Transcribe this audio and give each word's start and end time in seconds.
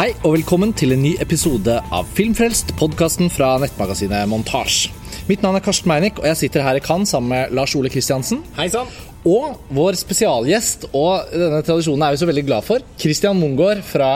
Hei 0.00 0.14
og 0.24 0.32
velkommen 0.32 0.70
til 0.72 0.94
en 0.94 1.02
ny 1.04 1.10
episode 1.20 1.74
av 1.92 2.06
Filmfrelst, 2.16 2.70
podkasten 2.80 3.28
fra 3.28 3.50
nettmagasinet 3.60 4.30
Montasj. 4.30 4.86
Mitt 5.28 5.42
navn 5.44 5.58
er 5.58 5.64
Karsten 5.66 5.90
Meinick, 5.90 6.22
og 6.22 6.24
jeg 6.30 6.38
sitter 6.40 6.64
her 6.64 6.78
i 6.78 6.80
Cannes 6.80 7.12
sammen 7.12 7.34
med 7.34 7.52
Lars 7.52 7.74
Ole 7.76 7.90
Kristiansen. 7.92 8.40
Hei 8.56 8.70
sann! 8.72 8.88
Og 9.28 9.58
vår 9.76 9.98
spesialgjest, 10.00 10.86
og 10.96 11.28
denne 11.34 11.60
tradisjonen 11.66 12.06
er 12.06 12.16
vi 12.16 12.22
så 12.22 12.30
veldig 12.30 12.46
glad 12.48 12.64
for, 12.64 12.86
Christian 12.96 13.36
Mungård 13.42 13.84
fra 13.84 14.08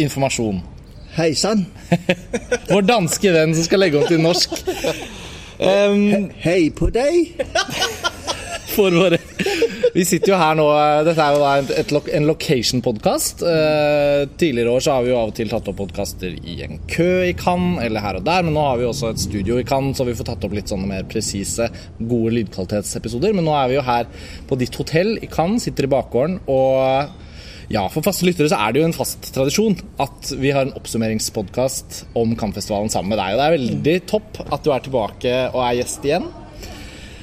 Informasjon. 0.00 0.62
Hei 1.18 1.34
sann. 1.36 1.66
Vår 2.72 2.88
danske 2.88 3.36
venn 3.36 3.52
som 3.52 3.68
skal 3.68 3.84
legge 3.84 4.00
om 4.00 4.08
til 4.08 4.24
norsk. 4.24 4.56
Um, 5.60 6.30
Hei 6.48 6.70
på 6.72 6.88
deg. 6.96 7.44
for 8.72 8.92
våre 8.92 9.20
Vi 9.96 10.04
sitter 10.04 10.34
jo 10.34 10.36
her 10.36 10.56
nå 10.58 10.64
Dette 11.06 11.24
er 11.24 11.36
jo 11.38 11.70
et, 11.72 11.92
en 12.18 12.26
location-podkast. 12.28 13.40
Eh, 13.48 14.26
tidligere 14.36 14.74
år 14.76 14.82
så 14.84 14.92
har 14.92 15.06
vi 15.06 15.12
jo 15.14 15.16
av 15.16 15.30
og 15.30 15.36
til 15.38 15.48
tatt 15.48 15.70
opp 15.72 15.78
podkaster 15.78 16.34
i 16.36 16.58
en 16.66 16.82
kø 16.92 17.24
i 17.24 17.32
Cannes, 17.38 17.80
eller 17.86 18.04
her 18.04 18.18
og 18.18 18.26
der, 18.26 18.44
men 18.44 18.52
nå 18.58 18.66
har 18.66 18.76
vi 18.76 18.84
også 18.84 19.14
et 19.14 19.22
studio 19.24 19.56
i 19.56 19.64
Cannes, 19.64 19.96
så 19.96 20.04
vi 20.04 20.12
får 20.18 20.28
tatt 20.28 20.44
opp 20.44 20.58
litt 20.58 20.68
sånne 20.68 20.90
mer 20.90 21.08
presise, 21.08 21.70
gode 21.96 22.34
lydkvalitetsepisoder. 22.36 23.32
Men 23.38 23.48
nå 23.48 23.56
er 23.56 23.72
vi 23.72 23.78
jo 23.78 23.88
her 23.88 24.12
på 24.50 24.60
ditt 24.60 24.76
hotell 24.76 25.16
i 25.16 25.32
Cannes, 25.32 25.64
sitter 25.64 25.88
i 25.88 25.94
bakgården, 25.96 26.42
og 26.44 27.72
ja, 27.72 27.88
for 27.88 28.04
faste 28.04 28.28
lyttere 28.28 28.52
så 28.52 28.60
er 28.60 28.76
det 28.76 28.84
jo 28.84 28.90
en 28.90 29.00
fast 29.00 29.32
tradisjon 29.32 29.80
at 30.02 30.34
vi 30.36 30.52
har 30.52 30.68
en 30.68 30.76
oppsummeringspodkast 30.76 32.02
om 32.20 32.36
Cannes-festivalen 32.36 32.92
sammen 32.92 33.16
med 33.16 33.22
deg. 33.24 33.32
Og 33.32 33.40
det 33.40 33.46
er 33.46 33.60
veldig 33.60 34.00
topp 34.12 34.44
at 34.44 34.60
du 34.60 34.74
er 34.76 34.84
tilbake 34.84 35.38
og 35.54 35.62
er 35.64 35.80
gjest 35.80 36.04
igjen. 36.04 36.28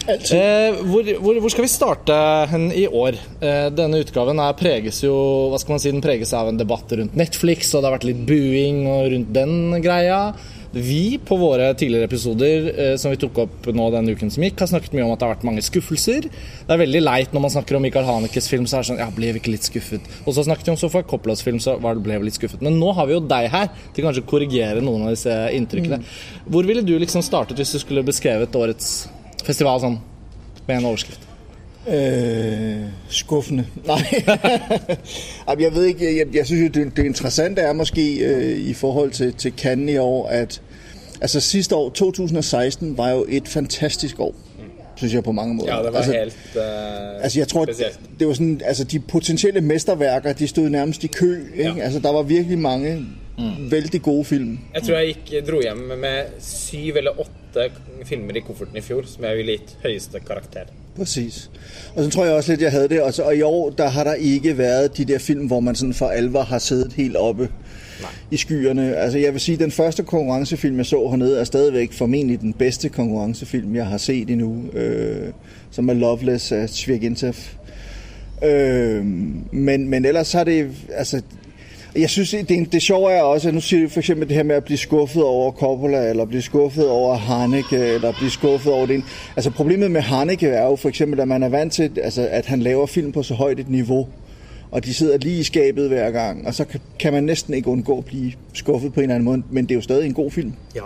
Eh, 0.08 0.80
hvor, 0.84 1.08
hvor, 1.24 1.38
hvor 1.40 1.54
skal 1.54 1.64
vi 1.64 1.72
starte 1.72 2.16
hen 2.52 2.68
i 2.76 2.88
år? 2.88 3.16
Eh, 3.40 3.70
denne 3.72 4.02
utgaven 4.04 4.42
er 4.44 4.58
preges 4.60 5.00
jo 5.06 5.14
hva 5.52 5.60
skal 5.62 5.78
man 5.78 5.84
si, 5.84 5.94
den 5.94 6.04
preges 6.04 6.34
av 6.36 6.50
en 6.52 6.60
debatt 6.60 6.92
rundt 6.92 7.16
Netflix, 7.16 7.72
og 7.72 7.82
det 7.82 7.90
har 7.90 7.96
vært 7.98 8.10
litt 8.10 8.26
buing 8.28 8.84
rundt 9.14 9.32
den 9.36 9.80
greia. 9.84 10.26
Vi 10.74 11.20
på 11.22 11.36
våre 11.38 11.68
tidligere 11.78 12.08
episoder 12.10 12.68
eh, 12.74 12.94
som 12.98 13.14
vi 13.14 13.20
tok 13.22 13.44
opp 13.44 13.68
nå 13.78 13.88
den 13.94 14.10
uken 14.10 14.32
som 14.34 14.42
gikk, 14.42 14.58
har 14.64 14.72
snakket 14.72 14.96
mye 14.98 15.06
om 15.06 15.14
at 15.14 15.22
det 15.22 15.28
har 15.28 15.36
vært 15.36 15.46
mange 15.46 15.62
skuffelser. 15.62 16.26
Det 16.26 16.74
er 16.74 16.82
veldig 16.82 17.04
leit 17.04 17.36
når 17.36 17.46
man 17.46 17.54
snakker 17.54 17.78
om 17.78 17.86
Michael 17.86 18.10
Hanekes 18.10 18.50
film, 18.50 18.66
så 18.66 18.80
er 18.80 18.84
det 18.84 18.90
sånn 18.90 19.04
Ja, 19.04 19.12
ble 19.14 19.36
vi 19.36 19.44
ikke 19.44 19.54
litt 19.54 19.70
skuffet? 19.70 20.10
Og 20.26 20.34
så 20.34 20.48
snakket 20.48 20.72
vi 20.72 20.74
om 20.74 20.80
Sofia 20.82 21.06
Coppolas 21.06 21.46
film, 21.46 21.62
så 21.62 21.78
var 21.78 21.94
det, 21.94 22.04
ble 22.08 22.18
vi 22.18 22.32
litt 22.32 22.42
skuffet. 22.42 22.66
Men 22.66 22.80
nå 22.82 22.90
har 22.98 23.06
vi 23.06 23.14
jo 23.14 23.22
deg 23.22 23.52
her 23.54 23.70
til 23.94 24.08
kanskje 24.08 24.26
å 24.26 24.32
korrigere 24.34 24.82
noen 24.82 25.06
av 25.06 25.14
disse 25.14 25.36
inntrykkene. 25.54 26.02
Hvor 26.50 26.66
ville 26.66 26.82
du 26.84 26.98
liksom 26.98 27.22
startet 27.22 27.62
hvis 27.62 27.78
du 27.78 27.84
skulle 27.84 28.08
beskrevet 28.10 28.58
årets 28.58 28.96
festival 29.44 29.80
sånn 29.84 30.00
med 30.68 30.78
en 30.78 30.86
overskrift? 30.86 31.30
Øh, 31.88 32.84
skuffende. 33.10 33.66
Nej. 33.88 34.24
Jeg 35.60 35.76
ved 35.76 35.86
ikke, 35.86 36.18
jeg, 36.18 36.36
jeg 36.36 36.46
synes 36.46 36.62
jo, 36.62 36.84
det, 36.84 36.98
det 36.98 37.06
interessante 37.06 37.62
er 37.62 37.74
måske 37.74 38.18
øh, 38.18 38.58
i 38.58 38.74
forhold 38.74 39.12
til, 39.12 39.34
til 39.34 39.54
Cannes 39.58 39.96
i 39.96 39.98
år, 39.98 40.28
at 40.28 40.62
altså 41.22 41.40
sidste 41.40 41.76
år, 41.76 41.90
2016, 41.90 42.98
var 42.98 43.10
jo 43.10 43.26
et 43.30 43.48
fantastisk 43.48 44.20
år, 44.20 44.36
synes 44.96 45.14
jeg 45.14 45.24
på 45.24 45.32
mange 45.32 45.56
måter. 45.56 45.76
Ja, 45.76 45.84
det 45.84 45.94
var 45.94 45.98
altså, 45.98 46.14
helt 46.14 46.36
uh, 46.56 47.24
Altså 47.24 47.40
jeg 47.40 47.48
tror, 47.48 47.66
spesielt. 47.66 48.00
det 48.20 48.28
var 48.28 48.34
sådan, 48.34 48.62
altså 48.66 48.84
de 48.84 49.00
potentielle 49.00 49.62
mesterværker, 49.62 50.34
de 50.34 50.48
stod 50.48 50.70
nærmest 50.70 51.04
i 51.04 51.08
kø, 51.08 51.44
ikke? 51.58 51.74
Ja. 51.78 51.84
Altså 51.84 52.00
der 52.00 52.12
var 52.12 52.22
virkelig 52.22 52.58
mange 52.58 53.06
mm. 53.38 53.72
veldig 53.72 54.02
gode 54.02 54.26
film. 54.26 54.60
Jeg 54.74 54.84
tror 54.84 54.96
jeg 54.96 55.16
gikk, 55.16 55.48
dro 55.48 55.62
hjem 55.62 55.78
med 55.78 56.24
syv 56.40 56.94
eller 56.96 57.20
åtte 57.20 57.43
filmer 58.06 58.36
i 58.36 58.40
kofferten 58.40 58.78
i 58.78 58.82
fjor 58.82 59.04
som 59.06 59.24
jeg 59.24 59.38
ville 59.38 59.52
gitt 59.52 59.78
høyeste 59.84 60.20
karakter. 60.20 60.60
Præcis. 60.96 61.50
Og 61.96 62.04
så 62.04 62.10
tror 62.10 62.26
jeg 62.26 62.34
også 62.34 62.52
lidt, 62.52 62.62
jeg 62.62 62.72
havde 62.72 62.90
det. 62.90 63.02
Og, 63.02 63.14
så, 63.14 63.24
og 63.24 63.36
i 63.36 63.42
år, 63.42 63.70
der 63.70 63.88
har 63.88 64.04
der 64.04 64.14
ikke 64.14 64.58
været 64.58 64.98
de 64.98 65.06
der 65.06 65.20
film, 65.20 65.48
hvor 65.48 65.60
man 65.60 65.76
sådan 65.76 65.94
for 65.94 66.08
alvor 66.08 66.42
har 66.42 66.60
siddet 66.60 66.94
helt 66.94 67.16
oppe 67.16 67.50
Nej. 68.02 68.12
i 68.32 68.38
skyerne. 68.38 68.96
Altså 68.96 69.18
jeg 69.18 69.34
vil 69.34 69.42
sige, 69.42 69.58
den 69.58 69.72
første 69.72 70.04
konkurrencefilm, 70.04 70.78
jeg 70.78 70.86
så 70.86 71.10
hernede, 71.10 71.40
er 71.40 71.44
stadigvæk 71.44 71.94
formentlig 71.94 72.42
den 72.42 72.54
bedste 72.54 72.90
konkurrencefilm, 72.90 73.76
jeg 73.76 73.86
har 73.86 73.98
set 73.98 74.30
endnu. 74.30 74.64
Øh, 74.74 75.28
som 75.72 75.90
er 75.90 75.94
Loveless 75.94 76.52
af 76.52 76.70
Svirgintev. 76.70 77.34
Øh, 78.44 79.06
men, 79.52 79.90
men 79.90 80.06
ellers 80.06 80.34
har 80.34 80.44
det, 80.44 80.72
altså, 80.90 81.22
jeg 81.96 82.10
synes, 82.10 82.30
det, 82.32 82.72
det 82.72 82.82
sjove 82.82 83.12
er 83.12 83.22
også, 83.22 83.48
at 83.48 83.54
nu 83.54 83.62
siger 83.62 83.84
du 83.84 83.90
for 83.90 84.00
eksempel 84.00 84.28
det 84.28 84.36
her 84.36 84.44
med 84.44 84.56
at 84.56 84.64
blive 84.64 84.78
skuffet 84.78 85.24
over 85.24 85.52
Coppola, 85.52 86.10
eller 86.10 86.26
blive 86.26 86.42
skuffet 86.42 86.90
over 86.90 87.16
Haneke, 87.16 87.78
eller 87.78 88.14
blive 88.18 88.30
skuffet 88.30 88.74
over 88.74 88.86
det. 88.86 89.04
Altså 89.36 89.52
problemet 89.52 89.92
med 89.92 90.02
Haneke 90.02 90.48
er 90.48 90.66
jo 90.66 90.76
for 90.76 90.90
eksempel, 90.90 91.20
at 91.20 91.28
man 91.28 91.44
er 91.44 91.50
vant 91.50 91.74
til, 91.74 91.92
altså, 92.04 92.28
at 92.32 92.46
han 92.46 92.60
laver 92.60 92.86
film 92.86 93.12
på 93.12 93.24
så 93.24 93.34
højt 93.34 93.60
et 93.60 93.70
niveau, 93.70 94.08
og 94.72 94.86
de 94.86 94.94
sidder 94.94 95.18
lige 95.18 95.40
i 95.40 95.44
skabet 95.44 95.88
hver 95.88 96.12
gang, 96.12 96.48
og 96.48 96.54
så 96.54 96.66
kan, 97.00 97.14
man 97.14 97.24
næsten 97.24 97.54
ikke 97.54 97.68
undgå 97.68 97.98
at 97.98 98.06
blive 98.06 98.32
skuffet 98.54 98.94
på 98.94 99.00
en 99.00 99.04
eller 99.04 99.16
anden 99.16 99.26
måde, 99.26 99.44
men 99.50 99.64
det 99.64 99.72
er 99.72 99.76
jo 99.76 99.82
stadig 99.82 100.06
en 100.06 100.14
god 100.14 100.32
film. 100.32 100.54
Ja. 100.76 100.82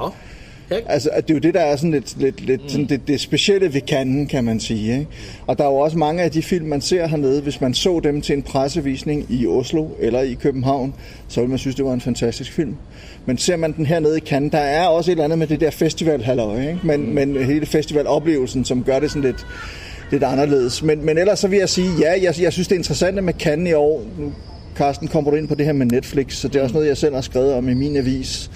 Helt. 0.70 0.84
Altså, 0.88 1.10
det 1.16 1.30
er 1.30 1.34
jo 1.34 1.40
det, 1.40 1.54
der 1.54 1.60
er 1.60 1.76
sådan 1.76 1.92
lidt, 1.92 2.22
lidt, 2.22 2.46
lidt 2.46 2.62
sådan 2.68 2.86
det, 2.86 3.08
det 3.08 3.22
specielle 3.22 3.74
ved 3.74 3.82
Cannes, 3.88 4.32
kan 4.32 4.44
man 4.44 4.60
sige. 4.60 4.94
Ikke? 4.94 5.08
Og 5.48 5.58
der 5.58 5.64
er 5.64 5.68
jo 5.68 5.76
også 5.76 5.98
mange 5.98 6.24
af 6.24 6.32
de 6.32 6.42
film, 6.42 6.66
man 6.66 6.82
ser 6.82 7.08
hernede, 7.08 7.42
hvis 7.42 7.62
man 7.62 7.74
så 7.74 8.00
dem 8.04 8.22
til 8.22 8.36
en 8.36 8.44
pressevisning 8.44 9.26
i 9.30 9.48
Oslo 9.48 9.88
eller 10.00 10.22
i 10.22 10.34
København, 10.34 10.94
så 11.28 11.40
ville 11.40 11.50
man 11.50 11.60
synes, 11.60 11.76
det 11.76 11.86
var 11.86 11.94
en 11.94 12.02
fantastisk 12.02 12.52
film. 12.52 12.76
Men 13.26 13.38
ser 13.38 13.56
man 13.56 13.72
den 13.72 13.86
hernede 13.86 14.18
i 14.18 14.22
Cannes, 14.22 14.52
der 14.52 14.58
er 14.58 14.88
også 14.88 15.12
et 15.12 15.14
eller 15.14 15.24
andet 15.24 15.40
med 15.40 15.48
det 15.48 15.60
der 15.60 15.72
festival 15.72 16.20
ikke? 16.22 16.80
Men, 16.84 17.14
men 17.14 17.44
hele 17.44 17.66
festivaloplevelsen, 17.66 18.66
som 18.66 18.84
gør 18.84 19.00
det 19.00 19.12
sådan 19.12 19.22
lidt, 19.22 19.46
lidt 20.12 20.24
anderledes. 20.24 20.84
Men, 20.84 21.06
men 21.06 21.18
ellers 21.18 21.40
så 21.40 21.48
vil 21.48 21.60
jeg 21.60 21.70
sige, 21.70 21.90
ja, 22.00 22.12
jeg, 22.22 22.42
jeg 22.42 22.54
synes, 22.54 22.68
det 22.68 22.76
er 22.76 22.80
interessant 22.80 23.24
med 23.24 23.34
Cannes 23.34 23.70
i 23.70 23.74
år. 23.74 24.04
Nu, 24.18 24.34
Carsten, 24.76 25.08
kommer 25.08 25.32
du 25.32 25.38
ind 25.38 25.48
på 25.48 25.56
det 25.56 25.66
her 25.66 25.74
med 25.74 25.86
Netflix, 25.86 26.34
så 26.34 26.48
det 26.48 26.56
er 26.56 26.64
også 26.64 26.74
noget, 26.74 26.88
jeg 26.88 26.98
selv 26.98 27.16
har 27.16 27.22
skrevet 27.22 27.54
om 27.54 27.70
i 27.70 27.74
min 27.74 27.98
avis. 27.98 28.52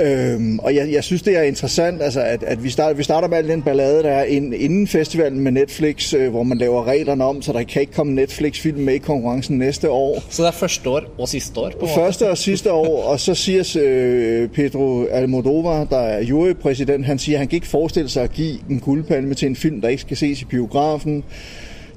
Øhm, 0.00 0.58
og 0.58 0.74
jeg, 0.74 0.92
jeg 0.92 1.04
synes, 1.04 1.22
det 1.22 1.38
er 1.38 1.42
interessant, 1.42 2.02
altså, 2.02 2.20
at, 2.20 2.42
at 2.42 2.64
vi, 2.64 2.70
starter, 2.70 2.96
vi 2.96 3.02
starter 3.02 3.28
med 3.28 3.38
al 3.38 3.48
den 3.48 3.62
ballade, 3.62 4.02
der 4.02 4.10
er 4.10 4.24
ind, 4.24 4.54
inden 4.54 4.86
festivalen 4.86 5.40
med 5.40 5.52
Netflix, 5.52 6.14
øh, 6.14 6.30
hvor 6.30 6.42
man 6.42 6.58
laver 6.58 6.84
reglerne 6.84 7.24
om, 7.24 7.42
så 7.42 7.52
der 7.52 7.62
kan 7.62 7.80
ikke 7.80 7.92
komme 7.92 8.12
Netflix-film 8.12 8.78
med 8.78 8.94
i 8.94 8.98
konkurrencen 8.98 9.58
næste 9.58 9.90
år. 9.90 10.22
Så 10.30 10.42
det 10.42 10.48
er 10.48 10.52
første 10.52 10.90
år 10.90 11.00
og 11.18 11.28
sidste 11.28 11.60
år? 11.60 11.70
på? 11.80 11.86
Første 11.86 12.30
og 12.30 12.38
sidste 12.38 12.72
år, 12.72 13.02
og 13.02 13.20
så 13.20 13.34
siger 13.34 13.78
øh, 13.82 14.48
Pedro 14.48 15.04
Almodovar, 15.04 15.84
der 15.84 15.98
er 15.98 16.22
jurypræsident, 16.22 17.06
han 17.06 17.18
siger, 17.18 17.36
at 17.36 17.38
han 17.38 17.48
kan 17.48 17.56
ikke 17.56 17.68
forestille 17.68 18.08
sig 18.08 18.22
at 18.22 18.32
give 18.32 18.58
en 18.70 18.80
guldpalme 18.80 19.34
til 19.34 19.48
en 19.48 19.56
film, 19.56 19.80
der 19.80 19.88
ikke 19.88 20.00
skal 20.00 20.16
ses 20.16 20.42
i 20.42 20.44
biografen. 20.44 21.24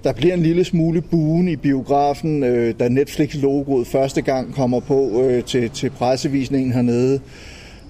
Der 0.03 0.13
bliver 0.13 0.33
en 0.33 0.43
lille 0.43 0.63
smule 0.63 1.01
buen 1.01 1.47
i 1.47 1.55
biografen, 1.55 2.43
øh, 2.43 2.73
da 2.79 2.89
Netflix-logoet 2.89 3.87
første 3.87 4.21
gang 4.21 4.53
kommer 4.55 4.79
på 4.79 5.21
øh, 5.21 5.43
til, 5.43 5.69
til 5.69 5.89
pressevisningen 5.89 6.71
hernede. 6.71 7.19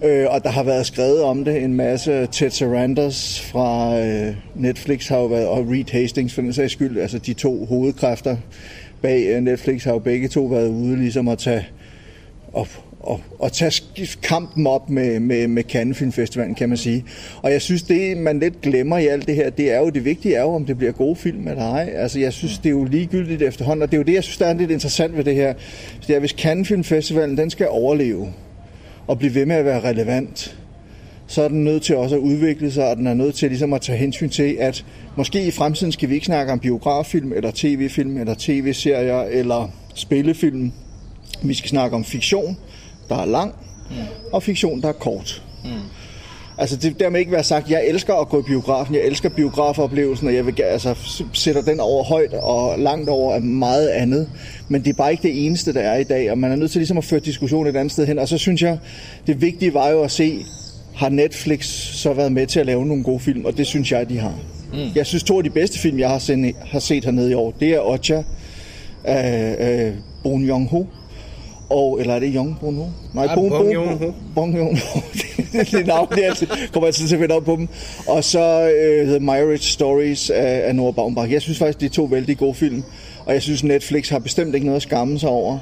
Øh, 0.06 0.28
og 0.30 0.44
der 0.44 0.50
har 0.50 0.64
været 0.64 0.86
skrevet 0.86 1.22
om 1.22 1.46
det 1.46 1.64
en 1.64 1.74
masse. 1.74 2.26
Ted 2.26 2.50
Sarandos 2.50 3.42
fra 3.42 4.00
øh, 4.00 4.36
Netflix 4.56 5.08
har 5.08 5.18
jo 5.18 5.26
været, 5.26 5.48
og 5.48 5.70
Reed 5.70 5.92
Hastings 5.92 6.34
for 6.34 6.42
den 6.42 6.54
sags 6.54 6.74
skyld, 6.74 6.98
altså 6.98 7.18
de 7.18 7.34
to 7.34 7.66
hovedkræfter 7.66 8.38
bag 9.02 9.26
øh, 9.28 9.42
Netflix 9.42 9.84
har 9.84 9.94
jo 9.94 10.00
begge 10.00 10.28
to 10.28 10.46
været 10.46 10.68
ude 10.68 10.98
ligesom 10.98 11.28
at 11.28 11.38
tage 11.38 11.68
op 12.54 12.86
og, 13.00 13.22
og 13.40 13.52
tage 13.52 13.82
kampen 14.24 14.68
op 14.68 14.90
med, 14.90 15.20
med, 15.20 15.48
med 15.48 15.64
Cannes 15.64 15.98
Filmfestivalen, 15.98 16.56
kan 16.56 16.70
man 16.70 16.78
sige. 16.78 17.06
Og 17.42 17.52
jeg 17.52 17.62
synes, 17.62 17.84
det 17.84 18.18
man 18.18 18.40
lidt 18.40 18.62
glemmer 18.62 18.98
i 18.98 19.08
alt 19.08 19.28
det 19.28 19.36
her, 19.36 19.50
det 19.50 19.72
er 19.72 19.80
jo 19.80 19.90
det 19.90 20.06
vigtige 20.06 20.36
er 20.36 20.42
jo, 20.42 20.54
om 20.54 20.66
det 20.66 20.78
bliver 20.78 20.92
gode 20.92 21.16
film 21.16 21.48
eller 21.48 21.64
ej. 21.64 21.90
Altså 21.96 22.20
jeg 22.20 22.34
synes, 22.34 22.58
det 22.58 22.66
er 22.66 22.72
jo 22.72 22.84
ligegyldigt 22.84 23.42
efterhånden, 23.42 23.84
og 23.84 23.92
det 23.92 23.98
er 23.98 24.00
jo 24.00 24.04
det, 24.04 24.14
jeg 24.14 24.24
synes, 24.24 24.38
der 24.38 24.46
er 24.46 24.54
lidt 24.54 24.72
interessant 24.72 25.18
ved 25.18 25.24
det 25.24 25.36
her. 25.36 25.54
Det 26.08 26.16
er, 26.16 26.20
hvis 26.20 26.32
Cannes 26.32 26.68
Filmfestivalen, 26.68 27.38
den 27.38 27.50
skal 27.50 27.68
overleve 27.70 28.34
og 29.08 29.18
blive 29.18 29.36
ved 29.36 29.46
med 29.46 29.56
at 29.56 29.66
være 29.66 29.84
relevant, 29.84 30.58
så 31.28 31.42
er 31.42 31.48
den 31.48 31.64
nødt 31.64 31.84
til 31.84 31.98
også 31.98 32.16
at 32.16 32.20
udvikle 32.20 32.72
sig, 32.72 32.90
og 32.90 32.98
den 32.98 33.08
er 33.08 33.14
nødt 33.14 33.36
til 33.36 33.50
ligesom 33.50 33.74
at 33.74 33.82
tage 33.82 33.98
hensyn 33.98 34.30
til, 34.30 34.58
at 34.60 34.86
måske 35.18 35.48
i 35.48 35.52
fremtiden 35.52 35.92
skal 35.92 36.10
vi 36.10 36.14
ikke 36.14 36.26
snakke 36.26 36.52
om 36.52 36.60
biograffilm, 36.60 37.34
eller 37.34 37.52
tv-film, 37.56 38.18
eller 38.18 38.36
tv-serier, 38.38 39.22
eller 39.22 39.72
spillefilm. 39.96 40.72
Vi 41.44 41.54
skal 41.54 41.70
snakke 41.70 41.96
om 41.96 42.04
fiktion, 42.06 42.58
der 43.10 43.16
er 43.16 43.26
lang, 43.26 43.56
og 44.34 44.44
fiktion, 44.44 44.82
der 44.82 44.88
er 44.88 44.94
kort. 44.94 45.44
Altså 46.58 46.76
det 46.76 47.00
dermed 47.00 47.20
ikke 47.20 47.32
være 47.32 47.44
sagt, 47.44 47.70
jeg 47.70 47.88
elsker 47.88 48.14
at 48.14 48.30
gå 48.30 48.40
i 48.40 48.44
biografen, 48.44 48.96
jeg 48.96 49.04
elsker 49.04 49.30
biografoplevelsen, 49.30 50.28
og 50.28 50.36
jeg 50.36 50.46
vil, 50.46 50.62
altså, 50.62 50.96
sætter 51.34 51.62
den 51.62 51.80
over 51.80 52.04
højt 52.04 52.34
og 52.34 52.80
langt 52.80 53.10
over 53.10 53.40
meget 53.40 53.88
andet. 53.88 54.30
Men 54.70 54.82
det 54.84 54.90
er 54.90 54.94
bare 54.94 55.12
ikke 55.12 55.24
det 55.24 55.46
eneste, 55.46 55.74
der 55.74 55.82
er 55.82 55.98
i 55.98 56.04
dag, 56.04 56.32
og 56.32 56.38
man 56.38 56.52
er 56.52 56.56
nødt 56.56 56.72
til 56.72 56.80
ligesom 56.80 56.98
at 56.98 57.04
føre 57.04 57.20
diskussionen 57.20 57.76
et 57.76 57.80
andet 57.80 57.92
sted 57.92 58.06
hen. 58.08 58.20
Og 58.20 58.28
så 58.28 58.38
synes 58.38 58.62
jeg, 58.62 58.78
det 59.28 59.42
vigtige 59.42 59.74
var 59.74 59.90
jo 59.90 60.04
at 60.04 60.12
se, 60.12 60.46
har 60.96 61.10
Netflix 61.10 61.66
så 61.94 62.14
været 62.14 62.32
med 62.32 62.48
til 62.48 62.60
at 62.60 62.66
lave 62.66 62.86
nogle 62.86 63.04
gode 63.04 63.20
film, 63.20 63.46
og 63.46 63.58
det 63.58 63.68
synes 63.68 63.92
jeg, 63.92 64.10
de 64.10 64.20
har. 64.20 64.34
Mm. 64.74 64.80
Jeg 64.96 65.06
synes, 65.06 65.24
to 65.24 65.38
af 65.38 65.44
de 65.44 65.50
bedste 65.50 65.80
film, 65.80 66.00
jeg 66.00 66.10
har 66.10 66.20
sendt, 66.20 66.56
har 66.66 66.80
set 66.80 67.06
hernede 67.06 67.32
i 67.32 67.34
år, 67.34 67.54
det 67.60 67.70
er 67.70 67.80
Ocha 67.80 68.22
af, 69.04 69.88
øh, 69.88 69.94
Bong 70.24 70.50
Joon-ho, 70.50 70.86
og, 71.70 72.00
eller 72.00 72.14
er 72.14 72.20
det 72.20 72.32
Young 72.36 72.58
Bono? 72.60 72.86
Nej, 73.14 73.26
Ja, 73.26 73.36
Bong 73.36 73.74
Joon-ho. 73.74 74.12
Bong 74.36 74.58
Joon-ho. 74.58 75.00
det 75.78 75.88
navn, 75.88 76.08
det 76.16 76.24
altid, 76.24 76.48
kommer 76.74 76.88
altid 76.88 77.08
til 77.08 77.16
at 77.16 77.20
finde 77.20 77.36
op 77.36 77.44
på 77.44 77.56
dem. 77.56 77.68
Og 78.08 78.24
så 78.24 78.66
uh, 78.66 79.08
The 79.08 79.20
Marriage 79.20 79.64
Stories 79.64 80.30
af, 80.30 80.62
af 80.68 80.76
Nora 80.76 80.92
Baumbach. 80.92 81.32
Jeg 81.32 81.42
synes 81.42 81.58
faktisk, 81.58 81.80
de 81.80 81.86
er 81.86 81.90
to 81.90 82.04
vældig 82.04 82.38
gode 82.38 82.54
film, 82.54 82.84
og 83.26 83.34
jeg 83.34 83.42
synes, 83.42 83.64
Netflix 83.64 84.10
har 84.10 84.20
bestemt 84.20 84.56
ikke 84.56 84.66
noget 84.66 84.76
at 84.76 84.82
skamme 84.82 85.20
sig 85.20 85.30
over 85.30 85.60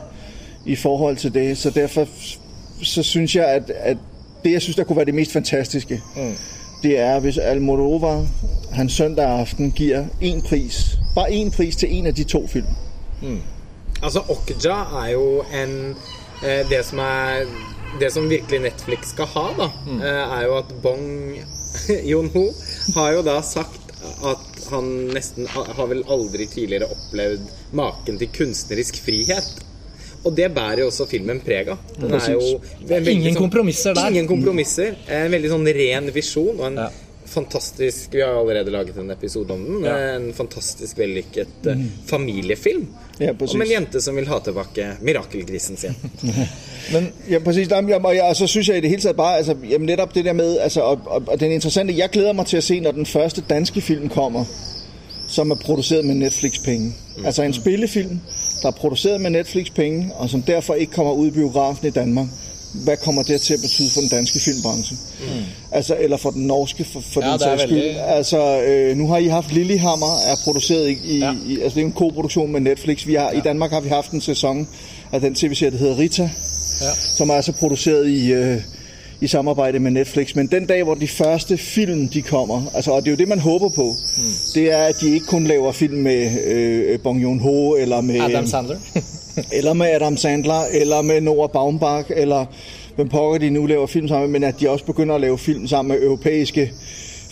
i 0.66 0.76
forhold 0.76 1.18
til 1.18 1.34
det. 1.34 1.58
Så 1.58 1.70
derfor 1.70 2.08
så 2.84 3.04
synes 3.04 3.36
jeg, 3.36 3.46
at, 3.46 3.72
at 3.80 3.98
det, 4.44 4.52
jeg 4.52 4.62
synes, 4.62 4.76
der 4.76 4.84
kunne 4.84 4.96
være 4.96 5.06
det 5.06 5.14
mest 5.14 5.32
fantastiske, 5.32 6.02
mm. 6.16 6.34
det 6.84 7.00
er, 7.00 7.20
hvis 7.20 7.38
Almodovar, 7.38 8.26
han 8.72 8.90
søndag 8.90 9.26
aften, 9.26 9.72
giver 9.72 10.06
en 10.22 10.42
pris, 10.42 10.98
bare 11.16 11.32
en 11.34 11.52
pris 11.52 11.76
til 11.76 11.96
en 11.96 12.06
af 12.06 12.16
de 12.16 12.24
to 12.24 12.48
film. 12.48 12.66
Altså, 14.04 14.24
Okja 14.30 14.76
er 15.04 15.12
jo 15.14 15.28
en 15.56 15.74
eh, 16.44 16.64
Det 16.70 16.82
som 16.86 17.00
er 17.04 17.48
Det 18.02 18.10
som 18.12 18.28
virkelig 18.30 18.60
Netflix 18.66 19.14
skal 19.14 19.30
ha, 19.36 19.46
da, 19.58 19.68
mm. 19.88 20.02
er 20.04 20.46
jo 20.48 20.56
at 20.60 20.72
Bong 20.84 21.06
Jon-ho 22.12 22.48
har 22.96 23.14
jo 23.16 23.22
da 23.26 23.38
sagt 23.46 23.80
at 24.04 24.66
han 24.72 24.88
nesten 25.16 25.46
har 25.48 25.88
vel 25.88 26.02
aldri 26.12 26.46
tidligere 26.52 26.90
opplevd 26.92 27.46
maken 27.78 28.18
til 28.20 28.30
kunstnerisk 28.36 28.98
frihet. 29.06 29.46
Og 30.24 30.36
det 30.36 30.50
bærer 30.56 30.82
jo 30.84 30.90
også 30.90 31.06
filmen 31.08 31.40
preg 31.44 31.70
av. 31.74 31.80
Den 32.00 32.14
er 32.18 32.28
jo 32.34 32.42
Ingen 32.90 33.34
sånn- 33.34 33.40
kompromisser 33.46 33.96
der. 33.96 34.10
Ingen 34.12 34.28
kompromisser. 34.28 34.98
En 35.08 35.32
veldig 35.32 35.52
sånn 35.54 35.70
ren 35.80 36.12
visjon 36.16 36.60
og 36.60 36.66
en 36.68 36.78
Ja. 36.84 36.90
Fantastisk 37.34 38.14
Vi 38.14 38.22
har 38.22 38.40
allerede 38.40 38.72
laget 38.72 38.98
en 39.02 39.12
episode 39.12 39.54
om 39.54 39.66
den. 39.66 39.86
Ja. 39.86 40.16
En 40.16 40.34
fantastisk 40.34 40.98
vellykket 40.98 41.66
mm. 41.66 41.92
familiefilm. 42.08 42.88
Ja, 43.20 43.32
om 43.54 43.62
en 43.62 43.72
jente 43.72 44.02
som 44.02 44.16
vil 44.16 44.28
ha 44.28 44.40
tilbake 44.40 44.88
mirakelgrisen 45.02 45.78
sin. 45.78 45.96
Men 46.94 47.10
Ja, 47.30 47.40
præcis. 47.40 47.72
Og, 47.72 48.16
jeg, 48.16 48.36
så 48.36 48.48
synes 48.48 48.70
jeg 48.70 48.78
i 48.78 48.82
det 48.82 48.90
hele 48.90 49.02
tatt 49.02 49.18
bare, 49.18 49.38
altså, 49.38 49.56
jamen 49.70 49.86
Nettopp 49.86 50.16
det 50.16 50.26
der 50.26 50.34
med, 50.34 50.58
altså, 50.58 50.82
og, 50.82 51.00
og, 51.06 51.24
og 51.28 51.40
den 51.40 51.52
interessante, 51.52 51.98
jeg 51.98 52.10
gleder 52.10 52.34
meg 52.34 52.46
til 52.46 52.58
å 52.58 52.62
se, 52.62 52.80
når 52.80 52.92
den 52.92 53.06
første 53.06 53.44
danske 53.50 53.82
film 53.82 54.10
kommer, 54.10 54.46
som 55.28 55.52
er 55.52 55.56
produsert 55.56 56.06
med 56.06 56.16
Netflix-penge. 56.16 56.94
Mm. 57.18 57.26
Altså 57.26 57.44
en 57.44 57.54
spillefilm, 57.54 58.20
der 58.62 58.68
er 58.68 58.72
produsert 58.72 59.22
med 59.22 59.30
Netflix-penge, 59.30 60.12
og 60.16 60.30
som 60.30 60.42
derfor 60.42 60.74
ikke 60.74 60.94
kommer 60.94 61.14
ut 61.14 61.28
i 61.28 61.32
biografen 61.32 61.88
i 61.88 61.92
Danmark. 61.92 62.28
Hvad 62.74 62.98
kommer 62.98 63.24
det 63.24 63.42
til 63.42 63.54
at 63.54 63.62
betyde 63.62 63.90
for 63.94 64.00
den 64.02 64.10
danske 64.10 64.40
filmbranche? 64.40 64.98
Mm. 65.20 65.26
Altså, 65.72 65.98
eller 66.00 66.18
for 66.18 66.32
den 66.32 66.48
norske, 66.48 66.84
for, 66.84 67.02
for 67.14 67.22
Ja, 67.26 67.32
den 67.32 67.40
sags 67.40 67.62
skyld. 67.62 67.76
veldig- 67.76 68.02
Altså, 68.08 68.62
øh, 68.62 68.98
nu 68.98 69.08
har 69.08 69.18
I 69.18 69.28
haft 69.28 69.54
Lillehammer, 69.54 70.18
er 70.32 70.36
produceret 70.44 70.90
i, 70.90 70.98
i, 71.16 71.20
ja. 71.20 71.34
i 71.48 71.60
altså 71.62 71.76
det 71.76 71.82
er 71.82 71.86
en 71.86 71.92
koproduktion 71.92 72.52
med 72.52 72.62
Netflix. 72.62 73.08
Vi 73.08 73.14
har, 73.14 73.32
ja. 73.34 73.38
I 73.38 73.42
Danmark 73.42 73.72
har 73.72 73.80
vi 73.82 73.90
haft 73.90 74.12
en 74.12 74.22
sæson 74.22 74.68
af 75.12 75.22
den 75.22 75.36
tv-serie, 75.36 75.72
der 75.72 75.78
hedder 75.78 75.98
Rita, 75.98 76.24
ja. 76.82 76.90
som 77.18 77.30
er 77.30 77.34
altså 77.34 77.52
produceret 77.52 78.08
i, 78.10 78.32
øh, 78.32 78.62
i 79.22 79.28
samarbejde 79.28 79.80
med 79.80 79.92
Netflix. 79.92 80.36
Men 80.36 80.48
den 80.48 80.66
dag, 80.66 80.84
hvor 80.84 80.94
de 80.96 81.08
første 81.08 81.58
film 81.58 82.08
de 82.08 82.22
kommer, 82.22 82.62
altså, 82.74 82.92
og 82.92 83.02
det 83.02 83.08
er 83.08 83.12
jo 83.12 83.18
det, 83.18 83.28
man 83.28 83.40
håber 83.40 83.70
på, 83.70 83.96
mm. 84.18 84.24
det 84.56 84.72
er, 84.72 84.78
at 84.78 84.96
de 85.02 85.14
ikke 85.14 85.26
kun 85.26 85.48
laver 85.48 85.72
film 85.72 85.98
med 85.98 86.44
øh, 86.46 87.00
Bong 87.00 87.24
Joon-ho, 87.24 87.76
eller 87.82 88.02
med, 88.02 88.20
Adam 88.22 88.48
Sandler. 88.48 88.78
eller 89.52 89.74
med 89.74 89.88
Adam 89.88 90.18
Sandler, 90.18 90.66
eller 90.72 91.02
med 91.02 91.22
Nora 91.22 91.48
Baumbach, 91.48 92.12
eller 92.16 92.46
hvem 92.96 93.10
pokker 93.10 93.40
de 93.40 93.50
nu 93.50 93.66
laver 93.66 93.88
film 93.88 94.08
sammen 94.08 94.32
med, 94.32 94.40
men 94.40 94.50
at 94.50 94.60
de 94.60 94.70
også 94.70 94.86
begynder 94.86 95.16
at 95.16 95.22
lave 95.22 95.38
film 95.38 95.68
sammen 95.68 95.96
med 95.96 96.04
europæiske 96.04 96.72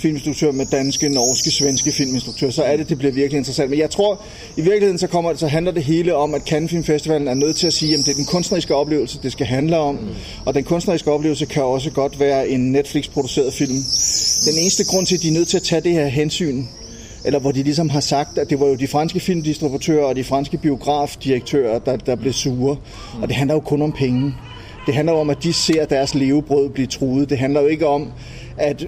filminstruktører, 0.01 0.51
med 0.51 0.65
danske, 0.65 1.09
norske, 1.09 1.51
svenske 1.51 1.91
filminstruktører, 1.91 2.51
så 2.51 2.63
er 2.63 2.77
det, 2.77 2.89
det 2.89 2.97
bliver 2.97 3.13
virkelig 3.13 3.37
interessant. 3.37 3.69
Men 3.69 3.79
jeg 3.79 3.89
tror, 3.89 4.21
i 4.57 4.61
virkeligheden 4.61 4.97
så, 4.97 5.07
kommer, 5.07 5.35
så 5.35 5.47
handler 5.47 5.71
det 5.71 5.83
hele 5.83 6.15
om, 6.15 6.33
at 6.33 6.41
Cannes 6.41 6.71
Film 6.71 6.83
Festivalen 6.83 7.27
er 7.27 7.33
nødt 7.33 7.55
til 7.55 7.67
at 7.67 7.73
sige, 7.73 7.93
at 7.93 7.99
det 7.99 8.11
er 8.11 8.15
den 8.15 8.25
kunstneriske 8.25 8.75
oplevelse, 8.75 9.19
det 9.23 9.31
skal 9.31 9.45
handle 9.45 9.77
om. 9.77 9.99
Og 10.45 10.53
den 10.53 10.63
kunstneriske 10.63 11.11
oplevelse 11.11 11.45
kan 11.45 11.63
også 11.63 11.91
godt 11.91 12.19
være 12.19 12.49
en 12.49 12.71
Netflix-produceret 12.71 13.53
film. 13.53 13.77
Den 14.45 14.57
eneste 14.61 14.85
grund 14.85 15.05
til, 15.05 15.15
at 15.15 15.21
de 15.21 15.27
er 15.27 15.33
nødt 15.33 15.47
til 15.47 15.57
at 15.57 15.63
tage 15.63 15.81
det 15.81 15.91
her 15.91 16.07
hensyn, 16.07 16.63
eller 17.25 17.39
hvor 17.39 17.51
de 17.51 17.63
ligesom 17.63 17.89
har 17.89 17.99
sagt, 17.99 18.37
at 18.37 18.49
det 18.49 18.59
var 18.59 18.67
jo 18.67 18.75
de 18.75 18.87
franske 18.87 19.19
filmdistributører 19.19 20.05
og 20.05 20.15
de 20.15 20.23
franske 20.23 20.57
biografdirektører, 20.57 21.79
der, 21.79 21.97
der 21.97 22.15
blev 22.15 22.33
sure. 22.33 22.77
Og 23.21 23.27
det 23.27 23.35
handler 23.35 23.55
jo 23.55 23.59
kun 23.59 23.81
om 23.81 23.91
penge. 23.91 24.35
Det 24.85 24.93
handler 24.93 25.13
jo 25.13 25.19
om, 25.19 25.29
at 25.29 25.43
de 25.43 25.53
ser 25.53 25.85
deres 25.85 26.15
levebrød 26.15 26.69
blive 26.69 26.87
truet. 26.87 27.29
Det 27.29 27.37
handler 27.37 27.61
jo 27.61 27.67
ikke 27.67 27.87
om, 27.87 28.11
at 28.57 28.87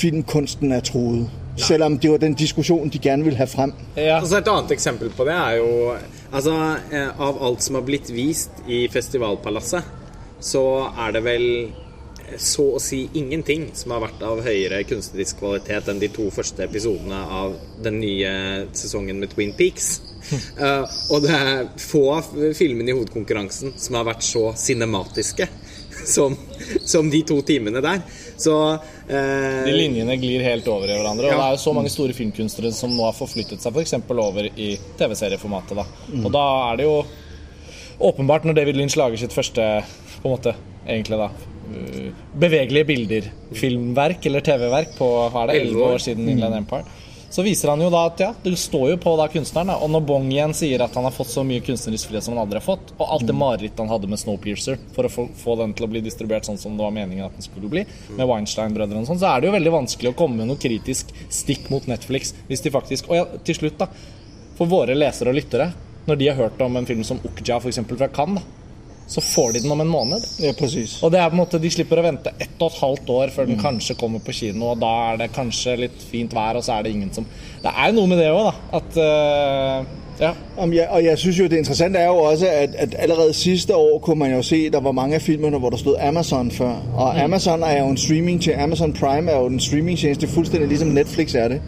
filmkunsten 0.00 0.72
er 0.72 0.80
truet. 0.80 1.30
Selvom 1.56 1.98
det 1.98 2.10
var 2.10 2.16
den 2.16 2.34
diskussion, 2.34 2.88
de 2.88 2.98
gerne 2.98 3.24
ville 3.24 3.36
have 3.36 3.46
frem. 3.46 3.72
ja. 3.96 4.18
Altså 4.18 4.38
Et 4.38 4.48
annet 4.48 4.70
eksempel 4.70 5.10
på 5.10 5.24
det 5.24 5.32
er 5.32 5.50
jo 5.50 5.92
Altså, 6.34 6.76
eh, 6.90 7.20
av 7.20 7.38
alt 7.46 7.62
som 7.62 7.76
har 7.78 7.82
blitt 7.86 8.08
vist 8.10 8.50
i 8.66 8.88
Festivalpalasset, 8.90 9.84
så 10.40 10.62
er 10.98 11.12
det 11.14 11.22
vel 11.24 11.44
så 12.40 12.64
å 12.76 12.80
si 12.82 13.04
ingenting 13.14 13.68
som 13.76 13.94
har 13.94 14.02
vært 14.06 14.22
av 14.26 14.40
høyere 14.44 14.82
kunstnerisk 14.88 15.38
kvalitet 15.42 15.90
enn 15.90 16.00
de 16.02 16.08
to 16.12 16.26
første 16.34 16.64
episodene 16.66 17.20
av 17.38 17.54
den 17.84 18.00
nye 18.02 18.32
sesongen 18.76 19.20
med 19.20 19.34
Twin 19.34 19.54
Peaks. 19.58 20.00
Uh, 20.58 20.84
og 21.12 21.24
det 21.24 21.34
er 21.36 21.66
få 21.80 22.04
av 22.16 22.30
filmene 22.56 22.92
i 22.92 22.96
hovedkonkurransen 22.96 23.76
som 23.80 23.98
har 23.98 24.08
vært 24.08 24.24
så 24.26 24.48
cinematiske 24.58 25.48
som, 26.04 26.36
som 26.84 27.10
de 27.10 27.22
to 27.28 27.38
timene 27.46 27.82
der. 27.84 28.02
Så 28.40 28.56
uh, 28.74 29.64
De 29.64 29.74
linjene 29.76 30.16
glir 30.20 30.44
helt 30.46 30.68
over 30.68 30.88
i 30.90 30.96
hverandre. 30.96 31.30
Og 31.30 31.38
det 31.38 31.48
er 31.48 31.56
jo 31.56 31.62
så 31.66 31.74
mange 31.76 31.92
store 31.92 32.16
filmkunstnere 32.16 32.72
som 32.74 32.94
nå 32.96 33.06
har 33.06 33.16
forflyttet 33.16 33.62
seg 33.62 33.76
f.eks. 33.76 33.96
over 34.10 34.48
i 34.48 34.74
TV-serieformatet. 34.98 35.76
da. 35.78 35.86
Og 36.24 36.30
da 36.34 36.46
er 36.70 36.80
det 36.80 36.88
jo 36.88 36.98
åpenbart, 38.04 38.46
når 38.48 38.58
David 38.58 38.80
Lynch 38.80 38.98
lager 38.98 39.20
sitt 39.20 39.34
første 39.34 39.64
på 40.18 40.30
en 40.30 40.34
måte, 40.34 40.54
egentlig 40.88 41.20
da, 41.20 41.28
bevegelige 42.34 42.88
bilder, 42.88 43.30
filmverk 43.54 44.26
eller 44.28 44.44
TV-verk 44.44 44.94
på 44.98 45.08
hva 45.32 45.44
er 45.44 45.52
det, 45.52 45.64
11 45.68 45.88
år 45.88 46.04
siden 46.04 46.30
Inland 46.34 46.62
Empire, 46.62 46.84
så 47.34 47.42
viser 47.42 47.72
han 47.72 47.80
jo 47.82 47.88
da 47.90 48.04
at 48.06 48.20
ja, 48.22 48.28
det 48.44 48.52
står 48.62 48.92
jo 48.92 48.98
på 49.02 49.12
da 49.18 49.24
kunstneren. 49.26 49.72
Da. 49.72 49.78
Og 49.82 49.90
når 49.90 50.04
Bong 50.06 50.28
igjen 50.30 50.52
sier 50.54 50.84
at 50.84 50.94
han 50.94 51.02
har 51.02 51.14
fått 51.14 51.32
så 51.32 51.42
mye 51.46 51.64
kunstnerisk 51.66 52.06
frihet 52.06 52.22
som 52.22 52.36
han 52.36 52.44
aldri 52.44 52.60
har 52.60 52.66
fått, 52.66 52.92
og 52.94 53.08
alt 53.08 53.26
det 53.26 53.34
marerittet 53.34 53.80
han 53.82 53.90
hadde 53.90 54.10
med 54.12 54.20
Snowpiercer 54.22 54.78
for 54.94 55.08
å 55.08 55.10
få, 55.10 55.24
få 55.40 55.56
den 55.58 55.74
til 55.74 55.88
å 55.88 55.90
bli 55.90 56.04
distribuert 56.04 56.46
sånn 56.46 56.60
som 56.62 56.76
det 56.78 56.86
var 56.86 56.94
meningen 56.94 57.26
at 57.26 57.34
den 57.34 57.42
skulle 57.42 57.72
bli, 57.72 57.82
med 58.14 58.30
Weinstein-brødrene 58.30 59.02
og 59.02 59.10
sånn, 59.10 59.18
så 59.24 59.32
er 59.32 59.42
det 59.42 59.50
jo 59.50 59.56
veldig 59.56 59.74
vanskelig 59.74 60.12
å 60.12 60.18
komme 60.20 60.38
med 60.38 60.52
noe 60.52 60.62
kritisk 60.62 61.10
stikk 61.26 61.66
mot 61.74 61.90
Netflix 61.90 62.36
hvis 62.46 62.62
de 62.62 62.70
faktisk 62.74 63.10
Og 63.10 63.18
ja, 63.18 63.26
til 63.42 63.58
slutt, 63.58 63.82
da, 63.82 63.90
for 64.54 64.70
våre 64.70 64.94
lesere 64.94 65.34
og 65.34 65.40
lyttere, 65.40 65.72
når 66.06 66.20
de 66.20 66.30
har 66.30 66.38
hørt 66.38 66.62
om 66.62 66.78
en 66.78 66.86
film 66.86 67.02
som 67.02 67.18
Okja, 67.18 67.58
f.eks. 67.58 67.82
fra 67.96 68.12
Cannes, 68.14 68.46
da, 68.46 68.63
så 69.06 69.20
får 69.20 69.52
de 69.52 69.64
den 69.64 69.72
om 69.74 69.80
en 69.80 69.90
måned. 69.90 70.22
Ja. 70.40 70.52
Og 71.02 71.12
det 71.12 71.20
er 71.20 71.28
på 71.28 71.36
en 71.36 71.42
måte, 71.42 71.60
De 71.60 71.70
slipper 71.70 72.00
å 72.00 72.06
vente 72.06 72.32
ett 72.38 72.62
og 72.62 72.72
et 72.72 72.80
halvt 72.80 73.10
år 73.10 73.34
før 73.34 73.50
den 73.50 73.60
kanskje 73.60 73.98
kommer 74.00 74.22
på 74.24 74.32
kino, 74.32 74.70
og 74.72 74.80
da 74.80 74.92
er 75.10 75.20
det 75.24 75.32
kanskje 75.34 75.76
litt 75.84 76.06
fint 76.10 76.32
vær, 76.34 76.56
og 76.58 76.64
så 76.64 76.78
er 76.78 76.86
det 76.86 76.94
ingen 76.94 77.12
som 77.12 77.26
Det 77.62 77.72
er 77.72 77.92
noe 77.96 78.08
med 78.08 78.18
det 78.20 78.32
òg, 78.32 78.48
da. 78.48 78.80
At 78.80 78.98
uh, 79.00 80.00
Ja. 80.20 80.30
Jeg, 80.72 80.88
og 80.90 81.04
jeg 81.04 81.18
synes 81.18 81.38
jo, 81.38 81.44
det 81.44 81.56
interessante 81.56 81.98
er 81.98 82.06
jo 82.06 82.16
også, 82.16 82.46
at, 82.46 82.74
at 82.74 82.94
allerede 82.98 83.32
sidste 83.32 83.76
år 83.76 83.98
kunne 83.98 84.18
man 84.18 84.32
jo 84.32 84.42
se, 84.42 84.70
der 84.70 84.80
var 84.80 84.92
mange 84.92 85.14
af 85.14 85.22
filmene, 85.22 85.58
hvor 85.58 85.70
der 85.70 85.76
stod 85.76 85.96
Amazon 86.00 86.50
før. 86.50 86.74
Og 86.94 87.14
mm. 87.14 87.20
Amazon 87.20 87.62
er 87.62 87.78
jo 87.78 87.88
en 87.88 87.96
streaming 87.96 88.42
til 88.42 88.50
Amazon 88.58 88.92
Prime 88.92 89.30
er 89.30 89.38
jo 89.38 89.46
en 89.46 89.60
streamingtjeneste, 89.60 90.28
fuldstændig 90.28 90.68
ligesom 90.68 90.88
Netflix 90.88 91.34
er 91.34 91.48
det. 91.48 91.60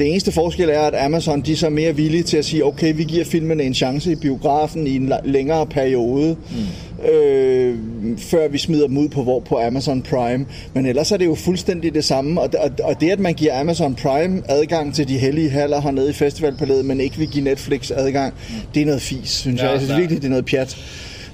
Det 0.00 0.08
eneste 0.08 0.32
forskel 0.32 0.68
er, 0.68 0.80
at 0.80 1.04
Amazon 1.04 1.40
de 1.40 1.52
er 1.52 1.56
så 1.56 1.70
mere 1.70 1.96
villige 1.96 2.22
til 2.22 2.36
at 2.36 2.44
sige, 2.44 2.64
okay, 2.64 2.94
vi 2.96 3.04
giver 3.04 3.24
filmene 3.24 3.62
en 3.62 3.74
chance 3.74 4.12
i 4.12 4.14
biografen 4.14 4.86
i 4.86 4.96
en 4.96 5.02
lengre 5.02 5.20
længere 5.24 5.66
periode, 5.66 6.36
mm. 6.50 7.08
øh, 7.10 7.78
før 8.18 8.48
vi 8.48 8.58
smider 8.58 8.86
dem 8.86 8.98
ud 8.98 9.08
på, 9.08 9.22
hvor, 9.22 9.40
på 9.40 9.58
Amazon 9.58 10.02
Prime. 10.02 10.46
Men 10.74 10.86
ellers 10.86 11.12
er 11.12 11.16
det 11.16 11.26
jo 11.26 11.34
fuldstændig 11.34 11.94
det 11.94 12.04
samme. 12.04 12.40
Og, 12.40 12.50
og, 12.58 12.70
og 12.84 13.00
det, 13.00 13.10
at 13.10 13.20
man 13.20 13.34
giver 13.34 13.60
Amazon 13.60 13.94
Prime 13.94 14.42
adgang 14.48 14.94
til 14.94 15.08
de 15.08 15.18
hellige 15.18 15.50
haller 15.50 15.80
hernede 15.80 16.10
i 16.10 16.12
festivalpalæet, 16.12 16.84
men 16.84 17.00
ikke 17.00 17.16
vil 17.16 17.28
give 17.28 17.44
Netflix 17.44 17.90
adgang, 17.90 18.34
mm. 18.34 18.54
det 18.74 18.82
er 18.82 18.86
noget 18.86 19.02
fis, 19.02 19.30
synes 19.30 19.60
Ja, 19.60 19.64
jeg. 19.64 19.72
Jeg 19.72 19.80
synes 19.80 19.98
virkelig, 19.98 20.22
det 20.22 20.26
er 20.26 20.30
noget 20.30 20.44
pjat. 20.44 20.76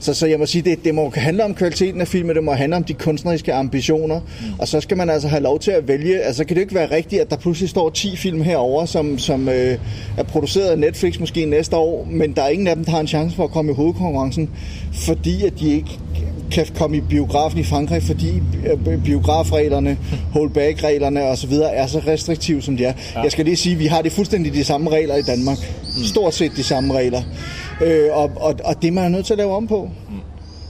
Så, 0.00 0.14
så 0.14 0.26
jeg 0.26 0.38
må 0.38 0.46
sige, 0.46 0.62
det, 0.62 0.84
det 0.84 0.94
må 0.94 1.12
handle 1.14 1.44
om 1.44 1.54
kvaliteten 1.54 2.00
af 2.00 2.08
filmen, 2.08 2.36
det 2.36 2.44
må 2.44 2.52
handle 2.52 2.76
om 2.76 2.84
de 2.84 2.94
kunstneriske 2.94 3.54
ambitioner, 3.54 4.20
mm. 4.20 4.46
og 4.58 4.68
så 4.68 4.80
skal 4.80 4.96
man 4.96 5.10
altså 5.10 5.28
have 5.28 5.42
lov 5.42 5.58
til 5.58 5.70
at 5.70 5.88
vælge. 5.88 6.20
Altså 6.20 6.44
kan 6.44 6.56
det 6.56 6.60
jo 6.60 6.64
ikke 6.64 6.74
være 6.74 6.90
rigtigt, 6.90 7.22
at 7.22 7.30
der 7.30 7.36
pludselig 7.36 7.70
står 7.70 7.90
10 7.90 8.16
film 8.16 8.40
herover, 8.40 8.86
som, 8.86 9.18
som 9.18 9.48
øh, 9.48 9.78
er 10.16 10.22
produceret 10.22 10.68
af 10.68 10.78
Netflix 10.78 11.18
måske 11.18 11.44
næste 11.44 11.76
år, 11.76 12.06
men 12.10 12.32
der 12.32 12.42
er 12.42 12.48
ingen 12.48 12.66
af 12.66 12.76
dem, 12.76 12.84
der 12.84 12.92
har 12.92 13.00
en 13.00 13.08
chance 13.08 13.36
for 13.36 13.44
at 13.44 13.50
komme 13.50 13.72
i 13.72 13.74
hovedkonkurrencen, 13.74 14.50
fordi 14.92 15.46
at 15.46 15.52
de 15.60 15.74
ikke 15.74 15.98
kan 16.50 16.66
komme 16.74 16.96
i 16.96 17.00
biografen 17.00 17.58
i 17.58 17.64
Frankrig, 17.64 18.02
fordi 18.02 18.42
øh, 18.86 19.04
biografreglerne, 19.04 19.98
holdback-reglerne 20.34 21.22
osv. 21.22 21.52
er 21.52 21.86
så 21.86 21.98
restriktive, 22.06 22.62
som 22.62 22.76
de 22.76 22.84
er. 22.84 22.92
Ja. 23.14 23.20
Jeg 23.20 23.32
skal 23.32 23.44
lige 23.44 23.56
sige, 23.56 23.72
at 23.72 23.78
vi 23.78 23.86
har 23.86 24.02
det 24.02 24.12
fuldstændig 24.12 24.54
de 24.54 24.64
samme 24.64 24.90
regler 24.90 25.16
i 25.16 25.22
Danmark. 25.22 25.58
Mm. 25.58 26.04
Stort 26.04 26.34
set 26.34 26.52
de 26.56 26.62
samme 26.62 26.94
regler. 26.94 27.22
Øh, 27.82 28.08
og, 28.12 28.30
og, 28.36 28.54
og 28.64 28.82
det 28.82 28.98
er 28.98 29.08
nødt 29.08 29.26
til 29.26 29.34
at 29.34 29.38
lave 29.38 29.54
om 29.54 29.66
på. 29.66 29.90
Mm. 30.10 30.20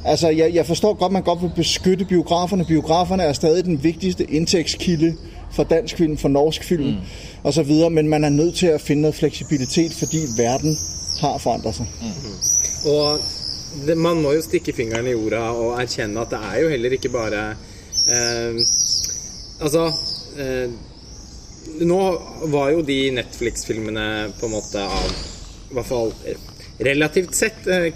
Altså, 0.04 0.28
jeg, 0.28 0.54
jeg 0.54 0.66
forstår 0.66 0.94
godt, 0.94 1.08
at 1.08 1.12
man 1.12 1.22
godt 1.22 1.42
vil 1.42 1.52
beskytte 1.56 2.04
biograferne. 2.04 2.64
Biograferne 2.64 3.22
er 3.22 3.32
stadig 3.32 3.64
den 3.64 3.84
vigtigste 3.84 4.24
indtægtskilde 4.24 5.14
for 5.52 5.64
dansk 5.64 5.96
film, 5.96 6.16
for 6.16 6.28
norsk 6.28 6.64
film 6.64 6.84
mm. 6.84 6.96
og 7.42 7.54
så 7.54 7.62
videre, 7.62 7.90
men 7.90 8.08
man 8.08 8.24
er 8.24 8.28
nødt 8.28 8.54
til 8.54 8.66
at 8.66 8.80
finde 8.80 9.02
noget 9.02 9.14
fleksibilitet, 9.14 9.92
fordi 9.92 10.18
verden 10.36 10.76
har 11.20 11.38
forandret 11.38 11.74
sig. 11.74 11.86
Mm. 12.00 12.90
Og 12.90 13.18
det, 13.86 13.96
man 13.96 14.22
må 14.22 14.32
jo 14.32 14.42
stikke 14.42 14.72
fingeren 14.72 15.06
i 15.06 15.10
jorda 15.10 15.36
og 15.36 15.82
erkjenne 15.82 16.20
at 16.20 16.30
det 16.30 16.38
er 16.54 16.60
jo 16.62 16.68
heller 16.68 16.90
ikke 16.90 17.08
bare 17.08 17.50
eh, 18.08 18.54
Altså 19.60 19.92
eh, 20.38 20.70
Nå 21.80 22.00
var 22.52 22.70
jo 22.70 22.80
de 22.80 23.10
Netflix-filmene 23.10 24.32
på 24.40 24.46
en 24.46 24.52
måte 24.52 24.80
av 24.80 25.10
I 25.70 25.76
hvert 25.76 25.88
fall 25.88 26.12
relativt 26.78 27.34
sett 27.34 27.66
eh, 27.66 27.88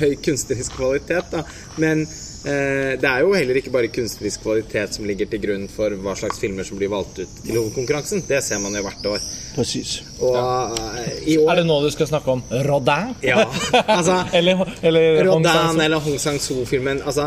høy 0.00 0.16
kunstnerisk 0.24 0.78
kvalitet, 0.78 1.32
da. 1.32 1.42
Men 1.76 2.04
eh, 2.04 2.94
det 3.00 3.10
er 3.10 3.24
jo 3.24 3.34
heller 3.36 3.60
ikke 3.60 3.74
bare 3.74 3.92
kunstnerisk 3.92 4.46
kvalitet 4.46 4.96
som 4.96 5.08
ligger 5.08 5.28
til 5.30 5.42
grunn 5.44 5.68
for 5.72 5.94
hva 6.02 6.16
slags 6.18 6.40
filmer 6.42 6.66
som 6.66 6.80
blir 6.80 6.92
valgt 6.92 7.20
ut 7.22 7.38
til 7.42 7.58
hovedkonkurransen. 7.58 8.24
Det 8.28 8.42
ser 8.44 8.62
man 8.64 8.76
jo 8.78 8.84
hvert 8.86 9.12
år. 9.12 9.28
Præcis. 9.58 9.96
Og 10.22 10.36
eh, 10.38 11.32
i 11.32 11.36
år 11.38 11.50
Er 11.50 11.60
det 11.60 11.64
nå 11.66 11.76
du 11.82 11.88
skal 11.90 12.06
snakke 12.06 12.30
om 12.36 12.42
Rodin? 12.68 13.12
Ja, 13.26 13.42
altså 13.90 14.20
eller, 14.38 14.62
eller 14.86 15.18
Rodin 15.26 15.80
eller 15.82 16.02
Hong 16.04 16.18
Sang-soo-filmen 16.22 17.00
altså, 17.06 17.26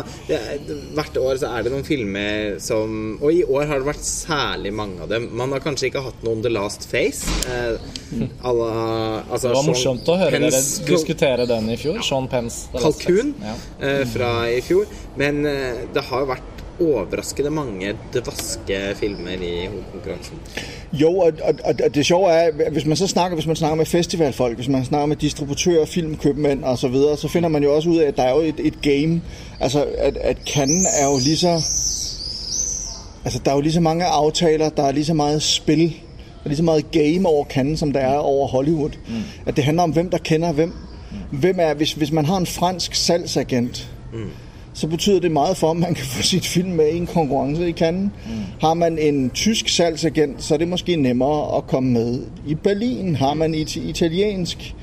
Hvert 0.96 1.16
år 1.20 1.40
så 1.42 1.50
er 1.58 1.66
det 1.66 1.72
noen 1.74 1.84
filmer 1.86 2.56
som 2.64 3.18
Og 3.20 3.32
i 3.36 3.42
år 3.44 3.68
har 3.70 3.82
det 3.82 3.88
vært 3.90 4.04
særlig 4.08 4.72
mange 4.76 5.02
av 5.04 5.10
dem. 5.12 5.28
Man 5.36 5.52
har 5.52 5.62
kanskje 5.64 5.90
ikke 5.90 6.02
hatt 6.06 6.24
noen 6.26 6.40
The 6.44 6.52
Last 6.52 6.86
Face. 6.90 7.28
Eh, 7.52 7.76
alla, 8.48 8.70
altså, 9.28 9.48
Det 9.48 9.54
var 9.54 9.60
Sean 9.62 9.70
morsomt 9.72 10.08
å 10.12 10.16
høre 10.20 10.40
dere 10.42 10.62
diskutere 10.88 11.46
den 11.50 11.68
i 11.72 11.76
fjor. 11.80 12.00
Sean 12.06 12.28
Pence. 12.32 12.68
Kalkun 12.76 13.34
Ja. 13.42 13.54
eh, 13.84 14.04
fra 14.12 14.32
i 14.52 14.60
fjor. 14.64 14.88
Men 15.20 15.44
eh, 15.48 15.84
det 15.94 16.04
har 16.08 16.26
vært 16.32 16.51
overraskende 16.82 17.50
mange 17.50 17.92
dvaske 18.12 18.78
filmer 18.94 19.30
i 19.30 19.66
hovedkonkurransen. 19.66 20.36
Jo, 20.92 21.18
og, 21.18 21.32
og, 21.42 21.54
og 21.64 21.94
det 21.94 22.06
sjove 22.06 22.30
er, 22.30 22.70
hvis 22.70 22.86
man 22.86 22.96
så 22.96 23.06
snakker, 23.06 23.36
hvis 23.36 23.46
man 23.46 23.56
snakker 23.56 23.76
med 23.76 23.86
festivalfolk, 23.86 24.56
hvis 24.56 24.68
man 24.68 24.84
snakker 24.84 25.06
med 25.06 25.16
distributører, 25.16 25.86
filmkøbmænd 25.86 26.64
osv., 26.64 26.82
så 26.82 26.88
videre, 26.88 27.16
så 27.16 27.28
finder 27.28 27.48
man 27.48 27.62
jo 27.62 27.74
også 27.74 27.88
ud 27.88 27.98
af, 27.98 28.08
at 28.08 28.16
der 28.16 28.22
er 28.22 28.34
jo 28.34 28.40
et, 28.40 28.54
et 28.58 28.82
game. 28.82 29.22
Altså, 29.60 29.86
at, 29.98 30.16
at 30.16 30.36
Cannes 30.46 30.86
er 31.00 31.06
jo 31.06 31.18
lige 31.18 31.36
så... 31.36 31.52
Altså, 33.24 33.40
der 33.44 33.50
er 33.50 33.54
jo 33.54 33.60
lige 33.60 33.72
så 33.72 33.80
mange 33.80 34.04
aftaler, 34.04 34.68
der 34.68 34.82
er 34.82 34.92
lige 34.92 35.04
så 35.04 35.14
meget 35.14 35.42
spil, 35.42 35.78
der 35.78 36.44
er 36.44 36.48
lige 36.48 36.56
så 36.56 36.62
meget 36.62 36.90
game 36.90 37.28
over 37.28 37.44
Cannes, 37.44 37.78
som 37.78 37.92
der 37.92 38.00
er 38.00 38.16
over 38.16 38.48
Hollywood. 38.48 38.90
Mm. 39.08 39.14
At 39.46 39.56
det 39.56 39.64
handler 39.64 39.82
om, 39.82 39.90
hvem 39.90 40.10
der 40.10 40.18
kender 40.18 40.52
hvem. 40.52 40.72
Hvem 41.30 41.56
er, 41.60 41.74
hvis, 41.74 41.92
hvis 41.92 42.12
man 42.12 42.24
har 42.24 42.36
en 42.36 42.46
fransk 42.46 42.94
salgsagent, 42.94 43.90
så 44.82 44.88
betyder 44.88 45.20
det 45.20 45.30
meget 45.30 45.56
for, 45.56 45.70
at 45.70 45.76
man 45.76 45.94
kan 45.94 46.04
få 46.04 46.22
sit 46.22 46.46
film 46.46 46.68
med 46.68 46.88
i 46.88 46.96
en 46.96 47.06
konkurrence 47.06 47.68
i 47.68 47.72
Cannes. 47.72 48.10
Mm. 48.26 48.32
Har 48.60 48.74
man 48.74 48.98
en 48.98 49.30
tysk 49.30 49.68
salgsagent, 49.68 50.42
så 50.42 50.54
er 50.54 50.58
det 50.58 50.68
måske 50.68 50.96
nemmere 50.96 51.56
at 51.56 51.66
komme 51.66 51.90
med. 51.90 52.20
I 52.46 52.54
Berlin 52.54 53.16
har 53.16 53.34
man 53.34 53.54
et 53.54 53.76
italiensk 53.76 54.74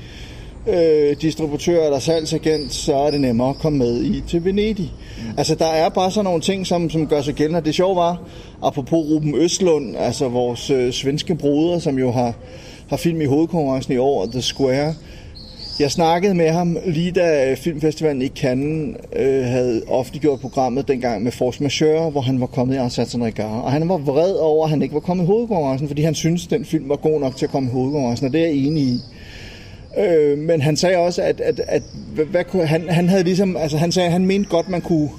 øh, 0.68 1.16
distributør 1.22 1.84
eller 1.84 1.98
salgsagent, 1.98 2.72
så 2.72 2.94
er 2.94 3.10
det 3.10 3.20
nemmere 3.20 3.50
at 3.50 3.56
komme 3.56 3.78
med 3.78 4.04
i 4.04 4.22
til 4.28 4.44
Venedig. 4.44 4.92
Mm. 5.18 5.38
Altså 5.38 5.54
der 5.54 5.66
er 5.66 5.88
bare 5.88 6.10
sådan 6.10 6.24
nogle 6.24 6.40
ting, 6.40 6.66
som, 6.66 6.90
som 6.90 7.06
gør 7.06 7.22
sig 7.22 7.34
gældende. 7.34 7.60
Det 7.60 7.74
sjove 7.74 7.96
var, 7.96 8.22
apropos 8.62 9.06
Ruben 9.10 9.34
Østlund, 9.34 9.96
altså 9.96 10.28
vores 10.28 10.70
øh, 10.70 10.92
svenske 10.92 11.34
broder, 11.34 11.78
som 11.78 11.98
jo 11.98 12.10
har, 12.10 12.34
har 12.88 12.96
film 12.96 13.20
i 13.20 13.24
hovedkonkurrencen 13.24 13.94
i 13.94 13.96
år, 13.96 14.26
The 14.26 14.42
Square, 14.42 14.94
jeg 15.80 15.90
snakkede 15.90 16.34
med 16.34 16.50
ham 16.50 16.78
lige 16.86 17.12
da 17.12 17.54
filmfestivalen 17.54 18.22
i 18.22 18.28
Cannes 18.28 18.96
øh, 19.16 19.44
havde 19.44 19.82
offentliggjort 19.88 20.40
programmet 20.40 20.88
dengang 20.88 21.22
med 21.22 21.32
Force 21.32 21.62
Majeure, 21.62 22.10
hvor 22.10 22.20
han 22.20 22.40
var 22.40 22.46
kommet 22.46 22.74
i 22.74 22.78
Assassin 22.78 23.24
Regard. 23.24 23.62
Og 23.64 23.72
han 23.72 23.88
var 23.88 23.98
vred 23.98 24.32
over, 24.32 24.64
at 24.64 24.70
han 24.70 24.82
ikke 24.82 24.94
var 24.94 25.00
kommet 25.00 25.24
i 25.24 25.26
hovedkonkurrencen, 25.26 25.88
fordi 25.88 26.02
han 26.02 26.14
syntes, 26.14 26.44
at 26.44 26.50
den 26.50 26.64
film 26.64 26.88
var 26.88 26.96
god 26.96 27.20
nok 27.20 27.36
til 27.36 27.46
at 27.46 27.50
komme 27.50 27.68
i 27.68 27.72
hovedkonkurrencen, 27.72 28.26
og 28.26 28.32
det 28.32 28.40
er 28.40 28.46
jeg 28.46 28.54
enig 28.54 28.82
i. 28.82 29.00
Øh, 29.98 30.38
men 30.38 30.60
han 30.60 30.76
sagde 30.76 30.96
også, 30.96 31.22
at, 31.22 31.40
at, 31.40 31.60
at 31.68 31.82
hvad, 32.14 32.66
han, 32.66 32.88
han 32.88 33.08
havde 33.08 33.24
ligesom, 33.24 33.56
altså 33.56 33.76
han 33.76 33.92
sagde, 33.92 34.06
at 34.06 34.12
han 34.12 34.26
mente 34.26 34.50
godt, 34.50 34.68
man 34.68 34.80
kunne 34.80 35.10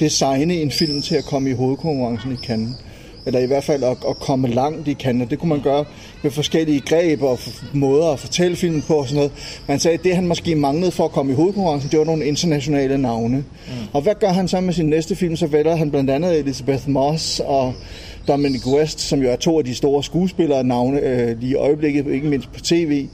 designe 0.00 0.54
en 0.54 0.70
film 0.70 1.02
til 1.02 1.14
at 1.14 1.24
komme 1.24 1.50
i 1.50 1.52
hovedkonkurrencen 1.52 2.32
i 2.32 2.46
Cannes. 2.46 2.70
Eller 3.28 3.40
i 3.40 3.46
hvert 3.46 3.64
fald 3.64 3.82
at, 3.82 3.96
at 4.08 4.18
komme 4.18 4.48
langt 4.48 4.88
i. 4.88 4.96
Og 5.22 5.30
Det 5.30 5.38
kunne 5.38 5.48
man 5.48 5.60
gøre 5.60 5.84
med 6.22 6.30
forskellige 6.30 6.80
greb 6.80 7.22
og 7.22 7.38
måter 7.72 7.98
måder 7.98 8.12
at 8.12 8.20
fortælle 8.20 8.56
filmen 8.56 8.82
på 8.82 8.94
og 8.94 9.08
sådan 9.08 9.16
noget. 9.16 9.32
Man 9.66 9.78
sagde, 9.78 9.98
at 9.98 10.04
det 10.04 10.14
han 10.14 10.26
måske 10.26 10.54
manglede 10.54 10.90
for 10.90 11.04
at 11.04 11.10
komme 11.10 11.32
i 11.32 11.34
hovedkonkurrencen, 11.34 11.90
det 11.90 11.98
var 11.98 12.04
nogle 12.04 12.24
internationale 12.24 12.98
navne. 12.98 13.36
Mm. 13.36 13.72
Og 13.92 14.02
hvad 14.02 14.14
gør 14.20 14.28
han 14.28 14.48
så 14.48 14.60
med 14.60 14.72
sin 14.72 14.86
næste 14.86 15.16
film? 15.16 15.36
Så 15.36 15.46
vælger 15.46 15.76
han 15.76 15.90
blandt 15.90 16.10
andet 16.10 16.38
Elizabeth 16.38 16.88
Moss 16.88 17.40
og 17.40 17.74
Dominic 18.28 18.66
West, 18.66 19.00
som 19.00 19.22
jo 19.22 19.30
er 19.30 19.36
to 19.36 19.58
af 19.58 19.64
de 19.64 19.74
store 19.74 20.04
skuespillere 20.04 20.64
navne 20.64 21.00
øh, 21.00 21.40
lige 21.40 21.52
i 21.52 21.54
øjeblikket, 21.54 22.06
ikke 22.06 22.26
mindst 22.26 22.52
på 22.52 22.60
tv 22.60 23.06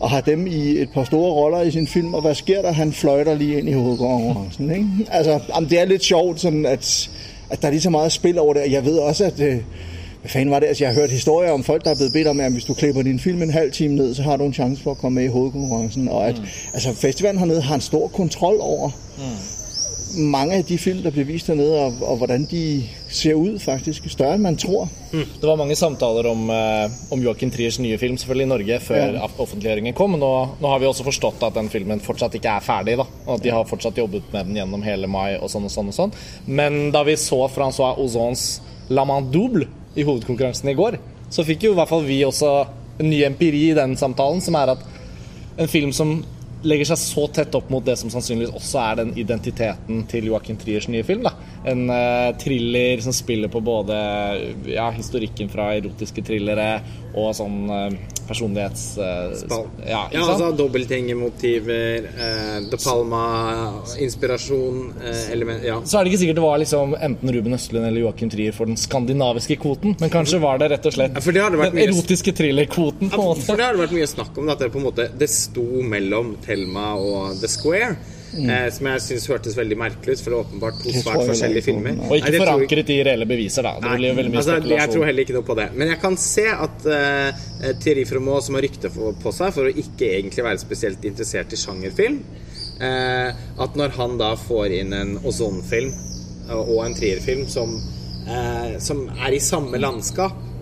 og 0.00 0.10
har 0.10 0.20
dem 0.20 0.46
i 0.46 0.78
et 0.78 0.88
par 0.94 1.04
store 1.04 1.32
roller 1.32 1.60
i 1.60 1.70
sin 1.70 1.86
film, 1.86 2.14
og 2.14 2.20
hvad 2.20 2.34
sker 2.34 2.62
der? 2.62 2.72
Han 2.72 2.92
fløjter 2.92 3.34
lige 3.34 3.58
ind 3.58 3.68
i 3.68 3.72
hovedkonkurrencen, 3.72 4.70
ikke? 4.70 4.88
Altså, 5.10 5.40
jamen, 5.54 5.70
det 5.70 5.80
er 5.80 5.84
lidt 5.84 6.04
sjovt, 6.04 6.40
sådan 6.40 6.66
at, 6.66 7.10
at 7.50 7.62
der 7.62 7.68
er 7.68 7.72
lige 7.72 7.80
så 7.80 7.90
meget 7.90 8.12
spil 8.12 8.38
over 8.38 8.54
det, 8.54 8.72
jeg 8.72 8.84
ved 8.84 8.98
også, 8.98 9.24
at... 9.24 9.40
Øh, 9.40 9.56
hvad 10.20 10.30
fanden 10.30 10.50
var 10.50 10.60
det? 10.60 10.66
Altså, 10.66 10.84
jeg 10.84 10.94
har 10.94 11.00
hørt 11.00 11.10
historier 11.10 11.50
om 11.50 11.64
folk, 11.64 11.84
der 11.84 11.90
er 11.90 11.94
blevet 11.94 12.12
bedt 12.12 12.28
om, 12.28 12.40
at 12.40 12.52
hvis 12.52 12.64
du 12.64 12.74
klipper 12.74 13.02
din 13.02 13.20
film 13.20 13.42
en 13.42 13.50
halv 13.50 13.72
time 13.72 13.94
ned, 13.94 14.14
så 14.14 14.22
har 14.22 14.36
du 14.36 14.44
en 14.44 14.54
chance 14.54 14.82
for 14.82 14.90
at 14.90 14.98
komme 14.98 15.14
med 15.14 15.24
i 15.24 15.26
hovedkonkurrencen. 15.26 16.08
Og 16.08 16.28
at, 16.28 16.38
mm. 16.38 16.44
altså, 16.74 16.92
festivalen 16.92 17.38
hernede 17.38 17.60
har 17.60 17.74
en 17.74 17.80
stor 17.80 18.08
kontrol 18.08 18.56
over 18.60 18.90
mm. 19.18 19.22
Mange 20.16 20.54
af 20.54 20.64
de 20.64 20.78
film, 20.78 21.02
der 21.02 21.10
bliver 21.10 21.24
vist 21.26 21.46
hernede, 21.46 21.78
og, 21.78 21.92
og 22.02 22.16
hvordan 22.16 22.44
de 22.50 22.82
ser 23.08 23.34
ud 23.34 23.58
faktisk. 23.58 24.08
Større 24.10 24.34
end 24.34 24.42
man 24.42 24.56
tror. 24.56 24.88
Det 25.12 25.42
var 25.48 25.56
mange 25.56 25.74
samtaler 25.76 26.28
om, 26.30 26.50
eh, 26.50 26.90
om 27.12 27.22
Joachim 27.22 27.50
Triers 27.50 27.78
nye 27.78 27.98
film 27.98 28.16
selvfølgelig 28.16 28.44
i 28.46 28.48
Norge 28.48 28.80
før 28.80 28.96
Ja. 29.12 29.26
offentliggjøringen 29.38 29.94
kom. 29.94 30.10
Nå, 30.18 30.48
nå 30.60 30.68
har 30.68 30.78
vi 30.78 30.86
også 30.86 31.04
forstått 31.04 31.42
at 31.46 31.54
den 31.54 31.68
filmen 31.70 32.00
fortsatt 32.00 32.34
ikke 32.34 32.48
er 32.56 32.60
ferdig. 32.60 32.96
da 32.98 33.04
Og 33.26 33.34
at 33.34 33.42
de 33.42 33.50
har 33.50 33.64
fortsatt 33.64 33.98
jobbet 33.98 34.22
med 34.32 34.44
den 34.46 34.54
gjennom 34.56 34.82
hele 34.82 35.06
mai. 35.06 35.36
og 35.36 35.48
sånn 35.50 35.64
og 35.64 35.70
sånn 35.70 35.88
og 35.88 35.94
sånn 35.94 36.12
Men 36.46 36.90
da 36.92 37.02
vi 37.02 37.16
så 37.16 37.48
Francois 37.50 37.98
Ozons 37.98 38.60
La 38.90 39.04
Mandouble 39.04 39.66
i 39.96 40.02
hovedkonkurransen 40.02 40.68
i 40.70 40.74
går, 40.74 40.98
så 41.30 41.44
fikk 41.44 41.62
jo 41.64 41.72
i 41.72 41.74
hvert 41.74 41.88
fall 41.88 42.02
vi 42.04 42.22
også 42.24 42.66
en 43.00 43.10
ny 43.10 43.22
empiri 43.24 43.70
i 43.70 43.74
den 43.74 43.96
samtalen, 43.96 44.40
som 44.40 44.54
er 44.54 44.70
at 44.74 44.78
en 45.58 45.68
film 45.68 45.92
som 45.92 46.24
legger 46.64 46.88
seg 46.92 47.00
så 47.00 47.26
tett 47.32 47.54
opp 47.56 47.70
mot 47.72 47.84
det 47.84 47.96
som 48.00 48.12
sannsynligvis 48.12 48.54
også 48.56 48.80
er 48.82 49.00
den 49.02 49.12
identiteten 49.20 50.04
til 50.10 50.30
Joachim 50.30 50.56
Triers 50.60 50.88
nye 50.88 51.04
film. 51.06 51.22
da 51.24 51.34
En 51.64 51.86
uh, 51.88 52.36
thriller 52.36 53.00
som 53.00 53.12
spiller 53.16 53.48
på 53.48 53.56
både 53.64 53.94
ja, 54.68 54.90
historikken 54.92 55.48
fra 55.48 55.70
erotiske 55.78 56.20
thrillere 56.26 56.82
og 57.14 57.30
sånn 57.38 57.70
uh, 57.70 57.88
personlighets... 58.28 58.98
Uh, 58.98 59.32
ja, 59.86 60.02
Ja, 60.12 60.24
altså 60.28 60.50
dobbeltgjengermotiver, 60.58 62.04
uh, 62.18 62.58
De 62.68 62.76
Palma-inspirasjon, 62.84 64.92
element 65.32 65.64
Ja. 65.64 65.80
Så 65.84 65.98
er 65.98 66.04
det 66.04 66.10
ikke 66.12 66.20
sikkert 66.24 66.36
det 66.40 66.44
var 66.44 66.58
liksom 66.62 66.94
enten 66.98 67.32
Ruben 67.36 67.54
Østlund 67.56 67.86
eller 67.88 68.00
Joachim 68.04 68.30
Trier 68.32 68.52
for 68.56 68.64
den 68.70 68.78
skandinaviske 68.80 69.56
kvoten, 69.62 69.90
men 70.00 70.10
kanskje 70.12 70.38
var 70.42 70.58
det 70.62 70.68
rett 70.74 70.86
og 70.90 70.94
slett 70.96 71.14
Ja, 71.16 71.20
for 71.24 71.32
den 71.36 71.52
mye- 71.60 71.84
erotiske 71.88 72.32
thriller-kvoten. 72.36 73.06
på 73.10 73.14
en 73.14 73.20
For 73.20 73.26
måte 73.30 73.56
det 73.56 73.64
har 73.64 73.72
det 73.78 73.82
vært 73.86 73.96
mye 73.96 74.10
snakk 74.10 74.32
om, 74.40 74.46
at 74.52 74.58
det 74.60 74.72
på 74.74 74.78
en 74.82 74.86
måte 74.90 75.04
Det 75.18 75.28
sto 75.30 75.64
mellom 75.82 76.26
Thelma 76.44 76.86
og 76.98 77.40
The 77.40 77.48
Square. 77.48 77.96
Eh, 78.34 78.66
som 78.74 78.88
jeg 78.90 79.02
syns 79.04 79.26
hørtes 79.30 79.56
veldig 79.58 79.76
merkelig 79.78 80.16
ut, 80.16 80.22
for 80.24 80.32
det 80.32 80.38
er 80.38 80.44
åpenbart 80.44 80.80
to 80.82 80.94
svært 80.94 81.28
forskjellige 81.30 81.66
filmer. 81.68 81.94
nei. 81.94 82.06
Og 82.08 82.14
Nei, 82.14 82.18
ikke 82.18 82.32
tror 82.34 82.44
forankret 82.44 82.90
i 82.90 82.96
reelle 83.06 83.28
beviser, 83.30 83.66
da. 83.66 83.74
Det 83.84 83.92
blir 84.00 84.16
veldig 84.18 84.32
mye 84.32 84.40
altså, 84.42 84.56
jeg 84.74 84.92
tror 84.94 85.06
heller 85.08 85.26
ikke 85.26 85.36
noe 85.36 85.48
på 85.50 85.58
det. 85.60 85.68
Men 85.74 85.92
jeg 85.92 86.00
kan 86.02 86.18
se 86.20 86.46
at 86.50 86.88
uh, 86.88 87.44
Thierry 87.82 88.06
Fromaud, 88.10 88.42
som 88.46 88.58
har 88.58 88.66
rykte 88.66 88.90
for, 88.94 89.14
på 89.22 89.34
seg 89.34 89.54
for 89.54 89.70
å 89.70 89.74
ikke 89.84 90.10
egentlig 90.16 90.46
være 90.48 90.62
spesielt 90.62 91.06
interessert 91.06 91.54
i 91.54 91.60
sjangerfilm, 91.60 92.18
eh, 92.82 93.44
at 93.64 93.78
når 93.78 93.94
han 93.98 94.18
da 94.18 94.34
får 94.38 94.78
inn 94.80 94.96
en 94.96 95.14
Ozon-film 95.22 95.92
og 96.54 96.80
en 96.84 96.96
Trier-film 96.96 97.46
som, 97.48 97.78
eh, 98.26 98.74
som 98.82 99.06
er 99.14 99.36
i 99.36 99.40
samme 99.42 99.78
landskap 99.80 100.53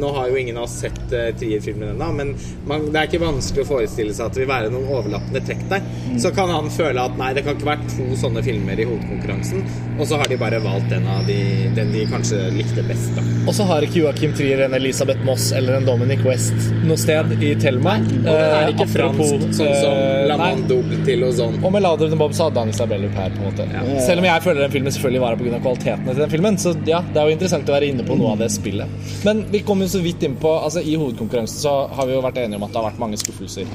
Nå 0.00 0.12
har 0.16 0.30
jo 0.30 0.38
ingen 0.40 0.56
av 0.60 0.66
oss 0.68 0.78
sett 0.84 0.98
uh, 1.12 1.28
Trier-filmen 1.36 1.94
ennå, 1.94 2.10
men 2.16 2.32
man, 2.68 2.88
det 2.92 3.00
er 3.02 3.10
ikke 3.10 3.22
vanskelig 3.24 3.66
å 3.66 3.70
forestille 3.74 4.14
seg 4.16 4.30
at 4.30 4.36
det 4.36 4.44
vil 4.44 4.50
være 4.50 4.72
noen 4.72 4.88
overlappende 4.98 5.42
trekk 5.46 5.66
der. 5.72 5.84
Så 6.22 6.32
kan 6.36 6.52
han 6.52 6.70
føle 6.72 7.02
at 7.02 7.18
nei, 7.20 7.32
det 7.36 7.44
kan 7.46 7.58
ikke 7.58 7.70
være 7.70 7.90
to 7.92 8.08
sånne 8.20 8.44
filmer 8.46 8.80
i 8.80 8.88
hovedkonkurransen, 8.88 9.66
og 9.98 10.04
så 10.08 10.20
har 10.22 10.32
de 10.32 10.40
bare 10.40 10.62
valgt 10.64 10.88
den, 10.92 11.08
av 11.10 11.26
de, 11.28 11.38
den 11.76 11.92
de 11.94 12.06
kanskje 12.10 12.40
likte 12.56 12.84
best. 12.88 13.12
da 13.18 13.24
Og 13.44 13.52
så 13.56 13.66
har 13.68 13.84
ikke 13.84 14.02
Joachim 14.04 14.34
Trier 14.36 14.64
en 14.66 14.76
Elisabeth 14.78 15.24
Moss 15.26 15.50
eller 15.56 15.80
en 15.80 15.88
Dominic 15.88 16.24
West 16.26 16.70
noe 16.86 16.98
sted 17.00 17.36
i 17.42 17.52
Thelma. 17.60 17.98
Og 18.00 18.26
det 18.26 18.36
er 18.36 18.72
ikke 18.72 18.86
Eh, 18.86 18.92
fransk, 18.92 19.20
apropos, 19.20 19.56
sånn 19.56 19.74
som 19.80 19.92
eh, 19.92 20.26
La. 20.30 20.36
Mandoble 20.40 20.98
til 21.06 21.24
Ozon. 21.26 21.58
Og 21.62 21.72
med 21.74 21.86
Than 22.00 22.18
Bob 22.20 22.34
så 22.36 22.48
hadde 22.48 22.62
han 22.62 22.72
Isabellup 22.72 23.14
her. 23.18 23.30
på 23.34 23.42
en 23.42 23.50
måte 23.50 24.02
Selv 24.06 24.22
om 24.22 24.28
jeg 24.28 24.42
føler 24.44 24.60
den 24.62 24.74
filmen 24.74 24.92
selvfølgelig 24.92 25.22
var 25.22 25.36
her 25.36 25.42
pga. 25.42 25.60
kvalitetene 25.60 26.14
til 26.14 26.22
den 26.22 26.30
filmen. 26.30 26.58
Så 26.58 26.74
ja, 26.86 27.02
det 27.02 27.20
er 27.20 27.30
jo 27.30 27.36
interessant 27.36 27.68
å 27.68 27.76
være 27.76 27.90
inne 27.92 28.06
på 28.06 28.18
noe 28.18 28.34
av 28.34 28.44
det 28.44 28.50
spillet. 28.54 29.12
Men 29.26 29.44
vi 29.52 29.62
kom 29.66 29.82
jo 29.82 29.88
så 29.90 30.00
vidt 30.04 30.22
inn 30.26 30.36
på 30.40 30.50
Altså 30.56 30.82
I 30.82 30.96
hovedkonkurransen 30.98 31.58
så 31.60 31.74
har 31.92 32.08
vi 32.08 32.14
jo 32.14 32.22
vært 32.24 32.40
enige 32.42 32.60
om 32.60 32.66
at 32.66 32.74
det 32.74 32.80
har 32.80 32.88
vært 32.88 33.02
mange 33.02 33.18
skuffelser. 33.20 33.70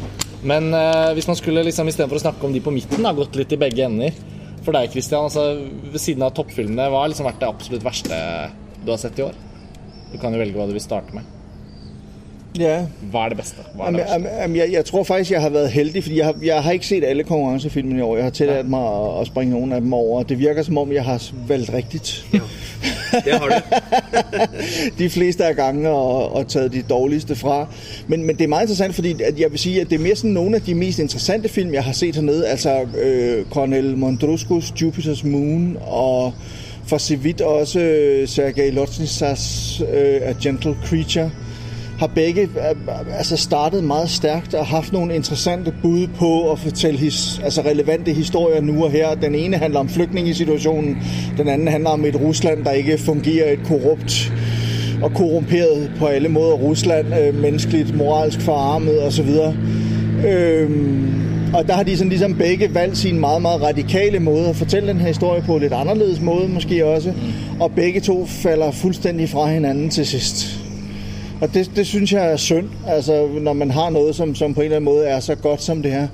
Men 0.48 0.71
eh, 0.74 1.12
hvis 1.17 1.29
man 1.29 1.38
skulle 1.39 1.65
liksom 1.67 1.91
istedenfor 1.91 2.19
å 2.19 2.24
snakke 2.24 2.48
om 2.48 2.55
de 2.55 2.63
på 2.63 2.74
midten, 2.74 3.05
ha 3.05 3.13
gått 3.17 3.38
litt 3.39 3.53
i 3.53 3.60
begge 3.62 3.86
ender 3.86 4.15
For 4.65 4.77
deg, 4.77 4.91
Christian, 4.93 5.27
altså 5.27 5.57
ved 5.91 6.01
siden 6.01 6.25
av 6.25 6.36
toppfilmene, 6.38 6.89
hva 6.93 7.03
har 7.03 7.13
liksom 7.13 7.27
vært 7.29 7.41
det 7.41 7.50
absolutt 7.50 7.86
verste 7.86 8.17
du 8.81 8.91
har 8.93 9.01
sett 9.01 9.19
i 9.19 9.25
år? 9.25 9.38
Du 10.12 10.17
kan 10.21 10.33
jo 10.33 10.41
velge 10.41 10.57
hva 10.57 10.67
du 10.69 10.75
vil 10.75 10.83
starte 10.83 11.15
med. 11.17 11.40
Ja. 12.60 12.86
Hva 13.01 13.25
er 13.25 13.29
det 13.29 13.38
beste? 13.38 13.55
Hva 13.75 13.84
er 13.84 13.91
det 13.91 14.00
verste? 14.00 14.13
jamen, 14.13 14.29
jamen, 14.41 14.58
jeg, 14.58 14.72
jeg 14.72 14.86
tror 14.86 15.03
faktisk, 15.03 15.31
jeg 15.31 15.41
har 15.41 15.50
været 15.50 15.72
heldig, 15.72 16.03
fordi 16.03 16.17
jeg 16.17 16.25
har, 16.25 16.36
jeg 16.43 16.63
har 16.63 16.72
ikke 16.72 16.88
set 16.88 17.03
alle 17.03 17.24
konkurrencefilmene 17.24 18.00
i 18.00 18.01
år. 18.01 18.15
Jeg 18.15 18.24
har 18.24 18.31
tilladt 18.31 18.70
mig 18.70 18.81
at, 18.81 19.22
at 19.22 19.27
springe 19.27 19.53
nogle 19.53 19.75
af 19.75 19.81
dem 19.81 19.93
over. 19.93 20.24
Det 20.24 20.39
virker 20.39 20.63
som 20.63 20.77
om, 20.77 20.91
jeg 20.91 21.03
har 21.03 21.24
valgt 21.48 21.74
rigtigt 21.74 22.25
Det 23.25 23.34
har 23.34 23.48
du. 23.48 23.53
de 25.03 25.10
fleste 25.10 25.46
af 25.46 25.55
gangene 25.55 25.89
og, 25.89 26.36
og 26.36 26.48
taget 26.48 26.74
de 26.74 26.81
dårligste 26.81 27.36
fra. 27.36 27.67
Men, 28.08 28.24
men 28.25 28.36
det 28.36 28.43
er 28.43 28.48
meget 28.48 28.63
interessant, 28.63 28.96
fordi 28.96 29.22
at 29.22 29.39
jeg 29.39 29.51
vil 29.51 29.60
sige, 29.60 29.81
at 29.81 29.89
det 29.89 29.96
er 29.96 30.00
mere 30.00 30.15
sådan 30.15 30.31
nogle 30.31 30.55
af 30.55 30.62
de 30.62 30.75
mest 30.75 31.00
interessante 31.00 31.50
film, 31.50 31.74
jeg 31.74 31.84
har 31.84 31.93
set 31.93 32.15
hernede. 32.15 32.48
Altså 32.48 32.86
øh, 33.03 33.46
Cornel 33.46 33.98
Mondruscos 33.98 34.74
Jupiter's 34.81 35.27
Moon 35.27 35.77
og 35.81 36.34
for 36.86 36.98
så 36.98 37.15
vidt 37.15 37.41
også 37.41 37.79
øh, 37.79 38.27
Sergej 38.27 38.70
Lotsnitsas 38.70 39.81
øh, 39.93 40.22
A 40.22 40.34
Gentle 40.41 40.75
Creature 40.86 41.31
har 42.01 42.08
begge 42.08 42.41
øh, 42.41 43.17
altså 43.17 43.38
startet 43.38 43.84
meget 43.84 44.10
stærkt 44.10 44.53
og 44.53 44.65
haft 44.65 44.93
nogle 44.93 45.15
interessante 45.15 45.74
bud 45.81 46.08
på 46.08 46.51
at 46.51 46.60
fortælle 46.60 47.00
his, 47.00 47.41
altså 47.43 47.62
relevante 47.62 48.13
historier 48.13 48.62
nu 48.62 48.84
og 48.84 48.91
her. 48.91 49.15
Den 49.15 49.36
ene 49.36 49.58
handler 49.58 49.79
om 49.79 49.89
flygtningesituationen, 49.89 50.98
den 51.38 51.48
anden 51.48 51.67
handler 51.67 51.89
om 51.89 52.05
et 52.05 52.15
Rusland, 52.15 52.65
der 52.65 52.72
ikke 52.72 52.98
fungerer 52.98 53.51
et 53.51 53.60
korrupt 53.65 54.34
og 55.03 55.13
korrumperet 55.13 55.91
på 56.00 56.05
alle 56.05 56.29
måder 56.29 56.53
Rusland, 56.53 57.08
øh, 57.15 57.41
menneskeligt, 57.41 57.96
moralsk 57.98 58.41
forarmet 58.41 59.03
osv. 59.03 59.29
Øhm, 60.27 61.13
og 61.53 61.67
der 61.67 61.74
har 61.74 61.84
de 61.84 61.98
sådan 61.98 62.10
ligesom 62.10 62.34
begge 62.34 62.74
valgt 62.74 62.98
sin 62.98 63.20
meget, 63.20 63.41
meget 63.41 63.62
radikale 63.62 64.20
måde 64.20 64.48
at 64.48 64.55
fortælle 64.55 64.89
den 64.89 65.00
her 65.00 65.08
historie 65.08 65.41
på, 65.41 65.58
lidt 65.58 65.74
anderledes 65.74 66.22
måde 66.22 66.48
måske 66.48 66.86
også, 66.86 67.13
og 67.60 67.72
begge 67.72 68.00
to 68.00 68.25
falder 68.25 68.72
fuldstændig 68.72 69.29
fra 69.29 69.51
hinanden 69.51 69.89
til 69.89 70.05
sidst. 70.05 70.61
Og 71.41 71.53
det, 71.53 71.71
det 71.75 71.88
synes 71.88 72.13
jeg 72.13 72.31
er 72.31 72.38
synd, 72.38 72.69
altså, 72.88 73.27
når 73.41 73.53
man 73.53 73.71
har 73.71 73.89
noget, 73.89 74.15
som, 74.15 74.36
som 74.36 74.53
på 74.53 74.62
en 74.62 74.65
eller 74.65 74.75
anden 74.75 74.86
måde 74.93 75.05
er 75.05 75.19
så 75.19 75.36
godt 75.36 75.62
som 75.63 75.81
det 75.83 75.93
er. 75.93 76.07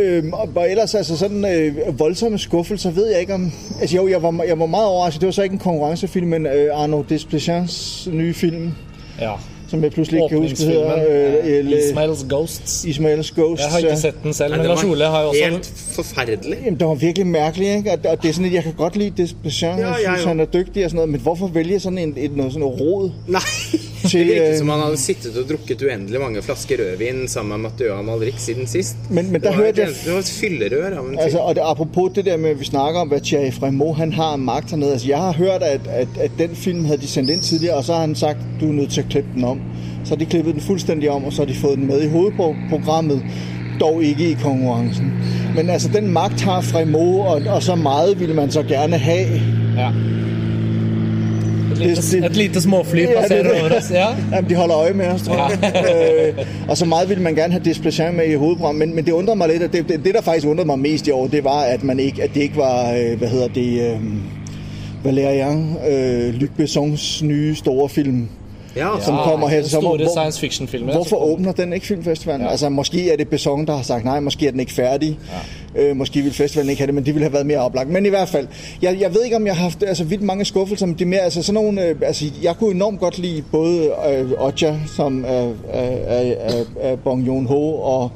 Øhm, 0.00 0.32
og, 0.32 0.70
ellers 0.70 0.94
altså 0.94 1.16
sådan 1.16 1.44
øh, 1.44 1.98
voldsomme 1.98 2.38
skuffelser, 2.38 2.90
ved 2.90 3.10
jeg 3.10 3.20
ikke 3.20 3.34
om... 3.34 3.52
Altså 3.80 3.96
jo, 3.96 4.08
jeg 4.08 4.22
var, 4.22 4.44
jeg 4.48 4.58
var 4.58 4.66
meget 4.66 4.86
overrasket. 4.86 5.20
Det 5.20 5.26
var 5.26 5.32
så 5.32 5.42
ikke 5.42 5.52
en 5.52 5.58
konkurrencefilm, 5.58 6.26
men 6.26 6.46
øh, 6.46 6.80
Arnaud 6.80 7.04
Desplechin's 7.12 8.10
nye 8.10 8.34
film, 8.34 8.72
Ja. 9.20 9.30
som 9.68 9.82
jeg 9.82 9.90
pludselig 9.92 10.18
ikke 10.18 10.28
kan 10.28 10.38
huske, 10.38 10.64
hedder. 10.64 10.96
Øh, 10.96 11.34
eller, 11.58 11.78
Ismails 11.88 12.26
Ghosts. 12.28 12.84
Ismails 12.84 13.30
Ghost. 13.30 13.62
Jeg 13.62 13.70
har 13.70 13.78
ikke 13.78 13.96
sett 13.96 14.22
den 14.22 14.32
selv, 14.34 14.56
men 14.56 14.66
Lars 14.66 14.84
Ole 14.84 15.04
har 15.04 15.22
jo 15.22 15.28
også 15.28 15.40
helt 15.50 15.72
forfærdelig. 15.94 16.58
Jamen, 16.64 16.80
det 16.80 16.88
var 16.88 16.94
virkelig 16.94 17.26
mærkeligt, 17.26 17.76
ikke? 17.76 17.90
Og, 17.92 17.98
og 18.10 18.22
det 18.22 18.28
er 18.28 18.32
sådan, 18.32 18.48
at 18.48 18.54
jeg 18.54 18.62
kan 18.62 18.72
godt 18.72 18.96
lide 18.96 19.22
Desplechin, 19.22 19.68
ja, 19.68 19.76
Ja, 19.76 19.86
jeg 19.86 19.96
jeg 20.04 20.12
synes, 20.14 20.24
han 20.24 20.40
er 20.40 20.44
dygtig 20.44 20.84
og 20.84 20.90
sådan 20.90 20.96
noget, 20.96 21.08
men 21.08 21.20
hvorfor 21.20 21.46
vælge 21.46 21.80
sådan 21.80 21.98
en, 21.98 22.14
et, 22.16 22.36
noget, 22.36 22.52
sådan 22.52 22.60
noget 22.68 22.80
rod? 22.80 23.10
Nei. 23.28 23.40
Det 24.12 24.26
virket 24.26 24.58
som 24.58 24.68
han 24.68 24.80
hadde 24.84 24.96
sittet 25.00 25.36
og 25.40 25.48
drukket 25.48 25.82
uendelig 25.82 26.20
mange 26.20 26.42
flasker 26.42 26.76
rødvin 26.82 27.28
sammen 27.28 27.60
med 27.60 27.70
Mathieu 27.70 27.92
Amalrik 27.98 28.34
siden 28.38 28.66
sist. 28.66 28.96
Men- 29.10 29.32
men 29.32 29.40
det, 29.42 29.50
var 29.56 29.64
et, 29.64 29.76
det 29.76 30.12
var 30.12 30.18
et 30.18 30.32
fyllerør 30.40 30.98
av 30.98 31.04
en 31.08 31.18
Altså, 31.18 31.30
film. 31.38 31.40
og 31.48 31.54
det, 31.54 31.62
apropos 31.64 32.10
det 32.14 32.24
der 32.24 32.36
med, 32.36 32.54
vi 32.54 32.64
snakker 32.64 33.00
om, 33.00 33.08
hva 33.08 33.18
Thierry 33.18 33.52
Fremont 33.52 33.96
han 33.96 34.12
har 34.12 34.36
makt 34.36 34.70
hernede. 34.70 34.92
Altså, 34.92 35.08
jeg 35.08 35.18
har 35.18 35.32
hørt, 35.32 35.62
at, 35.62 35.80
at, 35.88 36.08
at 36.20 36.30
den 36.38 36.50
film 36.56 36.84
hadde 36.84 37.02
de 37.02 37.06
sendt 37.08 37.30
inn 37.30 37.40
tidligere, 37.40 37.76
og 37.76 37.84
så 37.84 37.92
har 37.92 38.00
han 38.00 38.14
sagt, 38.14 38.38
du 38.60 38.68
er 38.68 38.72
nødt 38.72 38.90
til 38.90 39.04
å 39.04 39.06
klippe 39.10 39.28
den 39.34 39.44
om. 39.44 39.60
Så 40.04 40.10
har 40.10 40.16
de 40.16 40.26
klippet 40.26 40.54
den 40.54 40.62
fuldstændig 40.62 41.10
om, 41.10 41.24
og 41.24 41.32
så 41.32 41.42
har 41.42 41.46
de 41.46 41.54
fått 41.54 41.76
den 41.76 41.86
med 41.86 42.02
i 42.02 42.08
hovedprogrammet, 42.08 43.22
dog 43.80 44.02
ikke 44.04 44.30
i 44.30 44.36
konkurrencen. 44.42 45.12
Men 45.56 45.70
altså, 45.70 45.88
den 45.92 46.12
makt 46.12 46.40
har 46.40 46.60
Fremont, 46.60 47.20
og, 47.26 47.42
og 47.54 47.62
så 47.62 47.74
meget 47.74 48.20
vil 48.20 48.34
man 48.34 48.50
så 48.50 48.62
gerne 48.62 48.98
ha. 48.98 49.18
Ja. 49.76 49.90
Lite, 51.78 52.26
et 52.26 52.36
lite 52.36 52.60
småfly 52.60 52.98
Ja, 52.98 53.10
er 53.12 53.20
passerer 53.20 53.60
over 53.60 53.76
oss. 53.76 53.90
Ja. 53.90 54.06
Jamen, 54.32 54.50
de 54.50 54.54
holder 54.54 54.76
øje 54.76 54.92
med 54.92 55.06
os, 55.06 55.22
tror 55.22 55.34
jeg. 55.34 55.74
øh, 56.38 56.46
og 56.68 56.76
så 56.76 56.84
meget 56.84 57.08
ville 57.08 57.22
man 57.22 57.34
gerne 57.34 57.52
have 57.52 57.64
Desplechin 57.64 58.16
med 58.16 58.26
i 58.26 58.34
hovedprogrammet. 58.34 58.88
Men, 58.88 58.96
men 58.96 59.04
det 59.04 59.12
undrer 59.12 59.34
mig 59.34 59.48
lidt, 59.48 59.62
og 59.62 59.72
det, 59.72 59.88
det, 59.88 60.04
det, 60.04 60.14
der 60.14 60.20
faktisk 60.20 60.46
undrede 60.46 60.66
mig 60.66 60.78
mest 60.78 61.06
i 61.06 61.10
år, 61.10 61.26
det 61.26 61.44
var, 61.44 61.60
at, 61.60 61.84
man 61.84 62.00
ikke, 62.00 62.22
at 62.22 62.34
det 62.34 62.42
ikke 62.42 62.56
var, 62.56 62.92
øh, 62.92 63.18
hvad 63.18 63.28
hedder 63.28 63.48
det, 63.48 63.90
øh, 63.90 64.00
Valerian, 65.04 65.76
øh, 65.90 66.34
Luc 66.34 66.50
Bessons 66.56 67.22
nye 67.22 67.54
store 67.54 67.88
film. 67.88 68.28
Ja, 68.76 68.94
altså, 68.94 69.06
som 69.06 69.18
kommer 69.24 69.48
her 69.48 69.60
til 69.62 69.70
sommer. 69.70 69.90
Store 69.90 69.98
Hvor- 69.98 70.08
science 70.10 70.40
fiction-filmer. 70.40 70.92
Hvorfor 70.92 71.16
åbner 71.16 71.52
den 71.52 71.72
ikke 71.72 71.86
filmfestivalen? 71.86 72.42
Ja. 72.42 72.50
Altså, 72.50 72.68
måske 72.68 73.10
er 73.12 73.16
det 73.16 73.28
Besson, 73.28 73.66
der 73.66 73.76
har 73.76 73.82
sagt 73.82 74.04
nej, 74.04 74.20
måske 74.20 74.46
er 74.46 74.50
den 74.50 74.60
ikke 74.60 74.72
færdig. 74.72 75.18
Ja. 75.76 75.82
Øh, 75.82 75.96
måske 75.96 76.22
vil 76.22 76.32
festivalen 76.32 76.70
ikke 76.70 76.80
have 76.80 76.86
det, 76.86 76.94
men 76.94 77.06
de 77.06 77.12
ville 77.12 77.24
have 77.24 77.32
været 77.32 77.46
mere 77.46 77.58
oplagt. 77.58 77.88
Men 77.90 78.06
i 78.06 78.08
hvert 78.08 78.28
fald, 78.28 78.46
jeg, 78.82 78.96
jeg 79.00 79.14
ved 79.14 79.24
ikke, 79.24 79.36
om 79.36 79.46
jeg 79.46 79.56
har 79.56 79.62
haft 79.62 79.82
altså, 79.82 80.04
vidt 80.04 80.22
mange 80.22 80.44
skuffelser, 80.44 80.86
men 80.86 80.94
det 80.94 81.02
er 81.02 81.06
mere, 81.06 81.20
altså 81.20 81.42
sådan 81.42 81.54
nogle, 81.62 81.82
øh, 81.82 81.96
altså, 82.02 82.24
jeg 82.42 82.56
kunne 82.56 82.74
enormt 82.74 83.00
godt 83.00 83.18
lide 83.18 83.42
både 83.52 83.90
øh, 84.10 84.30
Oja, 84.38 84.76
som 84.96 85.24
er, 85.28 85.46
øh, 85.74 86.30
øh, 86.82 86.90
øh, 86.92 86.98
Bong 86.98 87.26
Joon-ho, 87.26 87.74
og 87.74 88.10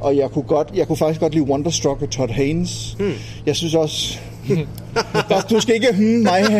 og 0.00 0.16
jeg 0.16 0.30
kunne, 0.30 0.42
godt, 0.44 0.68
jeg 0.74 0.86
kunne 0.86 0.96
faktisk 0.96 1.20
godt 1.20 1.34
lide 1.34 1.44
Wonderstruck 1.44 2.02
og 2.02 2.10
Todd 2.10 2.30
Haynes. 2.30 2.96
Hmm. 2.98 3.12
Jeg 3.46 3.56
synes 3.56 3.74
også... 3.74 4.18
du 5.50 5.60
skal 5.60 5.74
ikke 5.74 5.88
hmm 5.94 6.22
mig 6.22 6.40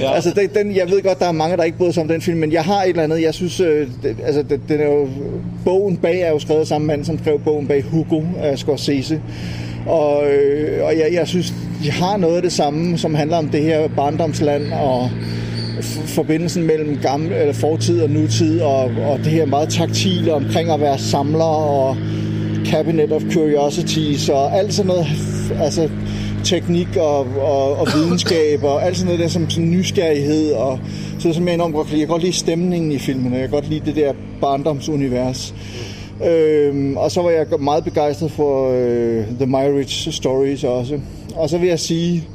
ja. 0.00 0.14
Altså, 0.14 0.30
den, 0.30 0.48
den, 0.54 0.76
jeg 0.76 0.90
ved 0.90 1.02
godt, 1.02 1.18
der 1.18 1.26
er 1.26 1.32
mange, 1.32 1.56
der 1.56 1.62
ikke 1.62 1.78
bryder 1.78 1.92
sig 1.92 2.02
om 2.02 2.08
den 2.08 2.20
film, 2.20 2.38
men 2.38 2.52
jeg 2.52 2.64
har 2.64 2.82
et 2.82 2.88
eller 2.88 3.02
andet, 3.02 3.22
jeg 3.22 3.34
synes, 3.34 3.60
øh, 3.60 3.88
det, 4.02 4.16
altså, 4.24 4.42
det, 4.42 4.60
den 4.68 4.80
er 4.80 4.84
jo, 4.84 5.08
bogen 5.64 5.96
bag 5.96 6.20
er 6.20 6.30
jo 6.30 6.38
skrevet 6.38 6.60
af 6.60 6.66
samme 6.66 6.86
mand, 6.86 7.04
som 7.04 7.18
skrev 7.18 7.40
bogen 7.40 7.66
bag 7.66 7.82
Hugo 7.82 8.22
af 8.40 8.58
Scorsese. 8.58 9.20
Og, 9.86 10.30
øh, 10.30 10.84
og 10.84 10.92
jeg, 10.98 11.08
jeg 11.12 11.28
synes, 11.28 11.54
de 11.82 11.90
har 11.90 12.16
noget 12.16 12.36
af 12.36 12.42
det 12.42 12.52
samme, 12.52 12.98
som 12.98 13.14
handler 13.14 13.36
om 13.36 13.48
det 13.48 13.62
her 13.62 13.88
barndomsland 13.96 14.72
og 14.72 15.10
forbindelsen 16.06 16.66
mellem 16.66 16.98
gamle, 17.02 17.36
eller 17.36 17.54
fortid 17.54 18.02
og 18.02 18.10
nutid, 18.10 18.60
og, 18.60 18.84
og 18.84 19.18
det 19.18 19.26
her 19.26 19.46
meget 19.46 19.68
taktile 19.68 20.34
omkring 20.34 20.70
at 20.70 20.80
være 20.80 20.98
samler 20.98 21.44
og 21.44 21.96
cabinet 22.66 23.12
of 23.12 23.22
curiosities 23.32 24.28
og 24.28 24.58
alt 24.58 24.74
sådan 24.74 24.86
noget, 24.86 25.06
altså 25.60 25.88
teknik 26.44 26.96
og, 26.96 27.18
og, 27.40 27.76
og 27.76 27.86
videnskab 27.94 28.64
og 28.64 28.84
alt 28.86 28.96
sådan 28.96 29.06
noget 29.06 29.20
der 29.20 29.28
som, 29.28 29.50
som 29.50 29.70
nysgerrighed 29.70 30.52
og 30.52 30.78
så 31.18 31.32
som 31.32 31.46
jeg 31.46 31.54
enormt 31.54 31.74
godt 31.74 31.88
lide. 31.88 32.00
Jeg 32.00 32.06
kan 32.06 32.12
godt 32.12 32.22
lide 32.22 32.32
stemningen 32.32 32.92
i 32.92 32.98
filmen, 32.98 33.32
og 33.32 33.38
jeg 33.38 33.48
kan 33.48 33.54
godt 33.54 33.68
lide 33.68 33.86
det 33.86 33.96
der 33.96 34.12
barndomsunivers. 34.40 35.54
Øhm, 36.26 36.96
og 36.96 37.10
så 37.10 37.22
var 37.22 37.30
jeg 37.30 37.46
meget 37.60 37.84
begejstret 37.84 38.30
for 38.30 38.70
øh, 38.70 39.26
The 39.40 39.46
Myridge 39.46 40.12
Stories 40.12 40.64
også. 40.64 41.00
Og 41.34 41.50
så 41.50 41.58
vil 41.58 41.68
jeg 41.68 41.80
sige, 41.80 42.28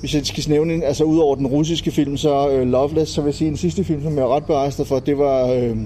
hvis 0.00 0.14
jeg 0.14 0.26
skal 0.26 0.44
nævne 0.48 0.84
altså 0.84 1.04
ud 1.04 1.18
over 1.18 1.34
den 1.34 1.46
russiske 1.46 1.90
film, 1.90 2.16
så 2.16 2.50
øh, 2.50 2.66
Loveless, 2.66 3.12
så 3.12 3.20
vil 3.20 3.28
jeg 3.28 3.34
sige 3.34 3.48
en 3.48 3.56
sidste 3.56 3.84
film, 3.84 4.02
som 4.02 4.16
jeg 4.16 4.22
er 4.22 4.36
ret 4.36 4.44
begejstret 4.44 4.86
for, 4.86 4.98
det 4.98 5.18
var 5.18 5.52
øh, 5.52 5.76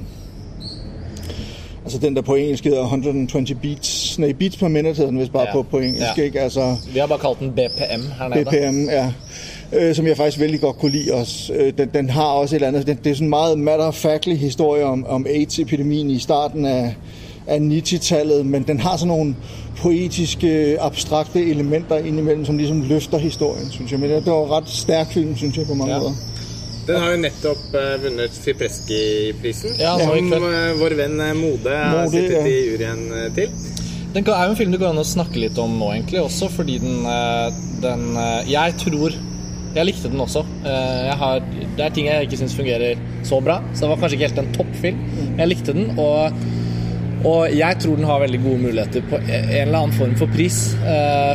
altså 1.87 1.99
den 1.99 2.17
der 2.17 2.23
på 2.23 2.35
engelsk 2.35 2.65
hedder 2.65 2.83
120 2.83 3.59
beats, 3.63 4.19
nej 4.19 4.33
beats 4.33 4.57
per 4.57 4.69
minute 4.69 4.95
hedder 4.97 5.11
den 5.11 5.21
vist 5.21 5.33
bare 5.33 5.43
Ja. 5.47 5.53
på, 5.53 5.63
på 5.63 5.79
engelsk, 5.79 6.19
Ja. 6.19 6.23
ikke? 6.23 6.41
Altså 6.41 6.77
Vi 6.93 6.99
har 6.99 7.07
bare 7.07 7.19
kalt 7.19 7.39
den 7.41 7.51
BPM 7.51 8.03
her 8.19 8.29
nede. 8.29 8.45
BPM, 8.45 8.89
ja. 8.91 9.13
Øh, 9.73 9.95
som 9.95 10.07
jeg 10.07 10.17
faktisk 10.17 10.41
veldig 10.41 10.61
godt 10.61 10.79
kunne 10.79 10.93
lide 10.93 11.13
også. 11.15 11.53
Øh, 11.53 11.73
den, 11.79 11.91
den 11.95 12.11
har 12.11 12.25
også 12.25 12.55
et 12.55 12.57
eller 12.57 12.69
andet, 12.69 12.87
den, 12.87 12.99
det 13.05 13.11
er 13.11 13.15
sådan 13.15 13.27
en 13.27 13.31
meget 13.31 13.59
matter-of-factly 13.59 14.35
historie 14.37 14.85
om, 14.85 15.07
om 15.09 15.27
AIDS-epidemien 15.29 16.11
i 16.11 16.19
starten 16.19 16.65
af, 16.65 16.95
af 17.47 17.59
90-tallet, 17.59 18.47
men 18.47 18.63
den 18.63 18.81
har 18.81 18.97
sådan 18.97 19.09
nogle 19.09 19.37
poetiske, 19.77 20.77
abstrakte 20.81 21.51
elementer 21.51 21.97
indimellem, 21.97 22.45
som 22.45 22.57
ligesom 22.59 22.83
løfter 22.83 23.19
historien, 23.19 23.71
synes 23.71 23.91
jeg. 23.93 24.01
Men 24.01 24.11
det, 24.11 24.27
var 24.27 24.57
ret 24.57 24.69
stærk 24.69 25.13
film, 25.13 25.37
synes 25.37 25.57
jeg, 25.57 25.67
på 25.67 25.75
mange 25.75 25.95
ja. 25.95 25.99
måder. 26.01 26.13
Den 26.87 27.03
har 27.03 27.15
jo 27.17 27.19
nettopp 27.19 27.75
eh, 27.75 27.95
vunnet 28.05 28.37
Fipreski-prisen, 28.45 29.75
Ja, 29.81 29.97
som 29.99 30.33
eh, 30.33 30.73
vår 30.79 30.95
venn 30.99 31.21
eh, 31.23 31.35
Mode 31.35 31.75
har 31.75 32.11
sittet 32.13 32.47
i 32.47 32.59
juryen 32.71 33.09
til. 33.35 33.55
Den 34.15 34.29
er 34.31 34.47
jo 34.47 34.53
en 34.55 34.59
film 34.59 34.75
det 34.75 34.81
går 34.81 34.93
an 34.93 35.03
å 35.03 35.07
snakke 35.07 35.41
litt 35.43 35.59
om 35.61 35.75
nå, 35.81 35.91
egentlig, 35.97 36.23
også 36.23 36.49
fordi 36.49 36.79
den, 36.81 37.03
den 37.83 38.05
Jeg 38.49 38.77
tror 38.81 39.13
Jeg 39.77 39.85
likte 39.85 40.09
den 40.09 40.23
også. 40.25 40.41
Har, 41.21 41.43
det 41.77 41.83
er 41.85 41.93
ting 41.93 42.07
jeg 42.09 42.25
ikke 42.25 42.39
syns 42.41 42.55
fungerer 42.57 43.03
så 43.27 43.43
bra, 43.45 43.59
så 43.75 43.85
det 43.85 43.91
var 43.91 44.01
kanskje 44.01 44.17
ikke 44.17 44.31
helt 44.31 44.41
en 44.41 44.55
toppfilm. 44.55 45.03
Men 45.19 45.43
jeg 45.43 45.51
likte 45.51 45.75
den, 45.77 45.91
og, 46.01 46.39
og 47.29 47.43
jeg 47.53 47.83
tror 47.83 48.01
den 48.01 48.09
har 48.09 48.23
veldig 48.23 48.41
gode 48.47 48.63
muligheter 48.63 49.05
på 49.11 49.21
en 49.21 49.51
eller 49.67 49.83
annen 49.83 49.99
form 49.99 50.15
for 50.17 50.33
pris. 50.33 50.63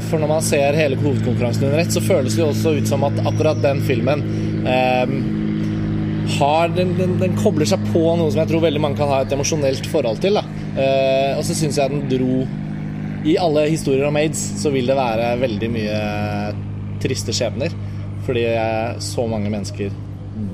For 0.08 0.24
når 0.24 0.32
man 0.32 0.48
ser 0.48 0.80
hele 0.80 0.98
hovedkonkurransen 1.04 1.68
under 1.68 1.84
ett, 1.84 1.94
så 1.94 2.02
føles 2.02 2.34
det 2.34 2.42
jo 2.42 2.50
også 2.50 2.74
ut 2.80 2.90
som 2.90 3.06
at 3.06 3.22
akkurat 3.30 3.62
den 3.62 3.86
filmen 3.86 4.26
har, 6.38 6.72
den, 6.76 6.94
den, 7.00 7.16
den 7.22 7.38
kobler 7.40 7.70
seg 7.70 7.84
på 7.92 8.02
noe 8.18 8.32
som 8.32 8.42
jeg 8.44 8.52
tror 8.52 8.64
veldig 8.66 8.82
mange 8.84 9.00
kan 9.00 9.12
ha 9.12 9.22
et 9.24 9.34
emosjonelt 9.36 9.88
forhold 9.92 10.22
til. 10.24 10.40
Eh, 10.40 11.32
og 11.38 11.44
så 11.48 11.58
syns 11.58 11.80
jeg 11.82 11.92
den 11.92 12.06
dro 12.12 12.44
I 13.28 13.36
alle 13.42 13.68
historier 13.70 14.08
om 14.08 14.18
aids 14.18 14.40
så 14.62 14.72
vil 14.74 14.88
det 14.90 14.98
være 14.98 15.34
veldig 15.42 15.72
mye 15.74 15.98
triste 17.04 17.36
skjebner. 17.36 17.76
Fordi 18.26 18.46
så 19.02 19.26
mange 19.30 19.50
mennesker 19.50 19.94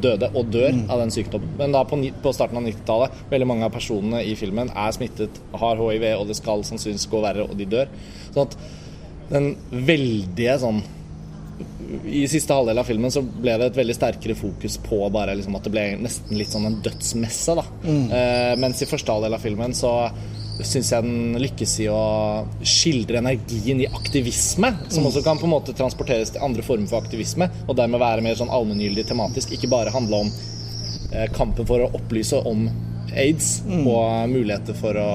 døde 0.02 0.30
og 0.36 0.50
dør 0.52 0.76
av 0.92 1.02
den 1.02 1.14
sykdommen. 1.14 1.54
Men 1.60 1.76
da 1.76 1.84
på, 1.88 2.00
på 2.24 2.34
starten 2.36 2.60
av 2.60 2.66
90-tallet, 2.68 3.24
veldig 3.32 3.48
mange 3.50 3.68
av 3.68 3.74
personene 3.76 4.24
i 4.26 4.36
filmen 4.40 4.72
er 4.74 4.94
smittet, 4.96 5.40
har 5.62 5.80
hiv, 5.82 6.06
og 6.18 6.28
det 6.30 6.38
skal 6.40 6.66
sannsynligvis 6.68 7.08
gå 7.12 7.22
verre, 7.24 7.48
og 7.48 7.58
de 7.60 7.68
dør. 7.70 7.92
Sånn 8.32 8.48
at 8.48 8.58
den 9.32 9.50
veldige 9.88 10.56
sånn 10.62 10.82
i 12.06 12.24
siste 12.28 12.54
halvdel 12.54 12.82
av 12.82 12.88
filmen 12.88 13.12
så 13.14 13.22
ble 13.24 13.54
det 13.60 13.70
et 13.72 13.78
veldig 13.80 13.96
sterkere 13.96 14.36
fokus 14.38 14.78
på 14.84 15.00
bare 15.14 15.36
liksom 15.38 15.56
at 15.58 15.68
det 15.68 15.74
ble 15.74 15.86
nesten 16.02 16.40
litt 16.40 16.52
sånn 16.52 16.68
en 16.70 16.82
dødsmesse. 16.84 17.56
da. 17.58 17.66
Eh, 18.18 18.56
mens 18.60 18.82
i 18.84 18.90
første 18.90 19.14
halvdel 19.14 19.38
av 19.38 19.44
filmen 19.44 19.76
så 19.78 19.94
syns 20.66 20.90
jeg 20.92 21.06
den 21.06 21.38
lykkes 21.38 21.74
i 21.84 21.88
å 21.94 22.02
skildre 22.66 23.22
energien 23.22 23.82
i 23.84 23.90
aktivisme, 23.90 24.72
som 24.90 25.06
også 25.06 25.22
kan 25.26 25.38
på 25.38 25.46
en 25.46 25.54
måte 25.54 25.76
transporteres 25.78 26.34
til 26.34 26.44
andre 26.44 26.66
former 26.66 26.90
for 26.90 27.04
aktivisme, 27.04 27.50
og 27.68 27.78
dermed 27.78 28.02
være 28.02 28.26
mer 28.26 28.40
sånn 28.40 28.54
allmenngyldig 28.54 29.06
tematisk, 29.12 29.54
ikke 29.54 29.70
bare 29.72 29.94
handle 29.94 30.24
om 30.26 30.32
eh, 31.12 31.28
kampen 31.36 31.68
for 31.70 31.86
å 31.86 31.92
opplyse 32.00 32.42
om 32.50 32.66
aids 33.18 33.62
og 33.68 34.30
muligheter 34.34 34.76
for 34.78 34.98
å 35.00 35.12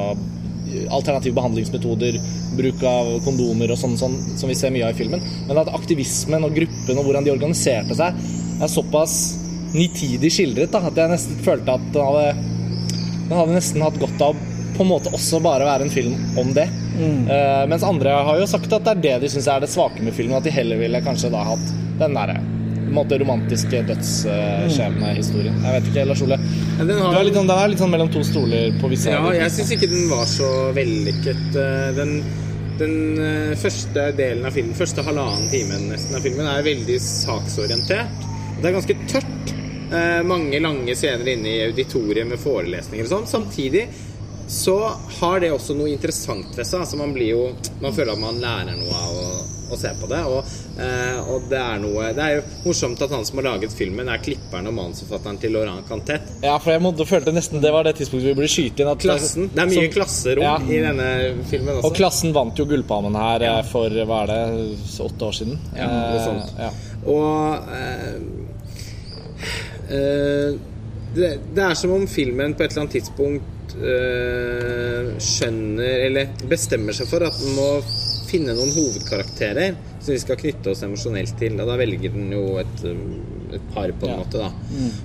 alternative 0.93 1.37
behandlingsmetoder, 1.37 2.19
bruk 2.59 2.85
av 2.89 3.13
kondomer 3.27 3.73
og 3.73 3.81
sånn, 3.81 3.97
sånn 4.01 4.17
som 4.39 4.51
vi 4.51 4.57
ser 4.59 4.75
mye 4.75 4.89
av 4.89 4.95
i 4.95 4.99
filmen. 4.99 5.25
Men 5.49 5.63
at 5.63 5.73
aktivismen 5.75 6.47
og 6.47 6.57
gruppen 6.57 6.99
og 7.01 7.09
hvordan 7.09 7.27
de 7.27 7.35
organiserte 7.35 7.99
seg, 7.99 8.23
er 8.63 8.71
såpass 8.71 9.17
nitidig 9.73 10.31
skildret 10.33 10.73
da, 10.73 10.83
at 10.89 10.99
jeg 10.99 11.13
nesten 11.13 11.43
følte 11.45 11.77
at 11.79 11.85
den 11.95 12.07
hadde, 12.07 12.49
den 13.29 13.37
hadde 13.39 13.57
nesten 13.57 13.85
hatt 13.85 14.01
godt 14.01 14.27
av 14.29 14.41
på 14.73 14.85
en 14.85 14.89
måte 14.89 15.13
også 15.13 15.41
bare 15.45 15.67
være 15.69 15.87
en 15.87 15.93
film 15.93 16.17
om 16.41 16.53
det. 16.57 16.69
Eh, 17.33 17.65
mens 17.69 17.85
andre 17.85 18.15
har 18.29 18.41
jo 18.41 18.49
sagt 18.49 18.73
at 18.73 18.85
det 18.87 18.95
er 18.97 19.05
det 19.05 19.19
de 19.27 19.33
syns 19.35 19.49
er 19.49 19.65
det 19.65 19.73
svake 19.73 20.05
med 20.05 20.17
filmen, 20.17 20.39
at 20.39 20.49
de 20.49 20.55
heller 20.55 20.81
ville 20.81 21.05
kanskje 21.05 21.33
da 21.33 21.45
hatt 21.53 21.73
den 22.01 22.17
derre 22.17 22.41
en 22.41 22.52
måte 22.95 23.19
romantiske 23.21 23.81
dødsskjebnehistorien. 23.89 25.57
Jeg 25.65 25.73
vet 25.77 25.89
ikke, 25.91 26.05
Lars 26.09 26.23
Ole. 26.25 26.39
Ja, 26.79 26.85
den 26.89 26.99
har 27.03 27.25
litt, 27.25 27.35
sånn- 27.35 27.49
den 27.49 27.59
er 27.59 27.69
litt 27.73 27.79
sånn 27.83 27.91
mellom 27.95 28.13
to 28.13 28.23
stoler 28.25 28.73
på 28.81 28.89
visse 28.93 29.11
Ja, 29.11 29.23
jeg 29.33 29.51
syns 29.51 29.73
ikke 29.77 29.89
den 29.91 30.09
var 30.11 30.25
så 30.27 30.49
vellykket. 30.77 31.57
Eh, 31.57 31.93
Den, 31.97 32.23
den 32.79 33.19
eh, 33.19 33.55
første 33.57 34.13
delen 34.17 34.45
av 34.47 34.53
filmen, 34.53 34.75
første 34.75 35.03
halvannen 35.05 35.49
timen 35.51 35.89
nesten 35.91 36.17
av 36.17 36.23
filmen, 36.25 36.47
er 36.47 36.63
veldig 36.63 36.99
saksorientert. 37.01 38.09
Det 38.63 38.71
er 38.71 38.73
ganske 38.79 38.97
tørt. 39.11 39.53
Eh, 39.93 40.23
Mange 40.25 40.61
lange 40.61 40.95
scener 40.97 41.29
inne 41.35 41.49
i 41.53 41.67
auditoriet 41.69 42.27
med 42.27 42.39
forelesninger 42.41 43.05
og 43.05 43.11
sånn. 43.13 43.27
Samtidig 43.29 43.89
så 44.49 44.79
har 45.21 45.41
det 45.41 45.53
også 45.53 45.77
noe 45.77 45.89
interessant 45.93 46.57
ved 46.57 46.67
seg. 46.67 46.81
Altså 46.81 46.97
man 46.99 47.13
blir 47.15 47.29
jo 47.31 47.43
Man 47.81 47.93
føler 47.93 48.13
at 48.13 48.19
man 48.21 48.41
lærer 48.41 48.77
noe 48.77 48.95
av 48.95 49.13
å, 49.17 49.29
å 49.77 49.81
se 49.81 49.93
på 50.01 50.09
det. 50.11 50.21
Og, 50.29 50.45
eh, 50.79 51.19
og 51.33 51.49
det 51.51 51.59
er 51.61 51.79
noe 51.83 52.13
Det 52.17 52.23
er 52.25 52.37
jo 52.37 52.43
morsomt 52.67 53.01
at 53.03 53.11
han 53.11 53.25
som 53.29 53.39
har 53.41 53.47
laget 53.51 53.73
filmen, 53.77 54.09
er 54.09 54.19
klipperen 54.23 54.67
og 54.71 54.75
manusforfatteren 54.79 55.39
til 55.43 55.53
Laurent 55.57 55.87
Cantet. 55.89 56.21
Ja, 56.43 56.59
for 56.59 56.73
jeg 56.75 56.83
måtte, 56.85 57.07
følte 57.09 57.33
nesten 57.35 57.61
det 57.63 57.73
var 57.73 57.85
det 57.85 57.97
tidspunktet 58.01 58.29
vi 58.31 58.35
burde 58.41 58.53
skyte 58.53 58.81
inn. 58.85 58.89
At 58.93 58.99
Klassen. 59.03 59.49
Det 59.55 59.63
er 59.63 59.67
mye 59.73 59.87
som- 59.87 59.95
klasserom 59.99 60.43
Ja. 60.43 60.57
i 60.59 60.81
denne 60.87 61.09
filmen 61.51 61.77
også. 61.77 61.85
Og 61.91 61.95
Klassen 61.97 62.33
vant 62.33 62.57
jo 62.59 62.65
Gullpalmen 62.67 63.15
her 63.17 63.41
ja. 63.41 63.63
for 63.63 63.89
hva 63.91 64.23
er 64.23 64.27
det, 64.33 64.79
åtte 65.03 65.23
år 65.29 65.33
siden. 65.41 65.59
Ja, 65.77 65.87
noe 65.87 66.17
Eh, 66.17 66.25
sånt. 66.27 66.53
Ja. 66.59 66.71
Og 67.07 67.59
eh, 67.73 68.15
eh, 69.91 70.53
det, 71.15 71.31
det 71.55 71.65
er 71.65 71.75
som 71.75 71.93
om 71.93 72.07
filmen 72.09 72.55
på 72.57 72.65
et 72.65 72.71
eller 72.73 72.85
annet 72.87 72.95
tidspunkt 72.97 73.75
eh, 73.77 75.11
skjønner 75.21 76.07
Eller 76.07 76.31
bestemmer 76.49 76.97
seg 76.97 77.09
for 77.11 77.25
at 77.27 77.37
den 77.41 77.53
må 77.59 77.69
finne 78.33 78.55
noen 78.57 78.73
hovedkarakterer 78.73 79.77
som 79.99 80.15
vi 80.15 80.21
skal 80.23 80.39
knytte 80.41 80.73
oss 80.73 80.83
emosjonelt 80.87 81.37
til. 81.41 81.59
Og 81.61 81.69
da 81.69 81.77
velger 81.81 82.15
den 82.15 82.33
jo 82.33 82.45
et, 82.63 82.85
et 83.55 83.67
par, 83.75 83.89
på 83.93 84.07
en 84.09 84.13
Ja. 84.13 84.17
måte. 84.23 84.39
da 84.39 84.51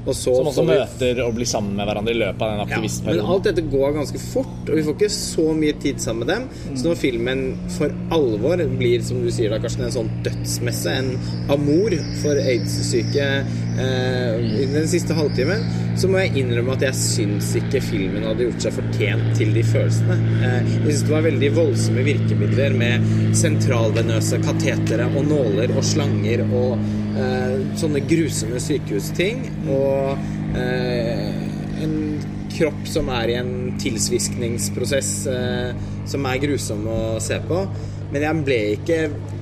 Og 0.07 0.13
så 0.15 0.35
Som 0.35 0.47
også 0.47 0.65
vi- 0.65 0.77
møter 0.77 1.23
og 1.25 1.35
blir 1.35 1.45
sammen 1.45 1.75
med 1.75 1.87
hverandre 1.87 2.11
i 2.11 2.19
løpet 2.19 2.41
av 2.41 2.67
den 2.67 2.69
ja, 2.69 2.89
men 3.05 3.19
alt 3.25 3.43
dette 3.43 3.61
går 3.69 3.93
ganske 3.93 4.19
fort, 4.19 4.69
og 4.69 4.75
vi 4.75 4.81
får 4.83 4.95
ikke 4.97 5.11
så 5.11 5.45
mye 5.57 5.73
tid 5.79 5.97
sammen 5.99 6.25
med 6.25 6.27
dem. 6.35 6.49
Så 6.75 6.83
når 6.87 6.95
filmen 6.97 7.57
for 7.69 7.89
alvor 8.11 8.57
blir, 8.77 9.01
som 9.03 9.21
du 9.23 9.29
sier 9.31 9.49
da, 9.49 9.59
Karsten, 9.59 9.83
en 9.83 9.91
sånn 9.91 10.09
dødsmesse, 10.23 10.87
en 10.87 11.17
amor 11.49 11.91
for 12.21 12.35
aids-syke 12.35 13.45
eh, 13.79 14.61
i 14.61 14.65
den 14.73 14.87
siste 14.87 15.13
halvtimen, 15.13 15.61
så 15.97 16.07
må 16.09 16.19
jeg 16.23 16.43
innrømme 16.45 16.73
at 16.73 16.81
jeg 16.81 16.93
syns 16.93 17.55
ikke 17.55 17.81
filmen 17.81 18.23
hadde 18.23 18.45
gjort 18.47 18.61
seg 18.61 18.73
fortjent 18.73 19.35
til 19.37 19.53
de 19.53 19.63
følelsene. 19.63 20.17
Eh, 20.43 20.63
jeg 20.85 20.93
syns 20.93 21.03
det 21.03 21.09
var 21.11 21.21
veldig 21.21 21.51
voldsomme 21.55 22.03
virkemidler 22.07 22.73
med 22.77 23.01
sentralvenøse 23.37 24.39
katetere 24.43 25.05
og 25.15 25.25
nåler 25.29 25.73
og 25.77 25.83
slanger 25.83 26.41
og 26.53 26.77
sånne 27.79 28.01
grusomme 28.07 28.59
sykehusting. 28.61 29.43
Og 29.73 30.57
eh, 30.57 31.31
en 31.83 31.95
kropp 32.57 32.87
som 32.89 33.11
er 33.13 33.33
i 33.33 33.37
en 33.39 33.53
tilsviskningsprosess 33.81 35.11
eh, 35.31 35.85
som 36.09 36.27
er 36.29 36.43
grusom 36.43 36.87
å 36.89 37.01
se 37.23 37.39
på. 37.47 37.63
Men 38.13 38.23
jeg 38.23 38.45
ble 38.47 38.59
ikke 38.77 39.01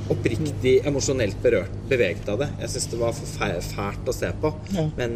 oppriktig 0.10 0.80
emosjonelt 0.88 1.38
berørt, 1.44 1.74
beveget 1.90 2.30
av 2.30 2.40
det. 2.42 2.50
Jeg 2.62 2.70
syns 2.76 2.88
det 2.92 3.00
var 3.02 3.12
for 3.18 3.26
fælt 3.26 4.10
å 4.10 4.14
se 4.16 4.30
på. 4.42 4.54
Ja. 4.76 4.86
Men 4.98 5.12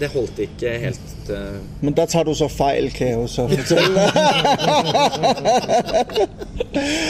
det 0.00 0.08
holdt 0.12 0.38
ikke 0.42 0.70
helt 0.82 1.30
uh... 1.30 1.56
Men 1.82 1.96
da 1.98 2.04
tar 2.10 2.24
du 2.28 2.34
så 2.36 2.48
feil, 2.52 2.90
kan 2.94 3.06
jeg 3.08 3.16
jo 3.16 3.26
så 3.30 3.46
fortælle. 3.50 4.06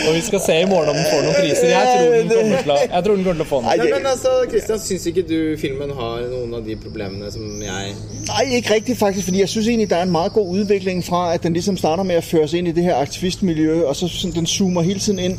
Og 0.07 0.15
vi 0.17 0.23
skal 0.27 0.41
se 0.43 0.55
i 0.63 0.67
morgen 0.69 0.89
om 0.91 0.97
den 0.99 1.07
får 1.11 1.21
noen 1.27 1.37
priser. 1.39 1.69
Jeg 1.71 1.85
tror 1.93 2.09
den 2.17 2.29
kommer 2.33 2.63
til 2.63 2.73
å, 2.75 2.79
jeg 2.83 3.05
tror 3.05 3.15
den 3.15 3.25
kommer 3.27 3.39
til 3.39 3.47
å 3.47 3.51
få 3.51 3.61
noen. 3.61 3.71
den. 3.73 3.85
Nei, 3.87 3.93
men 3.99 4.11
altså, 4.13 4.35
Christian, 4.51 4.81
syns 4.83 5.05
ikke 5.13 5.25
du 5.29 5.39
filmen 5.61 5.95
har 5.99 6.27
noen 6.33 6.57
av 6.59 6.67
de 6.67 6.75
problemene 6.81 7.31
som 7.35 7.45
jeg 7.63 7.95
Nei, 8.23 8.43
ikke 8.59 8.77
riktig, 8.79 8.95
faktisk, 8.99 9.27
fordi 9.29 9.43
jeg 9.43 9.51
synes 9.51 9.69
egentlig, 9.69 9.89
det 9.91 9.99
er 9.99 10.07
en 10.07 10.15
meget 10.15 10.33
god 10.33 10.49
utvikling 10.63 11.03
fra, 11.05 11.25
at 11.35 11.43
den 11.43 11.57
liksom 11.57 11.77
starter 11.81 12.07
med 12.07 12.21
å 12.21 12.25
føre 12.25 12.47
inn 12.59 12.63
ind 12.63 12.69
i 12.69 12.81
det 12.81 12.85
her 12.85 12.95
aktivistmiljøet, 13.03 13.85
og 13.85 13.97
så 13.97 14.31
den 14.35 14.47
zoomer 14.47 14.83
hele 14.83 15.01
tiden 15.01 15.19
ind. 15.19 15.39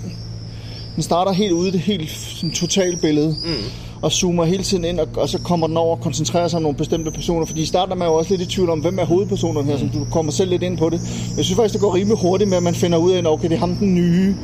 Den 0.96 1.04
starter 1.04 1.32
helt 1.32 1.52
ude 1.52 1.72
det 1.72 1.80
helt 1.80 2.10
sådan, 2.12 2.52
totalbillede, 2.52 3.36
mm. 3.44 3.54
og 4.02 4.12
zoomer 4.12 4.46
hele 4.46 4.64
tiden 4.64 4.86
ind, 4.86 5.00
og, 5.00 5.08
og 5.18 5.30
så 5.30 5.40
kommer 5.40 5.68
den 5.68 5.78
over 5.78 5.96
og 5.96 6.02
koncentrerer 6.02 6.48
sig 6.48 6.58
om 6.58 6.64
nogle 6.64 6.78
bestemte 6.78 7.12
personer, 7.12 7.46
fordi 7.46 7.62
i 7.62 7.66
starten 7.66 7.92
er 7.92 7.96
man 7.96 8.08
jo 8.08 8.14
også 8.14 8.32
lidt 8.34 8.42
i 8.42 8.56
tvivl 8.56 8.70
om, 8.70 8.80
hvem 8.80 9.00
er 9.00 9.06
hovedpersonerne 9.06 9.68
her, 9.68 9.78
som 9.78 9.90
du 9.90 10.08
kommer 10.12 10.32
selv 10.32 10.50
lidt 10.50 10.64
ind 10.64 10.78
på 10.78 10.90
det. 10.90 11.02
Jeg 11.38 11.46
synes 11.46 11.56
faktisk, 11.56 11.74
det 11.74 11.82
går 11.82 11.96
rimelig 11.96 12.18
hurtigt 12.18 12.50
med, 12.50 12.58
at 12.58 12.64
man 12.64 12.76
finder 12.76 12.98
ud 12.98 13.12
af, 13.12 13.18
at 13.18 13.28
okay, 13.28 13.50
det 13.50 13.56
er 13.56 13.60
ham 13.60 13.76
den 13.76 13.96
nye, 13.96 14.36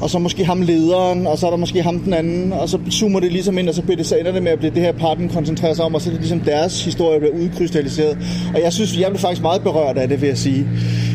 og 0.00 0.10
så 0.10 0.18
måske 0.18 0.44
ham 0.44 0.62
lederen, 0.62 1.26
og 1.26 1.38
så 1.38 1.46
er 1.46 1.50
der 1.50 1.56
måske 1.56 1.82
ham 1.82 1.98
den 2.00 2.12
anden, 2.12 2.52
og 2.52 2.68
så 2.68 2.78
zoomer 2.90 3.20
det 3.20 3.32
ligesom 3.32 3.58
ind, 3.58 3.68
og 3.68 3.74
så 3.74 3.82
bliver 3.82 3.96
det, 3.96 4.06
så 4.06 4.16
ender 4.16 4.32
det 4.32 4.42
med 4.42 4.52
at 4.52 4.58
blive 4.58 4.74
det 4.74 4.82
her 4.82 4.92
par, 4.92 5.14
den 5.14 5.28
koncentrerer 5.28 5.74
sig 5.74 5.84
om, 5.84 5.94
og 5.94 6.00
så 6.00 6.08
er 6.08 6.12
det 6.12 6.20
ligesom 6.20 6.40
deres 6.40 6.84
historie 6.84 7.20
bliver 7.20 7.34
udkrystalliseret. 7.34 8.18
Og 8.54 8.60
jeg 8.60 8.72
synes, 8.72 8.98
jeg 8.98 9.10
blev 9.10 9.20
faktisk 9.20 9.42
meget 9.42 9.62
berørt 9.62 9.98
af 9.98 10.08
det, 10.08 10.20
vil 10.20 10.28
jeg 10.28 10.38
sige. 10.38 10.66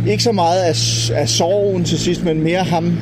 Ikke 0.08 0.24
så 0.24 0.32
meget 0.32 0.60
af, 0.60 0.76
af 1.22 1.30
sorgen 1.30 1.84
til 1.84 2.00
sidst, 2.00 2.24
men 2.24 2.44
mere 2.44 2.64
ham, 2.64 2.98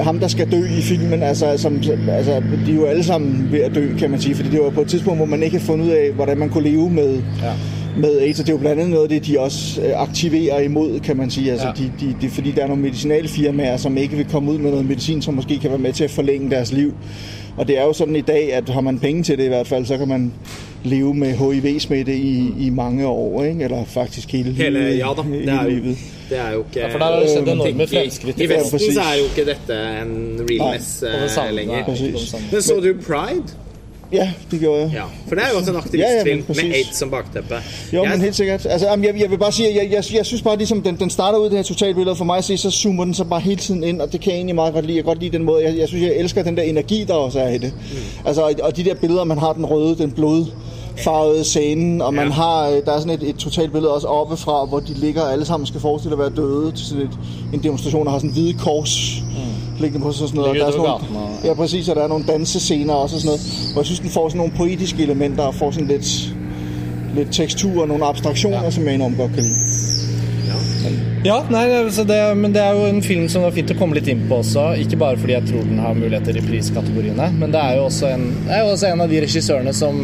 ham, 0.00 0.18
der 0.18 0.28
skal 0.28 0.52
dø 0.52 0.64
i 0.78 0.80
filmen, 0.82 1.22
altså, 1.22 1.54
som, 1.56 1.76
altså, 2.10 2.42
de 2.66 2.70
er 2.72 2.76
jo 2.76 2.84
alle 2.84 3.04
sammen 3.04 3.48
ved 3.52 3.60
at 3.60 3.74
dø, 3.74 3.88
kan 3.98 4.10
man 4.10 4.20
sige, 4.20 4.34
fordi 4.34 4.48
det 4.50 4.60
var 4.62 4.70
på 4.70 4.80
et 4.80 4.88
tidspunkt, 4.88 5.18
hvor 5.18 5.26
man 5.26 5.42
ikke 5.42 5.58
har 5.58 5.64
fundet 5.66 5.86
ud 5.86 5.90
af, 5.90 6.10
hvordan 6.12 6.38
man 6.38 6.48
kunne 6.48 6.64
leve 6.70 6.90
med, 6.90 7.14
Ja. 7.42 7.52
med 8.00 8.18
AIDS, 8.20 8.40
og 8.40 8.46
det 8.46 8.52
er 8.52 8.56
jo 8.56 8.60
blandt 8.60 8.80
andet 8.80 8.90
noget 8.94 9.02
af 9.02 9.08
det, 9.08 9.26
de 9.26 9.40
også 9.40 9.80
øh, 9.82 10.02
aktiverer 10.02 10.60
imod, 10.60 11.00
kan 11.00 11.16
man 11.16 11.30
sige. 11.30 11.50
Altså, 11.52 11.66
Ja. 11.66 11.72
de, 11.72 11.92
de, 12.00 12.14
de, 12.22 12.28
fordi 12.28 12.50
der 12.50 12.62
er 12.62 12.66
nogle 12.66 12.82
medicinalfirmaer, 12.82 13.76
som 13.76 13.96
ikke 13.96 14.16
vil 14.16 14.26
komme 14.30 14.52
ud 14.52 14.58
med 14.58 14.70
noget 14.70 14.86
medicin, 14.86 15.22
som 15.22 15.34
måske 15.34 15.58
kan 15.58 15.70
være 15.70 15.78
med 15.78 15.92
til 15.92 16.04
at 16.04 16.10
forlænge 16.10 16.50
deres 16.50 16.72
liv. 16.72 16.94
Og 17.56 17.68
det 17.68 17.78
er 17.78 17.82
jo 17.82 17.92
sådan 17.92 18.16
i 18.16 18.20
dag, 18.20 18.52
at 18.54 18.68
har 18.68 18.80
man 18.80 18.98
penge 18.98 19.22
til 19.22 19.38
det 19.38 19.44
i 19.44 19.48
hvert 19.48 19.66
fald, 19.66 19.84
så 19.86 19.96
kan 19.98 20.08
man 20.08 20.32
leve 20.84 21.14
med 21.14 21.28
HIV-smitte 21.32 22.16
i, 22.16 22.52
i 22.60 22.70
mange 22.70 23.06
år, 23.06 23.44
ikke? 23.44 23.64
eller 23.64 23.84
faktisk 23.84 24.32
hele, 24.32 24.52
Hele, 24.52 24.70
livet. 24.78 24.98
ja 24.98 25.06
da. 25.16 25.22
Det 25.32 25.48
er 25.48 25.62
jo, 25.64 25.68
livet. 25.70 25.96
Det 26.32 26.40
er 26.40 26.50
jo 26.56 26.64
ikke 26.64 26.80
Ja, 26.80 26.92
for 26.92 26.98
der 26.98 27.06
har 27.06 27.20
det 27.20 27.30
skjedd 27.30 27.48
enorme 27.48 27.84
I, 27.84 27.86
fremskritt. 27.86 28.40
I 28.40 28.48
Vesten 28.48 28.80
så 28.80 29.00
er 29.00 29.18
jo 29.20 29.24
ikke 29.30 29.44
dette 29.50 29.80
en 30.02 30.14
realness 30.50 31.02
mess 31.02 31.36
eh, 31.36 31.50
lenger. 31.54 31.90
nei. 31.92 32.46
Men 32.52 32.62
så 32.62 32.80
du 32.80 32.94
Pride? 33.06 33.58
Ja, 34.12 34.32
det 34.50 34.60
gjorde 34.60 34.80
jeg. 34.80 34.90
Ja, 34.92 35.04
for 35.28 35.34
det 35.34 35.44
er 35.44 35.48
jo 35.52 35.58
også 35.58 35.70
en 35.70 35.76
aktivistfilm 35.76 36.44
ja, 36.48 36.54
ja, 36.54 36.66
med 36.66 36.74
aids 36.74 36.96
som 36.96 37.10
bakteppe. 37.10 37.54
Jo, 37.92 38.04
men 38.04 38.20
helt 38.20 38.36
sikkert. 38.36 38.66
Altså, 38.66 38.88
jeg, 39.02 39.14
jeg 39.20 39.30
vil 39.30 39.38
bare 39.38 39.52
sige, 39.52 39.68
at 39.68 39.76
jeg, 39.76 39.92
jeg, 39.92 40.04
jeg 40.14 40.26
synes 40.26 40.42
bare, 40.42 40.56
ligesom 40.56 40.82
den, 40.82 40.96
den 40.96 41.10
starter 41.10 41.38
ud 41.38 41.46
i 41.46 41.48
det 41.48 41.58
her 41.58 41.62
totalbillede 41.62 42.16
for 42.16 42.24
mig 42.24 42.38
at 42.38 42.44
se, 42.44 42.56
så 42.56 42.70
zoomer 42.70 43.04
den 43.04 43.14
så 43.14 43.24
bare 43.24 43.40
hele 43.40 43.60
tiden 43.60 43.84
ind, 43.84 44.00
og 44.00 44.12
det 44.12 44.20
kan 44.20 44.30
jeg 44.30 44.36
egentlig 44.36 44.54
meget 44.54 44.74
godt 44.74 44.86
lide. 44.86 44.96
Jeg 44.96 45.04
kan 45.04 45.10
godt 45.10 45.20
lide 45.20 45.36
den 45.36 45.44
måde. 45.44 45.64
Jeg, 45.64 45.78
jeg 45.78 45.88
synes, 45.88 46.04
jeg 46.04 46.16
elsker 46.16 46.42
den 46.42 46.56
der 46.56 46.62
energi, 46.62 47.04
der 47.04 47.14
også 47.14 47.40
er 47.40 47.48
i 47.48 47.58
det. 47.58 47.72
Mm. 47.92 48.26
Altså, 48.26 48.54
og, 48.62 48.76
de 48.76 48.84
der 48.84 48.94
billeder, 48.94 49.24
man 49.24 49.38
har 49.38 49.52
den 49.52 49.66
røde, 49.66 49.98
den 49.98 50.12
blodfarvede 50.94 51.44
scenen, 51.44 52.02
og 52.02 52.14
man 52.14 52.26
Ja. 52.26 52.32
har, 52.32 52.68
øh, 52.68 52.76
der 52.86 52.92
er 52.92 52.98
sådan 52.98 53.14
et, 53.22 53.28
et 53.28 53.36
totalbillede 53.36 53.94
også 53.94 54.06
oppefra, 54.06 54.64
hvor 54.64 54.80
de 54.80 54.94
ligger 54.94 55.22
og 55.22 55.32
alle 55.32 55.44
sammen 55.44 55.66
skal 55.66 55.80
forestille 55.80 56.12
at 56.14 56.18
være 56.18 56.30
døde 56.36 56.72
til 56.72 56.86
sådan 56.86 57.04
et, 57.04 57.18
en 57.54 57.62
demonstration, 57.62 58.06
og 58.06 58.12
har 58.12 58.18
sådan 58.18 58.30
en 58.30 58.34
hvide 58.34 58.54
kors 58.58 59.22
liggende 59.80 60.04
på 60.06 60.12
sig 60.12 60.28
sådan 60.28 60.40
noget. 60.40 60.56
Der 60.60 60.66
er 60.66 60.70
sådan 60.70 60.84
nogle, 60.86 61.28
ja, 61.44 61.54
præcis, 61.54 61.88
og 61.88 61.96
der 61.96 62.02
er 62.02 62.08
nogle 62.08 62.24
dansescener 62.28 62.94
også 62.94 63.16
og 63.16 63.20
sådan 63.20 63.28
noget, 63.28 63.40
hvor 63.72 63.80
jeg 63.80 63.86
synes, 63.86 64.00
den 64.00 64.10
får 64.10 64.28
sådan 64.28 64.38
nogle 64.38 64.52
poetiske 64.56 65.02
elementer 65.02 65.42
og 65.42 65.54
får 65.54 65.70
sådan 65.70 65.88
lidt, 65.88 66.34
lidt 67.16 67.28
tekstur 67.32 67.82
og 67.82 67.88
nogle 67.88 68.04
abstraktioner, 68.06 68.56
ja. 68.58 68.64
Ja. 68.64 68.70
som 68.70 68.84
jeg 68.84 68.94
enormt 68.94 69.16
godt 69.16 69.32
kan 69.34 69.42
lide. 69.42 69.54
Ja, 71.24 71.34
nei, 71.50 71.70
altså 71.70 72.04
det, 72.04 72.36
men 72.36 72.54
det 72.54 72.62
er 72.64 72.70
jo 72.70 72.86
en 72.86 73.02
film 73.02 73.28
som 73.28 73.42
det 73.42 73.48
er 73.48 73.54
fint 73.54 73.70
å 73.70 73.74
komme 73.78 73.94
litt 73.94 74.08
inn 74.10 74.24
på 74.28 74.40
også. 74.42 74.64
Ikke 74.82 74.96
bare 74.98 75.14
fordi 75.18 75.32
jeg 75.36 75.44
tror 75.46 75.60
den 75.68 75.78
har 75.78 75.94
muligheter 75.94 76.34
i 76.36 76.40
priskategoriene, 76.48 77.28
men 77.38 77.52
det 77.54 77.60
er 77.62 77.76
jo 77.76 77.84
også 77.84 78.08
en, 78.10 78.24
det 78.48 78.56
er 78.56 78.64
jo 78.64 78.72
også 78.72 78.86
en 78.90 79.00
av 79.04 79.08
de 79.12 79.20
regissørene 79.22 79.72
som 79.72 80.00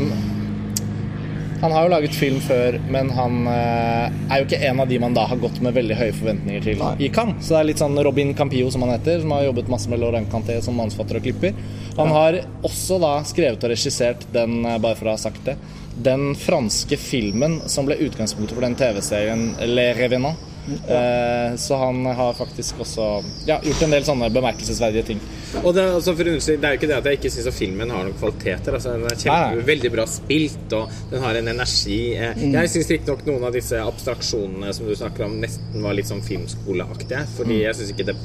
Han 1.60 1.72
har 1.72 1.86
jo 1.86 1.90
laget 1.90 2.14
film 2.14 2.38
før, 2.40 2.76
men 2.90 3.08
han 3.10 3.38
eh, 3.50 4.18
er 4.30 4.40
jo 4.40 4.46
ikke 4.46 4.60
en 4.68 4.82
av 4.84 4.90
de 4.90 4.98
man 5.02 5.16
da 5.16 5.24
har 5.26 5.40
gått 5.42 5.58
med 5.64 5.74
veldig 5.74 5.96
høye 5.98 6.14
forventninger 6.14 6.62
til 6.62 6.78
Nei. 6.78 6.92
i 7.02 7.08
Cannes. 7.14 7.40
Så 7.42 7.56
det 7.56 7.60
er 7.60 7.68
litt 7.72 7.82
sånn 7.82 7.98
Robin 8.06 8.30
Campillo, 8.38 8.70
som 8.70 8.84
han 8.86 8.94
heter, 8.94 9.18
som 9.24 9.34
har 9.34 9.48
jobbet 9.48 9.72
masse 9.72 9.90
med 9.90 9.98
Laurent 9.98 10.30
Canté 10.30 10.60
som 10.62 10.78
manusforfatter 10.78 11.18
og 11.18 11.26
klipper. 11.26 11.58
Han 11.98 12.14
har 12.14 12.38
også 12.62 13.00
da 13.02 13.16
skrevet 13.26 13.66
og 13.66 13.74
regissert 13.74 14.22
den, 14.34 14.60
eh, 14.64 14.78
bare 14.78 14.98
for 15.00 15.10
å 15.10 15.16
ha 15.16 15.20
sagt 15.20 15.42
det, 15.50 15.56
den 15.98 16.30
franske 16.38 16.96
filmen 17.00 17.58
som 17.66 17.88
ble 17.88 17.98
utgangspunktet 18.06 18.54
for 18.54 18.62
den 18.62 18.78
TV-serien 18.78 19.50
Le 19.74 19.88
Revenant. 19.98 20.46
Eh, 20.68 21.56
så 21.56 21.76
han 21.80 22.06
har 22.06 22.34
faktisk 22.38 22.80
også 22.84 23.08
ja, 23.48 23.58
gjort 23.64 23.82
en 23.82 23.94
del 23.94 24.04
sånne 24.06 24.30
bemerkelsesverdige 24.30 25.06
ting. 25.10 25.22
Og 25.64 25.74
det, 25.74 25.84
altså 25.94 26.12
for 26.16 26.24
det 26.24 26.34
er 26.48 26.74
jo 26.74 26.78
ikke 26.78 26.88
det 26.90 26.96
at 26.98 27.04
jeg 27.08 27.18
ikke 27.18 27.30
syns 27.32 27.54
filmen 27.56 27.90
har 27.90 28.04
noen 28.04 28.16
kvaliteter. 28.20 28.74
Altså, 28.76 28.92
den 28.92 29.06
er 29.08 29.16
kjempe, 29.22 29.66
veldig 29.66 29.90
bra 29.94 30.04
spilt, 30.06 30.72
og 30.76 30.90
den 31.10 31.22
har 31.24 31.34
en 31.40 31.48
energi. 31.54 32.00
Eh, 32.16 32.34
Mm. 32.38 32.52
Jeg 32.52 32.68
syns 32.70 32.90
riktignok 32.90 33.24
noen 33.26 33.44
av 33.48 33.52
disse 33.52 33.76
abstraksjonene 33.80 34.72
som 34.74 34.86
du 34.86 34.94
snakker 34.94 35.24
om, 35.24 35.40
nesten 35.40 35.82
var 35.82 35.94
litt 35.94 36.06
sånn 36.06 36.22
filmskoleaktige. 36.22 37.24
Fordi 37.36 37.54
Mm. 37.58 37.62
jeg 37.64 37.74
syns 37.74 37.90
ikke 37.94 38.06
det 38.06 38.16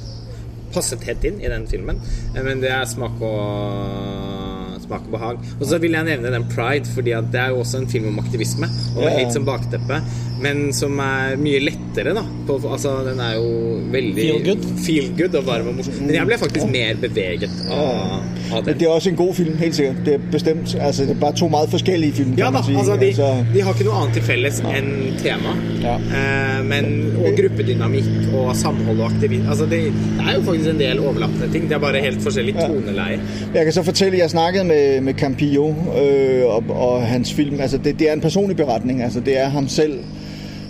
passet 0.73 1.03
helt 1.03 1.23
inn 1.23 1.39
i 1.41 1.47
den 1.47 1.67
filmen. 1.67 1.99
Eh, 2.35 2.43
Men 2.43 2.59
det 2.61 2.69
er 2.71 2.85
smak 2.85 3.21
og 3.21 4.81
smak 4.83 5.05
og 5.07 5.11
behag. 5.11 5.37
Og 5.61 5.65
så 5.67 5.79
vil 5.79 5.91
jeg 5.95 6.05
nevne 6.05 6.31
den 6.33 6.47
Pride, 6.51 6.85
fordi 6.85 7.13
det 7.31 7.39
er 7.39 7.49
jo 7.53 7.61
også 7.63 7.77
en 7.81 7.87
film 7.87 8.07
om 8.07 8.19
aktivisme. 8.19 8.67
Og 8.97 9.03
med 9.03 9.13
aids 9.19 9.33
som 9.37 9.45
bakteppe, 9.45 10.01
men 10.43 10.63
som 10.75 10.99
er 11.03 11.37
mye 11.41 11.59
lettere, 11.63 12.13
da. 12.17 12.23
På, 12.47 12.57
altså, 12.67 12.97
den 13.07 13.19
er 13.23 13.37
jo 13.37 13.47
veldig 13.93 14.23
Feel 14.23 14.41
good. 14.47 14.63
feel 14.85 15.09
good 15.17 15.35
og 15.39 15.45
varm 15.47 15.69
og 15.71 15.77
morsom. 15.79 15.99
Men 16.03 16.15
jeg 16.17 16.27
ble 16.29 16.37
faktisk 16.41 16.69
mer 16.73 16.97
beveget 17.01 17.53
av, 17.71 18.17
av 18.57 18.65
den. 18.65 18.77
det. 18.79 18.87
er 18.87 18.91
også 18.93 19.13
en 19.13 19.19
god 19.19 19.33
film, 19.37 19.55
helt 19.61 19.77
sikkert. 19.77 20.01
Det 20.05 20.15
er 20.17 20.25
bestemt. 20.33 20.75
Altså, 20.79 21.05
det 21.07 21.15
er 21.15 21.21
bare 21.21 21.37
to 21.39 21.47
meget 21.53 21.69
forskellige 21.71 22.13
filmer. 22.19 22.35
Ja 22.43 22.49
da, 22.55 22.63
Si. 22.67 22.75
altså 22.75 22.97
de, 23.01 23.11
Altså, 23.13 23.29
de 23.53 23.61
har 23.61 23.73
ikke 23.77 23.87
noe 23.87 24.01
annet 24.01 24.17
til 24.19 24.25
felles 24.27 24.59
enn 24.73 24.89
tema. 25.23 25.53
Ja. 25.83 25.95
Eh, 26.19 26.59
men, 26.69 26.89
og 27.23 27.37
gruppedynamikk 27.39 28.09
og 28.33 28.51
samhold 28.59 28.99
og 28.99 29.11
aktivitet. 29.11 29.47
altså 29.49 29.65
det, 29.71 29.81
det 30.17 30.27
er 30.27 30.33
jo 30.37 30.43
faktisk 30.49 30.69
en 30.73 30.79
del 30.83 30.99
overlappende 31.03 31.51
ting. 31.53 31.69
Det 31.69 31.77
er 31.77 31.83
bare 31.83 32.01
helt 32.03 32.21
forskjellig 32.25 32.55
toneleie. 32.59 33.19
Jeg 33.55 33.63
kan 33.69 33.73
så 33.79 33.83
fortelle, 33.83 34.17
jeg 34.19 34.29
snakket 34.33 34.65
med, 34.65 35.01
med 35.01 35.13
Campillo 35.13 35.69
øh, 35.69 36.43
og, 36.55 36.63
og 36.69 37.07
hans 37.07 37.33
film. 37.33 37.59
Altså, 37.59 37.77
det, 37.77 37.99
det 37.99 38.09
er 38.09 38.13
en 38.13 38.21
personlig 38.21 38.57
beretning. 38.57 39.01
Altså, 39.03 39.19
det 39.19 39.37
er 39.39 39.49
ham 39.49 39.67
selv, 39.67 39.99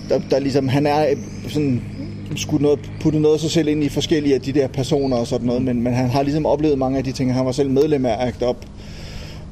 der, 0.10 0.22
der 0.32 0.40
ligesom, 0.40 0.68
han 0.68 0.88
er 0.88 1.06
sådan, 1.48 1.82
skulle 2.36 2.64
noget, 2.64 2.80
putte 3.02 3.20
noget 3.20 3.34
af 3.36 3.40
sig 3.40 3.52
selv 3.52 3.68
ind 3.68 3.84
i 3.84 3.90
forskellige 3.90 4.36
af 4.36 4.42
de 4.42 4.52
der 4.52 4.68
personer 4.68 5.18
og 5.18 5.28
sådan 5.28 5.48
noget, 5.48 5.62
men, 5.62 5.82
men 5.82 5.94
han 5.94 6.10
har 6.10 6.24
ligesom 6.24 6.46
oplevet 6.46 6.78
mange 6.78 6.98
af 6.98 7.04
de 7.04 7.12
ting. 7.12 7.34
Han 7.34 7.46
var 7.46 7.52
selv 7.52 7.70
medlem 7.70 8.06
af 8.06 8.28
ACT 8.28 8.42
UP. 8.42 8.58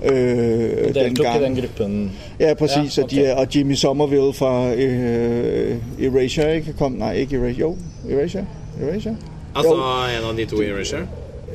Øh, 0.06 0.94
Deltok 0.94 1.26
i 1.42 1.44
den 1.44 1.56
gruppen. 1.56 2.12
Ja, 2.40 2.54
præcis. 2.54 2.98
Ja, 2.98 3.04
okay. 3.04 3.20
og, 3.20 3.26
de, 3.26 3.36
og 3.38 3.56
Jimmy 3.56 3.74
Somerville 3.74 4.34
fra 4.34 4.74
øh, 4.74 5.76
Erasure, 6.02 6.56
ikke? 6.56 6.74
Kom, 6.74 6.92
nej, 6.92 7.14
ikke 7.14 7.36
Erasure. 7.38 7.60
Jo, 7.60 7.76
Erasure. 8.10 8.46
Erasure. 8.82 9.16
Altså 9.56 9.72
Jo. 9.72 10.24
en 10.24 10.30
av 10.30 10.38
de 10.38 10.46
to 10.46 10.62
Erasure. 10.62 11.02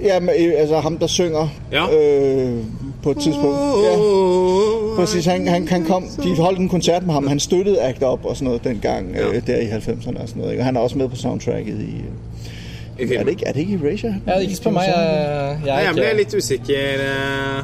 Ja, 0.03 0.21
men, 0.21 0.29
øh, 0.39 0.53
altså 0.57 0.81
ham, 0.81 0.99
der 0.99 1.07
synger 1.07 1.49
Ja. 1.73 1.85
øh, 1.97 2.59
på 3.07 3.11
et 3.11 3.19
tidspunkt. 3.27 3.57
Ja, 3.87 3.95
præcis. 4.97 5.25
Han, 5.27 5.49
han, 5.49 5.69
han 5.69 5.85
kom, 5.85 6.05
de 6.25 6.37
holdt 6.37 6.59
en 6.59 6.69
koncert 6.69 7.07
med 7.07 7.15
ham. 7.15 7.27
Han 7.27 7.41
støttede 7.41 7.81
Act 7.83 8.03
Up 8.03 8.25
og 8.25 8.37
sådan 8.37 8.47
noget 8.47 8.65
dengang, 8.65 9.15
Ja. 9.15 9.29
øh, 9.29 9.43
der 9.47 9.57
i 9.57 9.67
90'erne 9.67 10.23
og 10.23 10.29
sådan 10.29 10.41
noget. 10.41 10.51
ikke? 10.53 10.61
Og 10.63 10.65
han 10.65 10.77
er 10.77 10.81
også 10.81 10.99
med 10.99 11.09
på 11.09 11.17
soundtracket 11.17 11.79
i... 11.81 11.95
øh, 13.03 13.11
Er 13.11 13.23
det 13.23 13.31
ikke, 13.31 13.47
er 13.47 13.53
det 13.53 13.61
ikke 13.61 13.79
Erasure? 13.85 14.15
Ja, 14.27 14.39
ikke 14.39 14.55
spør 14.55 14.71
meg. 14.71 14.85
Jeg, 14.97 15.59
jeg 15.67 15.77
er 15.81 15.85
jeg 15.85 15.95
ble 15.95 16.17
litt 16.17 16.35
usikker. 16.35 16.75
eh, 16.75 17.59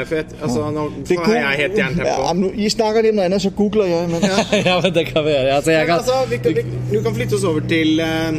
eh, 0.00 0.06
for 0.06 0.14
jeg, 0.14 0.24
altså, 0.42 0.70
nå 0.70 0.90
Det 1.08 1.18
har 1.24 1.34
jeg 1.34 1.54
helt 1.58 1.78
jernteppe 1.78 2.08
ja, 2.28 2.32
nu, 2.34 2.50
I 2.54 2.68
snakker 2.68 3.00
lige 3.00 3.10
om 3.10 3.14
noget 3.16 3.24
andet, 3.26 3.42
så 3.42 3.50
googler 3.50 3.84
jeg. 3.84 4.08
Men, 4.08 4.20
Ja, 4.66 4.80
men 4.82 4.94
det 4.94 5.06
kan 5.06 5.24
vi 5.24 5.30
gjøre. 5.30 5.50
Altså, 5.58 5.70
jeg 5.70 5.84
Men 5.86 5.94
altså, 5.94 6.12
vi 6.30 6.36
kan, 6.36 6.56
vi, 6.90 6.96
du 6.96 7.02
kan 7.02 7.14
flytte 7.14 7.34
oss 7.34 7.44
over 7.44 7.60
til 7.68 8.00
uh, 8.00 8.34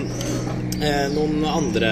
uh, 0.87 1.05
noen 1.15 1.45
andre 1.57 1.91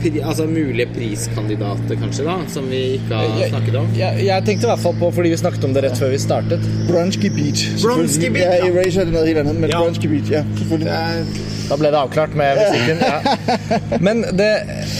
pri, 0.00 0.12
altså 0.22 0.46
mulige 0.50 0.88
priskandidater, 0.94 1.96
kanskje, 2.00 2.24
da, 2.26 2.36
som 2.52 2.66
vi 2.70 2.80
ikke 2.96 3.20
har 3.20 3.52
snakket 3.52 3.78
om. 3.82 3.86
jeg, 3.98 4.24
jeg 4.26 4.46
tenkte 4.48 4.66
i 4.66 4.70
hvert 4.72 4.82
fall 4.84 4.98
på, 5.00 5.12
fordi 5.18 5.32
vi 5.34 5.38
snakket 5.40 5.68
om 5.68 5.76
det 5.76 5.84
rett 5.86 6.00
før 6.00 6.12
vi 6.14 6.18
startet 6.22 6.66
Bronski 6.88 7.30
Beach. 7.36 7.66
selvfølgelig. 7.84 8.30
Beach, 8.34 8.44
Ja, 8.44 8.58
ja. 8.58 8.72
Erasure 8.72 9.06
er 9.06 9.30
helt 9.32 9.52
men 9.60 9.70
Ja. 9.70 9.78
Bronski 9.84 10.08
Beach, 10.08 10.30
ja, 10.32 10.42
selvfølgelig. 10.58 11.48
Da 11.70 11.76
ble 11.78 11.90
det 11.94 11.98
avklart 12.00 12.32
med 12.34 12.58
musikken. 12.58 12.98
Ja. 12.98 13.34
Men 14.06 14.24
det, 14.34 14.48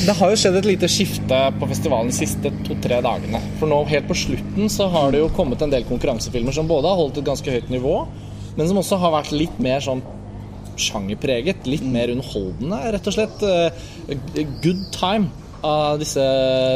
det 0.07 0.15
har 0.21 0.31
jo 0.31 0.37
skjedd 0.39 0.59
et 0.61 0.69
lite 0.69 0.87
skifte 0.87 1.41
på 1.59 1.67
festivalen 1.73 2.13
de 2.13 2.15
siste 2.15 2.53
to-tre 2.69 3.01
dagene. 3.03 3.41
For 3.59 3.67
nå 3.67 3.81
helt 3.91 4.07
på 4.07 4.15
slutten 4.15 4.71
så 4.71 4.87
har 4.93 5.11
det 5.11 5.19
jo 5.25 5.33
kommet 5.35 5.65
en 5.67 5.73
del 5.75 5.83
konkurransefilmer 5.89 6.55
som 6.55 6.71
både 6.71 6.87
har 6.93 7.01
holdt 7.01 7.19
et 7.19 7.27
ganske 7.27 7.57
høyt 7.57 7.73
nivå, 7.75 7.97
men 8.55 8.71
som 8.71 8.79
også 8.79 9.01
har 9.03 9.17
vært 9.17 9.33
litt 9.35 9.59
mer 9.59 9.83
sånn 9.83 10.05
sjangerpreget. 10.81 11.67
Litt 11.71 11.85
mer 11.87 12.13
underholdende, 12.15 12.81
rett 12.97 13.07
og 13.13 13.17
slett. 13.19 13.45
Eh, 13.45 14.17
Good 14.65 14.89
Time 14.97 15.31
av 15.63 15.99
disse 16.01 16.23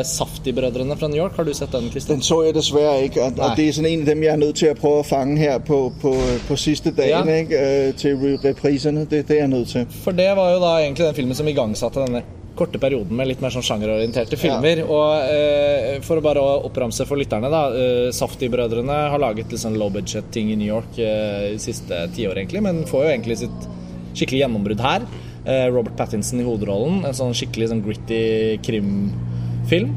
Safti-brødrene 0.05 0.97
fra 1.01 1.09
New 1.09 1.17
York. 1.17 1.37
Har 1.39 1.45
du 1.49 1.55
sett 1.57 1.73
den, 1.73 1.87
Christian? 1.91 2.19
Den 2.19 2.23
så 2.27 2.43
jeg 2.45 2.55
desværre 2.55 3.07
ikke, 3.07 3.23
og, 3.25 3.39
og 3.41 3.57
det 3.57 3.69
er 3.69 3.73
sådan 3.79 3.91
en 3.91 4.03
av 4.05 4.11
dem, 4.13 4.23
jeg 4.27 4.33
er 4.35 4.41
nødt 4.43 4.59
til 4.61 4.73
å 4.75 4.77
prøve 4.79 5.01
å 5.01 5.07
fange 5.09 5.39
her 5.41 5.59
på, 5.65 5.79
på, 6.03 6.13
på 6.49 6.59
siste 6.61 6.93
dagen, 6.93 7.31
Ja. 7.33 7.41
ikke? 7.47 7.61
Øh, 7.65 7.91
til 8.01 8.39
reprisene. 8.45 9.07
Det, 9.09 9.23
det 9.29 9.39
er 9.39 9.47
jeg 9.47 9.53
nødt 9.55 9.73
til. 9.73 9.87
For 10.05 10.13
det 10.17 10.29
var 10.37 10.53
jo 10.53 10.61
da 10.65 10.75
egentlig 10.83 11.07
den 11.09 11.17
filmen 11.17 11.39
som 11.39 11.49
igangsatte 11.49 12.05
denne 12.05 12.21
korte 12.55 12.79
perioden 12.79 13.17
med 13.19 13.27
litt 13.27 13.41
mer 13.43 13.51
sånn 13.51 13.65
sjangerorienterte 13.67 14.37
filmer. 14.39 14.85
Og 14.85 15.33
eh, 15.33 15.97
for 16.07 16.21
å 16.21 16.23
bare 16.23 16.43
oppramse 16.69 17.03
for 17.09 17.19
lytterne, 17.19 17.49
da. 17.51 17.63
Eh, 17.75 18.11
Safti-brødrene 18.15 18.99
har 19.11 19.19
laget 19.19 19.51
litt 19.51 19.65
sånn 19.65 19.81
low 19.81 19.89
budget-ting 19.97 20.53
i 20.53 20.59
New 20.61 20.69
York 20.69 21.01
eh, 21.03 21.57
siste 21.59 22.05
tiår, 22.15 22.45
egentlig, 22.45 22.63
men 22.69 22.85
får 22.87 23.09
jo 23.09 23.11
egentlig 23.17 23.41
sitt 23.47 23.67
skikkelig 24.15 24.45
gjennombrudd 24.45 24.81
her. 24.85 25.05
Eh, 25.45 25.67
Robert 25.75 25.99
Pattinson 25.99 26.41
i 26.41 26.47
hovedrollen. 26.47 27.03
En 27.05 27.17
sånn 27.17 27.37
skikkelig 27.37 27.71
sånn 27.73 27.85
gritty 27.85 28.23
krimfilm 28.65 29.93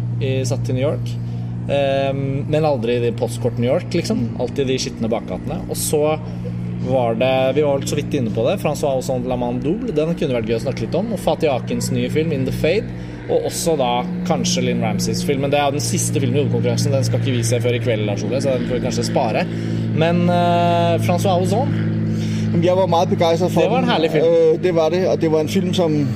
satt 0.47 0.69
i 0.69 0.75
New 0.75 0.83
York. 0.83 1.15
Eh, 1.67 2.13
men 2.47 2.65
aldri 2.65 2.97
i 3.07 3.11
postkort 3.11 3.57
New 3.57 3.69
York, 3.69 3.91
liksom. 3.93 4.29
Alltid 4.39 4.67
de 4.67 4.77
skitne 4.79 5.11
bakgatene. 5.11 5.59
Og 5.69 5.77
så 5.77 6.19
var 6.87 7.17
det 7.19 7.55
Vi 7.55 7.63
var 7.65 7.79
vel 7.79 7.87
så 7.87 7.97
vidt 7.97 8.13
inne 8.15 8.31
på 8.31 8.45
det. 8.47 8.59
Francois 8.61 8.95
Ausson 8.95 9.27
La 9.27 9.35
Man 9.35 9.59
Den 9.59 10.15
kunne 10.15 10.37
vært 10.37 10.47
gøy 10.47 10.59
å 10.59 10.63
snakke 10.63 10.85
litt 10.85 10.95
om. 10.95 11.11
Og 11.13 11.19
Fatih 11.19 11.51
Akins 11.51 11.91
nye 11.91 12.09
film, 12.09 12.31
In 12.31 12.45
The 12.45 12.55
Fade. 12.55 12.87
Og 13.27 13.49
også 13.49 13.75
da 13.75 14.05
kanskje 14.29 14.63
Lynn 14.63 14.81
Ramsays 14.81 15.25
film. 15.27 15.41
Men 15.41 15.51
det 15.51 15.59
er 15.59 15.71
den 15.71 15.83
siste 15.83 16.21
filmen 16.21 16.39
i 16.39 16.45
hovedkonkurransen. 16.45 16.95
Den 16.95 17.03
skal 17.03 17.19
ikke 17.19 17.35
vi 17.35 17.43
se 17.43 17.59
før 17.59 17.75
i 17.75 17.83
kveld, 17.83 18.07
Lars 18.07 18.23
Ole, 18.23 18.39
så 18.39 18.55
den 18.55 18.69
får 18.69 18.79
vi 18.79 18.85
kanskje 18.87 19.09
spare. 19.09 19.43
Men 19.97 20.23
uh, 20.29 20.95
Francois 21.03 21.41
Ozon 21.43 21.67
Jamen, 21.73 21.96
Jeg 22.63 22.77
var 22.77 22.85
meget 22.85 23.09
begejstret 23.09 23.51
for 23.51 23.61
den. 23.61 23.69
Det 23.69 23.75
var 23.77 23.83
en 23.83 23.89
herlig 23.89 24.11
film. 24.11 24.25
Øh, 24.25 24.63
det 24.63 24.75
var 24.75 24.89
det, 24.89 25.07
og 25.07 25.21
det 25.21 25.31
var 25.31 25.41
en 25.41 25.49
film, 25.49 25.73
som 25.73 26.07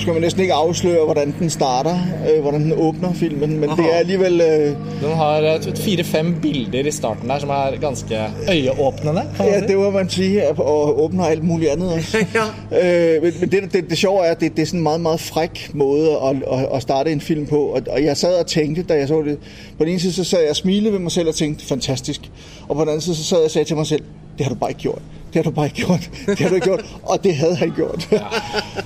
skal 0.00 0.12
man 0.12 0.22
næsten 0.22 0.42
ikke 0.42 0.54
afsløre, 0.54 1.04
hvordan 1.04 1.34
den 1.38 1.50
starter, 1.50 1.98
øh, 2.34 2.42
hvordan 2.42 2.60
den 2.60 2.72
åbner 2.76 3.12
filmen, 3.12 3.60
men 3.60 3.70
Aha. 3.70 3.82
det 3.82 3.94
er 3.94 3.96
alligevel... 3.96 4.40
Øh, 4.40 4.66
Den 5.02 5.16
har 5.16 5.58
fire-fem 5.76 6.40
bilder 6.42 6.86
i 6.86 6.90
starten 6.90 7.28
der 7.28 7.38
som 7.38 7.48
er 7.48 7.80
ganske 7.80 8.20
øyeåpnende. 8.52 9.22
Ja, 9.40 9.60
det 9.60 9.76
må 9.76 9.90
man 9.90 10.08
sige, 10.10 10.48
og 10.48 11.02
åbner 11.04 11.24
alt 11.24 11.44
muligt 11.44 11.70
andet 11.70 11.92
også. 11.92 12.18
øh, 12.82 13.22
men 13.22 13.32
men 13.40 13.50
det, 13.50 13.72
det, 13.72 13.90
det 13.90 13.98
sjove 13.98 14.26
er, 14.26 14.30
at 14.30 14.40
det, 14.40 14.56
det 14.56 14.62
er 14.62 14.66
sådan 14.66 14.80
en 14.80 14.82
meget, 14.82 15.00
meget 15.00 15.20
fræk 15.20 15.70
måde 15.74 16.10
at, 16.10 16.36
at, 16.58 16.68
at 16.74 16.82
starte 16.82 17.12
en 17.12 17.20
film 17.20 17.46
på. 17.46 17.56
Og, 17.56 17.82
og 17.90 18.04
jeg 18.04 18.16
sad 18.16 18.34
og 18.40 18.46
tænkte, 18.46 18.82
da 18.82 18.94
jeg 18.94 19.08
så 19.08 19.22
det, 19.22 19.38
på 19.78 19.84
den 19.84 19.88
ene 19.88 20.00
side, 20.00 20.12
så 20.12 20.24
sad 20.24 20.40
jeg 20.40 20.50
og 20.50 20.56
smilede 20.56 20.92
ved 20.92 20.98
mig 20.98 21.12
selv 21.12 21.28
og 21.28 21.34
tænkte, 21.34 21.66
fantastisk. 21.66 22.20
Og 22.68 22.76
på 22.76 22.80
den 22.80 22.88
anden 22.88 23.00
side, 23.00 23.16
så 23.16 23.24
sad 23.24 23.38
jeg 23.38 23.44
og 23.44 23.50
sagde 23.50 23.68
til 23.68 23.76
mig 23.76 23.86
selv, 23.86 24.02
det 24.38 24.46
har 24.46 24.54
du 24.54 24.58
bare 24.58 24.70
ikke 24.70 24.80
gjort. 24.80 25.02
Det 25.32 25.34
har 25.34 25.42
du 25.42 25.50
bare 25.50 25.66
ikke 25.66 25.76
gjort. 25.76 26.10
Det 26.26 26.38
har 26.38 26.48
du 26.48 26.54
ikke 26.54 26.66
gjort. 26.66 26.84
Og 27.02 27.24
det 27.24 27.36
hadde 27.36 27.56
han 27.56 27.72
gjort. 27.76 28.08
Ja. 28.12 28.18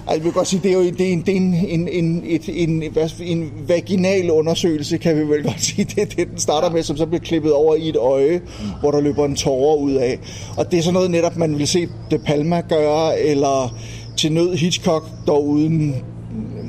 altså, 0.08 0.22
vil 0.22 0.32
godt 0.32 0.48
sige, 0.48 0.60
det 0.62 0.70
er 0.70 0.74
jo 0.74 0.84
det 0.84 1.00
er 1.00 1.12
en, 1.12 1.20
det 1.20 1.32
er 1.32 1.36
en, 1.36 1.54
en, 1.54 1.88
en, 1.88 2.22
et, 2.26 2.48
en, 2.48 2.82
en 3.20 3.50
vaginal 3.68 4.30
undersøgelse, 4.30 4.98
kan 4.98 5.16
vi 5.16 5.22
vel 5.22 5.42
godt 5.42 5.62
sige. 5.62 5.84
Det 5.84 5.98
er 5.98 6.06
det, 6.06 6.28
den 6.30 6.38
starter 6.38 6.70
med, 6.70 6.82
som 6.82 6.96
så 6.96 7.06
bliver 7.06 7.20
klippet 7.20 7.52
over 7.52 7.74
i 7.74 7.88
et 7.88 7.96
øje, 7.96 8.40
hvor 8.80 8.90
der 8.90 9.00
løber 9.00 9.24
en 9.24 9.36
tårer 9.36 9.76
ud 9.76 9.92
af. 9.92 10.18
Og 10.56 10.70
det 10.70 10.78
er 10.78 10.82
sådan 10.82 10.94
noget 10.94 11.10
netop, 11.10 11.36
man 11.36 11.58
vil 11.58 11.68
se 11.68 11.88
De 12.10 12.18
Palma 12.18 12.60
gøre, 12.68 13.20
eller 13.20 13.76
til 14.16 14.32
nød 14.32 14.54
Hitchcock, 14.54 15.04
dog 15.26 15.46
uden 15.46 15.94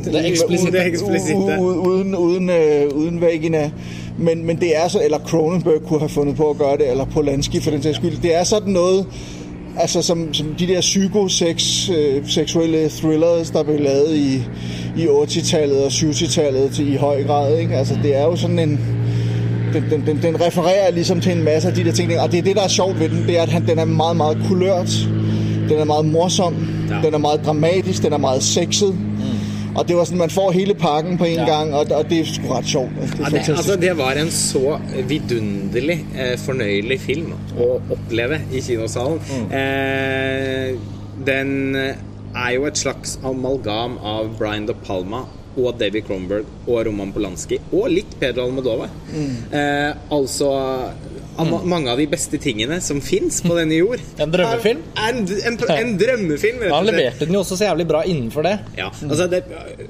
Det 0.06 0.16
er 0.16 1.60
uden, 1.60 1.80
uden, 1.88 2.16
uden, 2.16 2.50
øh, 2.50 2.96
uden 2.96 3.22
vagina. 3.22 3.72
Men, 4.18 4.46
men 4.46 4.60
det 4.60 4.78
er 4.78 4.88
så, 4.88 5.02
eller 5.04 5.20
Cronenberg 5.20 5.82
kunne 5.88 6.00
have 6.00 6.10
fundet 6.10 6.36
på 6.36 6.50
at 6.50 6.58
gøre 6.58 6.78
det, 6.78 6.90
eller 6.92 7.06
Polanski 7.06 7.60
for 7.60 7.72
den 7.72 7.84
sags 7.84 7.98
skyld. 7.98 8.22
Det 8.22 8.36
er 8.36 8.44
sådan 8.44 8.74
noget, 8.74 9.06
altså 9.78 10.02
som, 10.02 10.34
som 10.34 10.56
de 10.60 10.68
der 10.68 10.82
psykoseks, 10.82 11.90
øh, 11.90 12.28
seksuelle 12.28 12.90
thrillers, 12.90 13.50
der 13.50 13.64
blev 13.64 13.80
lavet 13.80 14.16
i, 14.16 14.36
i 14.98 15.06
80-tallet 15.06 15.78
og 15.78 15.88
70-tallet 15.88 16.72
til, 16.72 16.94
i 16.94 16.96
høj 16.96 17.24
grad. 17.24 17.58
Ikke? 17.58 17.76
Altså 17.76 17.98
det 18.04 18.16
er 18.18 18.24
jo 18.24 18.36
sådan 18.36 18.60
en, 18.60 18.80
den, 19.74 19.84
den, 19.92 20.04
den, 20.08 20.22
den 20.22 20.42
refererer 20.42 20.92
ligesom 20.92 21.22
til 21.22 21.32
en 21.32 21.44
masse 21.44 21.70
af 21.70 21.76
de 21.76 21.84
der 21.84 21.92
ting, 21.92 22.20
og 22.20 22.32
det 22.32 22.38
er 22.40 22.44
det, 22.44 22.56
der 22.56 22.64
er 22.64 22.68
sjovt 22.68 23.00
ved 23.00 23.10
den, 23.10 23.24
det 23.28 23.38
er, 23.38 23.42
at 23.42 23.50
han, 23.50 23.68
den 23.68 23.80
er 23.80 23.86
meget, 23.86 24.18
meget 24.18 24.38
kulørt, 24.48 25.08
den 25.70 25.80
er 25.80 25.84
meget 25.86 26.06
morsom, 26.06 26.56
Ja. 26.90 26.96
ja. 26.96 27.02
den 27.02 27.14
er 27.14 27.18
meget 27.18 27.46
dramatisk, 27.46 28.04
den 28.04 28.14
er 28.14 28.18
meget 28.18 28.44
sexet, 28.44 28.96
Og 29.76 29.88
det 29.88 29.96
var 29.98 30.06
sådan, 30.06 30.18
man 30.22 30.30
får 30.30 30.52
hele 30.54 30.74
pakken 30.78 31.18
på 31.18 31.26
en 31.26 31.40
Ja. 31.40 31.46
gang, 31.46 31.74
og, 31.74 31.88
og 31.92 32.10
det 32.10 32.20
er 32.20 32.26
sgu 32.30 32.48
ret 32.54 32.66
sjovt. 32.70 32.92
Altså, 33.02 33.16
det 33.18 33.24
Ja, 33.24 33.30
det, 33.40 33.50
altså, 33.58 33.76
det 33.82 33.94
var 33.98 34.12
en 34.22 34.32
så 34.32 34.78
vidunderlig 35.10 36.00
eh, 36.16 36.36
fornøyelig 36.38 37.00
film 37.02 37.34
å 37.58 37.70
oppleve 37.96 38.42
i 38.54 38.62
kinosalen. 38.62 39.20
Eh, 39.52 40.76
den 41.26 41.76
er 42.36 42.52
jo 42.56 42.66
et 42.70 42.78
slags 42.78 43.18
amalgam 43.26 43.98
av 44.04 44.30
Brian 44.40 44.66
De 44.70 44.74
Palma 44.86 45.24
og 45.58 45.76
David 45.80 46.08
Cronenberg 46.08 46.46
og 46.68 46.80
Roman 46.88 47.12
Polanski, 47.14 47.60
og 47.72 47.90
litt 47.94 48.16
Pedro 48.20 48.48
Almodovar. 48.48 48.90
Eh, 49.14 49.92
altså 50.12 50.50
ama- 51.42 51.62
mange 51.66 51.90
av 51.92 51.98
de 51.98 52.06
beste 52.12 52.38
tingene 52.42 52.80
som 52.82 53.00
fins 53.02 53.42
på 53.46 53.56
denne 53.58 53.78
jord. 53.80 54.02
En 54.24 54.32
drømmefilm? 54.34 54.82
Er, 54.96 55.10
en, 55.14 55.28
en, 55.50 55.58
en 55.78 55.94
drømmefilm, 56.00 56.60
rett 56.64 56.72
Han 56.74 56.84
og 56.86 56.90
slett. 56.90 57.00
leverte 57.00 57.26
den 57.28 57.38
jo 57.38 57.42
også 57.44 57.58
så 57.60 57.68
jævlig 57.70 57.88
bra 57.90 58.04
innenfor 58.10 58.46
det. 58.48 58.54
Ja, 58.78 58.90
altså 59.08 59.28
det 59.32 59.44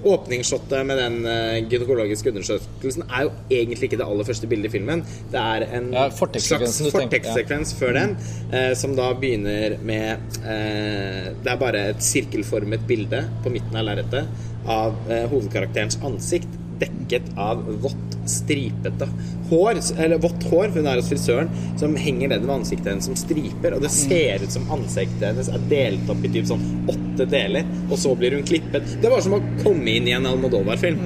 Åpningsshotet 0.04 0.86
med 0.88 0.98
den 1.00 1.18
eh, 1.30 1.58
gynekologiske 1.72 2.32
undersøkelsen 2.34 3.06
er 3.10 3.28
jo 3.28 3.34
egentlig 3.54 3.90
ikke 3.90 4.00
det 4.02 4.08
aller 4.08 4.28
første 4.28 4.50
bildet 4.52 4.72
i 4.72 4.74
filmen. 4.78 5.04
Det 5.34 5.40
er 5.42 5.68
en 5.80 5.92
Ja, 5.94 6.08
slags 6.10 6.80
fortekstsekvens 6.94 7.74
ja. 7.76 7.80
før 7.80 7.94
den, 8.00 8.16
eh, 8.52 8.72
som 8.80 8.96
da 8.98 9.12
begynner 9.20 9.78
med 9.84 10.40
eh, 10.44 11.30
Det 11.44 11.52
er 11.54 11.60
bare 11.62 11.86
et 11.94 12.04
sirkelformet 12.04 12.88
bilde 12.90 13.24
på 13.44 13.52
midten 13.54 13.78
av 13.80 13.88
lerretet 13.90 14.50
av 14.64 14.94
hovedkarakterens 15.28 15.98
ansikt 16.08 16.48
dekket 16.84 17.32
av 17.40 17.64
vått, 17.84 18.18
stripete 18.30 19.08
hår, 19.50 19.80
eller 20.00 20.22
vått 20.24 20.46
hår, 20.50 20.70
for 20.72 20.80
hun 20.80 20.88
er 20.88 21.00
hos 21.02 21.10
frisøren, 21.12 21.50
som 21.80 21.96
henger 22.00 22.32
ned 22.32 22.46
ved 22.46 22.54
ansiktet 22.56 22.92
hennes 22.94 23.10
som 23.10 23.18
striper, 23.20 23.76
og 23.76 23.84
det 23.84 23.92
ser 23.94 24.44
ut 24.46 24.54
som 24.56 24.70
ansiktet 24.74 25.26
hennes 25.28 25.50
er 25.52 25.66
delt 25.72 26.10
opp 26.14 26.24
i 26.26 26.32
typ 26.34 26.48
sånn 26.50 26.64
åtte 26.94 27.28
deler, 27.30 27.68
og 27.90 27.98
så 28.02 28.14
blir 28.18 28.38
hun 28.38 28.46
klippet. 28.48 28.96
Det 29.04 29.12
var 29.12 29.22
som 29.26 29.36
å 29.38 29.42
komme 29.64 29.98
inn 29.98 30.08
i 30.10 30.16
en 30.18 30.26
Almodovar-film. 30.30 31.02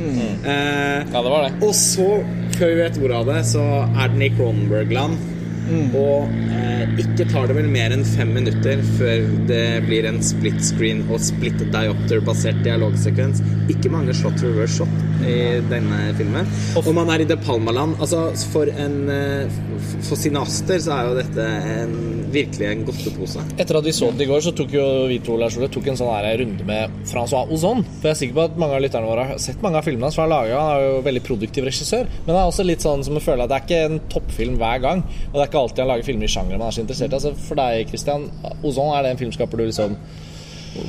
Eh, 0.46 1.00
Ja, 1.14 1.22
det 1.24 1.30
var 1.32 1.48
det. 1.48 1.52
og 1.66 1.74
så, 1.78 2.08
før 2.58 2.72
vi 2.74 2.78
vet 2.84 2.98
ordet 3.02 3.18
av 3.18 3.26
det, 3.32 3.42
så 3.50 3.64
er 3.86 4.14
den 4.14 4.22
i 4.22 4.30
Cronenberg-land. 4.38 5.18
Og 5.98 6.32
eh, 6.54 6.86
ikke 7.04 7.28
tar 7.32 7.50
det 7.50 7.58
vel 7.58 7.70
mer 7.72 7.96
enn 7.96 8.06
fem 8.08 8.32
minutter 8.38 8.82
før 8.98 9.28
det 9.50 9.66
blir 9.88 10.08
en 10.08 10.22
split 10.24 10.60
screen 10.64 11.04
og 11.12 11.22
split 11.24 11.60
diopter-basert 11.74 12.64
dialogsekvens. 12.66 13.44
Ikke 13.74 13.92
mange 13.92 14.16
shot 14.16 14.40
reverse 14.46 14.78
shot 14.78 15.24
i 15.26 15.38
denne 15.72 16.00
filmen. 16.18 16.48
Og 16.78 16.90
man 16.96 17.10
er 17.14 17.24
i 17.24 17.28
De 17.30 17.38
Palma-land. 17.42 17.98
Altså, 18.04 18.28
for 18.52 18.70
en 18.70 18.98
eh, 19.12 19.58
For 20.08 20.20
cineaster 20.20 20.80
så 20.84 20.94
er 20.94 21.08
jo 21.08 21.16
dette 21.18 21.46
en, 21.72 21.96
virkelig 22.34 22.68
en 22.70 22.84
godtepose. 22.88 23.44
Etter 23.58 23.80
at 23.80 23.88
vi 23.88 23.94
så 23.96 24.12
den 24.12 24.26
i 24.26 24.30
går, 24.30 24.44
så 24.46 24.54
tok 24.56 24.74
jo 24.76 24.86
vi 25.10 25.20
to 25.24 25.38
Lars 25.40 25.58
Ole, 25.58 25.70
tok 25.74 25.90
en 25.90 26.00
sånn 26.00 26.12
her 26.14 26.40
runde 26.42 26.68
med 26.68 26.98
Francois 27.10 27.50
Ozon. 27.54 27.84
For 27.98 28.10
jeg 28.10 28.16
er 28.16 28.20
sikker 28.22 28.38
på 28.38 28.46
at 28.48 28.60
mange 28.62 28.78
av 28.78 28.84
lytterne 28.84 29.10
våre 29.10 29.28
har 29.32 29.42
sett 29.42 29.64
mange 29.66 29.82
av 29.82 29.88
filmene 29.88 30.10
hans. 30.10 30.20
Han 30.22 30.36
er 30.38 30.86
jo 30.86 31.02
veldig 31.08 31.24
produktiv 31.28 31.68
regissør. 31.68 32.10
Men 32.26 32.34
det 32.34 32.40
er 32.40 32.52
også 32.52 32.68
litt 32.68 32.86
sånn 32.86 33.06
som 33.08 33.20
å 33.20 33.24
føle 33.24 33.46
at 33.46 33.54
det 33.54 33.60
er 33.60 33.68
ikke 33.68 33.84
en 33.88 34.02
toppfilm 34.14 34.60
hver 34.62 34.84
gang. 34.84 35.04
Og 35.30 35.38
det 35.38 35.44
er 35.46 35.52
ikke 35.52 35.57
alltid 35.60 35.80
han 35.84 35.88
lager 35.88 36.04
filmer 36.04 36.24
i 36.24 36.28
sjangere 36.28 36.58
man 36.58 36.68
er 36.68 36.72
så 36.72 36.82
interessert 36.82 37.12
i. 37.12 37.14
Altså, 37.14 37.34
for 37.48 37.56
deg, 37.56 37.88
Christian, 37.88 38.30
Ozon, 38.64 38.94
er 38.98 39.02
det 39.02 39.12
en 39.12 39.18
filmskaper 39.18 39.58
du 39.58 39.64
liksom 39.66 39.98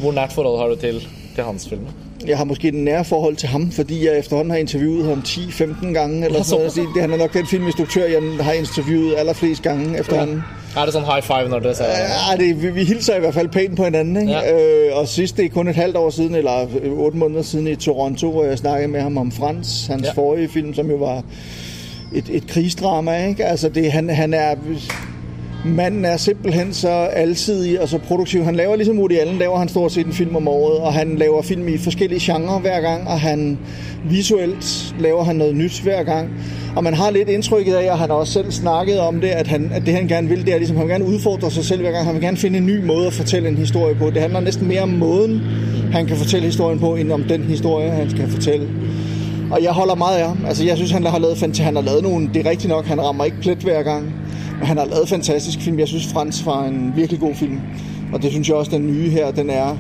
Hvor 0.01 0.13
nært 0.13 0.33
forhold 0.33 0.59
har 0.61 0.69
du 0.69 0.77
til, 0.77 1.01
til 1.35 1.45
hans 1.45 1.69
filmer? 1.69 1.91
Jeg 2.27 2.37
har 2.39 2.45
måske 2.45 2.69
et 2.69 2.75
nære 2.75 3.05
forhold 3.05 3.37
til 3.37 3.49
ham, 3.49 3.71
fordi 3.71 4.07
jeg 4.07 4.19
efterhånden 4.19 4.51
har 4.51 4.59
interviewet 4.59 5.05
ham 5.05 5.19
10-15 5.27 5.93
gange. 5.93 6.25
Eller 6.25 6.39
Ja, 6.39 6.43
sådan 6.45 6.67
noget. 6.77 6.95
Det, 6.95 7.01
han 7.03 7.13
er 7.13 7.17
nok 7.17 7.35
den 7.35 7.47
filminstruktør, 7.47 8.05
jeg 8.05 8.23
har 8.41 8.53
interviewet 8.53 9.15
allerflest 9.17 9.63
gange 9.63 9.99
efterhånden. 9.99 10.43
Er 10.77 10.85
det 10.85 10.93
sånn 10.95 11.07
high 11.09 11.23
five 11.25 11.49
når 11.49 11.63
det? 11.65 11.73
Ja, 11.81 12.37
det, 12.39 12.49
vi, 12.63 12.71
vi 12.71 12.85
hilser 12.85 13.17
i 13.17 13.21
hvert 13.21 13.35
fald 13.35 13.49
pænt 13.49 13.77
på 13.77 13.85
hinanden. 13.85 14.17
Ikke? 14.17 14.33
Ja. 14.33 14.89
Øh, 14.91 14.97
og 14.99 15.09
sidst, 15.09 15.37
det 15.37 15.45
er 15.45 15.49
kun 15.49 15.69
et 15.69 15.75
halvt 15.77 15.97
år 15.97 16.11
siden, 16.11 16.35
eller 16.35 16.67
otte 16.97 17.19
måneder 17.19 17.43
siden 17.43 17.67
i 17.67 17.77
Toronto, 17.77 18.31
hvor 18.31 18.45
jeg 18.45 18.59
snakkede 18.59 18.89
med 18.93 19.01
ham 19.01 19.19
om 19.19 19.33
Frans, 19.33 19.87
hans 19.87 20.03
Ja. 20.03 20.09
ja. 20.09 20.13
forrige 20.13 20.49
film, 20.49 20.75
som 20.75 20.91
jo 20.91 20.97
var 20.97 21.23
et, 22.15 22.25
et 22.31 22.47
krigsdrama. 22.47 23.27
Ikke? 23.27 23.45
Altså 23.45 23.69
det, 23.69 23.93
han, 23.93 24.11
han 24.11 24.35
er... 24.35 24.55
Manden 25.65 26.05
er 26.05 26.17
simpelthen 26.17 26.73
så 26.73 26.89
alsidig 26.89 27.81
og 27.81 27.89
så 27.89 27.99
produktiv. 27.99 28.45
Han 28.45 28.57
laver 28.57 28.77
ligesom 28.77 28.99
Woody 28.99 29.19
Allen, 29.19 29.39
laver 29.39 29.59
han 29.59 29.69
stort 29.69 29.93
set 29.93 30.07
en 30.07 30.13
film 30.13 30.37
om 30.37 30.49
året, 30.49 30.79
og 30.79 30.93
han 30.93 31.17
laver 31.17 31.43
film 31.43 31.69
i 31.69 31.79
forskellige 31.79 32.33
genrer 32.33 32.59
hver 32.59 32.81
gang, 32.81 33.09
og 33.09 33.21
han 33.21 33.59
visuelt 34.05 34.95
laver 34.99 35.25
han 35.25 35.37
noget 35.37 35.57
nyt 35.57 35.81
hver 35.81 36.03
gang. 36.03 36.29
Og 36.77 36.85
man 36.85 36.95
har 36.95 37.11
lidt 37.11 37.29
indtrykket 37.29 37.75
af, 37.75 37.93
og 37.93 37.99
han 37.99 38.11
har 38.11 38.17
også 38.17 38.33
selv 38.33 38.51
snakket 38.51 39.01
om 39.01 39.21
det, 39.21 39.29
at, 39.29 39.47
han, 39.47 39.71
at 39.75 39.87
det 39.87 39.95
han 39.95 40.09
gerne 40.09 40.29
vil, 40.29 40.47
det 40.47 40.55
er 40.55 40.59
ligesom, 40.59 40.77
han 40.77 40.87
vil 40.87 40.93
gerne 40.93 41.05
udfordre 41.05 41.51
sig 41.51 41.65
selv 41.65 41.81
hver 41.81 41.91
gang. 41.91 42.05
Han 42.05 42.15
vil 42.15 42.23
gerne 42.23 42.37
finde 42.37 42.59
en 42.59 42.67
ny 42.67 42.85
måde 42.85 43.07
at 43.07 43.13
fortælle 43.13 43.49
en 43.49 43.57
historie 43.57 43.95
på. 43.95 44.11
Det 44.11 44.23
handler 44.23 44.41
næsten 44.41 44.69
mere 44.69 44.81
om 44.81 44.89
måden, 44.89 45.41
han 45.93 46.07
kan 46.07 46.17
fortælle 46.17 46.47
historien 46.47 46.79
på, 46.79 46.97
end 46.97 47.13
om 47.13 47.23
den 47.23 47.43
historie, 47.43 47.91
han 47.91 48.11
skal 48.11 48.29
fortælle. 48.29 48.69
Og 49.51 49.63
jeg 49.63 49.73
holder 49.73 49.95
meget 49.95 50.19
af 50.19 50.29
ham. 50.29 50.39
Altså, 50.47 50.65
jeg 50.65 50.77
synes, 50.77 50.91
han 50.91 51.05
har 51.07 51.19
lavet, 51.19 51.39
fantastisk. 51.39 51.65
han 51.65 51.75
har 51.77 51.83
lavet 51.83 52.03
nogle... 52.03 52.31
Det 52.35 52.47
er 52.47 52.51
rigtigt 52.51 52.69
nok, 52.69 52.85
han 52.87 53.01
rammer 53.01 53.25
ikke 53.25 53.37
plet 53.41 53.59
hver 53.59 53.83
gang. 53.83 54.05
Men 54.59 54.67
han 54.67 54.77
har 54.77 54.85
lavet 54.85 55.09
fantastisk 55.09 55.61
film. 55.61 55.79
Jeg 55.79 55.89
synes, 55.89 56.07
Frans 56.13 56.47
var 56.47 56.65
en 56.65 56.93
virkelig 56.97 57.21
god 57.21 57.35
film. 57.35 57.61
Og 58.13 58.23
det 58.23 58.31
synes 58.31 58.49
jeg 58.49 58.57
også, 58.57 58.71
den 58.71 58.87
nye 58.87 59.09
her, 59.11 59.31
den 59.31 59.51
er... 59.51 59.77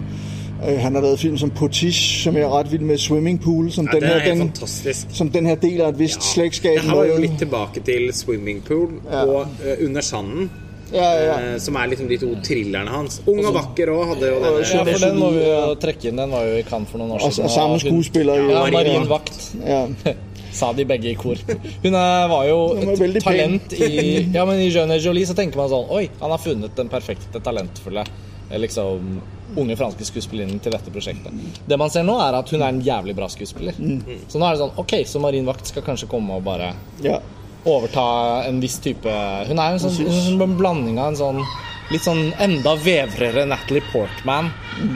Øh, 0.70 0.78
han 0.78 0.94
har 0.94 1.02
lavet 1.02 1.20
film 1.20 1.36
som 1.38 1.50
Potiche, 1.50 2.22
som 2.22 2.34
jeg 2.34 2.42
er 2.42 2.58
ret 2.58 2.72
vild 2.72 2.80
med, 2.82 2.98
Swimming 2.98 3.40
Pool, 3.40 3.70
som, 3.70 3.88
Ja, 3.92 3.96
den, 3.98 4.04
er 4.04 4.18
her, 4.18 4.30
den, 4.30 4.38
fantastisk. 4.38 5.06
som 5.10 5.28
den 5.30 5.46
her 5.46 5.54
del 5.54 5.80
af 5.80 5.88
et 5.88 5.98
vist 5.98 6.16
ja. 6.16 6.20
slægtskab 6.20 6.74
Det 6.74 6.82
har 6.90 7.04
jo 7.04 7.20
litt 7.20 7.38
tilbake 7.38 7.80
til 7.80 8.08
Swimming 8.12 8.64
Pool 8.64 8.88
Ja. 9.12 9.22
og 9.24 9.46
eh, 9.80 9.86
Under 9.88 10.00
sanden. 10.00 10.50
Ja, 10.92 11.08
ja. 11.20 11.34
eh, 11.40 11.58
som 11.62 11.76
er 11.76 11.90
liksom 11.90 12.08
de 12.10 12.18
to 12.20 12.30
thrillerne 12.44 12.92
hans. 12.92 13.20
Ung 13.28 13.42
og 13.44 13.52
vakker 13.56 13.92
òg 13.92 14.14
hadde 14.14 14.30
jo 14.30 14.38
denne. 14.44 14.62
Ja, 14.64 14.84
for 14.88 15.04
den 15.04 15.20
må 15.20 15.32
vi 15.34 15.44
jo 15.44 15.74
trekke 15.82 16.10
inn. 16.10 16.22
Den 16.22 16.32
var 16.32 16.48
jo 16.48 16.56
i 16.60 16.64
Cannes 16.68 16.92
for 16.92 17.02
noen 17.02 17.16
år 17.16 17.26
siden. 17.26 17.48
og 17.48 17.54
samme 17.54 17.78
skuespiller. 17.82 18.48
Ja, 18.48 18.64
Marin 18.72 19.08
Vakt. 19.10 19.38
Ja. 19.64 19.84
Sa 20.58 20.72
de 20.72 20.86
begge 20.88 21.10
i 21.12 21.16
kor. 21.18 21.38
Hun 21.82 21.94
er, 21.94 22.28
var 22.30 22.46
jo 22.48 22.60
var 22.80 23.02
et 23.04 23.18
talent 23.22 23.74
i 23.76 23.90
Ja, 24.34 24.46
men 24.48 24.62
i 24.64 24.70
Jeune 24.72 24.96
Jolie 24.98 25.28
så 25.28 25.36
tenker 25.36 25.60
man 25.60 25.68
sånn 25.70 25.90
Oi, 25.92 26.06
han 26.22 26.32
har 26.32 26.40
funnet 26.40 26.72
den 26.78 26.88
perfekte, 26.90 27.42
talentfulle 27.44 28.06
eh, 28.06 28.56
liksom 28.58 29.20
unge 29.58 29.76
franske 29.80 30.04
skuespillerinnen 30.04 30.60
til 30.64 30.72
dette 30.74 30.92
prosjektet. 30.92 31.32
Det 31.68 31.78
man 31.80 31.92
ser 31.92 32.04
nå, 32.06 32.16
er 32.20 32.36
at 32.36 32.50
hun 32.52 32.62
er 32.62 32.72
en 32.72 32.80
jævlig 32.84 33.14
bra 33.16 33.28
skuespiller. 33.32 33.76
Mm. 33.78 34.24
Så 34.28 34.40
nå 34.40 34.48
er 34.48 34.56
det 34.56 34.62
sånn 34.64 34.80
Ok, 34.82 34.94
så 35.08 35.22
Marin 35.22 35.48
Vakt 35.48 35.70
skal 35.70 35.84
kanskje 35.86 36.08
komme 36.10 36.36
og 36.36 36.44
bare 36.48 36.72
ja. 37.04 37.20
Overta 37.64 38.44
en 38.46 38.60
viss 38.62 38.78
type 38.84 39.14
Hun 39.48 39.58
er 39.58 39.74
en 39.74 39.82
sånn, 39.82 39.96
en 40.06 40.38
sånn 40.38 40.58
blanding 40.58 41.00
av 41.00 41.12
en 41.12 41.18
sånn 41.18 41.42
litt 41.88 42.04
sånn 42.04 42.34
enda 42.42 42.74
vevrere 42.76 43.46
Natalie 43.48 43.84
Portman 43.92 44.50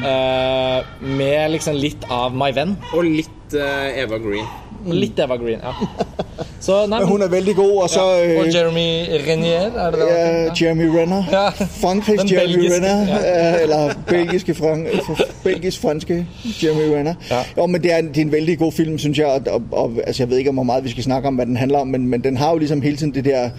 eh, 0.04 0.90
med 1.00 1.54
liksom 1.54 1.78
litt 1.80 2.04
av 2.12 2.36
My 2.36 2.50
Venn. 2.52 2.76
Og 2.92 3.06
litt 3.06 3.56
uh, 3.56 3.88
Eva 3.96 4.20
Green. 4.20 4.48
Litt 4.86 5.18
evergreen, 5.18 5.42
Green, 5.42 5.60
ja. 5.62 5.72
Så, 6.60 6.86
nei, 6.86 6.98
Men 6.98 7.08
hun 7.08 7.22
er 7.22 7.28
veldig 7.28 7.54
god, 7.56 7.82
og 7.82 7.90
så... 7.90 8.00
ja. 8.00 8.40
Og 8.40 8.46
øh, 8.46 8.54
Jeremy 8.54 8.88
Renier, 9.28 9.60
er 9.60 9.90
det 9.90 9.98
det? 10.00 10.06
Ja, 10.10 10.26
heter? 10.42 10.52
Jeremy 10.62 10.86
Renner. 10.86 11.22
Ja. 11.32 11.48
Frankrigs 11.66 12.32
Jeremy 12.32 12.52
belgiske, 12.54 12.76
Renner. 12.76 13.06
ja. 13.06 13.54
øh, 13.56 13.62
Eller 13.62 13.92
belgiske, 14.06 14.54
frank, 14.54 14.86
belgisk-franske 15.44 16.26
Jeremy 16.62 16.94
Renner. 16.96 17.14
Ja. 17.30 17.36
Jo, 17.56 17.66
men 17.66 17.82
det 17.82 17.92
er, 17.92 18.00
det 18.00 18.16
er 18.16 18.22
en 18.22 18.32
veldig 18.32 18.58
god 18.58 18.72
film, 18.72 18.98
synes 18.98 19.18
jeg. 19.18 19.26
Og, 19.26 19.40
og, 19.46 19.62
og, 19.72 19.92
altså, 20.06 20.22
jeg 20.22 20.30
vet 20.30 20.38
ikke, 20.38 20.50
hvor 20.50 20.62
meget 20.62 20.84
vi 20.84 20.90
skal 20.90 21.04
snakke 21.04 21.28
om, 21.28 21.34
hva 21.34 21.44
den 21.44 21.56
handler 21.56 21.78
om, 21.78 21.86
men, 21.86 22.08
men 22.08 22.24
den 22.24 22.36
har 22.36 22.50
jo 22.52 22.58
liksom 22.58 22.82
hele 22.82 22.96
tiden 22.96 23.14
det 23.14 23.24
der, 23.24 23.50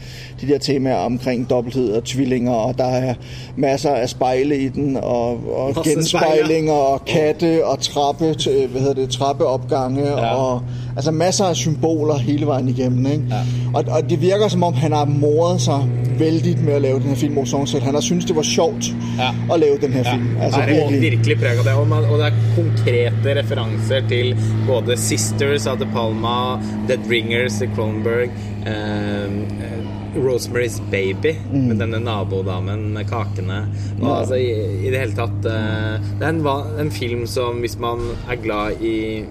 de 0.42 0.48
der 0.48 0.58
temaer 0.58 0.96
omkring 0.96 1.50
dobbelthed 1.50 1.92
og 1.92 2.04
tvillinger, 2.04 2.52
og 2.54 2.78
der 2.78 2.86
er 2.88 3.14
masser 3.56 3.92
af 3.92 4.10
spejle 4.10 4.58
i 4.58 4.68
den, 4.68 4.98
og, 4.98 5.30
og 5.56 5.84
gjenspeilinger 5.84 5.94
genspejlinger, 5.94 6.74
og 6.74 7.06
katte, 7.06 7.66
og 7.66 7.80
trappe, 7.82 8.26
Hva 8.26 8.68
hvad 8.72 8.82
hedder 8.82 8.94
det, 8.94 9.10
trappeopgange, 9.10 10.04
Ja. 10.08 10.36
og 10.36 10.62
altså 10.96 11.12
masser 11.12 11.46
af 11.46 11.56
symboler 11.56 12.18
hele 12.18 12.46
vejen 12.46 12.70
igennem. 12.70 13.06
Ikke? 13.06 13.24
Ja. 13.30 13.42
Og, 13.74 13.84
og 13.88 14.10
det 14.10 14.22
virker 14.22 14.48
som 14.48 14.64
om, 14.64 14.74
han 14.74 14.92
har 14.92 15.06
moret 15.06 15.62
sig 15.62 15.90
vældigt 16.20 16.64
med 16.66 16.74
at 16.74 16.82
lave 16.82 17.00
den 17.00 17.08
her 17.10 17.16
film, 17.16 17.34
mod 17.34 17.46
selv. 17.68 17.84
Han 17.84 17.94
har 17.94 18.02
syntes, 18.02 18.26
det 18.26 18.36
var 18.36 18.42
sjovt 18.42 18.86
Ja. 19.20 19.54
at 19.54 19.60
lave 19.60 19.78
den 19.82 19.94
her 19.94 20.04
Ja. 20.06 20.14
film. 20.14 20.28
Altså 20.42 20.60
Det 20.66 20.70
er 20.84 20.90
virkelig. 20.90 21.12
virkelig 21.12 21.38
av 21.58 21.64
det. 21.64 21.74
Og, 21.74 21.88
man, 21.88 22.04
og 22.04 22.18
det 22.18 22.26
er 22.26 22.34
konkrete 22.56 23.40
referanser 23.40 24.02
til 24.10 24.36
både 24.68 24.98
Sisters 24.98 25.68
av 25.68 25.80
De 25.80 25.86
Palma, 25.94 26.60
Dead 26.88 27.00
Ringers 27.10 27.62
i 27.62 27.66
Kronberg, 27.76 28.30
eh, 28.66 29.24
eh, 29.24 29.84
Rosemary's 30.16 30.82
Baby 30.92 31.34
med 31.54 31.80
denne 31.82 32.00
nabodamen 32.00 32.94
med 32.94 33.06
kakene. 33.10 33.64
Og 34.02 34.20
altså, 34.20 34.36
i, 34.36 34.52
I 34.86 34.92
det 34.92 35.00
hele 35.00 35.16
tatt 35.18 35.48
uh, 35.48 35.98
Det 36.20 36.28
er 36.28 36.30
en, 36.30 36.44
en 36.86 36.92
film 36.94 37.26
som 37.30 37.64
hvis 37.64 37.80
man 37.82 38.04
er 38.30 38.38
glad 38.44 38.82
i, 38.82 39.24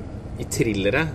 i 0.43 0.47
thrillere 0.51 1.07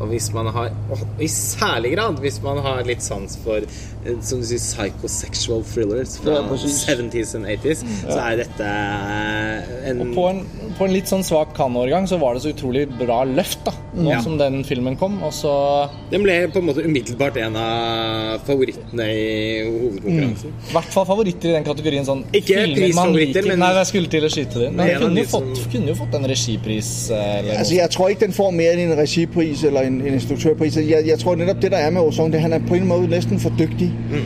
Og 0.00 0.08
hvis 0.10 0.26
man 0.34 0.46
har 0.52 0.70
og 0.92 0.98
I 1.20 1.26
særlig 1.32 1.94
grad 1.96 2.18
hvis 2.20 2.42
man 2.44 2.58
har 2.64 2.82
litt 2.84 3.00
sans 3.02 3.36
for 3.44 3.64
eh, 3.64 4.16
som 4.20 4.40
du 4.40 4.44
sier, 4.46 4.58
psychosexual 4.60 5.62
thrillers 5.64 6.18
fra 6.20 6.34
Ja, 6.36 6.42
70s 6.44 7.34
and 7.38 7.46
80s, 7.48 7.80
så 8.04 8.18
er 8.20 8.36
dette 8.42 8.66
eh, 8.66 9.90
en 9.90 10.02
Og 10.04 10.12
på 10.14 10.26
en, 10.30 10.42
på 10.76 10.84
en 10.86 10.92
litt 10.92 11.08
sånn 11.08 11.24
svak 11.24 11.54
Cannes-årgang 11.56 12.06
så 12.10 12.18
var 12.20 12.36
det 12.36 12.42
så 12.44 12.52
utrolig 12.52 12.84
bra 12.98 13.22
løft, 13.24 13.62
da. 13.64 13.72
Nå 13.96 14.10
Ja. 14.12 14.20
som 14.20 14.36
den 14.38 14.62
filmen 14.68 14.96
kom. 15.00 15.16
Og 15.24 15.32
så 15.32 15.88
Den 16.10 16.22
ble 16.22 16.34
på 16.52 16.60
en 16.60 16.66
måte 16.68 16.84
umiddelbart 16.84 17.36
en 17.40 17.56
av 17.56 18.40
favorittene 18.46 19.06
i 19.08 19.64
hovedkonkurransen. 19.64 20.52
I 20.68 20.72
hvert 20.76 20.92
fall 20.92 21.06
favoritter 21.08 21.48
i 21.48 21.52
den 21.56 21.64
kategorien. 21.64 22.04
sånn 22.04 22.24
Ikke 22.36 22.60
prisfavoritter, 22.76 23.46
men- 23.48 23.58
Nei, 23.64 23.72
jeg 23.80 23.86
skulle 23.86 24.08
til 24.12 24.24
å 24.28 24.30
skyte 24.30 24.58
det. 24.66 24.70
Men 24.72 24.86
den 24.86 25.00
kunne, 25.00 25.14
de 25.14 25.20
jo 25.22 25.26
fått, 25.32 25.56
som- 25.56 25.70
kunne 25.72 25.86
jo 25.88 25.94
fått 25.94 26.14
en 26.20 26.24
regipris. 26.28 27.10
eh, 27.10 27.38
Eller 27.38 27.58
Altså, 27.58 27.74
jeg 27.74 27.90
tror 27.90 28.10
ikke, 28.10 28.20
den 28.20 28.32
får 28.32 28.52
mer 28.52 28.72
enn 28.76 28.90
en 28.92 28.98
regipris 28.98 29.64
eller 29.64 29.85
en, 29.86 30.00
en 30.00 30.14
instruktørpris. 30.14 30.76
Jeg, 30.76 31.02
jeg 31.06 31.18
tror 31.18 31.34
netop 31.34 31.62
det, 31.62 31.70
der 31.70 31.76
er 31.76 31.90
med 31.90 32.00
Orson, 32.00 32.30
det 32.30 32.36
er, 32.36 32.42
han 32.42 32.52
er 32.52 32.60
på 32.68 32.74
en 32.74 32.88
måde 32.88 33.08
næsten 33.08 33.40
for 33.40 33.52
dygtig. 33.58 33.92
Mm. 34.10 34.16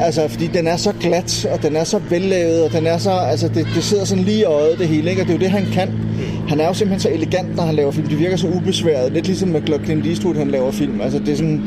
Altså, 0.00 0.28
fordi 0.28 0.46
den 0.46 0.66
er 0.66 0.76
så 0.76 0.92
glat, 1.00 1.46
og 1.52 1.62
den 1.62 1.76
er 1.76 1.84
så 1.84 2.00
vellavet, 2.10 2.64
og 2.64 2.72
den 2.72 2.86
er 2.86 2.98
så, 2.98 3.10
altså, 3.10 3.48
det, 3.48 3.66
det 3.74 3.84
sidder 3.84 4.04
sådan 4.04 4.24
lige 4.24 4.40
i 4.40 4.44
øjet, 4.44 4.78
det 4.78 4.88
hele, 4.88 5.10
ikke? 5.10 5.22
Og 5.22 5.28
det 5.28 5.34
er 5.34 5.38
jo 5.38 5.42
det, 5.42 5.50
han 5.50 5.64
kan. 5.72 5.88
Han 6.48 6.60
er 6.60 6.66
jo 6.66 6.74
simpelthen 6.74 7.00
så 7.00 7.08
elegant, 7.16 7.56
når 7.56 7.62
han 7.62 7.74
laver 7.74 7.90
film. 7.90 8.08
Det 8.08 8.18
virker 8.18 8.36
så 8.36 8.48
ubesværet. 8.48 9.12
Lidt 9.12 9.26
ligesom 9.26 9.48
med 9.48 9.84
Clint 9.84 10.06
Eastwood, 10.06 10.34
han 10.34 10.50
laver 10.50 10.70
film. 10.70 11.00
Altså, 11.00 11.18
det 11.18 11.28
er 11.28 11.36
sådan, 11.36 11.62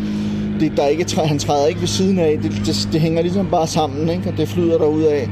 det, 0.59 0.71
der 0.77 0.83
er 0.83 0.87
ikke, 0.87 1.05
han 1.21 1.39
træder 1.39 1.67
ikke 1.67 1.81
ved 1.81 1.87
siden 1.87 2.19
af. 2.19 2.39
Det, 2.43 2.51
det, 2.65 2.89
det 2.93 3.01
hænger 3.01 3.21
ligesom 3.21 3.47
bare 3.51 3.67
sammen, 3.67 4.09
ikke? 4.09 4.29
og 4.29 4.37
det 4.37 4.47
flyder 4.47 4.77
derud 4.77 5.03
af. 5.03 5.29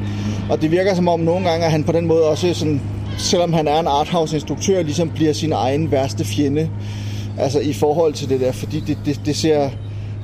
Og 0.49 0.61
det 0.61 0.71
virker 0.71 0.95
som 0.95 1.07
om 1.07 1.19
nogle 1.19 1.49
gange, 1.49 1.65
at 1.65 1.71
han 1.71 1.83
på 1.83 1.91
den 1.91 2.07
måde 2.07 2.23
også 2.23 2.53
sådan, 2.53 2.81
selvom 3.17 3.53
han 3.53 3.67
er 3.67 3.79
en 3.79 3.87
arthouse-instruktør, 3.87 4.81
ligesom 4.81 5.09
bliver 5.09 5.33
sin 5.33 5.51
egen 5.51 5.91
værste 5.91 6.25
fjende. 6.25 6.69
Altså 7.39 7.59
i 7.59 7.73
forhold 7.73 8.13
til 8.13 8.29
det 8.29 8.39
der, 8.39 8.51
fordi 8.51 8.79
det, 8.79 8.97
det, 9.05 9.19
det 9.25 9.35
ser... 9.35 9.69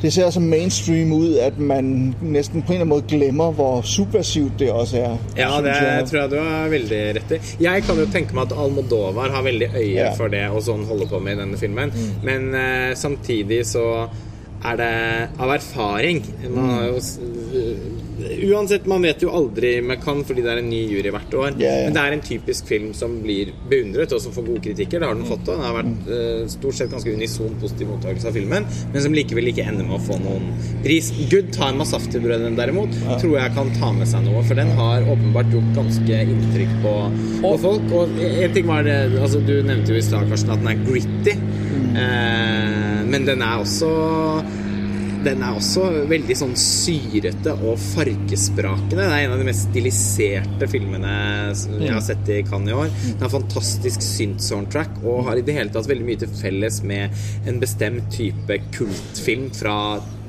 Det 0.01 0.09
ser 0.13 0.29
så 0.29 0.39
mainstream 0.39 1.11
ud, 1.13 1.35
at 1.35 1.59
man 1.59 2.15
næsten 2.21 2.61
på 2.61 2.67
en 2.73 2.81
eller 2.81 2.85
anden 2.85 2.89
måde 2.89 3.03
glemmer, 3.07 3.51
hvor 3.51 3.81
subversivt 3.81 4.51
det 4.59 4.71
også 4.71 4.97
er. 4.97 5.17
Ja, 5.37 5.49
det 5.61 5.67
jeg. 5.67 6.03
tror 6.11 6.19
jeg 6.21 6.31
du 6.31 6.35
har 6.41 6.69
veldig 6.69 7.01
rett 7.15 7.31
i. 7.31 7.63
Jeg 7.63 7.83
kan 7.83 7.99
jo 7.99 8.05
tenke 8.13 8.33
meg 8.33 8.47
at 8.49 8.55
Almodovar 8.63 9.29
har 9.29 9.43
veldig 9.45 9.67
øye 9.77 9.91
Ja. 9.93 10.07
for 10.17 10.27
det 10.33 10.41
og 10.49 10.63
sånn 10.65 10.87
holder 10.89 11.05
på 11.11 11.19
med 11.21 11.37
i 11.37 11.39
denne 11.43 11.57
filmen. 11.61 11.93
Men 12.23 12.49
uh, 12.49 12.95
samtidig 12.97 13.61
så 13.69 13.85
er 14.65 14.75
det 14.81 14.89
av 15.39 15.53
erfaring 15.53 16.25
man 16.49 16.69
har 16.69 16.85
jo, 16.89 16.97
Uansett, 18.51 18.85
man 18.89 19.03
vet 19.05 19.23
jo 19.23 19.31
aldri 19.35 19.73
med 19.85 20.01
Cannes 20.03 20.27
fordi 20.27 20.43
det 20.45 20.51
er 20.53 20.61
en 20.61 20.69
ny 20.69 20.81
jury 20.89 21.11
hvert 21.13 21.33
år. 21.37 21.49
Yeah, 21.55 21.63
yeah. 21.63 21.85
Men 21.87 21.97
det 21.97 22.03
er 22.03 22.15
en 22.15 22.23
typisk 22.25 22.69
film 22.69 22.91
som 22.97 23.17
blir 23.23 23.53
beundret, 23.71 24.13
og 24.15 24.21
som 24.23 24.35
får 24.35 24.47
gode 24.47 24.63
kritikker. 24.67 25.01
Det 25.01 25.09
har 25.09 25.17
den 25.17 25.29
fått. 25.29 25.43
og 25.47 25.57
Den 25.57 25.65
har 25.65 25.77
vært 25.77 26.09
uh, 26.11 26.45
stort 26.51 26.79
sett 26.79 26.93
ganske 26.93 27.15
unison 27.15 27.57
positiv 27.61 27.91
mottakelse 27.91 28.31
av 28.31 28.37
filmen, 28.37 28.67
men 28.93 29.05
som 29.05 29.15
likevel 29.15 29.51
ikke 29.51 29.65
ender 29.67 29.87
med 29.87 29.97
å 29.97 30.03
få 30.05 30.19
noen 30.21 30.49
pris. 30.85 31.11
Good 31.31 31.51
Time 31.55 31.83
av 31.83 31.91
Safti-brødrene 31.91 32.57
derimot 32.59 32.95
tror 33.21 33.37
jeg 33.37 33.55
kan 33.57 33.73
ta 33.77 33.91
med 33.95 34.09
seg 34.09 34.25
noe, 34.27 34.43
for 34.47 34.59
den 34.59 34.71
har 34.77 35.07
åpenbart 35.11 35.51
gjort 35.53 35.75
ganske 35.77 36.21
inntrykk 36.35 36.73
på, 36.85 36.95
på 37.43 37.53
folk. 37.65 37.93
Og 37.97 38.23
en 38.27 38.55
ting 38.55 38.67
var 38.69 38.87
det, 38.87 38.97
altså 39.19 39.41
Du 39.45 39.53
nevnte 39.65 39.93
jo 39.93 39.99
i 39.99 40.05
stad, 40.05 40.27
Karsten, 40.31 40.53
at 40.53 40.61
den 40.63 40.71
er 40.71 40.83
gritty, 40.85 41.37
eh, 41.99 42.99
men 43.11 43.27
den 43.27 43.43
er 43.45 43.61
også 43.61 43.91
den 45.25 45.43
er 45.45 45.57
også 45.57 45.87
veldig 46.09 46.35
sånn 46.37 46.53
syrete 46.57 47.53
og 47.59 47.75
fargesprakende. 47.81 48.97
Det 48.97 49.07
er 49.07 49.25
en 49.25 49.35
av 49.35 49.41
de 49.41 49.47
mest 49.47 49.67
stiliserte 49.69 50.69
filmene 50.71 51.13
som 51.57 51.75
jeg 51.77 51.93
har 51.93 52.05
sett 52.05 52.31
i 52.33 52.41
Cannes 52.47 52.73
i 52.73 52.77
år. 52.77 52.89
Den 53.03 53.25
har 53.25 53.33
fantastisk 53.33 54.05
synth-soundtrack 54.05 55.01
og 55.03 55.27
har 55.29 55.37
i 55.37 55.45
det 55.45 55.57
hele 55.57 55.73
tatt 55.73 55.89
veldig 55.89 56.07
mye 56.07 56.23
til 56.23 56.33
felles 56.41 56.81
med 56.87 57.21
en 57.49 57.61
bestemt 57.61 58.09
type 58.15 58.57
kultfilm 58.73 59.51
fra 59.55 59.75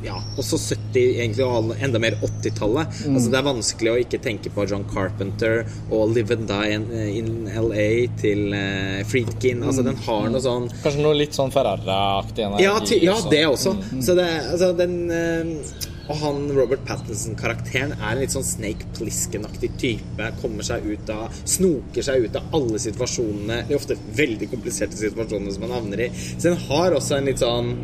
ja, 0.05 0.17
også 0.41 0.59
70, 0.59 1.21
egentlig, 1.21 1.47
og 1.47 1.73
enda 1.79 2.01
mer 2.03 2.17
80-tallet. 2.21 2.97
Altså, 3.13 3.31
det 3.31 3.39
er 3.39 3.47
vanskelig 3.47 3.93
å 3.93 4.01
ikke 4.03 4.21
tenke 4.23 4.53
på 4.55 4.67
John 4.71 4.85
Carpenter 4.91 5.63
og 5.91 6.13
Live 6.17 6.35
and 6.35 6.49
Die 6.51 6.75
in, 6.77 6.89
in 7.23 7.31
LA 7.47 7.87
til 8.21 8.51
uh, 8.55 9.03
Friedkin. 9.09 9.63
Altså, 9.63 9.85
den 9.87 9.99
har 10.07 10.29
noe 10.33 10.43
sånn 10.43 10.69
Kanskje 10.83 11.05
noe 11.05 11.19
litt 11.19 11.39
sånn 11.39 11.53
Ferrara-aktig 11.55 12.47
energi. 12.49 12.67
ja, 12.67 12.77
ja 13.13 13.17
det 13.31 13.47
også. 13.49 13.77
Så 14.03 14.19
det, 14.19 14.29
altså, 14.51 14.73
den 14.79 14.99
uh, 15.13 15.89
Og 16.11 16.19
han 16.19 16.45
Robert 16.57 16.83
Pattinson-karakteren 16.89 17.95
er 18.01 18.09
en 18.11 18.23
litt 18.25 18.35
sånn 18.35 18.47
Snake 18.47 18.91
Plisken-aktig 18.99 19.71
type. 19.81 20.31
Kommer 20.43 20.67
seg 20.67 20.87
ut 20.89 21.13
av 21.15 21.29
Snoker 21.43 22.05
seg 22.05 22.27
ut 22.27 22.39
av 22.39 22.57
alle 22.59 22.81
situasjonene, 22.83 23.63
de 23.69 23.79
ofte 23.79 23.99
veldig 24.19 24.51
kompliserte 24.51 24.99
situasjonene 24.99 25.55
som 25.55 25.69
han 25.69 25.77
havner 25.79 26.09
i. 26.09 26.11
Så 26.33 26.51
den 26.51 26.59
har 26.67 26.99
også 26.99 27.21
en 27.21 27.31
litt 27.31 27.43
sånn 27.43 27.77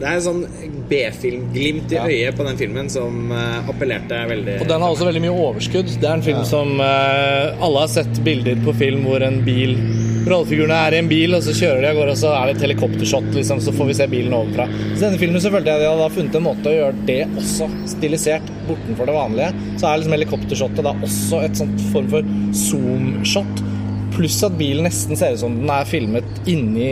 det 0.00 0.06
er 0.08 0.18
en 0.18 0.24
sånn 0.24 0.42
B-film-glimt 0.90 1.92
i 1.94 2.00
øyet 2.00 2.36
på 2.38 2.46
den 2.46 2.58
filmen 2.60 2.90
som 2.92 3.30
eh, 3.34 3.70
appellerte 3.72 4.22
veldig 4.30 4.58
Og 4.62 4.68
den 4.70 4.84
har 4.84 4.92
også 4.92 5.08
veldig 5.08 5.22
mye 5.24 5.36
overskudd. 5.46 5.94
Det 6.00 6.08
er 6.08 6.18
en 6.18 6.26
film 6.26 6.42
som 6.48 6.76
eh, 6.82 7.64
Alle 7.64 7.84
har 7.84 7.92
sett 7.92 8.20
bilder 8.26 8.60
på 8.64 8.76
film 8.76 9.06
hvor 9.08 9.24
en 9.26 9.40
bil 9.46 9.76
Rollefigurene 10.26 10.74
er 10.88 10.96
i 10.96 10.98
en 10.98 11.06
bil, 11.10 11.36
og 11.36 11.42
så 11.46 11.52
kjører 11.54 11.84
de 11.84 11.90
av 11.92 11.98
gårde, 12.00 12.14
og 12.16 12.18
så 12.18 12.32
er 12.34 12.48
det 12.48 12.56
et 12.56 12.64
helikoptershot, 12.64 13.28
liksom, 13.36 13.60
så 13.62 13.70
får 13.76 13.86
vi 13.86 13.94
se 13.94 14.08
bilen 14.10 14.34
ovenfra. 14.34 14.64
Så 14.96 15.04
denne 15.04 15.20
filmen 15.20 15.42
så 15.42 15.52
følte 15.54 15.70
jeg 15.70 15.84
de 15.84 15.90
hadde 15.92 16.08
funnet 16.16 16.38
en 16.38 16.44
måte 16.48 16.72
å 16.72 16.74
gjøre 16.74 17.04
det 17.06 17.20
også 17.38 17.68
stilisert 17.92 18.50
bortenfor 18.66 19.06
det 19.06 19.14
vanlige. 19.14 19.66
Så 19.78 19.86
er 19.86 20.00
liksom 20.00 20.16
helikoptershotet 20.16 20.88
da 20.88 20.96
også 21.06 21.44
et 21.46 21.60
sånt 21.62 21.84
form 21.92 22.10
for 22.10 22.32
zoom-shot. 22.64 23.62
Pluss 24.16 24.40
at 24.48 24.58
bilen 24.58 24.88
nesten 24.88 25.20
ser 25.20 25.36
ut 25.36 25.44
som 25.44 25.60
den 25.60 25.70
er 25.70 25.86
filmet 25.86 26.42
inni 26.50 26.90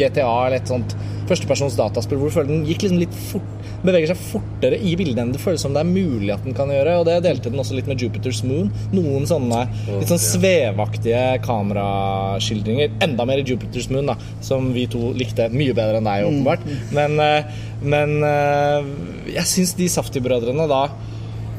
GTA 0.00 0.26
eller 0.48 0.58
et 0.58 0.74
sånt 0.74 0.96
førstepersons 1.30 1.76
dataspill, 1.78 2.20
hvor 2.20 2.46
den 2.48 2.64
gikk 2.68 2.84
liksom 2.84 3.00
litt 3.00 3.16
fort, 3.30 3.50
beveger 3.84 4.10
seg 4.12 4.22
fortere 4.32 4.78
i 4.82 4.94
bildet 4.98 5.22
enn 5.22 5.32
det 5.34 5.40
føles 5.42 5.62
som 5.64 5.74
det 5.76 5.84
er 5.84 5.88
mulig 5.88 6.32
at 6.34 6.44
den 6.46 6.56
kan 6.56 6.70
gjøre. 6.72 6.98
Og 7.00 7.06
det 7.08 7.20
delte 7.24 7.52
den 7.52 7.62
også 7.62 7.76
litt 7.78 7.88
med 7.90 8.02
Jupiter's 8.02 8.42
Moon. 8.46 8.70
Noen 8.94 9.28
sånne 9.30 9.62
litt 9.88 10.10
sånn 10.10 10.22
svevaktige 10.22 11.22
kameraskildringer. 11.46 12.96
Enda 13.06 13.26
mer 13.28 13.42
i 13.42 13.46
Jupiter's 13.46 13.90
Moon, 13.92 14.10
da, 14.10 14.18
som 14.44 14.72
vi 14.76 14.86
to 14.90 15.12
likte 15.16 15.48
mye 15.54 15.76
bedre 15.76 16.00
enn 16.00 16.10
deg, 16.10 16.26
åpenbart. 16.28 16.66
Men, 16.96 17.16
eh, 17.24 17.62
men 17.80 18.18
eh, 18.26 18.90
jeg 19.36 19.52
syns 19.54 19.76
de 19.78 19.88
Safti-brødrene 19.92 20.68
da 20.70 20.84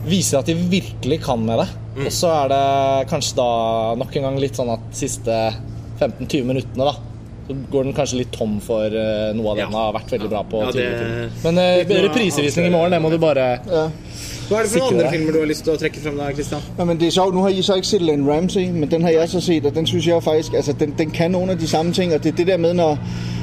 viser 0.08 0.40
at 0.40 0.50
de 0.50 0.58
virkelig 0.58 1.22
kan 1.26 1.42
med 1.46 1.62
det. 1.62 1.70
Og 2.08 2.12
så 2.16 2.32
er 2.34 2.52
det 2.52 2.66
kanskje 3.12 3.38
da 3.38 3.52
nok 4.00 4.16
en 4.18 4.30
gang 4.30 4.42
litt 4.42 4.58
sånn 4.58 4.72
at 4.74 4.84
siste 4.98 5.38
15-20 6.02 6.48
minuttene, 6.48 6.88
da 6.88 7.11
så 7.52 7.56
går 7.72 7.88
den 7.90 7.96
kanskje 7.98 8.22
litt 8.24 8.32
tom 8.36 8.58
for 8.64 8.88
uh, 8.90 9.30
noe 9.38 9.52
av 9.54 9.60
det 9.60 9.66
Ja. 9.66 9.70
den 9.70 9.80
har 9.80 9.94
vært 10.00 10.12
veldig 10.16 10.30
bra 10.32 10.44
på. 10.52 10.64
Ja, 10.66 10.72
det-. 10.72 11.30
Men 11.44 11.58
uh, 11.62 11.96
reprisevisning 12.10 12.68
i 12.68 12.74
morgen, 12.74 12.92
det 12.96 13.02
må 13.04 13.12
du 13.14 13.20
bare 13.22 13.52
Ja. 13.68 13.88
Hva 14.52 14.58
er 14.60 14.66
det 14.68 14.72
for 14.74 14.80
noen 14.84 14.98
andre 15.00 15.12
filmer 15.14 15.32
du 15.32 15.38
har 15.40 15.48
lyst 15.48 15.64
til 15.64 15.72
å 15.72 15.80
trekke 15.80 16.02
frem 16.04 16.18
da, 16.20 16.26
Christian? 16.36 16.64
Ja, 16.78 16.84
men 16.84 16.98
det 17.00 17.08
er 17.08 17.14
sjovt. 17.16 17.36
Nå 17.36 17.42
har 17.46 17.54
I 17.56 17.62
så 17.64 17.78
ikke 17.80 17.88
sett 17.88 18.02
Len 18.04 18.26
Ramsey, 18.28 18.66
men 18.72 18.92
den 18.92 19.06
har 19.08 19.14
jeg 19.14 19.30
så 19.32 19.40
sett, 19.40 19.66
og 19.66 19.76
den 19.76 19.88
synes 19.88 20.08
jeg 20.08 20.24
faktisk, 20.24 20.54
altså 20.60 20.74
den, 20.74 20.92
den 20.98 21.12
kan 21.16 21.32
noen 21.32 21.54
av 21.54 21.60
de 21.62 21.68
samme 21.68 21.94
ting, 21.96 22.12
og 22.14 22.20
det 22.24 22.34
er 22.34 22.36
det 22.36 22.48
der 22.48 22.58
med, 22.58 22.74
når, 22.74 22.98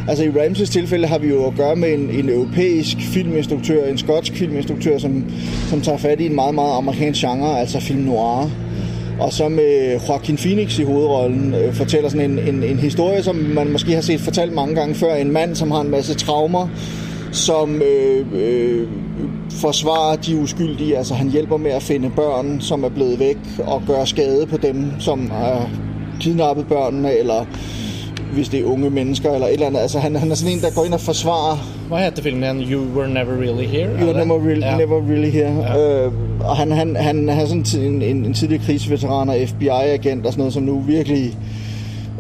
altså 0.09 0.25
i 0.25 0.29
Ramseys 0.37 0.71
tilfelle 0.71 1.09
har 1.09 1.19
vi 1.25 1.31
jo 1.33 1.47
å 1.47 1.53
gøre 1.57 1.77
med 1.81 1.95
en, 1.95 2.05
en 2.11 2.29
europæisk 2.29 3.01
filminstruktør, 3.15 3.87
en 3.89 3.99
skotsk 3.99 4.37
filminstruktør, 4.37 4.99
som, 4.99 5.25
som 5.71 5.81
tar 5.81 5.97
fat 5.97 6.21
i 6.21 6.27
en 6.29 6.35
meget, 6.37 6.55
meget 6.55 6.77
amerikansk 6.77 7.25
genre, 7.25 7.57
altså 7.61 7.81
film 7.81 8.05
noir. 8.05 8.51
Og 9.21 9.33
så 9.33 9.49
med 9.49 10.01
Joaquin 10.09 10.37
Phoenix 10.37 10.79
i 10.79 10.83
hovedrollen 10.83 11.55
øh, 11.55 11.75
fortæller 11.75 12.09
sådan 12.09 12.31
en, 12.31 12.39
en, 12.39 12.63
en 12.63 12.79
historie, 12.79 13.23
som 13.23 13.37
man 13.37 13.73
måske 13.73 13.95
har 13.95 14.01
set 14.01 14.21
fortalt 14.21 14.53
mange 14.53 14.75
gange 14.75 14.95
før. 14.95 15.15
En 15.15 15.33
mand, 15.33 15.55
som 15.55 15.71
har 15.71 15.81
en 15.81 15.91
masse 15.91 16.15
traumer, 16.15 16.69
som 17.33 17.83
øh, 17.83 18.27
øh, 18.33 18.89
forsvarer 19.51 20.17
de 20.17 20.37
uskyldige. 20.37 20.99
Altså 20.99 21.15
han 21.15 21.31
hjælper 21.31 21.57
med 21.57 21.71
at 21.71 21.83
finde 21.83 22.11
børn, 22.17 22.61
som 22.61 22.85
er 22.85 22.89
blevet 22.89 23.19
væk, 23.19 23.39
og 23.67 23.83
gøre 23.87 24.07
skade 24.07 24.47
på 24.47 24.57
dem, 24.57 24.93
som 24.99 25.31
har 25.31 25.71
kidnappet 26.21 26.67
børnene, 26.67 27.13
eller 27.19 27.45
hvis 28.33 28.49
det 28.49 28.61
er 28.61 28.65
unge 28.65 28.91
mennesker, 28.91 29.31
eller 29.33 29.47
et 29.47 29.53
eller 29.53 29.67
andet. 29.67 29.81
Altså 29.81 29.99
han, 29.99 30.17
han 30.17 30.31
er 30.31 30.35
sådan 30.35 30.55
en, 30.55 30.61
der 30.61 30.71
går 30.71 30.85
inn 30.85 30.93
og 30.93 31.01
forsvarer 31.01 31.57
Hva 31.89 32.05
heter 32.05 32.23
filmen 32.23 32.43
igjen? 32.43 32.73
You 32.73 32.81
Were 32.97 33.09
Never 33.09 33.41
Really 33.41 33.67
Here? 33.67 33.83
er 33.83 34.01
You 34.01 34.07
det? 34.09 34.17
never 34.17 34.39
really, 34.47 34.61
Ja. 34.61 34.77
never 34.77 35.01
really 35.11 35.31
here. 35.31 36.05
Øh, 36.07 36.13
og 36.41 36.57
han, 36.57 36.71
han, 36.73 36.97
han 36.97 37.29
er 37.29 37.47
en, 37.53 38.03
en, 38.03 38.25
en 38.25 38.35
tidligere 38.35 38.63
krigsveteran 38.65 39.29
og 39.29 39.37
FBI-agent 39.47 40.27
og 40.27 40.33
sådan 40.33 40.41
noget, 40.41 40.53
som 40.53 40.63
nu 40.63 40.81
virkelig 40.81 41.37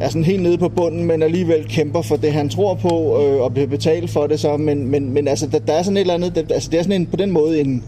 er 0.00 0.08
sådan 0.08 0.24
helt 0.24 0.42
nede 0.42 0.58
på 0.58 0.68
bunden, 0.68 1.04
men 1.04 1.22
alligevel 1.22 1.64
kæmper 1.68 2.02
for 2.02 2.16
det, 2.16 2.32
han 2.32 2.48
tror 2.48 2.74
på, 2.74 2.88
øh, 3.22 3.40
og 3.42 3.52
bliver 3.52 3.66
betalt 3.66 4.10
for 4.10 4.26
det 4.26 4.40
så. 4.40 4.56
Men, 4.56 4.86
men, 4.90 5.12
men 5.14 5.28
altså, 5.28 5.46
der, 5.46 5.58
der 5.58 5.72
er 5.72 5.82
sådan 5.82 5.96
et 5.96 6.00
eller 6.00 6.14
andet, 6.14 6.34
der, 6.34 6.42
altså, 6.54 6.68
det 6.70 6.78
er 6.78 6.82
sådan 6.82 7.00
en, 7.00 7.06
på 7.06 7.16
den 7.16 7.30
måde 7.30 7.60
en, 7.60 7.84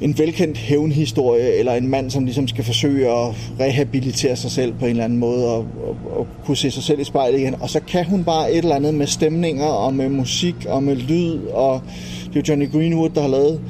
en 0.00 0.18
velkendt 0.18 0.58
hævnhistorie, 0.58 1.54
eller 1.54 1.72
en 1.74 1.88
mand, 1.88 2.10
som 2.10 2.24
ligesom 2.24 2.48
skal 2.48 2.64
forsøge 2.64 3.08
at 3.08 3.34
rehabilitere 3.60 4.36
sig 4.36 4.50
selv 4.50 4.72
på 4.72 4.84
en 4.84 4.90
eller 4.90 5.04
anden 5.04 5.18
måde, 5.18 5.46
og, 5.46 5.58
og, 5.58 5.96
og 6.16 6.26
kunne 6.44 6.56
se 6.56 6.70
sig 6.70 6.82
selv 6.82 7.00
i 7.00 7.04
spejlet 7.04 7.40
igen. 7.40 7.54
Og 7.60 7.70
så 7.70 7.80
kan 7.80 8.04
hun 8.04 8.24
bare 8.24 8.52
et 8.52 8.58
eller 8.58 8.76
andet 8.76 8.94
med 8.94 9.06
stemninger, 9.06 9.66
og 9.66 9.94
med 9.94 10.08
musik, 10.08 10.54
og 10.68 10.82
med 10.82 10.96
lyd, 10.96 11.38
og 11.46 11.82
det 12.24 12.36
er 12.36 12.40
jo 12.40 12.42
Johnny 12.48 12.72
Greenwood, 12.72 13.10
der 13.10 13.20
har 13.20 13.28
lavet 13.28 13.60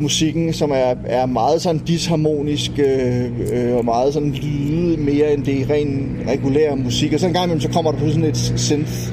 musikken, 0.00 0.52
som 0.52 0.70
er, 0.70 0.94
er 1.04 1.26
meget 1.26 1.62
sådan 1.62 1.80
disharmonisk, 1.86 2.70
øh, 2.78 3.24
øh, 3.52 3.76
og 3.76 3.84
meget 3.84 4.12
sådan 4.12 4.32
lyde 4.32 4.96
mere 4.96 5.32
end 5.32 5.44
det 5.44 5.70
ren 5.70 6.18
regulære 6.28 6.76
musik. 6.76 7.12
Og 7.12 7.20
så 7.20 7.26
en 7.26 7.32
gang 7.32 7.44
imellem, 7.44 7.72
kommer 7.72 7.92
på 7.92 8.08
sådan 8.08 8.24
et 8.24 8.52
synth 8.56 9.12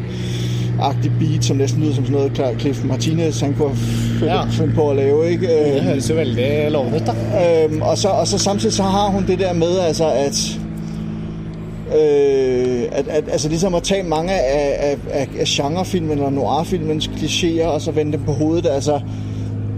agtig 0.82 1.12
beat, 1.20 1.46
som 1.46 1.58
næsten 1.58 1.82
lyder 1.82 1.94
som 1.96 2.06
sådan 2.06 2.30
noget 2.38 2.60
Cliff 2.62 2.84
Martinez, 2.84 3.42
han 3.42 3.54
kunne 3.54 3.76
finde, 3.76 4.34
Ja. 4.34 4.46
finde 4.50 4.74
på 4.74 4.90
at 4.90 4.96
lave, 4.96 5.30
ikke? 5.32 5.74
Det 5.74 5.82
høres 5.82 6.10
jo 6.10 6.16
veldig 6.16 6.72
lovende 6.72 6.96
ut, 6.96 7.08
da. 7.08 7.64
Øhm, 7.66 7.82
og, 7.82 7.98
så, 7.98 8.08
og 8.08 8.28
så 8.28 8.38
samtidig 8.38 8.74
så 8.74 8.84
har 8.84 9.08
hun 9.10 9.28
det 9.28 9.40
der 9.40 9.54
med, 9.54 9.80
altså 9.80 10.06
at, 10.12 10.60
øh, 12.00 12.82
at, 12.92 13.08
at 13.08 13.24
altså 13.32 13.50
ligesom 13.50 13.76
at 13.76 13.84
tage 13.84 14.04
mange 14.04 14.32
af, 14.34 14.90
af, 14.92 14.98
af, 15.12 15.28
af 15.40 15.46
genrefilmen 15.48 16.12
eller 16.12 16.30
noirfilmens 16.30 17.08
klichéer 17.08 17.66
og 17.66 17.82
så 17.82 17.92
vende 17.92 18.12
dem 18.12 18.22
på 18.26 18.32
hovedet. 18.32 18.66
Altså 18.68 19.00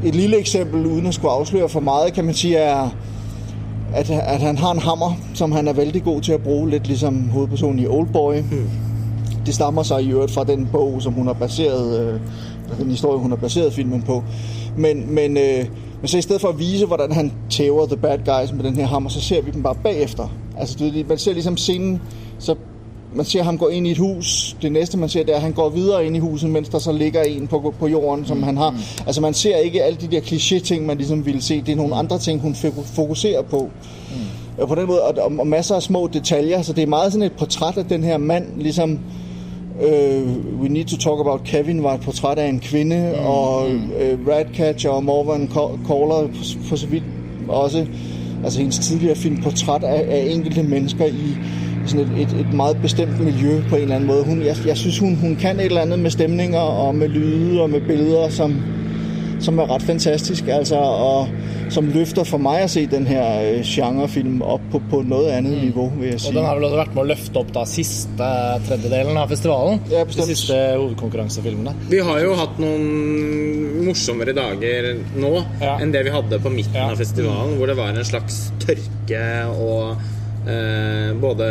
et 0.06 0.16
lille 0.16 0.38
eksempel, 0.40 0.86
uden 0.86 1.08
at 1.08 1.14
skulle 1.14 1.32
afsløre 1.32 1.70
for 1.70 1.80
meget, 1.80 2.14
kan 2.14 2.26
man 2.26 2.34
sige, 2.34 2.58
er, 2.58 2.96
at, 3.96 4.10
at 4.10 4.42
han 4.42 4.58
har 4.58 4.72
en 4.72 4.80
hammer, 4.80 5.18
som 5.34 5.52
han 5.52 5.68
er 5.68 5.74
vældig 5.74 6.04
god 6.04 6.22
til 6.22 6.32
at 6.32 6.42
bruge, 6.42 6.70
lidt 6.70 6.88
ligesom 6.88 7.30
hovedpersonen 7.30 7.80
i 7.80 7.88
Oldboy. 7.88 8.36
Hmm. 8.36 8.70
Det 9.46 9.56
stammer 9.56 9.84
sig 9.84 10.04
i 10.04 10.12
øvrigt 10.12 10.32
fra 10.32 10.44
den 10.44 10.70
bog, 10.72 11.02
som 11.02 11.14
hun 11.14 11.28
har 11.28 11.34
baseret, 11.34 12.00
øh, 12.00 12.20
den 12.80 12.90
historie, 12.90 13.20
hun 13.20 13.32
har 13.32 13.38
baseret 13.38 13.74
filmen 13.74 14.02
på. 14.02 14.24
Men, 14.78 15.14
men, 15.14 15.38
øh, 15.38 15.66
men 16.02 16.08
så 16.08 16.18
i 16.18 16.22
stedet 16.22 16.42
for 16.42 16.48
at 16.48 16.60
vise, 16.60 16.86
hvordan 16.86 17.12
han 17.12 17.32
tæver 17.50 17.86
the 17.86 17.98
bad 17.98 18.18
guys 18.18 18.54
med 18.54 18.64
den 18.64 18.76
her 18.76 18.88
hammer, 18.88 19.10
så 19.10 19.22
ser 19.22 19.42
vi 19.42 19.52
dem 19.52 19.64
bare 19.64 19.76
bagefter. 19.84 20.34
Altså, 20.58 21.04
man 21.08 21.18
ser 21.18 21.34
ligesom 21.34 21.58
scenen, 21.58 22.02
så 22.40 22.56
man 23.16 23.26
ser 23.26 23.44
ham 23.44 23.58
gå 23.58 23.68
ind 23.68 23.88
i 23.88 23.92
et 23.92 23.98
hus. 23.98 24.56
Det 24.62 24.72
næste, 24.72 24.98
man 24.98 25.10
ser, 25.10 25.24
det 25.24 25.32
er, 25.32 25.36
at 25.36 25.42
han 25.42 25.52
går 25.52 25.70
videre 25.70 26.06
ind 26.06 26.16
i 26.16 26.20
huset, 26.20 26.50
mens 26.50 26.70
der 26.70 26.80
så 26.80 26.92
ligger 26.92 27.24
en 27.24 27.48
på, 27.48 27.74
på 27.80 27.88
jorden, 27.88 28.26
som 28.26 28.44
han 28.44 28.58
har. 28.58 28.76
Altså, 29.06 29.22
man 29.22 29.34
ser 29.34 29.58
ikke 29.58 29.84
alle 29.84 29.98
de 30.02 30.08
der 30.08 30.22
kliché-ting, 30.22 30.86
man 30.86 30.98
ligesom 30.98 31.26
ville 31.26 31.42
se. 31.42 31.62
Det 31.62 31.72
er 31.72 31.76
nogle 31.76 31.96
andre 31.96 32.20
ting, 32.20 32.42
hun 32.42 32.56
fokuserer 32.84 33.42
på. 33.42 33.70
Mm. 34.60 34.68
På 34.68 34.76
den 34.76 34.88
måde, 34.88 35.02
og, 35.02 35.32
og 35.40 35.48
masser 35.48 35.76
af 35.76 35.84
små 35.84 36.10
detaljer. 36.14 36.62
Så 36.62 36.74
det 36.74 36.82
er 36.82 36.88
meget 36.88 37.12
sådan 37.12 37.26
et 37.26 37.32
portræt 37.32 37.78
af 37.78 37.86
den 37.86 38.04
her 38.04 38.18
mand, 38.18 38.46
ligesom 38.58 38.92
øh, 38.92 39.00
We 40.62 40.70
Need 40.70 40.86
to 40.86 40.98
Talk 40.98 41.20
About 41.20 41.44
Kevin 41.44 41.84
var 41.84 41.94
et 41.94 42.02
portræt 42.02 42.38
af 42.38 42.48
en 42.48 42.60
kvinde, 42.60 43.14
mm. 43.16 43.26
og 43.26 43.70
øh, 43.72 44.28
Ratcatcher 44.28 44.90
og 44.90 45.04
Morvan 45.04 45.50
Caller 45.88 46.28
på, 46.28 46.70
på 46.70 46.76
så 46.76 46.88
vidt 46.88 47.04
også, 47.48 47.86
altså 48.44 48.60
hendes 48.60 48.80
tidligere 48.80 49.16
film, 49.16 49.42
portræt 49.44 49.84
af, 49.84 50.06
af 50.10 50.28
enkelte 50.30 50.64
mennesker 50.64 51.06
i 51.06 51.38
sådan 51.86 52.06
et, 52.06 52.22
et, 52.22 52.40
et 52.40 52.54
meget 52.54 52.78
bestemt 52.82 53.20
miljø 53.20 53.62
på 53.70 53.76
en 53.76 53.82
eller 53.82 53.96
anden 53.96 54.08
måde. 54.08 54.24
Hun, 54.24 54.42
jeg, 54.42 54.56
jeg 54.66 54.78
synes, 54.78 55.00
hun, 55.00 55.16
hun 55.16 55.36
kan 55.36 55.60
et 55.60 55.66
eller 55.66 55.82
andet 55.82 56.00
med 56.00 56.12
stemninger 56.12 56.60
og 56.60 56.96
med 56.96 57.08
lyde 57.08 57.62
og 57.62 57.70
med 57.70 57.82
billeder, 57.82 58.30
som, 58.30 58.56
som 59.40 59.60
er 59.60 59.76
ret 59.76 59.82
fantastisk, 59.82 60.48
altså, 60.48 60.76
og 60.76 61.28
som 61.72 61.88
løfter 61.94 62.26
for 62.28 62.42
meg 62.44 62.66
å 62.66 62.70
se 62.72 62.84
den 62.92 63.06
her 63.08 63.62
sjangerfilm 63.68 64.42
opp 64.44 64.64
på, 64.74 64.82
på 64.92 65.02
noe 65.08 65.32
annet 65.38 65.54
mm. 65.56 65.62
nivå. 65.70 65.86
vil 66.00 66.10
jeg 66.12 66.20
Og 66.28 66.36
den 66.36 66.48
har 66.48 66.58
vel 66.60 66.68
også 66.68 66.80
vært 66.82 66.96
med 66.98 67.04
å 67.06 67.10
løfte 67.14 67.40
opp 67.42 67.54
da 67.56 67.64
siste 67.70 68.30
tredjedelen 68.68 69.20
av 69.22 69.32
festivalen. 69.32 69.80
Ja, 69.94 70.04
de 70.04 70.28
siste 70.28 70.58
hovedkonkurransefilmene. 70.82 71.76
Vi 71.92 72.02
har 72.04 72.20
jo 72.26 72.34
hatt 72.40 72.60
noen 72.62 73.86
morsommere 73.88 74.36
dager 74.38 74.92
nå 75.16 75.34
Ja. 75.62 75.78
enn 75.80 75.94
det 75.96 76.04
vi 76.08 76.14
hadde 76.14 76.40
på 76.44 76.52
midten 76.54 76.76
Ja. 76.76 76.90
av 76.92 76.98
festivalen, 77.00 77.56
hvor 77.58 77.68
det 77.72 77.78
var 77.80 77.90
en 77.96 78.04
slags 78.06 78.52
tørke 78.60 79.24
og 79.56 79.96
eh, 80.48 81.14
både 81.22 81.48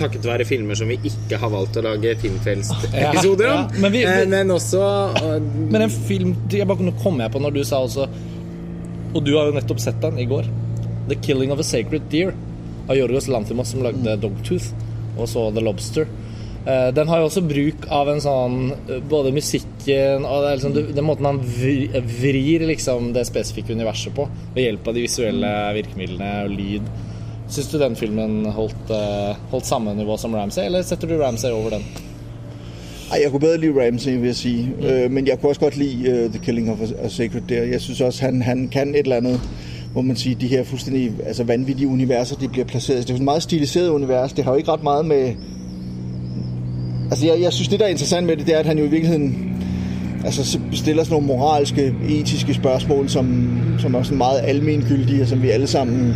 takket 0.00 0.24
være 0.24 0.46
filmer 0.48 0.74
som 0.78 0.88
vi 0.88 0.96
ikke 1.04 1.36
har 1.40 1.50
valgt 1.52 1.76
å 1.76 1.82
lage 1.84 2.14
filmkveldsepisoder 2.22 3.46
Ja, 3.46 3.52
om, 3.52 3.70
ja. 3.74 3.80
Men 3.80 3.92
vi- 3.92 3.98
vi- 3.98 4.04
eh, 4.22 4.26
men 4.26 4.48
også 4.50 4.80
uh, 4.80 5.40
Men 5.70 5.82
en 5.82 5.90
film 5.90 6.36
jeg 6.50 6.66
bare, 6.66 6.80
Nå 6.82 6.92
kom 7.02 7.20
jeg 7.20 7.30
på 7.30 7.38
når 7.42 7.52
du 7.54 7.64
sa 7.64 7.82
også 7.84 8.08
Og 9.14 9.24
du 9.26 9.34
har 9.36 9.48
jo 9.48 9.56
nettopp 9.56 9.80
sett 9.82 10.00
den 10.02 10.18
i 10.18 10.28
går. 10.30 10.46
'The 11.08 11.18
Killing 11.24 11.52
of 11.52 11.58
a 11.58 11.66
Sacred 11.66 12.02
Deer' 12.10 12.34
av 12.88 12.96
Jorgos 12.96 13.28
Lanthimos, 13.28 13.72
som 13.72 13.82
lagde 13.82 14.16
'Dogtooth', 14.16 14.72
og 15.18 15.28
så 15.28 15.50
'The 15.50 15.60
Lobster'. 15.60 16.06
Eh, 16.66 16.94
Den 16.94 17.08
har 17.08 17.18
jo 17.18 17.24
også 17.24 17.40
bruk 17.48 17.86
av 17.88 18.08
en 18.12 18.20
sånn 18.20 18.72
eh, 18.88 18.98
Både 19.08 19.32
musikken 19.32 20.26
og 20.28 20.42
det 20.44 20.58
liksom, 20.58 20.74
den 20.92 21.06
måten 21.06 21.24
han 21.24 21.38
vrir 21.40 22.66
liksom 22.68 23.14
det 23.16 23.24
spesifikke 23.24 23.72
universet 23.72 24.12
på, 24.14 24.28
ved 24.54 24.66
hjelp 24.66 24.90
av 24.90 24.94
de 24.94 25.06
visuelle 25.06 25.52
virkemidlene 25.78 26.44
og 26.44 26.52
lyd. 26.52 26.90
Syns 27.50 27.72
du 27.72 27.78
den 27.80 27.96
filmen 27.96 28.44
holdt, 28.52 28.92
eh, 28.92 29.40
holdt 29.50 29.66
samme 29.66 29.96
nivå 29.96 30.18
som 30.20 30.36
Ramsay, 30.36 30.66
eller 30.66 30.84
setter 30.86 31.08
du 31.08 31.16
Ramsay 31.18 31.50
over 31.50 31.78
den? 31.78 32.09
Ej, 33.12 33.20
jeg 33.22 33.30
kunne 33.30 33.40
bedre 33.40 33.58
lide 33.58 33.86
Ramsey, 33.86 34.10
vil 34.10 34.26
jeg 34.26 34.36
sige. 34.36 34.72
Mm. 34.80 34.86
Øh, 34.86 35.10
men 35.10 35.26
jeg 35.26 35.40
kunne 35.40 35.50
også 35.50 35.60
godt 35.60 35.76
lide 35.76 36.24
uh, 36.24 36.30
The 36.30 36.38
Killing 36.44 36.70
of 36.70 36.78
a, 36.80 37.04
a 37.04 37.08
Sacred 37.08 37.42
Deer. 37.48 37.64
Jeg 37.64 37.80
synes 37.80 38.00
også, 38.00 38.24
han, 38.24 38.42
han 38.42 38.68
kan 38.72 38.88
et 38.88 38.98
eller 38.98 39.16
andet, 39.16 39.40
hvor 39.92 40.02
man 40.02 40.16
siger, 40.16 40.38
de 40.38 40.46
her 40.46 40.64
fuldstændig 40.64 41.12
altså 41.26 41.44
vanvittige 41.44 41.88
universer, 41.88 42.36
de 42.36 42.48
bliver 42.48 42.64
placeret. 42.64 43.08
Det 43.08 43.10
er 43.10 43.14
et 43.14 43.22
meget 43.22 43.42
stiliseret 43.42 43.88
univers. 43.88 44.32
Det 44.32 44.44
har 44.44 44.50
jo 44.52 44.56
ikke 44.58 44.72
ret 44.72 44.82
meget 44.82 45.04
med... 45.04 45.32
Altså, 47.10 47.26
jeg, 47.26 47.40
jeg 47.40 47.52
synes, 47.52 47.68
det 47.68 47.80
der 47.80 47.86
er 47.86 47.90
interessant 47.90 48.26
med 48.26 48.36
det, 48.36 48.46
det 48.46 48.54
er, 48.54 48.58
at 48.58 48.66
han 48.66 48.78
jo 48.78 48.84
i 48.84 48.88
virkeligheden 48.88 49.56
altså, 50.24 50.58
stiller 50.72 51.04
sådan 51.04 51.12
nogle 51.14 51.26
moralske, 51.26 51.94
etiske 52.08 52.54
spørgsmål, 52.54 53.08
som, 53.08 53.58
som 53.78 53.94
er 53.94 54.02
sådan 54.02 54.18
meget 54.18 54.40
almengyldige, 54.44 55.22
og 55.22 55.28
som 55.28 55.42
vi 55.42 55.50
alle 55.50 55.66
sammen 55.66 56.14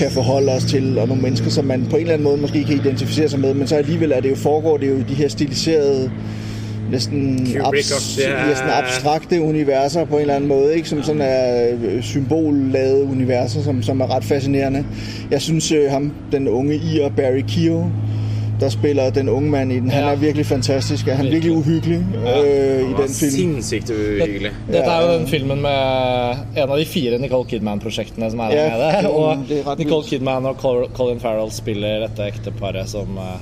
kan 0.00 0.10
forholde 0.10 0.52
os 0.52 0.64
til, 0.64 0.98
og 0.98 1.08
nogle 1.08 1.22
mennesker, 1.22 1.50
som 1.50 1.64
man 1.64 1.86
på 1.90 1.96
en 1.96 2.00
eller 2.02 2.14
anden 2.14 2.24
måde 2.24 2.36
måske 2.36 2.64
kan 2.64 2.76
identificere 2.76 3.28
sig 3.28 3.40
med, 3.40 3.54
men 3.54 3.66
så 3.66 3.76
alligevel 3.76 4.12
er 4.12 4.20
det 4.20 4.30
jo 4.30 4.34
foregår 4.36 4.76
det 4.76 4.88
jo 4.90 4.96
i 4.96 5.02
de 5.02 5.14
her 5.14 5.28
stiliserede 5.28 6.10
næsten, 6.90 7.38
abs- 7.38 8.48
næsten 8.48 8.68
abstrakte 8.70 9.40
universer 9.40 10.04
på 10.04 10.14
en 10.14 10.20
eller 10.20 10.34
anden 10.34 10.48
måde, 10.48 10.76
ikke? 10.76 10.88
som 10.88 11.02
sådan 11.02 11.20
er 11.20 11.68
øh, 11.82 12.02
symbolladede 12.02 13.04
universer, 13.04 13.62
som, 13.62 13.82
som 13.82 14.00
er 14.00 14.14
ret 14.16 14.24
fascinerende. 14.24 14.84
Jeg 15.30 15.42
synes, 15.42 15.72
øh, 15.72 15.90
ham, 15.90 16.12
den 16.32 16.48
unge 16.48 16.74
Ier 16.74 17.08
Barry 17.16 17.44
Keogh, 17.48 17.86
der 18.60 18.68
spiller 18.68 19.10
den 19.10 19.28
unge 19.28 19.50
mand 19.50 19.72
i 19.72 19.78
den, 19.80 19.90
han 19.90 20.04
Ja. 20.04 20.10
er 20.12 20.16
virkelig 20.16 20.46
fantastisk. 20.46 21.06
Han 21.06 21.26
er 21.26 21.30
virkelig 21.30 21.52
uhyggelig 21.56 21.98
øh, 21.98 22.24
i 22.24 22.84
han 22.84 22.92
var 22.92 23.06
den 23.06 23.14
film. 23.14 23.30
sinnssykt 23.32 23.90
uhyggelig. 23.90 24.50
Dette 24.66 24.90
er 24.90 25.00
jo 25.06 25.18
den 25.18 25.26
filmen 25.26 25.62
med 25.62 26.36
en 26.56 26.70
av 26.70 26.76
de 26.78 26.84
fire 26.84 27.18
Nicole 27.18 27.48
Kidman-prosjektene 27.48 28.30
som 28.30 28.40
er 28.40 28.52
Ja, 28.52 28.68
med 28.68 29.02
det. 29.04 29.10
Og 29.10 29.38
det 29.48 29.62
er 29.66 29.76
Nicole. 29.84 30.04
Kidman 30.08 30.46
og 30.46 30.56
Colin 30.96 31.20
Farrell 31.20 31.50
spiller 31.52 32.00
dette 32.06 32.26
ekteparet 32.30 32.88
som, 32.88 33.16
eh, 33.18 33.40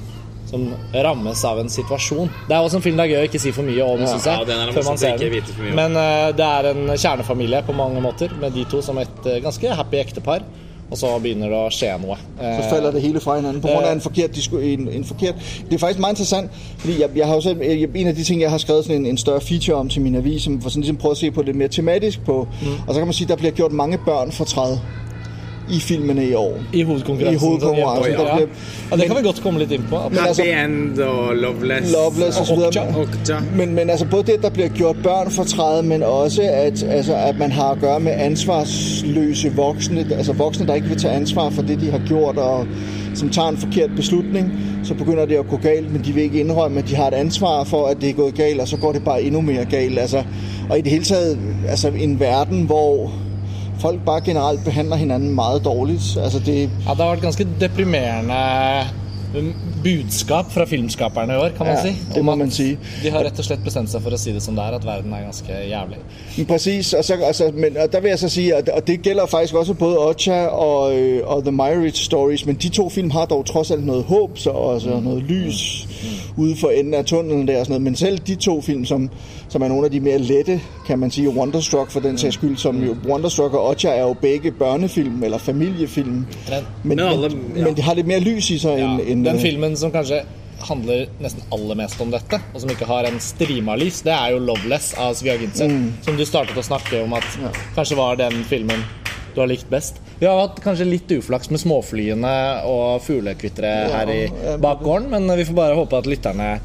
som 0.51 0.69
rammes 0.95 1.45
av 1.45 1.59
en 1.61 1.69
situasjon. 1.69 2.31
Det 2.49 2.55
er 2.57 2.63
også 2.65 2.77
en 2.77 2.83
film 2.83 2.97
det 2.97 3.05
er 3.05 3.15
gøy 3.17 3.25
å 3.27 3.29
ikke 3.29 3.41
si 3.43 3.51
for 3.53 3.63
mye 3.69 3.83
om, 3.85 4.01
Ja. 4.01 4.07
synes 4.07 4.25
jeg. 4.27 4.39
Ja, 4.39 4.45
den 4.45 4.67
det 4.67 4.75
før 4.79 4.89
man 4.89 4.99
ser 4.99 5.17
den. 5.19 5.75
Men 5.77 5.97
uh, 5.97 6.31
det 6.33 6.47
er 6.47 6.71
en 6.71 6.87
kjernefamilie 6.97 7.61
på 7.67 7.75
mange 7.77 8.01
måter, 8.01 8.29
med 8.41 8.53
de 8.57 8.65
to 8.65 8.81
som 8.83 8.97
et 8.99 9.09
uh, 9.27 9.39
ganske 9.45 9.75
happy 9.75 9.97
ektepar. 10.01 10.41
Og 10.91 10.99
så 10.99 11.19
begynner 11.19 11.49
det 11.49 11.57
å 11.57 11.71
skje 11.71 11.91
noe. 12.01 12.17
Eh, 12.41 12.63
så 12.63 12.71
faller 12.71 12.91
det 12.91 13.03
hele 13.03 13.21
fra 13.21 13.35
grund 13.37 13.47
af 13.67 13.93
en 13.93 14.01
forkert, 14.01 14.39
en, 14.53 14.89
en 14.89 15.05
forkert... 15.05 15.35
Det 15.71 15.75
er 15.75 15.79
faktisk 15.79 16.01
meget 16.01 16.13
interessant, 16.13 16.51
fordi 16.79 17.01
jeg, 17.01 17.11
jeg 17.17 17.27
har 17.27 17.35
jo 17.35 17.41
selv, 17.41 17.63
jeg, 17.63 17.89
en 17.95 18.09
av 18.09 18.15
de 18.15 18.25
ting, 18.25 18.41
jeg 18.41 18.51
har 18.51 18.59
skrevet 18.59 18.91
en, 18.91 19.07
en 19.07 19.19
større 19.19 19.41
feature 19.41 19.77
om 19.77 19.89
til 19.89 20.03
min 20.03 20.15
avis, 20.15 20.43
som 20.43 20.61
for 20.63 20.71
sådan 20.71 20.97
å 20.97 21.01
prøve 21.01 21.13
at 21.13 21.19
se 21.19 21.31
på 21.31 21.43
det 21.43 21.57
mer 21.57 21.69
tematisk 21.69 22.25
på, 22.25 22.49
mm. 22.63 22.87
og 22.87 22.95
så 22.95 23.01
kan 23.01 23.07
man 23.07 23.15
si 23.15 23.25
at 23.25 23.29
der 23.29 23.37
blir 23.37 23.51
gjort 23.51 23.73
mange 23.73 23.99
børn 24.07 24.33
fortræd 24.33 24.79
i 25.71 25.81
filmene 25.81 26.25
i 26.27 26.35
år. 26.35 26.59
I 26.73 26.83
hovedkonkurransen. 26.83 27.35
I 27.35 27.39
hovedkonkurransen, 27.39 28.13
Ja. 28.13 28.37
det, 28.41 28.49
Ja, 28.91 28.97
det 28.97 29.07
kan 29.07 29.17
vi 29.17 29.23
godt 29.23 29.43
komme 29.43 29.59
litt 29.61 29.73
inn 29.73 29.85
på. 29.91 29.97
Happy 29.99 30.17
altså- 30.17 30.43
End 30.65 30.99
og 30.99 31.37
Loveless. 31.37 31.93
Loveless 31.93 32.41
og 32.41 32.59
og. 32.59 32.67
Okja. 32.67 32.83
Okja. 32.97 33.37
Men, 33.57 33.75
men 33.75 33.91
altså 33.91 34.07
både 34.11 34.23
det, 34.33 34.43
der 34.43 34.51
blir 34.51 34.69
gjort 34.69 34.97
børn 35.03 35.31
fortræd, 35.31 35.83
men 35.83 36.03
også 36.03 36.43
at, 36.43 36.83
altså, 36.91 37.15
at 37.15 37.39
man 37.39 37.53
har 37.53 37.75
å 37.75 37.79
gjøre 37.81 38.01
med 38.01 38.13
ansvarsløse 38.13 39.53
voksne, 39.57 40.07
altså 40.17 40.33
voksne, 40.33 40.67
der 40.67 40.75
ikke 40.75 40.89
vil 40.89 40.99
ta 40.99 41.09
ansvar 41.09 41.51
for 41.51 41.63
det, 41.63 41.81
de 41.81 41.91
har 41.91 42.01
gjort, 42.09 42.39
og 42.39 42.67
som 43.15 43.29
tar 43.31 43.49
en 43.49 43.57
forkert 43.57 43.91
beslutning, 43.97 44.53
så 44.85 44.95
begynder 44.95 45.27
det 45.27 45.39
å 45.39 45.43
gå 45.43 45.57
galt, 45.57 45.93
men 45.93 46.03
de 46.03 46.13
vil 46.13 46.23
ikke 46.25 46.41
innrømme 46.41 46.79
at 46.79 46.89
de 46.89 46.95
har 46.97 47.07
et 47.09 47.15
ansvar 47.15 47.65
for, 47.65 47.87
at 47.87 48.01
det 48.01 48.09
er 48.11 48.15
gået 48.15 48.35
galt, 48.35 48.61
og 48.61 48.69
så 48.69 48.77
går 48.77 48.93
det 48.93 49.05
bare 49.05 49.23
endnu 49.23 49.41
mer 49.41 49.65
galt. 49.65 49.99
Altså, 49.99 50.23
og 50.71 50.79
i 50.79 50.81
det 50.81 50.93
hele 50.93 51.05
taget, 51.05 51.39
altså 51.69 51.89
en 51.89 52.21
verden, 52.21 52.63
hvor 52.63 53.11
folk 53.81 54.05
bare 54.07 54.21
generelt 54.21 54.65
behandler 54.65 54.97
hinanden 54.97 55.35
meget 55.35 55.65
dårligt. 55.65 56.17
Altså 56.23 56.39
det, 56.39 56.59
Ja, 56.61 56.91
det 56.91 56.97
har 56.97 57.11
vært 57.11 57.21
ganske 57.23 57.47
deprimerende 57.61 58.35
um, 59.39 59.55
budskap 59.83 60.53
fra 60.53 60.65
filmskaperne 60.65 61.33
i 61.33 61.37
år, 61.37 61.49
kan 61.49 61.67
man 61.67 61.77
Ja, 61.77 61.83
si. 61.83 61.97
det 62.15 62.25
må 62.25 62.35
man 62.35 62.51
si. 62.51 62.77
De 63.03 63.11
har 63.11 63.25
rett 63.25 63.39
og 63.39 63.45
slett 63.45 63.65
bestemt 63.65 63.91
seg 63.91 64.03
for 64.03 64.15
å 64.15 64.19
si 64.19 64.33
det 64.33 64.43
som 64.43 64.57
det 64.57 64.65
er, 64.65 64.77
at 64.79 64.87
verden 64.87 65.13
er 65.13 65.23
ganske 65.27 65.53
jævlig. 65.69 65.99
Præcis, 66.49 66.93
og, 66.95 67.05
så, 67.05 67.15
altså, 67.15 67.51
men, 67.55 67.77
og 67.77 67.93
der 67.93 68.01
vil 68.01 68.09
jeg 68.09 68.19
så 68.19 68.29
si, 68.29 68.51
at, 68.51 68.69
og 68.69 68.87
det 68.87 69.03
gælder 69.03 69.27
faktisk 69.27 69.55
også 69.55 69.75
både 69.75 69.99
Ocha 69.99 70.47
og, 70.47 70.97
øh, 70.97 71.21
og 71.27 71.43
The 71.43 71.53
Meyerowitz 71.53 72.01
Stories, 72.01 72.47
men 72.47 72.57
de 72.57 72.69
to 72.69 72.89
film 72.89 73.11
har 73.11 73.25
dog 73.25 73.47
trods 73.47 73.71
alt 73.71 73.87
noe 73.87 74.03
håp, 74.03 74.39
så 74.39 74.51
også 74.51 74.91
mm. 74.91 75.03
noget 75.03 75.23
lys 75.23 75.89
mm. 76.03 76.43
ude 76.43 76.57
for 76.57 76.69
enden 76.69 76.95
av 76.95 77.05
tunnelen 77.05 77.49
der 77.49 77.61
og 77.61 77.67
sånt. 77.67 77.83
Men 77.83 77.97
selv 77.97 78.19
de 78.19 78.35
to 78.35 78.61
film, 78.61 78.85
som, 78.85 79.11
som 79.49 79.63
er 79.63 79.69
nogle 79.69 79.85
af 79.85 79.91
de 79.91 80.01
mere 80.01 80.19
lette, 80.19 80.61
kan 80.87 80.99
man 80.99 81.11
sige, 81.11 81.29
Wonderstruck 81.31 81.91
for 81.91 82.01
den 82.01 82.19
sags 82.19 82.35
skyld, 82.35 82.57
som 82.57 82.83
jo, 82.85 82.97
Wonderstruck 83.09 83.55
og 83.55 83.69
Otja 83.69 83.91
er 83.91 84.01
jo 84.03 84.13
begge 84.21 84.51
børnefilm 84.51 85.23
eller 85.25 85.39
familiefilm, 85.39 86.11
men, 86.11 86.27
Men 86.83 86.99
alle- 87.01 87.31
ja. 87.57 87.65
men 87.65 87.77
de 87.77 87.83
har 87.83 87.95
lidt 87.95 88.07
mere 88.07 88.21
lys 88.21 88.51
i 88.51 88.59
sig 88.59 88.79
ja, 88.79 88.85
end, 88.85 89.01
end 89.07 89.25
den 89.25 89.39
filmen 89.41 89.77
som 89.77 89.93
kanskje 89.93 90.21
handler 90.69 91.05
nesten 91.23 91.43
aller 91.53 91.75
mest 91.79 92.01
om 92.01 92.11
dette, 92.11 92.41
og 92.55 92.61
som 92.61 92.71
ikke 92.71 92.85
har 92.85 93.07
en 93.07 93.21
strima 93.21 93.77
lys, 93.77 94.01
det 94.03 94.13
er 94.13 94.31
jo 94.33 94.39
'Loveless' 94.39 95.01
av 95.01 95.15
Svea 95.15 95.37
Gintze, 95.37 95.69
Mm. 95.69 95.93
som 96.03 96.17
du 96.17 96.25
startet 96.25 96.57
å 96.59 96.63
snakke 96.63 97.03
om 97.05 97.13
at 97.13 97.39
kanskje 97.77 97.97
var 97.97 98.15
den 98.17 98.33
filmen 98.45 98.85
du 99.35 99.41
har 99.41 99.47
likt 99.47 99.71
best. 99.71 99.95
Vi 100.21 100.27
har 100.27 100.41
hatt 100.49 100.61
kanskje 100.65 100.85
litt 100.91 101.09
uflaks 101.13 101.51
med 101.51 101.61
småflyene 101.61 102.65
og 102.65 103.03
fuglekvitre 103.03 103.71
her 103.93 104.09
i 104.11 104.29
bakgården, 104.59 105.11
men 105.11 105.37
vi 105.37 105.45
får 105.45 105.55
bare 105.55 105.75
håpe 105.77 105.97
at 105.97 106.07
lytterne 106.07 106.61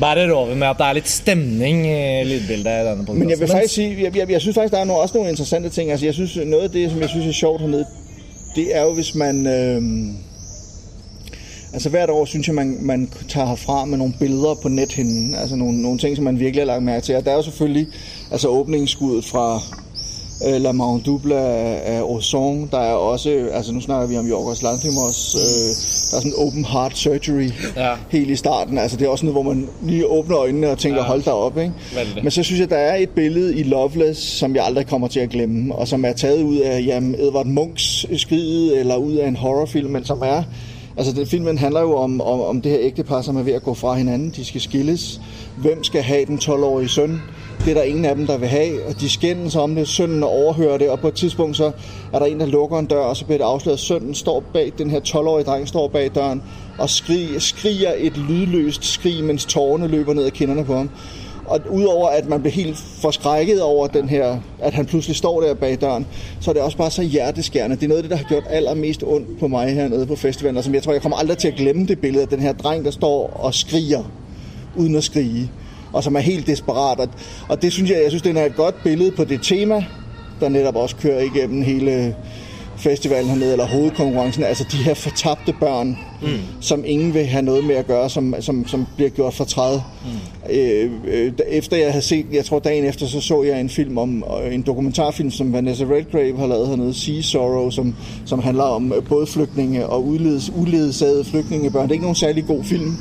bærer 0.00 0.32
over 0.32 0.54
med 0.54 0.66
at 0.66 0.78
det 0.78 0.86
er 0.86 0.92
litt 0.98 1.08
stemning 1.08 1.86
i 1.86 2.24
lydbildet 2.24 2.66
i 2.66 2.86
denne 2.88 3.06
podkasten. 3.06 3.18
Men 3.18 3.30
jeg 3.30 3.40
vil 3.40 3.48
faktisk 3.48 3.74
si, 3.74 4.02
jeg, 4.02 4.16
jeg, 4.16 4.30
jeg 4.30 4.40
synes 4.40 4.54
faktisk, 4.54 4.72
der 4.72 4.80
er 4.80 4.84
noe, 4.84 5.00
også 5.00 5.18
noen 5.18 5.28
interessante 5.28 5.68
ting. 5.68 5.90
Altså, 5.90 6.06
jeg 6.06 6.14
synes, 6.14 6.36
noget 6.36 6.62
av 6.62 6.72
det, 6.72 6.90
som 6.90 7.00
jeg 7.00 7.08
synes 7.08 7.26
er 7.26 7.32
sjovt 7.32 7.60
hernede, 7.60 7.86
det 8.56 8.76
er 8.76 8.82
jo, 8.82 8.94
hvis 8.94 9.14
man... 9.14 9.46
Øh, 9.46 9.82
altså 11.72 11.88
hvert 11.90 12.10
år 12.10 12.24
synes 12.24 12.46
jeg, 12.46 12.54
man, 12.54 12.78
man 12.80 13.10
tager 13.28 13.46
herfra 13.46 13.84
med 13.84 13.98
noen 13.98 14.16
billeder 14.18 14.54
på 14.54 14.68
nethinden. 14.68 15.34
Altså 15.34 15.56
nogle, 15.56 15.82
nogle 15.82 15.98
ting, 15.98 16.16
som 16.16 16.24
man 16.24 16.38
virkelig 16.40 16.60
har 16.60 16.66
lagt 16.66 16.82
mærke 16.82 17.04
til. 17.04 17.16
Og 17.16 17.24
der 17.24 17.30
er 17.30 17.36
jo 17.36 17.42
selvfølgelig 17.42 17.86
altså 18.30 18.48
åbningsskuddet 18.48 19.24
fra 19.24 19.60
øh, 20.48 20.60
La 20.60 20.72
Mount 20.72 21.06
Double 21.06 21.36
af, 21.36 21.96
af 21.96 22.02
Ozon. 22.02 22.68
Der 22.72 22.78
er 22.78 22.92
også, 22.94 23.48
altså 23.52 23.72
nu 23.72 23.80
snakker 23.80 24.06
vi 24.08 24.16
om 24.16 24.26
Jorgos 24.26 24.62
Lanthimos, 24.62 25.34
øh, 25.34 25.40
der 26.10 26.16
er 26.16 26.20
sådan 26.20 26.30
en 26.38 26.46
open 26.46 26.64
heart 26.64 26.98
surgery 26.98 27.48
Ja. 27.76 27.92
helt 28.10 28.30
i 28.30 28.36
starten. 28.36 28.78
Altså 28.78 28.96
det 28.96 29.04
er 29.04 29.08
også 29.08 29.26
noget, 29.26 29.34
hvor 29.42 29.54
man 29.54 29.68
lige 29.82 30.06
åbner 30.06 30.38
øjnene 30.38 30.70
og 30.70 30.78
tænker, 30.78 30.96
Ja. 30.98 31.02
ja. 31.02 31.08
hold 31.08 31.22
da 31.22 31.30
op. 31.30 31.58
Ikke? 31.58 31.72
Men 32.22 32.30
så 32.30 32.42
synes 32.42 32.60
jeg, 32.60 32.70
der 32.70 32.76
er 32.76 32.96
et 32.96 33.08
billede 33.08 33.56
i 33.58 33.62
Loveless, 33.62 34.20
som 34.22 34.56
jeg 34.56 34.64
aldrig 34.64 34.86
kommer 34.86 35.08
til 35.08 35.20
at 35.20 35.30
glemme, 35.30 35.74
og 35.74 35.88
som 35.88 36.04
er 36.04 36.12
taget 36.12 36.42
ud 36.42 36.56
af 36.56 36.84
jamen, 36.86 37.14
Edvard 37.20 37.46
Munchs 37.46 38.06
skridt 38.20 38.72
eller 38.78 38.96
ud 38.96 39.12
af 39.14 39.28
en 39.28 39.36
horrorfilm, 39.36 39.90
men 39.90 40.04
som 40.04 40.22
er... 40.24 40.42
Altså, 40.96 41.12
den 41.12 41.26
filmen 41.26 41.58
handler 41.58 41.80
jo 41.80 41.96
om, 41.96 42.20
om, 42.20 42.40
om 42.40 42.60
det 42.60 42.72
her 42.72 42.78
ægtepar, 42.82 43.22
som 43.22 43.36
er 43.36 43.42
ved 43.42 43.52
at 43.52 43.62
gå 43.62 43.74
fra 43.74 43.94
hinanden. 43.94 44.32
De 44.36 44.44
skal 44.44 44.60
skilles. 44.60 45.20
Hvem 45.56 45.84
skal 45.84 46.02
have 46.02 46.24
den 46.26 46.38
12-årige 46.38 46.88
søn? 46.88 47.20
Det 47.58 47.70
er 47.70 47.74
der 47.74 47.82
ingen 47.82 48.04
af 48.04 48.14
dem, 48.16 48.26
der 48.26 48.38
vil 48.38 48.48
have, 48.48 48.86
og 48.86 49.00
de 49.00 49.08
skændes 49.08 49.56
om 49.56 49.74
det. 49.74 49.88
Sønnen 49.88 50.22
overhører 50.22 50.78
det, 50.78 50.90
og 50.90 51.00
på 51.00 51.08
et 51.08 51.14
tidspunkt 51.14 51.56
så 51.56 51.70
er 52.12 52.18
der 52.18 52.26
en, 52.26 52.40
der 52.40 52.46
lukker 52.46 52.78
en 52.78 52.86
dør, 52.86 53.00
og 53.00 53.16
så 53.16 53.24
bliver 53.24 53.38
det 53.38 53.44
afsløret, 53.44 53.78
sønnen 53.78 54.14
står 54.14 54.44
bag, 54.52 54.72
den 54.78 54.90
her 54.90 55.00
12-årige 55.00 55.44
dreng 55.44 55.68
står 55.68 55.88
bag 55.88 56.10
døren, 56.14 56.42
og 56.78 56.90
skriger, 56.90 57.38
skriger 57.38 57.92
et 57.96 58.16
lydløst 58.16 58.84
skrig, 58.84 59.24
mens 59.24 59.44
tårerne 59.44 59.88
løber 59.88 60.14
ned 60.14 60.24
ad 60.24 60.30
kinderne 60.30 60.64
på 60.64 60.74
ham. 60.74 60.90
Og 61.46 61.60
udover 61.70 62.08
at 62.08 62.28
man 62.28 62.40
bliver 62.40 62.54
helt 62.54 62.76
forskrækket 62.76 63.62
over 63.62 63.86
den 63.86 64.08
her, 64.08 64.38
at 64.60 64.74
han 64.74 64.86
pludselig 64.86 65.16
står 65.16 65.40
der 65.40 65.54
bag 65.54 65.80
døren, 65.80 66.06
så 66.40 66.50
er 66.50 66.52
det 66.52 66.62
også 66.62 66.76
bare 66.76 66.90
så 66.90 67.02
hjerteskærende. 67.02 67.76
Det 67.76 67.82
er 67.82 67.88
noget 67.88 67.98
af 67.98 68.02
det, 68.02 68.10
der 68.10 68.16
har 68.16 68.24
gjort 68.24 68.44
allermest 68.50 69.02
ondt 69.06 69.40
på 69.40 69.48
mig 69.48 69.74
hernede 69.74 70.06
på 70.06 70.16
festivalen, 70.16 70.56
og 70.56 70.64
som 70.64 70.74
jeg 70.74 70.82
tror, 70.82 70.92
jeg 70.92 71.02
kommer 71.02 71.16
aldrig 71.16 71.38
til 71.38 71.48
at 71.48 71.54
glemme 71.54 71.86
det 71.86 71.98
billede 71.98 72.22
af 72.22 72.28
den 72.28 72.40
her 72.40 72.52
dreng, 72.52 72.84
der 72.84 72.90
står 72.90 73.30
og 73.34 73.54
skriger, 73.54 74.02
uden 74.76 74.96
at 74.96 75.04
skrige, 75.04 75.50
og 75.94 76.04
som 76.04 76.16
er 76.16 76.20
helt 76.20 76.46
desperat. 76.46 77.00
Og, 77.00 77.08
og 77.48 77.62
det 77.62 77.72
synes 77.72 77.90
jeg, 77.90 78.00
jeg 78.02 78.10
synes, 78.10 78.22
det 78.22 78.38
er 78.38 78.44
et 78.44 78.56
godt 78.56 78.82
billede 78.82 79.10
på 79.10 79.24
det 79.24 79.40
tema, 79.42 79.84
der 80.40 80.48
netop 80.48 80.76
også 80.76 80.96
kører 80.96 81.20
igennem 81.20 81.62
hele 81.62 82.14
festivalen 82.76 83.30
hernede, 83.30 83.52
eller 83.52 83.66
hovedkonkurrencen, 83.66 84.44
altså 84.44 84.64
de 84.72 84.76
her 84.76 84.94
fortabte 84.94 85.54
børn, 85.60 85.98
mm. 86.22 86.28
som 86.60 86.82
ingen 86.86 87.14
vil 87.14 87.26
have 87.26 87.42
noget 87.42 87.64
med 87.64 87.74
at 87.74 87.86
gøre, 87.86 88.10
som, 88.10 88.34
som, 88.40 88.66
som 88.68 88.86
bliver 88.96 89.10
gjort 89.10 89.34
fortræd. 89.34 89.80
Mm. 90.04 90.54
Øh, 90.54 90.90
øh, 91.06 91.32
efter 91.48 91.76
jeg 91.76 91.90
havde 91.90 92.04
set, 92.04 92.26
jeg 92.32 92.44
tror 92.44 92.58
dagen 92.58 92.84
efter, 92.84 93.06
så 93.06 93.20
så 93.20 93.42
jeg 93.42 93.60
en 93.60 93.68
film 93.68 93.98
om, 93.98 94.24
en 94.52 94.62
dokumentarfilm, 94.62 95.30
som 95.30 95.52
Vanessa 95.52 95.84
Redgrave 95.84 96.38
har 96.38 96.46
lavet 96.46 96.68
hernede, 96.68 96.94
Sea 96.94 97.20
Sorrow, 97.20 97.70
som, 97.70 97.94
som 98.24 98.42
handler 98.42 98.64
om 98.64 98.92
øh, 98.92 99.04
både 99.04 99.26
flygtninge 99.26 99.86
og 99.86 100.06
uledes, 100.06 100.50
uledsagede 100.54 101.24
flygtningebørn. 101.24 101.82
Det 101.82 101.90
er 101.90 101.92
ikke 101.92 102.04
nogen 102.04 102.16
særlig 102.16 102.46
god 102.46 102.64
film, 102.64 102.96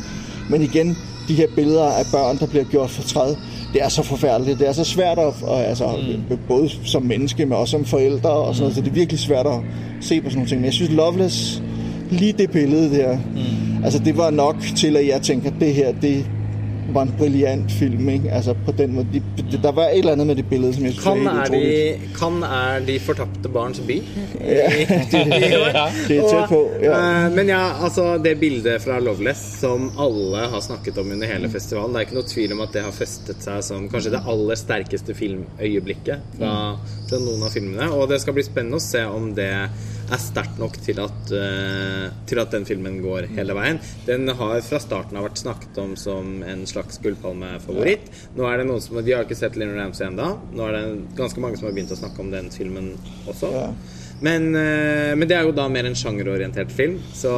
men 0.49 0.61
igen, 0.61 0.97
de 1.28 1.34
her 1.34 1.47
billeder 1.55 1.86
af 1.86 2.05
børn, 2.11 2.38
der 2.38 2.45
bliver 2.45 2.63
gjort 2.63 2.89
for 2.89 3.03
træd, 3.03 3.36
det 3.74 3.84
er 3.84 3.89
så 3.89 4.03
forfærdeligt. 4.03 4.59
Det 4.59 4.67
er 4.67 4.71
så 4.71 4.84
svært 4.84 5.19
at, 5.19 5.34
og, 5.43 5.65
altså, 5.65 5.88
mm. 6.30 6.38
både 6.47 6.69
som 6.84 7.03
menneske, 7.03 7.45
men 7.45 7.53
også 7.53 7.71
som 7.71 7.86
forældre 7.86 8.30
og 8.30 8.55
sådan 8.55 8.61
noget, 8.63 8.76
så 8.76 8.82
det 8.82 8.88
er 8.88 8.93
virkelig 8.93 9.19
svært 9.19 9.47
at 9.47 9.59
se 10.01 10.21
på 10.21 10.30
sådan 10.30 10.38
nogle 10.38 10.49
ting. 10.49 10.61
Men 10.61 10.65
jeg 10.65 10.74
synes, 10.74 10.91
Loveless, 10.91 11.63
lige 12.09 12.34
det 12.34 12.51
billede 12.51 12.97
der, 12.97 13.17
mm. 13.17 13.84
altså 13.84 13.99
det 13.99 14.17
var 14.17 14.30
nok 14.30 14.55
til, 14.76 14.97
at 14.97 15.07
jeg 15.07 15.21
tænker, 15.21 15.49
at 15.49 15.55
det 15.59 15.74
her, 15.74 15.93
det 16.01 16.26
var 16.93 17.01
en 17.07 17.13
brilliant 17.17 17.71
film, 17.71 18.09
ikke? 18.09 18.31
Altså 18.31 18.53
på 18.65 18.71
den 18.77 18.93
måde, 18.95 19.07
de, 19.13 19.21
de, 19.51 19.59
der 19.63 19.71
var 19.71 19.84
et 19.88 19.97
eller 19.99 20.11
andet 20.11 20.27
med 20.27 20.36
det 20.36 20.45
billede, 20.49 20.73
som 20.73 20.84
jeg 20.86 20.93
synes 20.93 21.03
Kan 21.05 21.27
er, 21.27 21.31
helt 21.31 21.49
utroligt. 21.49 22.01
de, 22.01 22.15
kan 22.19 22.43
er 22.43 22.86
de 22.88 22.99
fortapte 22.99 23.49
barns 23.49 23.79
by? 23.79 23.97
Ja, 24.41 24.69
det, 26.07 26.17
er 26.17 26.29
tæt 26.29 26.49
på. 26.49 26.61
Ja. 26.81 27.25
Eh, 27.25 27.31
Men 27.36 27.47
ja, 27.49 27.61
altså 27.84 28.17
det 28.23 28.38
bildet 28.39 28.81
fra 28.81 28.99
Loveless 28.99 29.59
som 29.59 29.91
alle 29.99 30.38
har 30.53 30.59
snakket 30.61 30.97
om 30.97 31.11
under 31.11 31.27
hele 31.27 31.49
festivalen, 31.49 31.93
det 31.95 32.01
er 32.01 32.07
ikke 32.07 32.19
noe 32.19 32.27
tvil 32.34 32.53
om 32.57 32.61
at 32.65 32.73
det 32.73 32.84
har 32.86 32.91
festet 32.95 33.43
seg 33.43 33.63
som 33.63 33.89
kanskje 33.89 34.11
det 34.17 34.23
aller 34.27 34.55
sterkeste 34.59 35.13
filmøyeblikket 35.17 36.38
fra, 36.38 36.53
fra 37.09 37.19
noen 37.23 37.43
av 37.47 37.53
filmene. 37.53 37.89
Og 37.93 38.09
det 38.11 38.21
skal 38.23 38.34
bli 38.38 38.43
spennende 38.45 38.81
å 38.81 38.84
se 38.84 39.05
om 39.05 39.31
det 39.38 39.51
er 40.12 40.22
sterkt 40.22 40.60
nok 40.62 40.78
til 40.84 40.99
at, 41.04 41.32
uh, 41.32 42.12
til 42.30 42.41
at 42.41 42.54
den 42.54 42.68
filmen 42.68 42.99
går 43.04 43.30
hele 43.36 43.56
veien. 43.58 43.80
Den 44.08 44.28
har 44.28 44.62
fra 44.66 44.82
starten 44.84 45.20
av 45.20 45.28
vært 45.28 45.41
snakket 45.41 45.80
om 45.84 45.95
som 45.99 46.41
en 46.47 46.64
slags 46.70 46.99
gullpalmefavoritt. 47.04 48.12
Nå 48.38 48.47
er 48.49 48.62
det 48.62 48.70
noen 48.70 48.84
som, 48.84 48.99
De 49.04 49.16
har 49.16 49.26
ikke 49.28 49.39
sett 49.39 49.58
Lynn 49.60 49.76
Ramsay 49.78 50.10
ennå. 50.10 50.30
Nå 50.54 50.70
er 50.70 50.78
det 50.78 50.86
ganske 51.20 51.43
mange 51.43 51.60
som 51.60 51.70
har 51.70 51.76
begynt 51.76 51.93
å 51.95 51.99
snakke 51.99 52.24
om 52.24 52.32
den 52.34 52.51
filmen 52.54 52.93
også. 53.30 53.51
Ja. 53.54 53.68
Men, 54.24 54.51
uh, 54.56 55.14
men 55.20 55.28
det 55.28 55.39
er 55.39 55.47
jo 55.47 55.56
da 55.56 55.66
mer 55.72 55.88
en 55.89 55.97
sjangerorientert 55.99 56.72
film, 56.72 56.99
så 57.16 57.32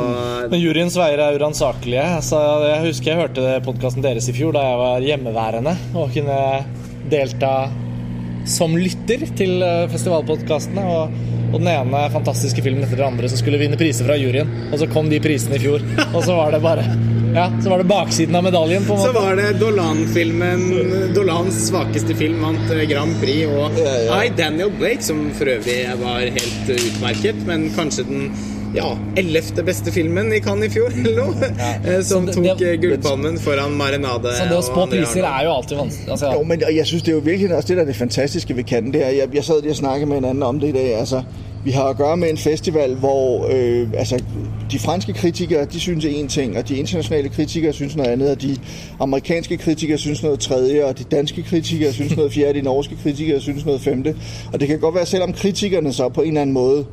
Men 0.52 0.62
juryens 0.62 0.98
veier 1.00 1.22
er 1.22 1.40
uransakelige. 1.40 2.10
Så 2.26 2.42
jeg 2.66 2.84
husker 2.90 3.14
jeg 3.14 3.24
hørte 3.24 3.56
podkasten 3.66 4.06
deres 4.06 4.30
i 4.30 4.36
fjor 4.38 4.54
da 4.58 4.68
jeg 4.70 4.84
var 4.84 5.10
hjemmeværende 5.10 5.78
og 5.96 6.14
kunne 6.14 6.40
delta 7.10 7.56
som 8.46 8.76
lytter 8.78 9.26
til 9.38 9.64
eh, 9.66 9.86
festivalpodkastene. 9.92 10.86
Og, 10.86 11.24
og 11.56 11.62
den 11.64 11.72
ene 11.72 12.02
fantastiske 12.12 12.62
filmen 12.66 12.84
etter 12.84 13.00
den 13.00 13.08
andre 13.14 13.30
som 13.32 13.40
skulle 13.40 13.60
vinne 13.62 13.78
priser 13.80 14.08
fra 14.08 14.18
juryen. 14.20 14.50
Og 14.72 14.80
så 14.82 14.90
kom 14.92 15.08
de 15.12 15.22
prisene 15.24 15.56
i 15.56 15.62
fjor, 15.64 15.84
og 16.12 16.20
så 16.26 16.36
var 16.36 16.52
det 16.56 16.60
bare 16.66 16.84
Ja, 17.36 17.50
så 17.64 17.68
var 17.72 17.82
det 17.82 17.88
baksiden 17.90 18.36
av 18.40 18.44
medaljen. 18.46 18.84
på 18.88 18.94
en 18.96 19.00
måte. 19.00 19.12
Så 19.12 19.22
var 19.22 19.36
det 19.40 19.48
Dolan-filmen 19.60 20.62
Dolans 21.16 21.58
svakeste 21.70 22.16
film 22.16 22.44
vant 22.46 22.70
eh, 22.72 22.86
Grand 22.88 23.16
Prix, 23.22 23.48
og 23.48 23.80
Ja, 23.80 23.96
ja. 24.08 24.20
I, 24.24 24.30
Daniel 24.38 24.72
Blake, 24.80 25.04
som 25.04 25.26
for 25.36 25.52
øvrig 25.52 25.80
var 26.00 26.28
helt 26.28 26.70
eh, 26.72 26.86
utmerket, 26.92 27.42
men 27.48 27.70
kanskje 27.76 28.06
den 28.08 28.30
ja, 28.76 28.90
ellevte 29.18 29.64
beste 29.64 29.92
filmen 29.92 30.34
i 30.34 30.40
Cannes 30.40 30.66
i 30.68 30.70
fjor, 30.70 30.88
eller 31.06 31.26
noe, 31.26 31.50
ja. 31.86 32.02
som 32.04 32.26
det- 32.26 32.36
tok 32.36 32.62
eh, 32.62 32.76
gullpalmen 32.82 33.40
foran 33.40 33.72
Marinade. 33.80 34.36
Så 34.38 34.44
det 34.50 34.58
å 34.58 34.62
og 34.62 34.68
spå 34.68 34.86
priser 34.92 35.24
er 35.24 35.44
jo 35.48 35.54
alltid 35.56 35.76
vanskelig. 35.80 36.12
Altså, 36.12 36.32
Jo, 36.34 36.44
men 36.44 36.62
jeg 36.76 36.86
synes, 36.86 37.04
det 37.04 37.12
er 37.12 37.16
jo 37.16 37.22
virkelig 37.26 37.56
også 37.56 37.68
det, 37.68 37.78
der 37.78 37.84
er 37.84 37.88
det 37.88 37.96
fantastiske 37.96 38.56
ved 38.56 38.64
Cannes. 38.64 38.94
Det 38.94 39.06
er, 39.06 39.10
jeg, 39.10 39.28
jeg 39.36 39.44
sad 39.44 39.62
lige 39.62 39.72
og 39.72 39.76
snakket 39.76 40.08
med 40.08 40.18
en 40.18 40.26
annen 40.26 40.44
om 40.44 40.60
det 40.60 40.68
i 40.68 40.72
dag. 40.72 40.96
Altså, 41.00 41.22
vi 41.66 41.72
har 41.72 41.84
at 41.84 41.98
gøre 41.98 42.18
med 42.18 42.30
en 42.30 42.38
festival, 42.38 42.96
hvor 42.96 43.48
øh, 43.52 43.88
altså, 43.98 44.24
de 44.72 44.80
franske 44.80 45.14
kritikere, 45.14 45.66
de 45.66 45.80
synes 45.80 46.06
en 46.06 46.28
ting, 46.28 46.58
og 46.58 46.70
de 46.70 46.76
internationale 46.76 47.30
kritikere 47.30 47.74
synes 47.74 47.96
noget 47.96 48.10
andet, 48.10 48.32
og 48.32 48.42
de 48.42 48.58
amerikanske 49.00 49.58
kritikere 49.58 49.98
synes 49.98 50.24
noget 50.24 50.40
tredje, 50.40 50.86
og 50.86 51.00
de 51.00 51.04
danske 51.04 51.44
kritikere 51.44 51.94
synes 51.94 52.16
noget 52.18 52.34
fjerde, 52.34 52.60
de 52.60 52.64
norske 52.66 52.98
kritikere 53.04 53.40
synes 53.42 53.66
noget 53.66 53.82
femte. 53.82 54.16
Og 54.54 54.60
det 54.60 54.68
kan 54.68 54.80
godt 54.80 54.96
være, 54.96 55.06
selvom 55.06 55.34
kritikerne 55.34 55.94
så 55.94 56.10
på 56.10 56.22
en 56.22 56.28
eller 56.28 56.42
anden 56.42 56.54
måde 56.54 56.86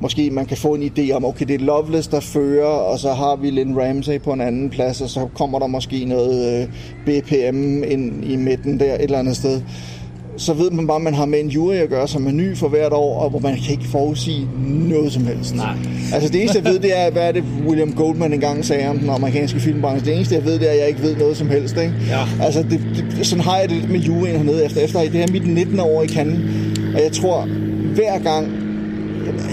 måske 0.00 0.30
man 0.30 0.46
kan 0.46 0.56
få 0.56 0.74
en 0.74 0.82
idé 0.82 1.12
om, 1.12 1.24
okay, 1.24 1.46
det 1.46 1.54
er 1.54 1.64
Loveless, 1.64 2.08
der 2.08 2.20
fører, 2.20 2.66
og 2.66 2.98
så 2.98 3.12
har 3.12 3.36
vi 3.36 3.50
Lynn 3.50 3.78
Ramsey 3.80 4.20
på 4.20 4.32
en 4.32 4.40
anden 4.40 4.70
plads, 4.70 5.00
og 5.00 5.08
så 5.08 5.28
kommer 5.34 5.58
der 5.58 5.66
måske 5.66 6.04
noget 6.04 6.62
øh, 6.62 6.68
BPM 7.04 7.82
ind 7.82 8.24
i 8.24 8.36
midten 8.36 8.80
der 8.80 8.94
et 8.94 9.02
eller 9.02 9.18
andet 9.18 9.36
sted. 9.36 9.60
Så 10.36 10.52
ved 10.54 10.70
man 10.70 10.86
bare, 10.86 10.96
at 10.96 11.02
man 11.02 11.14
har 11.14 11.26
med 11.26 11.40
en 11.40 11.48
jury 11.48 11.74
at 11.74 11.88
gøre, 11.88 12.08
som 12.08 12.26
er 12.26 12.30
ny 12.30 12.56
for 12.56 12.68
hvert 12.68 12.92
år, 12.92 13.20
og 13.20 13.30
hvor 13.30 13.38
man 13.38 13.54
kan 13.54 13.72
ikke 13.72 13.84
forudsige 13.84 14.48
noget 14.66 15.12
som 15.12 15.26
helst. 15.26 15.54
Nej. 15.54 15.76
Altså 16.14 16.28
det 16.32 16.40
eneste, 16.40 16.58
jeg 16.64 16.72
ved, 16.72 16.78
det 16.78 16.98
er, 16.98 17.10
hvad 17.10 17.28
er 17.28 17.32
det 17.32 17.44
William 17.66 17.92
Goldman 17.92 18.32
engang 18.32 18.64
sagde 18.64 18.88
om 18.88 18.98
den 18.98 19.10
amerikanske 19.10 19.60
filmbranche. 19.60 20.06
Det 20.06 20.16
eneste, 20.16 20.34
jeg 20.34 20.44
ved, 20.44 20.58
det 20.58 20.68
er, 20.68 20.72
at 20.72 20.78
jeg 20.78 20.88
ikke 20.88 21.02
ved 21.02 21.16
noget 21.16 21.36
som 21.36 21.48
helst. 21.48 21.76
Ikke? 21.76 21.94
Ja. 22.08 22.44
Altså 22.44 22.62
det, 22.62 22.80
det, 23.16 23.26
sådan 23.26 23.44
har 23.44 23.58
jeg 23.58 23.68
det 23.68 23.76
lidt 23.76 23.90
med 23.90 24.00
juryen 24.00 24.36
hernede 24.36 24.64
efter. 24.64 24.80
Efter 24.80 25.00
det 25.00 25.10
her 25.10 25.22
er 25.22 25.32
mit 25.32 25.46
19. 25.46 25.80
år 25.80 26.02
i 26.02 26.08
Cannes, 26.08 26.38
og 26.94 27.02
jeg 27.02 27.12
tror, 27.12 27.48
hver 27.94 28.18
gang 28.18 28.59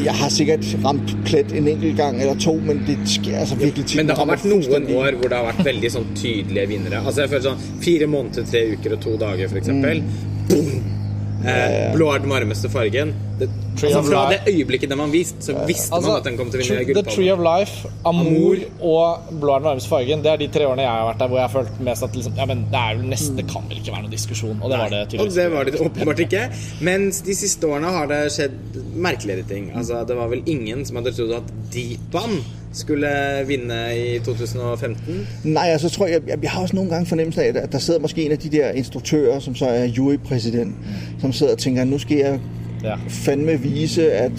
jeg 0.03 0.15
har 0.19 0.33
sikkert 0.33 0.67
ramt 0.83 1.13
plet 1.27 1.53
en 1.57 1.71
enkelt 1.73 1.97
gang 1.99 2.19
eller 2.21 2.39
to, 2.41 2.55
men 2.67 2.83
det 2.87 2.97
sker 3.09 3.39
altså 3.43 3.57
virkelig 3.59 3.85
tit. 3.85 3.97
Men 4.01 4.11
det 4.11 4.17
har 4.19 4.29
vært 4.29 4.45
noen 4.49 4.91
år 4.97 5.17
hvor 5.19 5.31
det 5.31 5.39
har 5.39 5.49
vært 5.51 5.63
veldig 5.71 5.93
sånn 5.97 6.11
tydelige 6.17 6.71
vinnere. 6.73 7.01
Altså 7.03 7.25
jeg 7.25 7.33
føler 7.35 7.49
sånn 7.51 7.65
Fire 7.87 8.11
måneder, 8.11 8.47
tre 8.51 8.63
uker 8.75 8.97
og 8.97 9.03
to 9.05 9.17
dager, 9.21 9.51
for 9.51 9.61
eksempel. 9.61 10.05
Boom! 10.51 10.96
Eh, 11.45 11.93
blå 11.93 12.09
er 12.13 12.23
den 12.23 12.31
varmeste 12.31 12.69
fargen. 12.71 13.13
Det, 13.37 13.47
altså 13.77 13.99
fra 14.07 14.23
det 14.31 14.39
øyeblikket 14.49 14.89
den 14.89 14.97
var 14.97 15.11
vist, 15.13 15.35
så 15.45 15.53
visste 15.69 15.99
man 16.01 16.15
at 16.15 16.25
den 16.25 16.37
kom 16.39 16.49
til 16.49 16.63
å 16.63 16.63
vinne 16.63 16.85
gullpallen. 16.87 17.05
The 17.05 17.13
Tree 17.13 17.29
of. 17.33 17.43
Life, 17.47 17.91
Amor, 18.09 18.63
og 18.81 19.29
Blå 19.37 19.53
er 19.53 19.61
den 19.61 19.67
varmeste 19.69 19.91
fargen. 19.91 20.23
Det 20.25 20.31
er 20.31 20.41
de 20.41 20.47
tre 20.55 20.65
årene 20.65 20.87
jeg 20.87 20.91
har 20.91 21.05
vært 21.11 21.21
der 21.21 21.31
hvor 21.31 21.41
jeg 21.41 21.45
har 21.45 21.53
følt 21.53 21.81
mest 21.85 22.07
at 22.07 22.17
liksom, 22.17 22.35
ja, 22.41 22.47
men 22.49 22.65
det 22.73 22.81
er 22.81 22.97
jo 22.97 23.11
nesten 23.13 23.37
Det 23.37 23.45
kan 23.51 23.69
vel 23.69 23.81
ikke 23.83 23.93
være 23.93 24.07
noen 24.07 24.15
diskusjon. 24.15 24.57
Og 24.57 24.73
det 24.73 24.81
var 24.81 24.95
det 24.95 25.21
Og 25.21 25.33
det 25.37 25.47
var 25.53 25.69
det 25.69 25.81
åpenbart 25.85 26.23
ikke. 26.25 26.45
Mens 26.89 27.21
de 27.27 27.37
siste 27.37 27.69
årene 27.69 27.93
har 27.93 28.09
det 28.09 28.21
skjedd 28.33 28.81
merkeligere 28.97 29.45
ting. 29.47 29.69
Altså, 29.77 30.01
det 30.09 30.17
var 30.17 30.33
vel 30.33 30.41
ingen 30.49 30.85
som 30.87 30.97
hadde 31.01 31.13
trodd 31.19 31.37
at 31.37 31.53
Deepan 31.73 32.39
skulle 32.73 33.07
vinne 33.47 33.97
i 34.15 34.19
2015. 34.19 35.27
Nej, 35.43 35.67
altså 35.71 35.89
tror 35.89 36.07
jeg, 36.07 36.19
jeg, 36.27 36.37
jeg 36.43 36.51
har 36.51 36.61
også 36.61 36.75
nogle 36.75 36.89
gange 36.91 37.05
fornemmelsen 37.05 37.41
af, 37.43 37.51
at 37.63 37.71
der 37.71 37.77
sidder 37.79 37.99
måske 37.99 38.25
en 38.25 38.31
af 38.31 38.37
de 38.37 38.49
der 38.57 38.71
instruktører, 38.71 39.39
som 39.39 39.55
så 39.55 39.65
er 39.65 39.85
jurypræsident, 39.85 40.75
som 41.21 41.33
sidder 41.33 41.51
og 41.53 41.57
tænker, 41.59 41.83
nu 41.83 41.97
skal 41.99 42.17
jeg 42.17 42.39
Ja. 42.83 42.93
fandme 43.09 43.59
vise, 43.61 44.11
at 44.11 44.31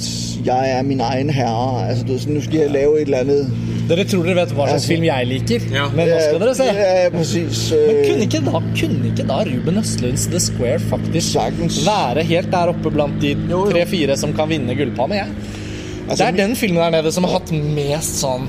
jeg 0.44 0.70
er 0.78 0.82
min 0.82 1.00
egen 1.00 1.30
herre. 1.30 1.88
Altså, 1.88 2.04
du 2.04 2.18
sådan, 2.18 2.34
nu 2.34 2.40
skal 2.42 2.58
jeg 2.60 2.70
lave 2.70 2.96
et 2.96 3.02
eller 3.02 3.18
andet 3.18 3.50
Dere 3.88 4.04
tror 4.04 4.22
dere 4.22 4.34
vet 4.36 4.48
hva 4.48 4.54
slags 4.54 4.72
Altså- 4.72 4.88
film 4.88 5.04
jeg 5.04 5.26
liker, 5.26 5.60
Ja. 5.72 5.84
men 5.96 6.08
nå 6.08 6.14
skal 6.28 6.40
dere 6.40 6.54
se. 6.54 6.62
Ja, 6.64 7.02
ja, 7.04 7.08
præcis. 7.10 7.72
Men 7.88 7.96
Øh, 7.96 8.06
kunne 8.10 8.20
ikke, 8.22 8.36
da, 8.46 8.50
kunne 8.50 9.06
ikke 9.10 9.22
da 9.28 9.38
Ruben 9.42 9.78
Østlunds 9.78 10.26
The 10.26 10.40
Square 10.40 10.78
faktisk 10.78 11.32
Sagtens. 11.32 11.86
være 11.86 12.24
helt 12.24 12.50
der 12.50 12.56
oppe 12.58 12.90
blant 12.90 13.22
de 13.22 13.36
tre-fire 13.72 14.16
som 14.16 14.32
kan 14.32 14.48
vinne 14.48 14.74
gullpalme? 14.76 15.14
Jeg. 15.14 15.26
Altså, 16.10 16.24
det 16.24 16.40
er 16.40 16.46
den 16.46 16.56
filmen 16.56 16.82
der 16.82 16.90
nede 16.90 17.12
som 17.12 17.24
har 17.24 17.38
hatt 17.38 17.52
mest 17.52 18.20
sånn 18.22 18.48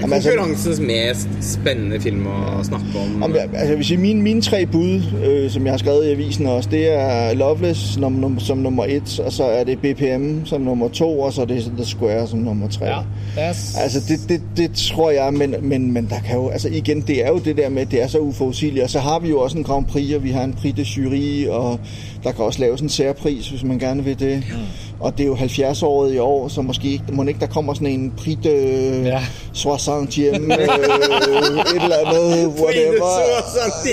ja, 0.00 0.06
men, 0.06 0.22
Konkurransens 0.22 0.80
mest 0.80 1.28
spennende 1.44 2.00
film 2.00 2.24
å 2.30 2.62
snakke 2.64 2.92
om. 2.96 3.22
Om, 3.22 3.34
altså, 3.52 3.96
mine, 4.00 4.22
mine 4.22 4.42
tre 4.42 4.62
bud, 4.66 5.02
øh, 5.20 5.50
som 5.52 5.66
jeg 5.66 5.72
har 5.72 5.82
skrevet 5.82 6.06
i 6.06 6.12
avisen 6.14 6.46
også, 6.46 6.70
det 6.72 6.82
er 6.94 7.34
Loveless 7.34 7.80
som, 7.94 8.12
num, 8.12 8.38
som 8.40 8.58
nummer 8.64 8.84
ett, 8.88 9.18
og 9.20 9.32
så 9.32 9.50
er 9.52 9.64
det 9.68 9.78
BPM 9.78 10.46
som 10.46 10.64
nummer 10.64 10.88
to, 10.88 11.20
og 11.20 11.32
så 11.32 11.42
er 11.42 11.50
det 11.52 11.72
The 11.76 11.86
Square 11.86 12.26
som 12.28 12.38
nummer 12.38 12.68
tre. 12.68 12.86
Ja. 12.86 13.02
Altså, 13.36 14.00
det, 14.08 14.20
det, 14.28 14.40
det 14.56 14.70
tror 14.74 15.10
jeg, 15.10 15.34
men, 15.34 15.54
men, 15.62 15.92
men 15.92 16.06
der 16.10 16.20
kan 16.20 16.36
jo, 16.36 16.48
altså 16.48 16.68
igen, 16.68 17.00
det 17.00 17.24
er 17.24 17.28
jo 17.28 17.38
det 17.38 17.56
der 17.56 17.68
med, 17.68 17.82
at 17.82 17.90
det 17.90 18.02
er 18.02 18.06
så 18.06 18.18
uforudsigeligt, 18.18 18.84
og 18.84 18.90
så 18.90 18.98
har 18.98 19.18
vi 19.18 19.28
jo 19.28 19.40
også 19.40 19.58
en 19.58 19.64
Grand 19.64 19.86
Prix, 19.86 20.14
og 20.14 20.24
vi 20.24 20.30
har 20.30 20.44
en 20.44 20.52
Prix 20.52 20.74
de 20.76 20.82
Jury, 20.82 21.46
og 21.46 21.80
der 22.24 22.32
kan 22.32 22.44
også 22.44 22.60
laves 22.60 22.80
en 22.80 22.88
særpris, 22.88 23.48
hvis 23.48 23.64
man 23.64 23.78
gerne 23.78 24.04
vil 24.04 24.20
det. 24.20 24.44
Og 25.00 25.12
det 25.18 25.22
er 25.24 25.26
jo 25.26 25.34
70-året 25.34 26.12
i 26.14 26.18
år, 26.18 26.48
så 26.48 26.62
måske 26.62 26.88
ikke, 26.92 27.04
må 27.12 27.22
ikke 27.24 27.40
der 27.40 27.46
kommer 27.46 27.74
sådan 27.74 27.86
en 27.88 28.12
prit 28.18 28.46
øh, 28.46 29.04
Ja. 29.06 29.20
60 29.54 29.88
øh, 29.88 29.94
et 29.94 30.34
eller 30.34 31.96
andet, 32.06 32.48
whatever. 32.60 33.10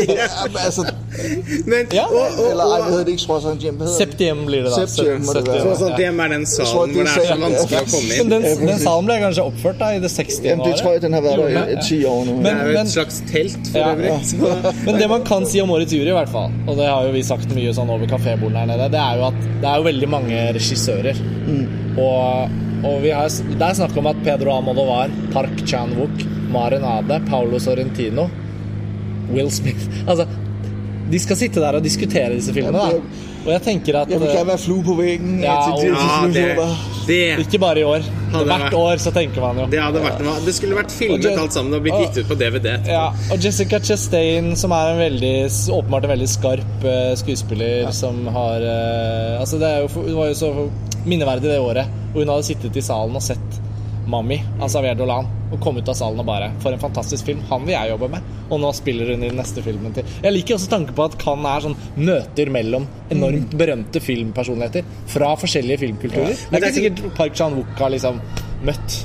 Jamen, 0.08 0.58
altså, 0.66 0.82
Men 1.66 1.82
Ja, 1.93 2.05
og, 2.05 2.14
og, 2.43 2.51
eller 2.51 2.64
ej, 2.64 2.78
det 2.78 2.86
hedder 2.89 3.03
det 3.03 3.12
ikke 3.12 3.24
60 3.24 3.43
hvad 3.43 3.53
hedder 3.53 3.86
det? 3.86 3.89
Septiem 3.97 4.38
blir 4.45 4.62
det 4.64 4.72
da. 4.78 4.86
Septiem 4.86 5.22
må 5.28 5.34
det 5.34 5.47
være. 5.47 5.62
så, 5.62 5.80
sånn, 5.80 5.91
er 6.26 6.28
den 6.34 6.45
salen 6.45 6.74
hvor 6.74 6.86
det 6.86 6.99
er 7.01 7.08
så 7.08 7.38
vanskelig 7.41 7.80
å 7.80 7.86
komme 7.93 8.10
Men 8.10 8.26
inn. 8.26 8.32
den, 8.34 8.68
den 8.68 8.80
salen 8.84 9.05
ble 9.10 9.18
kanskje 9.24 9.43
oppført 9.49 9.80
da 9.82 9.91
i 9.95 9.99
det 10.03 10.12
60. 10.12 10.39
Jamen, 10.45 10.66
det 10.68 10.76
tror 10.82 10.91
jeg, 10.97 11.01
den 11.08 11.14
har 11.18 11.22
været 11.22 11.38
der 11.55 11.68
i 11.74 11.78
10 11.88 12.05
år 12.05 12.22
nu. 12.26 12.34
Det 12.43 12.51
er 12.51 12.72
jo 12.72 12.80
et 12.84 12.91
slags 12.97 13.16
telt 13.32 13.72
for 13.72 13.80
Ja, 13.80 13.93
øvrig. 13.93 14.05
ja. 14.05 14.74
Men 14.86 14.93
det 15.01 15.10
man 15.10 15.24
kan 15.26 15.45
si 15.49 15.62
om 15.64 15.72
årets 15.72 15.93
jury, 15.93 16.12
i 16.12 16.18
hvert 16.20 16.30
fall, 16.36 16.51
og 16.68 16.78
det 16.78 16.86
har 16.91 17.03
jo 17.08 17.12
vi 17.16 17.24
sagt 17.24 17.49
mye 17.55 17.74
sånn 17.74 17.89
over 17.89 18.05
kafébordene 18.12 18.58
her 18.66 18.70
nede, 18.74 18.89
det 18.93 18.99
er 19.01 19.14
jo 19.22 19.24
at 19.32 19.34
det 19.62 19.68
er 19.72 19.76
jo 19.82 19.84
veldig 19.89 20.10
mange 20.10 20.36
regissører. 20.60 20.97
Og, 21.98 22.50
og 22.86 22.98
vi 23.04 23.10
har, 23.14 23.30
det 23.30 23.62
er 23.70 23.78
snakk 23.80 23.95
om 23.98 24.10
at 24.12 24.20
Pedro 24.26 24.52
Almodovar, 24.58 25.10
Park 25.34 25.64
Chan-wook, 25.66 26.26
Maren 26.54 26.84
Ade, 26.86 27.22
Paolo 27.30 27.60
Sorrentino, 27.60 28.28
Will 29.34 29.50
Smith 29.52 29.88
Altså, 30.08 30.28
de 31.12 31.20
skal 31.20 31.38
sitte 31.39 31.60
der 31.64 31.78
og 31.80 31.84
diskutere 31.84 32.30
disse 32.36 32.54
filmene, 32.54 32.78
da. 32.78 33.02
Og 33.48 33.52
jeg 33.54 33.62
tenker 33.64 34.00
at 34.02 34.10
Jeg 34.12 34.20
vil 34.20 34.28
eh, 34.28 34.36
gerne 34.36 34.50
være 34.54 34.58
flue 34.60 34.84
på 34.84 34.93
veggen. 35.00 35.38
Ja, 35.43 35.58
og- 35.72 35.84
ja, 35.84 36.28
det. 36.34 36.48
Det, 37.08 37.22
Ikke 37.45 37.62
bare 37.62 37.82
i 37.82 37.88
år. 37.88 38.05
Hvert 38.38 38.76
år 38.76 38.99
så 39.01 39.14
tenker 39.16 39.43
man 39.43 39.64
jo. 39.64 39.68
det 39.72 39.80
hadde 39.80 40.01
vært 40.03 40.20
Det 40.45 40.53
skulle 40.55 40.76
vært 40.78 40.91
filmet 40.91 41.24
Og 41.24 41.41
alt 41.45 41.55
sammen 41.55 41.78
og 41.78 41.86
blitt 41.86 42.01
gitt 42.03 42.22
ut 42.24 42.32
på 42.34 42.38
DVD. 42.39 42.74
Ja, 42.89 43.08
og 43.32 43.43
Jessica 43.43 43.80
Chastain, 43.80 44.51
som 44.60 44.76
er 44.76 44.93
en 44.93 45.01
veldig, 45.01 45.36
åpenbart 45.78 46.08
en 46.10 46.14
veldig 46.16 46.30
skarp 46.32 46.88
skuespiller 47.18 47.38
skuespiller, 47.38 47.91
som 47.91 48.28
har 48.28 48.62
eh, 48.62 49.39
Altså, 49.39 49.58
det, 49.58 49.68
er 49.68 49.80
jo, 49.86 50.03
det 50.08 50.18
var 50.18 50.28
jo 50.28 50.36
så 50.38 50.51
minneverdig 51.05 51.51
det 51.51 51.60
året 51.60 51.95
hvor 52.12 52.24
hun 52.24 52.34
hadde 52.34 52.47
sittet 52.47 52.78
i 52.78 52.84
salen 52.84 53.16
og 53.16 53.24
sett 53.24 53.60
Mami 54.08 54.38
av 54.62 54.70
Xavier 54.72 54.95
Dolan 54.95 55.28
og 55.51 55.60
komme 55.64 55.80
ut 55.84 55.89
av 55.91 55.95
salen 55.95 56.20
og 56.20 56.28
bare 56.28 56.49
For 56.64 56.76
en 56.76 56.82
fantastisk 56.82 57.28
film. 57.28 57.41
Han 57.49 57.66
vil 57.68 57.76
jeg 57.76 57.91
jobbe 57.93 58.10
med. 58.12 58.32
Og 58.51 58.62
nå 58.64 58.72
spiller 58.76 59.12
hun 59.14 59.24
i 59.24 59.30
den 59.32 59.39
neste 59.39 59.64
filmen 59.64 59.95
til. 59.95 60.08
Jeg 60.24 60.36
liker 60.36 60.58
også 60.58 60.72
tanken 60.72 60.95
på 60.95 61.05
at 61.08 61.18
Cannes 61.22 61.51
er 61.51 61.68
sånn 61.68 61.78
møter 61.99 62.51
mellom 62.53 62.88
enormt 63.14 63.55
berømte 63.60 64.01
filmpersonligheter 64.03 64.88
fra 65.12 65.34
forskjellige 65.39 65.84
filmkulturer. 65.86 66.34
Det 66.36 66.58
er 66.60 66.64
ikke 66.64 66.80
sikkert 66.80 67.05
Park 67.20 67.38
Chan-wook 67.39 67.78
har 67.80 67.95
liksom 67.95 68.20
møtt 68.68 69.03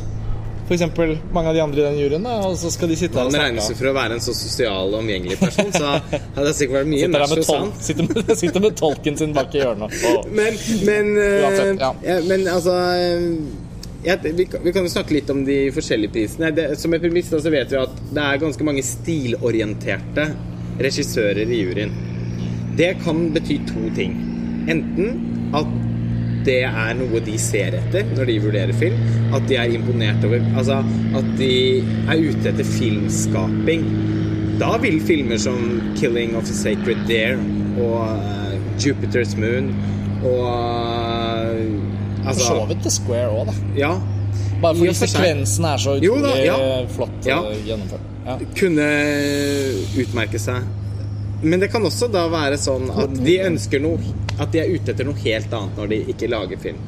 for 0.63 0.77
eksempel 0.77 1.17
mange 1.35 1.51
av 1.51 1.57
de 1.57 1.61
andre 1.61 1.81
i 1.83 1.85
den 1.85 1.99
juryen, 1.99 2.23
da, 2.25 2.37
og 2.47 2.55
så 2.57 2.71
skal 2.73 2.89
de 2.89 2.97
sitte 2.97 3.17
der 3.17 3.27
og 3.27 3.27
Han 3.27 3.35
snakke. 3.35 3.49
regnes 3.51 3.67
jo 3.69 3.75
for 3.77 3.89
å 3.91 3.95
være 3.97 4.17
en 4.17 4.23
så 4.25 4.35
sosial 4.37 4.95
og 4.95 5.01
omgjengelig 5.03 5.37
person, 5.41 5.73
så 5.75 5.91
hadde 6.37 6.47
det 6.47 6.55
sikkert 6.57 6.77
vært 6.79 6.91
mye 6.93 7.09
mer 7.13 7.25
han. 7.27 7.73
sitter, 7.83 8.07
med, 8.09 8.31
sitter 8.39 8.65
med 8.65 8.79
tolken 8.79 9.19
sin 9.21 9.35
bak 9.37 9.53
i 9.53 9.61
hjørnet. 9.61 9.99
Og, 10.09 10.31
Men, 10.39 10.57
men, 10.87 11.11
eh, 11.19 11.43
Uansett, 11.43 11.83
ja. 11.83 11.91
ja, 12.07 12.17
men 12.31 12.47
altså 12.55 12.79
eh, 12.95 13.27
ja, 14.05 14.17
vi, 14.23 14.45
kan, 14.45 14.61
vi 14.65 14.73
kan 14.73 14.87
jo 14.87 14.91
snakke 14.91 15.15
litt 15.15 15.31
om 15.31 15.45
de 15.47 15.59
forskjellige 15.75 16.15
prisene. 16.15 16.51
Det, 16.55 16.67
som 16.81 16.95
et 16.95 17.03
premiss 17.05 17.31
så 17.31 17.53
vet 17.53 17.71
vi 17.71 17.79
at 17.81 18.01
det 18.11 18.25
er 18.25 18.41
ganske 18.43 18.67
mange 18.67 18.83
stilorienterte 18.87 20.27
regissører 20.83 21.47
i 21.47 21.61
juryen. 21.63 21.95
Det 22.77 22.97
kan 23.05 23.29
bety 23.35 23.61
to 23.69 23.87
ting. 23.97 24.17
Enten 24.73 25.53
at 25.57 25.71
det 26.47 26.63
er 26.67 26.95
noe 26.99 27.21
de 27.23 27.37
ser 27.39 27.77
etter 27.79 28.09
når 28.17 28.31
de 28.31 28.39
vurderer 28.43 28.75
film. 28.75 28.99
At 29.37 29.47
de 29.51 29.59
er 29.61 29.77
imponert 29.77 30.25
over 30.27 30.43
Altså 30.57 30.81
at 31.19 31.31
de 31.39 31.55
er 32.11 32.25
ute 32.27 32.51
etter 32.51 32.67
filmskaping. 32.67 33.87
Da 34.59 34.75
vil 34.83 34.99
filmer 35.03 35.39
som 35.39 35.81
'Killing 35.97 36.37
of 36.37 36.51
a 36.51 36.55
Sacred 36.55 37.07
Deer' 37.09 37.41
og 37.79 38.19
eh, 38.19 38.59
'Jupiter's 38.79 39.35
Moon' 39.39 39.73
og 40.23 42.02
For 42.23 42.31
Altså 42.33 42.47
så 42.49 42.67
vidt 42.71 42.83
The 42.87 42.93
Square 42.95 43.31
òg, 43.35 43.51
da. 43.51 43.55
Ja. 43.77 43.93
Bare 44.63 44.79
fordi 44.79 44.95
for 44.95 45.11
sekvensen 45.11 45.65
er 45.67 45.83
så 45.83 45.97
Jo 45.99 46.15
da, 46.23 46.31
utrolig 46.31 46.47
ja. 46.47 46.87
flott 46.95 47.27
Ja. 47.27 47.39
eh, 47.51 47.63
gjennomført. 47.67 48.09
Ja. 48.23 48.37
kunne 48.55 48.89
utmerke 49.99 50.39
seg. 50.39 50.63
Men 51.43 51.59
det 51.61 51.73
kan 51.73 51.83
også 51.83 52.07
da 52.13 52.29
være 52.31 52.59
sånn 52.63 52.87
at 52.95 53.17
de 53.19 53.33
ønsker 53.43 53.81
noe 53.83 53.99
At 54.39 54.53
de 54.55 54.61
er 54.63 54.71
ute 54.71 54.93
etter 54.95 55.05
noe 55.09 55.19
helt 55.25 55.51
annet 55.59 55.81
når 55.81 55.89
de 55.91 55.99
ikke 56.15 56.29
lager 56.31 56.61
film. 56.63 56.79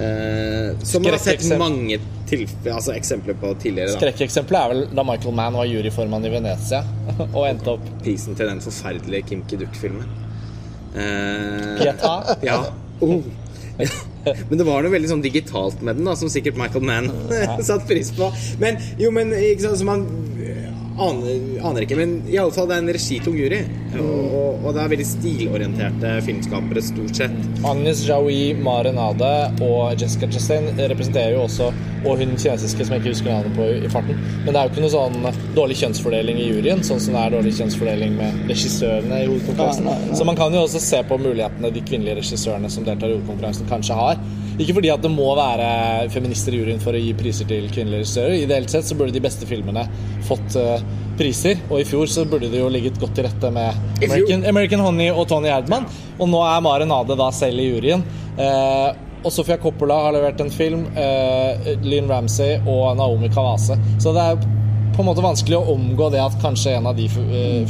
Eh, 0.00 0.74
som 0.82 1.02
man 1.04 1.12
har 1.12 1.22
sett 1.22 1.44
mange 1.60 1.98
altså 2.70 2.92
eksempler 2.94 3.34
på 3.40 3.50
tidligere. 3.62 3.94
Skrekkeksempelet 3.96 4.60
er 4.60 4.68
vel 4.72 4.82
da 4.96 5.02
Michael 5.06 5.34
Mann 5.34 5.56
var 5.58 5.66
juryformann 5.66 6.24
i 6.28 6.30
Venezia 6.32 6.82
og 7.36 7.42
endte 7.48 7.74
opp 7.74 7.88
Prisen 8.04 8.38
til 8.38 8.50
den 8.50 8.62
forferdelige 8.64 9.26
Kim 9.30 9.42
Kiduk-filmen. 9.50 10.06
Eh. 10.94 11.84
Ja. 12.42 12.62
Oh. 13.00 13.22
Men 14.48 14.60
det 14.60 14.66
var 14.68 14.84
noe 14.84 14.92
veldig 14.92 15.10
sånn 15.12 15.24
digitalt 15.24 15.82
med 15.84 16.00
den, 16.00 16.08
da 16.08 16.16
som 16.18 16.30
sikkert 16.32 16.58
Michael 16.60 16.86
Mann 16.86 17.10
satte 17.66 17.86
pris 17.88 18.12
på. 18.16 18.30
Men 18.62 18.80
jo, 19.00 19.12
men 19.14 19.32
ikke 19.36 19.66
sant, 19.66 19.80
så 19.80 19.88
man 19.88 20.06
aner, 20.98 21.66
aner 21.66 21.84
ikke. 21.84 21.96
Men 21.98 22.16
i 22.28 22.38
alle 22.40 22.52
fall, 22.54 22.68
det 22.70 22.76
er 22.76 22.84
en 22.84 22.92
regitung 22.94 23.36
jury. 23.38 23.60
Og, 24.00 24.34
og, 24.40 24.64
og 24.64 24.74
det 24.76 24.82
er 24.82 24.90
veldig 24.92 25.06
stilorienterte 25.08 26.12
filmskapere, 26.26 26.82
stort 26.84 27.20
sett. 27.20 27.36
Agnes 27.66 28.02
Jaoui, 28.08 28.54
Maren 28.58 28.98
Ade 29.00 29.32
og 29.66 30.00
Jessica 30.00 30.28
Chastain 30.30 30.70
representerer 30.78 31.34
jo 31.36 31.46
også 31.46 31.70
Og 32.06 32.16
hun 32.16 32.30
kinesiske 32.32 32.84
som 32.86 32.94
jeg 32.94 33.02
ikke 33.02 33.12
husker 33.12 33.28
navnet 33.28 33.56
på 33.58 33.66
i 33.76 33.88
farten. 33.92 34.20
Men 34.46 34.54
det 34.54 34.60
er 34.60 34.68
jo 34.68 34.72
ikke 34.72 34.84
noe 34.86 34.92
sånn 34.94 35.40
dårlig 35.56 35.76
kjønnsfordeling 35.82 36.38
i 36.40 36.46
juryen, 36.48 36.80
sånn 36.86 37.02
som 37.02 37.16
det 37.16 37.24
er 37.26 37.34
dårlig 37.34 37.52
kjønnsfordeling 37.58 38.14
med 38.16 38.38
regissørene 38.48 39.18
i 39.20 39.26
hovedkonkurransen. 39.28 40.14
Så 40.16 40.24
man 40.24 40.38
kan 40.38 40.56
jo 40.56 40.62
også 40.64 40.80
se 40.80 41.02
på 41.04 41.20
mulighetene 41.20 41.72
de 41.74 41.82
kvinnelige 41.84 42.22
regissørene 42.22 42.72
som 42.72 42.88
deltar 42.88 43.12
i 43.12 43.18
hovedkonkurransen, 43.18 43.68
kanskje 43.68 43.98
har. 44.00 44.22
Ikke 44.60 44.74
fordi 44.76 44.90
at 44.92 45.00
det 45.00 45.10
må 45.12 45.30
være 45.38 46.08
feminister 46.12 46.52
i 46.52 46.60
juryen 46.60 46.80
for 46.82 46.96
å 46.96 47.00
gi 47.00 47.14
priser 47.16 47.48
til 47.48 47.68
kvinnelige 47.72 48.02
regissører. 48.02 48.36
Ideelt 48.44 48.72
sett 48.72 48.88
så 48.88 48.96
burde 48.98 49.14
de 49.14 49.22
beste 49.24 49.48
filmene 49.48 49.86
fått 50.28 50.56
uh, 50.60 50.82
priser, 51.16 51.62
og 51.70 51.80
i 51.80 51.86
fjor 51.88 52.10
så 52.12 52.26
burde 52.28 52.50
det 52.52 52.60
jo 52.60 52.68
ligget 52.72 53.00
godt 53.00 53.16
til 53.16 53.28
rette 53.28 53.52
med 53.54 54.04
American, 54.04 54.44
American 54.52 54.84
Honey 54.84 55.08
og 55.12 55.26
Tony 55.32 55.48
Erdman. 55.52 55.88
Og 56.18 56.28
nå 56.28 56.42
er 56.44 56.64
Maren 56.64 56.92
Ade 56.92 57.16
da 57.16 57.30
selv 57.32 57.62
i 57.62 57.70
juryen. 57.70 58.04
Uh, 58.36 58.90
og 59.20 59.32
Sofia 59.32 59.58
Coppola 59.60 59.96
har 60.06 60.16
levert 60.16 60.40
en 60.44 60.52
film. 60.52 60.86
Uh, 60.96 61.72
Lynn 61.84 62.08
Ramsey 62.10 62.60
og 62.60 62.98
Naomi 63.00 63.32
Kawase. 63.32 63.78
Så 64.00 64.12
det 64.16 64.26
er 64.28 64.44
på 64.90 65.00
en 65.00 65.08
måte 65.08 65.24
vanskelig 65.24 65.56
å 65.56 65.72
omgå 65.72 66.10
det 66.12 66.20
at 66.20 66.36
kanskje 66.42 66.76
en 66.76 66.88
av 66.90 66.96
de 66.98 67.06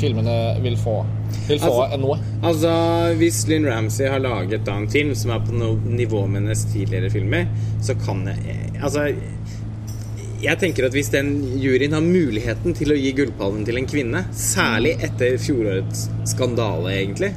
filmene 0.00 0.36
vil 0.64 0.74
få, 0.80 1.02
vil 1.48 1.58
få 1.60 1.70
Altså- 1.82 2.00
noe. 2.00 2.18
Altså, 2.42 2.72
Hvis 3.18 3.46
Lynn 3.48 3.66
Ramsey 3.66 4.08
har 4.08 4.18
laget 4.20 4.64
da 4.64 4.76
en 4.76 4.88
film 4.88 5.14
som 5.14 5.30
er 5.30 5.40
på 5.40 5.52
no 5.52 5.74
nivå 5.84 6.26
med 6.28 6.42
hennes 6.42 6.64
tidligere 6.72 7.10
filmer, 7.10 7.46
så 7.82 7.94
kan 8.04 8.26
jeg 8.26 8.70
Altså 8.82 9.12
jeg 10.40 10.56
tenker 10.58 10.86
at 10.86 10.92
Hvis 10.96 11.10
den 11.12 11.58
juryen 11.60 11.92
har 11.92 12.00
muligheten 12.00 12.74
til 12.76 12.92
å 12.94 12.96
gi 12.96 13.12
gullpallen 13.12 13.64
til 13.66 13.76
en 13.76 13.86
kvinne, 13.86 14.24
særlig 14.32 14.94
etter 15.04 15.36
fjorårets 15.36 16.06
skandale, 16.24 16.94
egentlig, 16.96 17.34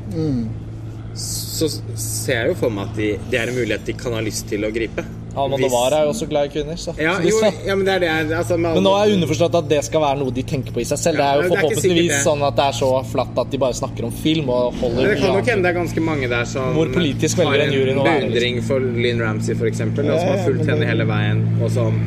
så 1.14 1.68
ser 2.00 2.34
jeg 2.40 2.48
jo 2.54 2.56
for 2.56 2.70
meg 2.74 2.90
at 2.90 2.96
de, 2.96 3.10
det 3.30 3.40
er 3.42 3.52
en 3.52 3.58
mulighet 3.60 3.86
de 3.86 3.94
kan 4.00 4.16
ha 4.16 4.22
lyst 4.22 4.48
til 4.50 4.64
å 4.66 4.72
gripe. 4.74 5.04
Almodovar 5.36 5.94
er 5.98 6.04
jo 6.06 6.10
også 6.14 6.28
glad 6.30 6.46
i 6.46 6.52
kvinner. 6.54 6.76
Så. 6.78 6.94
ja, 7.00 7.16
jo, 7.26 7.40
ja, 7.68 7.76
men 7.76 7.86
det 7.88 7.94
er 7.96 8.00
det 8.04 8.10
altså, 8.38 8.58
med 8.58 8.76
Men 8.78 8.84
nå 8.86 8.92
er 8.98 9.08
jeg 9.08 9.16
underforstått 9.18 9.56
at 9.60 9.70
det 9.72 9.80
skal 9.88 10.02
være 10.04 10.20
noe 10.20 10.34
de 10.36 10.44
tenker 10.46 10.76
på 10.76 10.80
i 10.84 10.86
seg 10.86 11.00
selv. 11.02 11.18
Det 11.18 11.24
Ja, 11.26 11.32
er 11.32 11.36
jo 11.36 11.42
det 11.42 11.48
er 11.48 11.50
jo 11.50 11.56
forhåpentligvis 11.62 12.24
sånn 12.28 12.44
at 12.46 12.56
det 12.60 12.66
er 12.68 12.78
så 12.78 12.90
flatt 13.12 13.40
at 13.44 13.52
de 13.52 13.58
bare 13.64 13.74
snakker 13.74 14.06
om 14.10 14.14
film 14.24 14.50
og 14.54 14.78
holder 14.82 15.02
Men 15.02 15.10
det 15.10 15.18
kan 15.24 15.34
nok 15.38 15.50
hende 15.54 15.64
det 15.64 15.72
er 15.74 15.78
ganske 15.80 16.02
mange 16.06 16.30
der 16.30 16.46
som 16.46 16.74
Hvor 16.78 16.94
politisk 16.94 17.38
velger 17.42 17.52
har 17.52 17.64
den 17.66 17.74
juryen 17.80 17.98
å 17.98 18.06
være, 18.06 18.20
liksom. 18.20 18.34
beundring 18.34 18.64
for 18.70 18.80
Lynn 19.06 19.22
Ramsey, 19.26 19.56
for 19.58 19.66
eksempel, 19.72 20.10
og 20.14 20.20
som 20.20 20.30
har 20.36 20.44
fulgt 20.46 20.66
men 20.66 20.70
henne 20.76 20.90
hele 20.92 21.08
veien, 21.10 21.44
og 21.64 21.72
som 21.72 21.98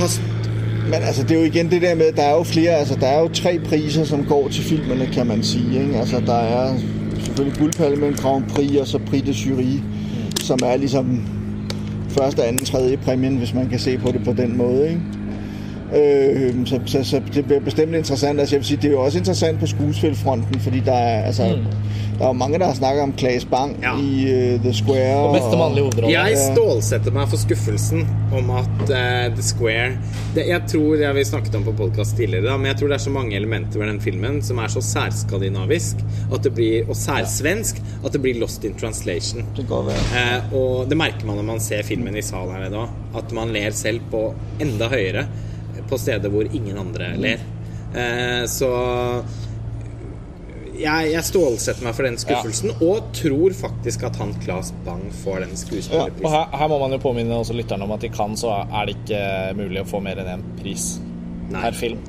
har 0.00 0.18
Men 0.90 1.02
altså, 1.02 1.22
det 1.22 1.36
er 1.36 1.40
jo 1.40 1.46
igen 1.50 1.70
det 1.70 1.80
der 1.82 1.94
med, 1.98 2.12
der 2.16 2.22
er 2.22 2.36
jo 2.38 2.44
flere, 2.44 2.76
altså 2.78 2.94
der 3.00 3.06
er 3.06 3.20
jo 3.20 3.28
tre 3.34 3.58
priser, 3.68 4.04
som 4.04 4.24
går 4.24 4.48
til 4.48 4.64
filmene, 4.64 5.08
kan 5.14 5.26
man 5.26 5.42
sige. 5.42 5.80
Ikke? 5.82 5.98
Altså, 5.98 6.20
der 6.26 6.52
er 6.60 6.76
selvfølgelig 7.24 7.58
Guldpalmen, 7.58 8.14
Grand 8.14 8.44
Prix, 8.54 8.76
og 8.80 8.86
så 8.86 8.98
Prix 9.10 9.24
de 9.26 9.32
Jury, 9.32 9.80
som 10.40 10.58
er 10.62 10.76
ligesom 10.76 11.20
første, 12.18 12.44
anden, 12.44 12.64
tredje 12.64 12.96
præmien, 12.96 13.36
hvis 13.36 13.54
man 13.54 13.68
kan 13.68 13.78
se 13.78 13.98
på 13.98 14.12
det 14.12 14.24
på 14.24 14.32
den 14.32 14.56
måde. 14.56 14.88
Ikke? 14.88 15.00
Øh, 15.94 16.66
så, 16.66 16.80
så, 16.86 17.04
så 17.04 17.20
det 17.34 17.44
bliver 17.44 17.60
bestemt 17.60 17.94
interessant. 17.94 18.40
Altså 18.40 18.54
jeg 18.54 18.60
vil 18.60 18.66
sige, 18.66 18.76
det 18.76 18.84
er 18.88 18.92
jo 18.92 19.02
også 19.02 19.18
interessant 19.18 19.60
på 19.60 19.66
skuespilfronten, 19.66 20.60
fordi 20.60 20.80
der 20.80 20.92
er, 20.92 21.22
altså, 21.22 21.46
mm. 21.46 21.64
der 22.18 22.24
er 22.24 22.26
jo 22.26 22.32
mange, 22.32 22.58
der 22.58 22.66
har 22.66 22.74
snakket 22.74 23.02
om 23.02 23.18
Claes 23.18 23.44
Bang 23.44 23.76
Ja. 23.82 23.96
i 23.98 24.54
uh, 24.54 24.60
The 24.60 24.72
Square. 24.74 25.16
Og 25.16 25.34
beste 25.34 25.56
mannlige 25.58 25.82
hovedrolle. 25.82 26.20
Jeg 26.20 26.38
stålsetter 26.54 27.12
meg 27.12 27.28
for 27.28 27.36
skuffelsen 27.36 28.06
om 28.32 28.50
at 28.50 28.82
uh, 28.82 29.34
The 29.34 29.42
Square 29.42 29.90
det, 30.34 30.48
Jeg 30.48 30.62
tror 30.68 30.96
det 30.96 31.06
har 31.06 31.12
vi 31.12 31.24
snakket 31.24 31.54
om 31.54 31.64
på 31.64 31.72
podkast 31.72 32.16
tidligere, 32.16 32.46
da, 32.46 32.56
men 32.56 32.66
jeg 32.66 32.76
tror 32.76 32.88
det 32.88 32.94
er 32.94 33.04
så 33.06 33.10
mange 33.10 33.36
elementer 33.36 33.78
ved 33.78 33.88
den 33.88 34.00
filmen 34.00 34.42
som 34.42 34.58
er 34.58 34.68
så 34.68 34.80
særskandinavisk 34.80 35.96
at 36.34 36.44
det 36.44 36.54
blir, 36.54 36.88
og 36.88 36.96
særsvensk 36.96 37.82
at 38.04 38.12
det 38.12 38.22
blir 38.22 38.40
lost 38.40 38.64
in 38.64 38.74
translation. 38.74 39.44
Det 39.56 39.66
går 39.68 39.82
vel. 39.90 40.04
Eh, 40.18 40.54
og 40.54 40.90
det 40.90 40.96
merker 40.98 41.26
man 41.26 41.36
når 41.36 41.42
man 41.54 41.60
ser 41.60 41.82
filmen 41.86 42.16
i 42.16 42.22
salen 42.22 42.54
her 42.54 42.66
nede 42.66 42.84
òg. 42.86 42.88
At 43.18 43.32
man 43.32 43.52
ler 43.54 43.70
selv 43.70 44.00
på 44.10 44.28
enda 44.60 44.88
høyere 44.92 45.26
på 45.90 45.98
steder 46.00 46.32
hvor 46.32 46.48
ingen 46.50 46.78
andre 46.80 47.12
ler. 47.20 47.42
Eh, 47.96 48.44
så 48.50 48.70
jeg, 50.76 51.10
jeg 51.12 51.24
stålsetter 51.24 51.86
meg 51.86 51.96
for 51.96 52.08
den 52.08 52.18
skuffelsen, 52.20 52.74
og 52.84 53.10
tror 53.16 53.54
faktisk 53.56 54.04
at 54.08 54.18
han 54.20 54.34
Claes 54.42 54.72
Bang 54.86 55.06
får 55.22 55.46
den 55.46 55.56
Og 55.56 56.28
her, 56.30 56.44
her 56.52 56.68
må 56.72 56.80
man 56.82 56.96
jo 56.96 57.00
påminne 57.02 57.38
også 57.40 57.56
lytterne 57.56 57.86
om 57.86 57.94
at 57.96 58.04
i 58.04 58.12
Cannes 58.12 58.44
så 58.44 58.52
er 58.66 58.88
det 58.88 58.98
ikke 58.98 59.22
mulig 59.62 59.82
å 59.82 59.88
få 59.88 60.02
mer 60.04 60.20
enn 60.22 60.32
én 60.36 60.44
pris 60.60 60.96
Nei. 61.50 61.62
per 61.62 61.78
film. 61.78 62.04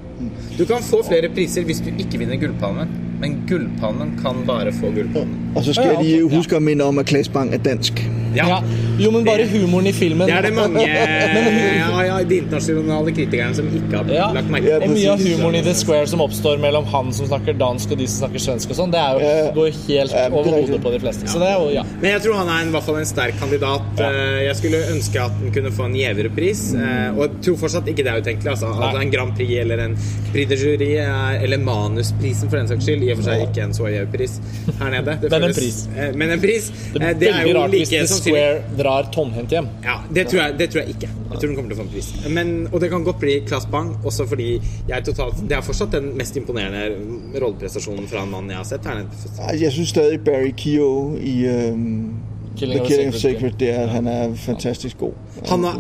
Du 0.58 0.66
kan 0.66 0.84
få 0.84 1.04
flere 1.06 1.30
priser 1.30 1.66
hvis 1.68 1.84
du 1.86 1.92
ikke 1.94 2.20
vinner 2.24 2.40
Gullpalmen, 2.42 2.94
men 3.22 3.42
Gullpalmen 3.50 4.16
kan 4.22 4.44
bare 4.50 4.74
få 4.76 4.92
Gullpalmen. 4.96 5.52
Og 5.56 5.64
så 5.66 5.78
skal 5.78 6.00
de 6.02 6.16
jeg 6.18 6.32
huske 6.34 6.58
å 6.58 6.64
minne 6.64 6.88
om, 6.90 7.00
at 7.02 7.10
Claes 7.10 7.30
Bang 7.32 7.54
er 7.56 7.62
dansk. 7.64 8.02
Ja. 8.36 8.62
Jo, 9.00 9.12
men 9.14 9.24
bare 9.26 9.46
humoren 9.48 9.88
i 9.88 9.92
filmen 9.94 10.28
Det 10.28 10.34
er 10.36 10.42
det 10.48 10.54
mange 10.58 10.82
ja, 10.88 12.02
ja, 12.06 12.18
de 12.26 12.38
internasjonale 12.42 13.12
kritikerne 13.14 13.56
som 13.56 13.68
ikke 13.70 14.00
har 14.02 14.12
Ja. 14.14 14.28
lagt 14.36 14.50
merke 14.52 14.66
til 14.80 14.88
Og 14.90 14.94
mye 14.96 15.12
av 15.14 15.22
humoren 15.22 15.56
i 15.60 15.62
The 15.66 15.74
Square 15.78 16.08
som 16.12 16.22
oppstår 16.26 16.58
mellom 16.62 16.86
han 16.92 17.12
som 17.14 17.28
snakker 17.30 17.58
dansk 17.60 17.92
og 17.94 17.98
de 18.02 18.08
som 18.10 18.26
snakker 18.28 18.44
svensk 18.44 18.74
og 18.74 18.80
sånn, 18.80 18.92
det 18.94 19.00
er 19.02 19.18
jo, 19.22 19.54
går 19.58 19.70
jo 19.70 19.76
helt 19.88 20.14
er 20.18 20.34
over 20.34 20.52
hodet 20.58 20.82
på 20.84 20.92
de 20.96 21.00
fleste. 21.04 21.28
Så 21.30 21.40
det 21.42 21.48
er 21.52 21.58
jo, 21.62 21.70
ja. 21.78 21.84
Men 22.02 22.12
jeg 22.16 22.22
tror 22.26 22.38
han 22.42 22.50
er 22.50 22.62
en, 22.66 22.72
i 22.72 22.76
hvert 22.76 22.88
fall 22.90 22.98
en 23.02 23.10
sterk 23.10 23.38
kandidat. 23.40 23.88
Ja. 24.02 24.10
Eh, 24.12 24.40
Jeg 24.48 24.56
skulle 24.62 24.82
ønske 24.96 25.22
at 25.24 25.32
han 25.42 25.52
kunne 25.54 25.72
få 25.78 25.86
en 25.90 25.96
gjevere 25.98 26.30
pris. 26.36 26.62
eh, 26.74 27.10
Og 27.18 27.22
jeg 27.26 27.42
tror 27.48 27.58
fortsatt 27.64 27.88
ikke 27.92 28.04
det 28.06 28.12
er 28.14 28.22
utenkelig. 28.26 28.52
Altså. 28.56 28.72
Altså 28.74 29.02
en 29.02 29.12
Grand 29.14 29.36
Prix 29.38 29.54
eller 29.62 29.84
en 29.86 29.96
Prix 30.34 30.50
de 30.50 30.56
Jury 30.62 30.92
er, 31.04 31.40
eller 31.44 31.58
Manusprisen 31.58 32.50
for 32.50 32.58
den 32.58 32.68
saks 32.68 32.84
skyld. 32.88 33.04
I 33.08 33.12
og 33.14 33.22
for 33.22 33.30
seg 33.30 33.46
ikke 33.48 33.64
en 33.68 33.74
så 33.78 33.90
gjev 33.94 34.10
pris 34.14 34.38
her 34.80 34.90
nede. 34.94 35.18
Det 35.22 35.32
Men 35.32 35.44
en 35.44 35.48
føles- 35.50 35.58
pris. 35.62 35.88
eh, 35.98 36.12
Men 36.16 36.30
en 36.32 36.42
pris. 36.42 36.72
Det 36.94 37.20
Det 37.20 37.30
er 37.34 37.48
jo 37.48 37.68
like. 37.68 38.04
Square 38.20 38.78
drar 38.80 39.10
tomhendt 39.14 39.54
hjem. 39.56 39.70
Ja, 39.86 39.98
det 40.14 40.28
tror, 40.32 40.42
jeg, 40.44 40.58
det 40.60 40.70
tror 40.74 40.84
jeg 40.84 40.96
ikke. 40.96 41.10
Jeg 41.10 41.40
tror 41.40 41.48
den 41.48 41.58
kommer 41.58 41.74
til 41.74 41.78
å 41.78 41.82
få 41.82 41.86
en 41.88 41.92
pris. 41.94 42.10
Men, 42.38 42.54
og 42.72 42.82
det 42.84 42.92
kan 42.94 43.06
godt 43.08 43.20
bli 43.24 43.38
Claes 43.48 43.68
Bang, 43.72 43.94
også 44.08 44.28
fordi 44.30 44.50
jeg 44.58 44.96
er 44.98 45.04
totalt 45.06 45.42
Det 45.50 45.58
er 45.58 45.66
fortsatt 45.66 45.94
den 45.96 46.10
mest 46.18 46.38
imponerende 46.40 47.40
rolleprestasjonen 47.42 48.08
fra 48.10 48.24
en 48.24 48.34
mann 48.34 48.50
jeg 48.52 48.60
har 48.60 48.68
sett 48.68 48.88
her 48.88 49.04
Jeg 49.60 49.76
synes 49.76 49.94
stadig 49.94 50.22
Barry 50.26 50.54
Keogh 50.58 51.18
i 51.22 51.36
um, 51.52 52.18
Killing 52.58 52.82
The 52.82 52.90
Killing 52.90 53.14
of 53.14 53.16
Sacred 53.16 53.38
Sacred, 53.38 53.58
det 53.60 53.70
er, 53.70 53.88
han 53.94 54.08
er 54.08 54.36
fantastisk 54.42 54.98
god. 54.98 55.14
Han 55.50 55.66
er 55.68 55.76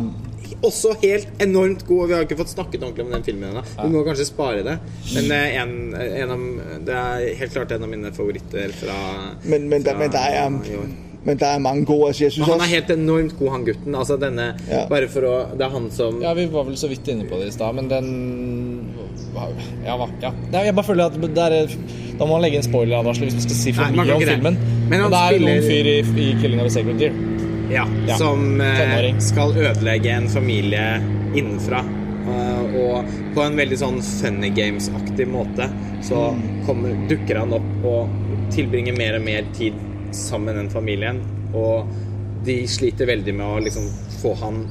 også 0.65 0.93
helt 1.01 1.41
enormt 1.41 1.85
god. 1.87 2.07
Vi 2.07 2.15
har 2.15 2.25
ikke 2.25 2.37
fått 2.39 2.53
snakket 2.53 2.83
ordentlig 2.83 3.05
om 3.05 3.11
den 3.15 3.25
filmen 3.25 3.49
ennå. 3.49 3.63
Vi 3.81 3.89
må 3.93 4.03
kanskje 4.05 4.27
spare 4.29 4.63
det. 4.65 4.77
Men 5.15 5.33
en, 5.37 5.73
en 5.97 6.33
av, 6.35 6.45
det 6.87 7.01
er 7.01 7.41
helt 7.41 7.57
klart 7.57 7.73
en 7.75 7.85
av 7.87 7.91
mine 7.91 8.13
favoritter 8.15 8.73
fra 8.77 8.97
Men, 9.43 9.67
men, 9.69 9.85
fra 9.85 9.97
men, 9.99 10.13
der 10.13 10.39
er. 10.43 10.87
Men 11.27 11.37
der 11.37 11.53
er 11.57 11.59
mange 11.59 11.83
gode. 11.85 12.07
Altså, 12.09 12.23
jeg 12.23 12.31
synes 12.37 12.47
han 12.53 12.61
er 12.63 12.69
helt 12.71 12.89
enormt 12.93 13.33
god, 13.39 13.49
han 13.51 13.65
gutten. 13.67 13.95
Altså 13.99 14.15
denne 14.21 14.45
Ja. 14.71 14.85
Bare 14.89 15.07
for 15.11 15.27
å 15.27 15.33
Det 15.57 15.65
er 15.65 15.69
han 15.73 15.89
som 15.91 16.21
Ja, 16.23 16.33
vi 16.33 16.45
var 16.47 16.63
vel 16.65 16.77
så 16.79 16.87
vidt 16.89 17.07
inne 17.11 17.27
på 17.27 17.37
det 17.41 17.49
i 17.49 17.51
stad, 17.51 17.75
men 17.75 17.89
den 17.91 18.07
Ja, 19.85 19.97
hva- 19.97 20.09
ja. 20.21 20.31
Jeg 20.51 20.75
bare 20.75 20.85
føler 20.87 21.05
at 21.11 21.19
det 21.21 21.37
er 21.37 21.67
Da 22.17 22.25
må 22.25 22.31
man 22.37 22.41
legge 22.41 22.57
en 22.57 22.63
spoiler-advarsel 22.63 23.27
hvis 23.27 23.33
man 23.37 23.41
skal 23.45 23.55
si 23.59 23.71
for 23.73 23.83
Nei, 23.91 24.05
mye 24.05 24.15
om 24.15 24.21
filmen. 24.21 24.57
Men 24.89 25.01
han 25.01 25.11
det 25.11 25.19
er 25.19 25.33
spiller- 25.35 25.53
noen 25.53 25.67
fyr 25.69 25.85
i, 25.85 25.97
i 26.31 26.41
'Killing 26.41 26.59
of 26.61 26.65
a 26.65 26.69
Sacred 26.69 26.97
Deer'. 26.97 27.13
Ja, 27.69 27.85
Ja, 28.07 28.15
som 28.17 28.61
eh, 28.61 29.13
skal 29.19 29.51
ødelegge 29.51 30.09
en 30.15 30.27
familie 30.29 31.01
innenfra. 31.35 31.83
Uh, 32.27 32.63
og 32.75 33.05
på 33.35 33.41
en 33.45 33.55
veldig 33.55 33.77
sånn 33.79 34.01
funny 34.03 34.49
games-aktig 34.49 35.27
måte 35.31 35.69
så 36.03 36.35
kommer, 36.65 36.91
dukker 37.07 37.37
han 37.39 37.53
opp 37.53 37.85
og 37.85 38.09
tilbringer 38.51 38.97
mer 38.97 39.15
og 39.15 39.21
mer 39.23 39.43
tid 39.55 39.73
sammen 40.17 40.51
med 40.51 40.61
den 40.63 40.71
familien. 40.73 41.21
Og 41.57 41.89
de 42.47 42.61
sliter 42.69 43.09
veldig 43.09 43.35
med 43.35 43.47
å 43.47 43.61
liksom 43.63 43.87
få 44.21 44.33
han 44.41 44.63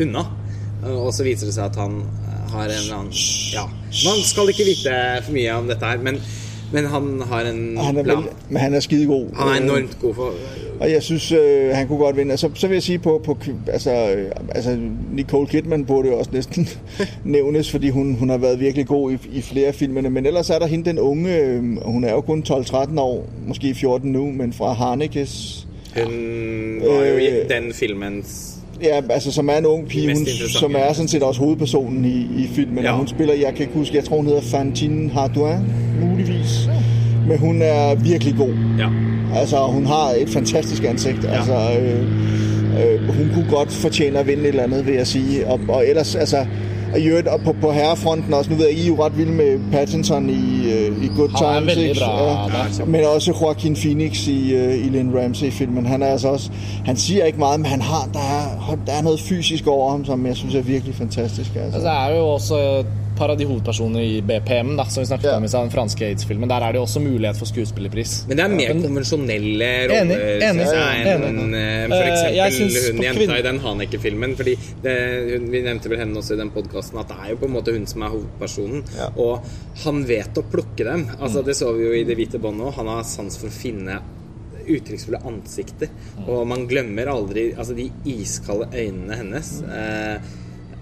unna. 0.00 0.26
Og 0.94 1.10
så 1.16 1.26
viser 1.26 1.48
det 1.48 1.56
seg 1.56 1.70
at 1.70 1.78
han 1.80 2.00
har 2.54 2.68
en 2.68 2.78
eller 2.78 2.96
annen 2.98 3.14
Ja, 3.54 3.64
man 4.04 4.20
skal 4.26 4.50
ikke 4.52 4.66
vite 4.68 4.94
for 5.24 5.34
mye 5.34 5.54
om 5.58 5.70
dette 5.70 5.88
her, 5.88 6.02
men, 6.04 6.20
men 6.74 6.84
han 6.84 7.22
har 7.28 7.40
en 7.40 7.76
han 7.78 7.96
er, 7.96 8.02
plan. 8.02 8.16
vel, 8.16 8.26
men 8.48 8.60
han 8.60 8.74
er 8.74 8.80
skidegod. 8.80 9.26
Han 9.36 9.48
er 9.48 9.64
enormt 9.64 9.98
god 10.00 10.14
for 10.14 10.32
Og 10.80 10.90
jeg 10.90 11.02
synes, 11.02 11.32
øh, 11.32 11.70
han 11.72 11.88
kunne 11.88 11.98
godt 11.98 12.16
vinde. 12.16 12.32
Og 12.32 12.38
så, 12.38 12.50
så 12.54 12.66
vil 12.66 12.74
jeg 12.74 12.82
sige, 12.82 12.98
på, 12.98 13.20
på 13.24 13.38
altså, 13.66 13.90
øh, 13.90 14.30
altså, 14.48 14.78
Nicole 15.12 15.46
Kidman 15.46 15.84
burde 15.84 16.08
jo 16.08 16.18
også 16.18 16.30
næsten 16.32 16.68
nævnes, 17.24 17.70
fordi 17.70 17.88
hun, 17.88 18.14
hun 18.14 18.28
har 18.28 18.38
været 18.38 18.60
virkelig 18.60 18.86
god 18.86 19.12
i, 19.12 19.18
i 19.32 19.42
flere 19.42 19.66
af 19.66 19.74
filmene. 19.74 20.10
Men 20.10 20.26
ellers 20.26 20.50
er 20.50 20.58
der 20.58 20.66
hende 20.66 20.84
den 20.84 20.98
unge, 20.98 21.38
øh, 21.38 21.62
hun 21.84 22.04
er 22.04 22.12
jo 22.12 22.20
kun 22.20 22.44
12-13 22.48 23.00
år, 23.00 23.28
måske 23.46 23.74
14 23.74 24.12
nu, 24.12 24.30
men 24.30 24.52
fra 24.52 24.72
Harnekes. 24.72 25.66
Hun 26.04 26.82
var 26.86 27.04
jo 27.04 27.16
i 27.16 27.26
Øh, 27.26 27.48
den 27.48 27.72
filmens 27.72 28.54
Ja, 28.82 29.00
altså 29.10 29.32
som 29.32 29.48
er 29.48 29.56
en 29.56 29.66
ung 29.66 29.88
pige, 29.88 30.14
hun, 30.14 30.26
som 30.48 30.74
er 30.78 30.92
sådan 30.92 31.08
set 31.08 31.22
også 31.22 31.40
hovedpersonen 31.40 32.04
i, 32.04 32.42
i 32.42 32.48
filmen. 32.54 32.84
Ja. 32.84 32.96
Hun 32.96 33.08
spiller, 33.08 33.34
jeg 33.34 33.54
kan 33.54 33.60
ikke 33.60 33.74
huske, 33.74 33.96
jeg 33.96 34.04
tror 34.04 34.16
hun 34.16 34.26
hedder 34.26 34.40
Fantine 34.40 35.10
Hardouin, 35.10 35.58
muligvis. 36.00 36.33
Men 37.28 37.38
hun 37.38 37.62
er 37.62 37.94
virkelig 37.94 38.34
god. 38.36 38.54
Ja. 38.78 38.88
Altså, 39.34 39.56
hun 39.56 39.86
har 39.86 40.12
et 40.18 40.28
fantastisk 40.28 40.84
ansigt. 40.84 41.24
Ja. 41.24 41.36
Altså, 41.36 41.54
øh, 41.80 42.00
øh, 42.78 43.16
hun 43.16 43.30
kunne 43.34 43.50
godt 43.50 43.72
fortjene 43.72 44.18
at 44.18 44.26
vinde 44.26 44.42
et 44.42 44.48
eller 44.48 44.62
andet, 44.62 44.86
vil 44.86 44.94
jeg 44.94 45.06
sige. 45.06 45.46
Og, 45.46 45.60
og 45.68 45.86
ellers, 45.88 46.14
altså, 46.14 46.46
og 46.94 47.00
i 47.00 47.06
øvrigt, 47.06 47.28
og 47.28 47.40
på, 47.40 47.52
på 47.60 47.72
herrefronten 47.72 48.34
også, 48.34 48.50
nu 48.50 48.56
ved 48.56 48.66
jeg, 48.66 48.74
I 48.74 48.82
er 48.82 48.86
jo 48.86 49.04
ret 49.04 49.18
vilde 49.18 49.32
med 49.32 49.60
Pattinson 49.72 50.30
i, 50.30 50.72
øh, 50.72 51.04
i 51.04 51.08
Good 51.16 51.30
Han 51.30 51.62
Times, 51.62 51.76
ikke? 51.76 52.00
bra 52.00 52.50
Ja. 52.78 52.84
Men 52.84 53.04
også 53.14 53.32
Joaquin 53.40 53.76
Phoenix 53.76 54.26
i, 54.26 54.54
øh, 54.54 54.86
i 54.86 54.88
Lynn 54.88 55.18
Ramsey-filmen. 55.18 55.86
Han 55.86 56.02
er 56.02 56.06
altså 56.06 56.28
også, 56.28 56.50
han 56.84 56.96
siger 56.96 57.24
ikke 57.24 57.38
meget, 57.38 57.60
men 57.60 57.66
han 57.66 57.80
har, 57.80 58.08
der 58.12 58.18
er, 58.18 58.76
der 58.86 58.92
er 58.92 59.02
noget 59.02 59.20
fysisk 59.20 59.66
over 59.66 59.90
ham, 59.90 60.04
som 60.04 60.26
jeg 60.26 60.36
synes 60.36 60.54
er 60.54 60.62
virkelig 60.62 60.94
fantastisk. 60.94 61.50
Altså. 61.56 61.62
Altså, 61.62 61.88
det 61.88 62.14
er 62.14 62.16
jo 62.16 62.26
også 62.26 62.84
par 63.16 63.30
av 63.30 63.38
de 63.38 63.44
hovedpersonene 63.46 64.02
i 64.02 64.20
BPM, 64.22 64.76
da, 64.76 64.84
som 64.84 65.02
vi 65.02 65.06
snakket 65.08 65.30
Ja. 65.30 65.36
om 65.36 65.44
i 65.44 65.48
den 65.48 65.70
franske 65.70 66.04
aids-filmen. 66.08 66.48
Der 66.48 66.60
er 66.62 66.72
det 66.72 66.78
jo 66.80 66.84
også 66.86 67.00
mulighet 67.02 67.36
for 67.36 67.46
skuespillerpris. 67.46 68.26
Men 68.28 68.36
det 68.36 68.44
er 68.44 68.48
mer 68.48 68.74
Men- 68.74 68.82
konvensjonelle 68.82 69.70
roller, 69.88 70.00
enig, 70.04 70.18
enn 70.42 71.54
eh, 71.54 71.84
Eh, 71.84 72.34
jeg 72.34 72.52
eksempel 72.52 72.94
hun 72.94 73.02
jenta 73.04 73.20
kvinn- 73.20 73.38
i 73.38 73.42
den 73.42 73.58
Haneke-filmen. 73.60 74.36
Fordi 74.36 74.56
det, 74.82 74.94
hun, 75.40 75.50
Vi 75.50 75.62
nevnte 75.62 75.88
vel 75.88 75.98
henne 75.98 76.16
også 76.16 76.32
i 76.34 76.36
den 76.36 76.50
podkasten, 76.50 76.98
at 77.00 77.08
det 77.08 77.16
er 77.24 77.30
jo 77.30 77.36
på 77.36 77.44
en 77.46 77.52
måte 77.52 77.72
hun 77.72 77.86
som 77.86 78.02
er 78.02 78.08
hovedpersonen. 78.10 78.82
Ja. 78.96 79.08
Og 79.16 79.42
han 79.84 80.04
vet 80.04 80.34
å 80.34 80.42
plukke 80.42 80.84
dem. 80.84 81.06
Altså 81.20 81.44
Det 81.44 81.54
så 81.56 81.72
vi 81.76 81.84
jo 81.84 81.92
i 81.92 82.04
Det 82.04 82.16
hvite 82.16 82.40
båndet 82.40 82.66
òg. 82.66 82.74
Han 82.74 82.86
har 82.86 83.02
sans 83.04 83.36
for 83.36 83.46
å 83.48 83.50
finne 83.50 84.00
uttrykksfulle 84.66 85.20
ansikter. 85.26 85.88
Og 86.26 86.46
man 86.46 86.66
glemmer 86.66 87.06
aldri 87.12 87.54
altså 87.54 87.74
de 87.76 87.90
iskalde 88.06 88.68
øynene 88.72 89.16
hennes. 89.18 89.62
Eh, 89.62 90.18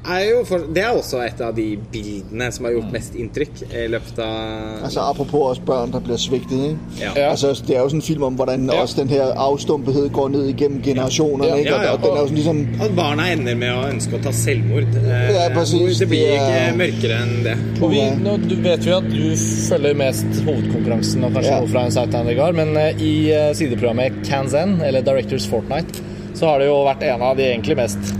er 0.05 0.22
jo 0.30 0.38
for, 0.44 0.59
det 0.74 0.82
er 0.82 0.96
også 0.98 1.20
et 1.22 1.40
av 1.44 1.53
de 1.55 1.76
bildene 1.92 2.48
som 2.53 2.64
har 2.66 2.72
gjort 2.74 2.90
mest 2.94 3.14
inntrykk 3.14 3.61
i 3.70 3.84
løpet 3.92 4.18
av 4.24 4.80
Altså 4.88 5.00
apropos 5.05 5.44
også 5.53 5.62
børn, 5.68 5.92
der 5.94 6.00
blir 6.00 6.16
sviktet. 6.18 6.53
ikke? 6.72 7.03
Ja. 7.16 7.28
Altså, 7.30 7.53
det 7.66 7.76
er 7.76 7.80
jo 7.84 7.94
en 7.96 8.03
film 8.03 8.22
om, 8.22 8.34
hvordan 8.34 8.66
Ja. 8.72 8.80
også 8.82 8.96
den 9.03 9.09
her 9.09 9.32
avstumpethet 9.36 10.12
går 10.12 10.28
ned 10.28 10.53
gjennom 10.59 10.82
generasjoner. 10.82 11.46
Ja. 11.46 11.55
ikke? 11.55 11.70
Ja, 11.70 11.76
Og, 11.76 11.84
ja, 11.84 11.92
og 11.92 12.00
den 12.03 12.38
og, 12.38 12.44
sådan. 12.44 12.68
At 12.82 12.96
barna 12.96 13.28
ender 13.32 13.55
med 13.55 13.68
å 13.70 13.84
ønske 13.92 14.18
å 14.18 14.22
ta 14.22 14.30
selvmord. 14.32 14.82
Eh, 14.96 15.32
Ja, 15.34 15.48
precis. 15.55 15.98
Det 15.98 16.09
blir 16.09 16.18
Det 16.26 16.38
er- 16.40 16.72
ikke 16.72 16.78
mørkere 16.78 17.22
enn 17.22 17.44
det. 17.44 17.57
Og 17.82 17.90
vi, 17.90 18.00
nå 18.24 18.36
du 18.48 18.57
vet 18.57 18.84
jo 18.86 18.96
at 18.96 19.09
du 19.11 19.36
følger 19.68 19.94
mest 19.94 20.26
hovedkonkurransen 20.46 21.24
og 21.24 21.32
kanskje 21.32 21.50
Ja. 21.50 21.61
noe 21.61 21.68
fra 21.68 21.84
en 21.84 21.90
South 21.90 22.14
End 22.16 22.57
men 22.57 22.76
eh, 22.76 22.94
i 23.00 23.30
eh, 23.32 23.53
sideprogrammet 23.55 24.12
Kanzen, 24.28 24.80
eller 24.82 25.00
Directors 25.03 25.46
Fortnite, 25.46 26.00
så 26.34 26.46
har 26.46 26.59
det 26.59 26.66
jo 26.68 26.84
vært 26.84 27.03
en 27.03 27.22
av 27.22 27.36
de 27.36 27.42
egentlig 27.44 27.76
mest 27.76 28.14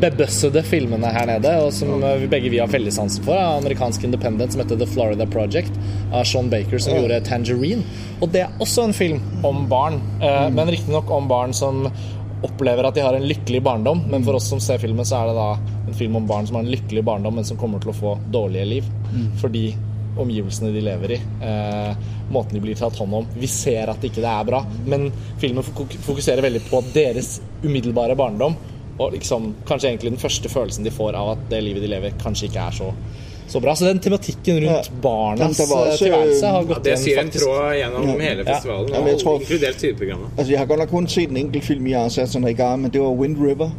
bebøssede 0.00 0.62
filmene 0.66 1.10
her 1.14 1.28
nede, 1.28 1.52
og 1.64 1.72
som 1.74 2.02
eh, 2.04 2.18
vi 2.22 2.30
begge 2.32 2.52
vi 2.52 2.60
har 2.62 2.70
veldig 2.70 2.92
sansen 2.94 3.24
for, 3.26 3.36
er 3.36 3.58
amerikansk 3.60 4.06
independent 4.08 4.54
som 4.54 4.62
heter 4.62 4.80
The 4.80 4.88
Florida 4.88 5.26
Project 5.30 5.76
av 6.12 6.24
Sean 6.28 6.50
Baker, 6.52 6.80
som 6.82 6.96
gjorde 6.96 7.20
Tangerine. 7.28 7.84
Og 8.20 8.32
det 8.32 8.44
er 8.46 8.62
også 8.62 8.88
en 8.88 8.96
film 8.96 9.20
om 9.46 9.66
barn, 9.70 10.00
eh, 10.22 10.48
men 10.54 10.72
riktignok 10.72 11.10
om 11.14 11.28
barn 11.30 11.54
som 11.56 11.84
opplever 12.46 12.86
at 12.88 12.96
de 12.96 13.04
har 13.04 13.16
en 13.16 13.28
lykkelig 13.28 13.60
barndom, 13.62 14.00
men 14.08 14.24
for 14.24 14.38
oss 14.38 14.48
som 14.48 14.62
ser 14.64 14.80
filmen, 14.80 15.04
så 15.04 15.20
er 15.20 15.30
det 15.30 15.36
da 15.36 15.76
en 15.90 15.96
film 15.96 16.16
om 16.16 16.26
barn 16.28 16.48
som 16.48 16.56
har 16.56 16.64
en 16.64 16.72
lykkelig 16.72 17.04
barndom, 17.04 17.36
men 17.36 17.46
som 17.46 17.58
kommer 17.60 17.82
til 17.82 17.92
å 17.92 17.98
få 17.98 18.16
dårlige 18.32 18.68
liv. 18.68 18.90
Fordi 19.42 19.66
omgivelsene 20.20 20.72
de 20.72 20.80
lever 20.80 21.12
i, 21.12 21.20
eh, 21.44 21.92
måten 22.32 22.56
de 22.56 22.60
blir 22.60 22.74
tatt 22.78 22.96
hånd 22.96 23.14
om. 23.14 23.26
Vi 23.36 23.46
ser 23.46 23.90
at 23.90 24.02
ikke 24.02 24.22
det 24.24 24.32
er 24.32 24.44
bra, 24.44 24.64
men 24.86 25.10
filmen 25.38 25.62
fokuserer 25.62 26.42
veldig 26.42 26.62
på 26.68 26.82
deres 26.94 27.40
umiddelbare 27.62 28.16
barndom, 28.16 28.56
Og 29.00 29.14
liksom, 29.16 29.54
kanskje 29.68 29.88
egentlig 29.94 30.10
den 30.12 30.20
første 30.20 30.48
følelsen 30.52 30.84
de 30.84 30.92
får 30.92 31.16
av 31.16 31.30
at 31.38 31.44
det 31.50 31.62
livet 31.64 31.82
de 31.86 31.88
lever, 31.88 32.12
kanskje 32.20 32.50
ikke 32.50 32.60
er 32.66 32.74
så, 32.76 32.90
så 33.48 33.60
bra. 33.64 33.72
Så 33.74 33.86
den 33.88 33.98
tematikken 34.04 34.58
rundt 34.66 34.90
barnas 35.02 35.58
har 35.58 35.66
gått 35.70 35.86
også- 35.94 36.04
tilværelse 36.04 36.46
har 36.46 36.60
Ja, 36.68 36.74
det 36.74 36.92
igjen, 36.92 36.98
sier 37.04 37.18
en 37.22 37.30
faktisk. 37.30 37.44
tråd 37.46 37.72
gjennom 37.80 38.20
hele 38.20 38.44
festivalen, 38.44 38.88
Ja, 38.92 39.00
Ja, 39.00 39.06
jeg 39.06 39.18
tror- 39.22 39.40
inkludert 39.40 39.80
sideprogrammet. 39.80 40.28
Altså, 40.38 40.50
jeg 40.50 40.58
har 40.58 40.66
godt 40.66 40.78
nok 40.84 40.90
kun 40.90 41.08
sett 41.08 41.30
en 41.30 41.36
enkelt 41.36 41.64
film 41.64 41.86
i 41.86 42.52
gang, 42.52 42.80
men 42.82 42.90
det 42.90 43.00
var 43.00 43.10
Wind 43.16 43.36
River. 43.40 43.70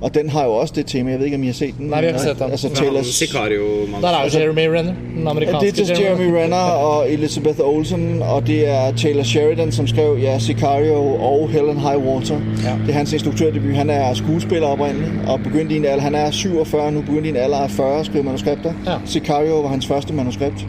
Og 0.00 0.14
den 0.14 0.30
har 0.30 0.44
jo 0.44 0.52
også 0.52 0.74
det 0.76 0.86
tema. 0.86 1.10
Jeg 1.10 1.18
vet 1.18 1.24
ikke, 1.24 1.36
om 1.36 1.42
I 1.42 1.46
har 1.46 1.52
set 1.52 1.74
den? 1.78 1.86
Nej, 1.86 2.00
vi 2.00 2.06
har 2.06 2.12
ikke 2.12 2.20
set 2.20 2.38
den. 2.38 2.50
Altså, 2.50 2.68
Taylor, 2.74 3.02
Sicario-mannen. 3.02 4.02
Der 4.02 4.08
er 4.08 4.24
jo 4.24 4.38
Jeremy 4.38 4.66
Renner, 4.66 4.94
den 5.14 5.22
Ja, 5.24 5.30
amerikanske 5.30 5.70
det 5.70 5.90
er 5.90 6.02
Jeremy 6.02 6.34
Renner 6.34 6.56
og 6.56 7.10
Elizabeth 7.12 7.58
Olsen, 7.60 8.22
og 8.22 8.46
det 8.46 8.68
er 8.68 8.92
Taylor 8.96 9.22
Sheridan, 9.22 9.72
som 9.72 9.86
skrev 9.86 10.18
ja, 10.22 10.38
Sicario 10.38 10.94
og 11.14 11.48
Helen 11.50 11.76
High 11.76 11.98
Water. 12.06 12.34
Ja. 12.64 12.72
Det 12.86 12.88
er 12.88 12.92
hans 12.92 13.12
instruktørdebut. 13.12 13.74
Han 13.74 13.90
er 13.90 14.14
skuespiller 14.14 14.66
oprindeligt, 14.66 15.12
og 15.28 15.40
begyndte 15.44 15.74
i 15.74 15.78
en 15.78 15.84
alder, 15.84 16.02
han 16.02 16.14
er 16.14 16.30
47 16.30 16.92
nu, 16.92 17.00
begyndte 17.00 17.26
i 17.26 17.30
en 17.30 17.36
alder 17.36 17.58
af 17.58 17.70
40 17.70 18.00
at 18.00 18.06
skrive 18.06 18.24
manuskripter. 18.24 18.72
Ja. 18.86 18.94
Sicario 19.04 19.60
var 19.60 19.68
hans 19.68 19.86
første 19.86 20.14
manuskript. 20.14 20.66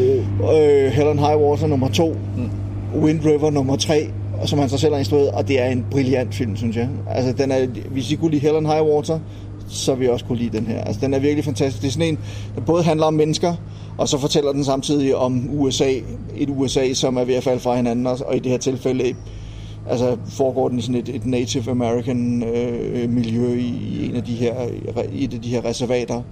Øh, 0.00 0.92
Helen 0.92 1.18
Highwater 1.18 1.66
nummer 1.66 1.88
to. 1.88 2.16
Wind 3.02 3.20
River 3.26 3.50
nummer 3.50 3.76
tre, 3.76 4.08
og 4.42 4.48
som 4.48 4.58
han 4.58 4.68
sig 4.68 4.80
selv 4.80 4.92
har 4.92 4.98
instrueret, 4.98 5.30
og 5.30 5.48
det 5.48 5.60
er 5.60 5.66
en 5.66 5.86
brilliant 5.90 6.34
film, 6.34 6.56
synes 6.56 6.76
jeg. 6.76 6.88
Altså, 7.10 7.32
den 7.32 7.50
er, 7.50 7.66
hvis 7.66 8.12
I 8.12 8.14
kunne 8.14 8.30
lide 8.30 8.42
Helen 8.42 8.66
Highwater, 8.66 9.18
så 9.68 9.94
vil 9.94 10.04
jeg 10.04 10.12
også 10.12 10.24
kunne 10.24 10.38
lide 10.38 10.58
den 10.58 10.66
her. 10.66 10.84
Altså, 10.84 11.00
den 11.00 11.14
er 11.14 11.18
virkelig 11.18 11.44
fantastisk. 11.44 11.82
Det 11.82 11.88
er 11.88 11.92
sådan 11.92 12.08
en, 12.08 12.18
der 12.54 12.60
både 12.60 12.82
handler 12.82 13.06
om 13.06 13.14
mennesker, 13.14 13.54
og 13.98 14.08
så 14.08 14.18
fortæller 14.18 14.52
den 14.52 14.64
samtidig 14.64 15.16
om 15.16 15.60
USA. 15.60 15.92
Et 16.36 16.50
USA, 16.50 16.92
som 16.92 17.16
er 17.16 17.24
ved 17.24 17.34
at 17.34 17.42
falde 17.42 17.60
fra 17.60 17.76
hinanden, 17.76 18.06
og 18.06 18.36
i 18.36 18.38
det 18.38 18.50
her 18.50 18.58
tilfælde 18.58 19.14
altså 19.88 20.16
foregår 20.28 20.68
den 20.68 20.78
i 20.78 20.82
sådan 20.82 20.94
et, 20.94 21.08
et 21.08 21.26
Native 21.26 21.70
American 21.70 22.42
øh, 22.42 23.10
miljø 23.10 23.54
i 23.54 24.06
en 24.08 24.16
af 24.16 24.22
de 24.22 24.34
her, 24.34 24.54
i 25.12 25.24
et 25.24 25.34
af 25.34 25.40
de 25.40 25.48
her 25.48 25.64
reservater, 25.64 26.22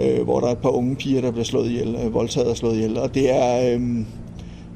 øh, 0.00 0.22
hvor 0.24 0.40
der 0.40 0.46
er 0.46 0.52
et 0.52 0.58
par 0.58 0.68
unge 0.68 0.96
piger, 0.96 1.20
der 1.20 1.30
bliver 1.30 1.44
slået 1.44 1.70
ihjel, 1.70 1.96
øh, 2.04 2.14
voldtaget 2.14 2.48
og 2.48 2.56
slået 2.56 2.74
ihjel. 2.74 2.98
Og 2.98 3.14
det 3.14 3.34
er, 3.34 3.74
øh, 3.74 3.80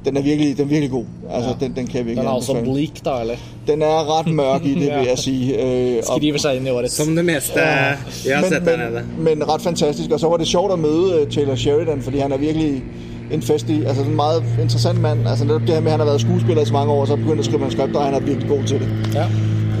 den 0.05 0.17
er 0.17 0.21
virkelig, 0.21 0.57
den 0.57 0.65
er 0.65 0.69
virkelig 0.69 0.91
god. 0.91 1.05
Altså, 1.33 1.49
Ja. 1.49 1.65
den, 1.65 1.75
den 1.75 1.87
kan 1.87 1.95
jeg 1.97 2.05
virkelig 2.05 2.17
Den 2.17 2.27
er 2.27 2.31
også 2.35 2.51
anbefale. 2.53 2.73
bleak, 2.73 3.05
da, 3.05 3.21
eller? 3.21 3.35
Den 3.67 3.81
er 3.81 4.19
ret 4.19 4.33
mørk 4.33 4.65
i 4.65 4.73
det, 4.73 4.85
Ja. 4.91 4.97
vil 4.99 5.07
jeg 5.07 5.17
si. 5.17 5.53
Øh, 5.53 6.03
Skriver 6.03 6.37
seg 6.37 6.55
inn 6.57 6.67
i 6.67 6.69
årets. 6.69 6.93
Som 6.93 7.15
det 7.15 7.25
meste 7.25 7.59
jeg 7.59 8.37
har 8.37 8.43
sett 8.49 8.65
der 8.65 8.77
nede. 8.77 9.03
men, 9.17 9.39
men 9.39 9.49
ret 9.49 9.61
fantastisk. 9.61 10.11
Og 10.11 10.19
så 10.19 10.29
var 10.29 10.37
det 10.37 10.47
sjovt 10.47 10.71
å 10.71 10.75
møde 10.75 11.21
uh, 11.21 11.27
Taylor 11.31 11.55
Sheridan, 11.55 12.01
fordi 12.01 12.19
han 12.19 12.31
er 12.31 12.37
virkelig 12.37 12.83
en 13.31 13.41
festlig, 13.41 13.87
altså 13.87 14.03
en 14.03 14.15
meget 14.15 14.43
interessant 14.61 15.01
mand. 15.01 15.27
Altså 15.27 15.45
netop 15.45 15.61
det 15.61 15.69
her 15.69 15.81
med, 15.81 15.91
at 15.91 15.97
han 15.97 15.99
har 16.07 16.13
vært 16.13 16.21
skuespiller 16.21 16.61
i 16.61 16.65
så 16.65 16.73
mange 16.73 16.93
år, 16.93 17.05
så 17.05 17.13
er 17.13 17.17
han 17.17 17.39
å 17.39 17.43
skrive 17.43 17.59
manuskripter, 17.59 17.99
og 17.99 18.05
han 18.05 18.13
er 18.13 18.19
virkelig 18.19 18.49
god 18.49 18.63
til 18.67 18.79
det. 18.79 18.89
Ja. 19.15 19.25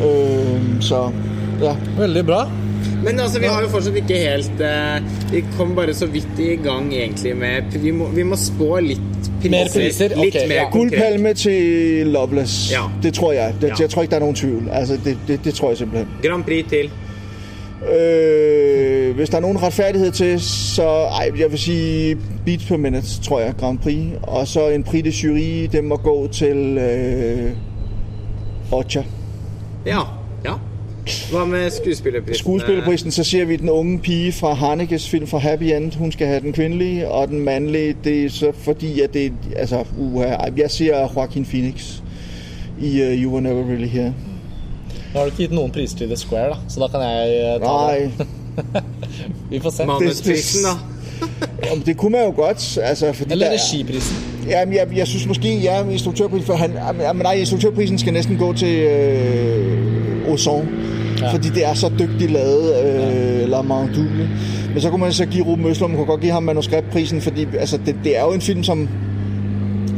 Øh, 0.05 0.81
så 0.81 1.09
ja, 1.61 1.75
Veldig 1.97 2.25
bra. 2.25 2.43
Men 3.03 3.19
altså, 3.19 3.39
vi 3.39 3.45
har 3.45 3.61
jo 3.61 3.69
fortsatt 3.71 3.95
ikke 3.95 4.17
helt 4.19 4.61
uh, 4.61 5.33
Vi 5.33 5.43
kom 5.57 5.75
bare 5.75 5.93
så 5.93 6.05
vidt 6.05 6.39
i 6.39 6.55
gang 6.59 6.93
egentlig 6.93 7.35
med 7.37 7.77
Vi 7.79 7.91
må, 7.91 8.09
vi 8.11 8.23
må 8.27 8.35
spå 8.35 8.79
litt 8.83 8.99
priser. 9.39 9.51
Mer 9.53 9.69
priser, 9.73 10.15
Litt 10.19 10.35
okay. 10.35 10.47
mer 10.47 10.55
ja. 10.55 10.69
Gullpalme 10.71 11.33
til 11.33 12.07
Loveless. 12.11 12.71
Ja. 12.71 12.81
Det 13.03 13.13
tror 13.13 13.31
jeg. 13.33 13.53
Det, 13.61 13.69
Ja. 13.69 13.75
Jeg 13.79 13.89
tror 13.89 14.01
ikke, 14.01 14.11
det 14.11 14.17
er 14.17 14.25
noen 14.25 14.35
tvivl. 14.35 14.69
Altså, 14.71 14.97
det, 15.05 15.17
det, 15.27 15.39
det 15.45 15.53
tror 15.53 15.69
jeg 15.69 15.77
simpelthen. 15.77 16.09
Grand 16.23 16.43
Prix 16.43 16.69
til 16.69 16.91
Øh, 17.79 19.15
hvis 19.15 19.29
der 19.29 19.37
er 19.37 19.41
nogen 19.41 19.63
retfærdighed 19.63 20.11
til, 20.11 20.41
så 20.41 20.87
ej, 20.89 21.31
jeg 21.39 21.51
vil 21.51 21.59
sige 21.59 22.17
Beats 22.45 22.65
per 22.65 22.77
Minute, 22.77 23.21
tror 23.21 23.39
jeg, 23.39 23.53
Grand 23.59 23.79
Prix. 23.79 24.05
Og 24.21 24.47
så 24.47 24.67
en 24.67 24.83
Prix 24.83 25.03
de 25.03 25.09
Jury, 25.09 25.69
den 25.71 25.87
må 25.87 25.95
gå 25.95 26.27
til 26.31 26.77
øh, 26.77 27.51
Ocha. 28.71 29.03
Ja. 29.85 29.99
Hva 31.31 31.45
med 31.45 31.69
skuespillerprisen? 31.71 32.35
Skuespillerprisen, 32.39 33.11
så 33.11 33.23
ser 33.23 33.45
vi 33.45 33.55
den 33.55 33.69
unge 33.69 33.99
pige 33.99 34.31
fra 34.31 34.53
Hanekes 34.53 35.09
film 35.09 35.27
fra 35.27 35.37
Happy 35.37 35.63
End. 35.63 35.95
Hun 35.95 36.11
skal 36.11 36.27
have 36.27 36.39
den 36.41 36.53
kvindelige, 36.53 37.07
og 37.09 37.27
den 37.27 37.39
mandlige, 37.39 37.95
det 38.03 38.25
er 38.25 38.29
så 38.29 38.51
fordi, 38.63 39.01
at 39.01 39.13
det 39.13 39.31
altså, 39.55 39.83
uh, 39.97 40.23
jeg 40.57 40.71
siger 40.71 41.07
Joaquin 41.15 41.45
Phoenix 41.45 41.93
i 42.81 43.01
uh, 43.01 43.23
You 43.23 43.31
Were 43.31 43.41
Never 43.41 43.63
Really 43.69 43.87
Here. 43.87 44.13
Nå 45.13 45.19
har 45.19 45.19
du 45.19 45.25
ikke 45.25 45.37
gitt 45.37 45.51
noen 45.57 45.71
priser 45.71 45.97
til 45.97 46.07
The 46.07 46.17
Square, 46.17 46.49
da, 46.49 46.55
så 46.69 46.79
da 46.79 46.87
kan 46.87 47.01
jeg 47.01 47.59
ta 47.61 47.65
Nej, 47.67 48.09
det. 48.17 48.27
Vi 49.51 49.59
får 49.59 49.69
se. 49.69 49.85
Manusprisen, 49.85 50.63
da. 50.65 50.73
Jamen, 51.69 51.83
det 51.85 51.97
kunne 51.97 52.11
man 52.11 52.25
jo 52.25 52.31
godt, 52.35 52.77
altså, 52.83 53.13
fordi 53.13 53.31
Eller 53.31 53.45
der 53.45 53.53
er- 53.53 53.57
regiprisen. 53.73 54.17
Jamen, 54.49 54.75
jeg, 54.75 54.87
jeg 54.95 55.07
synes 55.07 55.27
måske, 55.27 55.57
ja, 55.57 55.89
instruktørprisen, 55.89 56.45
for 56.45 56.53
han, 56.53 56.71
jamen, 56.99 57.21
nej, 57.23 57.33
instruktørprisen 57.33 57.97
skal 57.99 58.13
næsten 58.13 58.37
gå 58.37 58.53
til 58.53 58.75
øh, 58.79 60.33
Ozon, 60.33 60.67
Ja. 61.21 61.33
fordi 61.33 61.49
det 61.49 61.65
er 61.65 61.73
så 61.73 61.91
dygtigt 61.99 62.31
lavet, 62.31 62.85
øh. 62.85 63.49
La 63.49 63.61
Main 63.61 63.89
Men 64.73 64.81
så 64.81 64.89
kunne 64.89 64.99
man 64.99 65.13
så 65.13 65.25
give 65.25 65.45
Ruben 65.45 65.65
Østlund, 65.65 65.91
man 65.91 65.97
kunne 65.97 66.07
godt 66.07 66.21
give 66.21 66.31
ham 66.31 66.43
manuskriptprisen, 66.43 67.21
fordi 67.21 67.47
altså, 67.59 67.79
det, 67.85 67.95
det 68.03 68.17
er 68.17 68.23
jo 68.23 68.31
en 68.31 68.41
film, 68.41 68.63
som... 68.63 68.89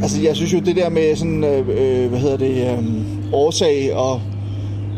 Altså, 0.02 0.22
jeg 0.22 0.36
synes 0.36 0.52
jo, 0.52 0.58
det 0.58 0.76
der 0.76 0.88
med 0.88 1.16
sådan, 1.16 1.44
øh, 1.44 1.58
øh, 1.58 2.08
hvad 2.10 2.20
hedder 2.20 2.36
det, 2.36 2.78
øh, 2.78 2.84
årsag 3.32 3.94
og, 3.94 4.20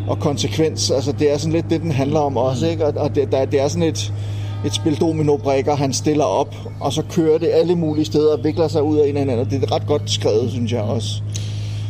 og 0.09 0.18
konsekvens, 0.18 0.91
altså, 0.91 1.12
det 1.12 1.33
er 1.33 1.39
sådan 1.39 1.53
lidt 1.53 1.70
det, 1.70 1.81
den 1.81 1.91
handler 1.91 2.20
om 2.20 2.37
også, 2.37 2.66
ikke? 2.66 2.87
Og, 2.87 2.95
og 2.97 3.14
det, 3.14 3.33
der, 3.33 3.45
det 3.45 3.61
er 3.61 3.68
sådan 3.68 3.89
et, 3.89 4.12
et 4.66 4.75
spil 4.75 5.01
domino-brækker, 5.01 5.77
han 5.77 5.93
stiller 5.93 6.25
op, 6.25 6.55
og 6.81 6.93
så 6.93 7.03
kører 7.11 7.39
det 7.39 7.49
alle 7.53 7.77
mulige 7.77 8.05
steder 8.05 8.33
og 8.37 8.45
vikler 8.45 8.68
sig 8.68 8.83
ud 8.83 8.99
af 8.99 9.09
en 9.09 9.16
af 9.16 9.22
anden. 9.22 9.51
Det 9.51 9.62
er 9.62 9.75
ret 9.75 9.87
godt 9.87 10.11
skrevet, 10.11 10.51
synes 10.51 10.72
jeg 10.72 10.83
også. 10.83 11.22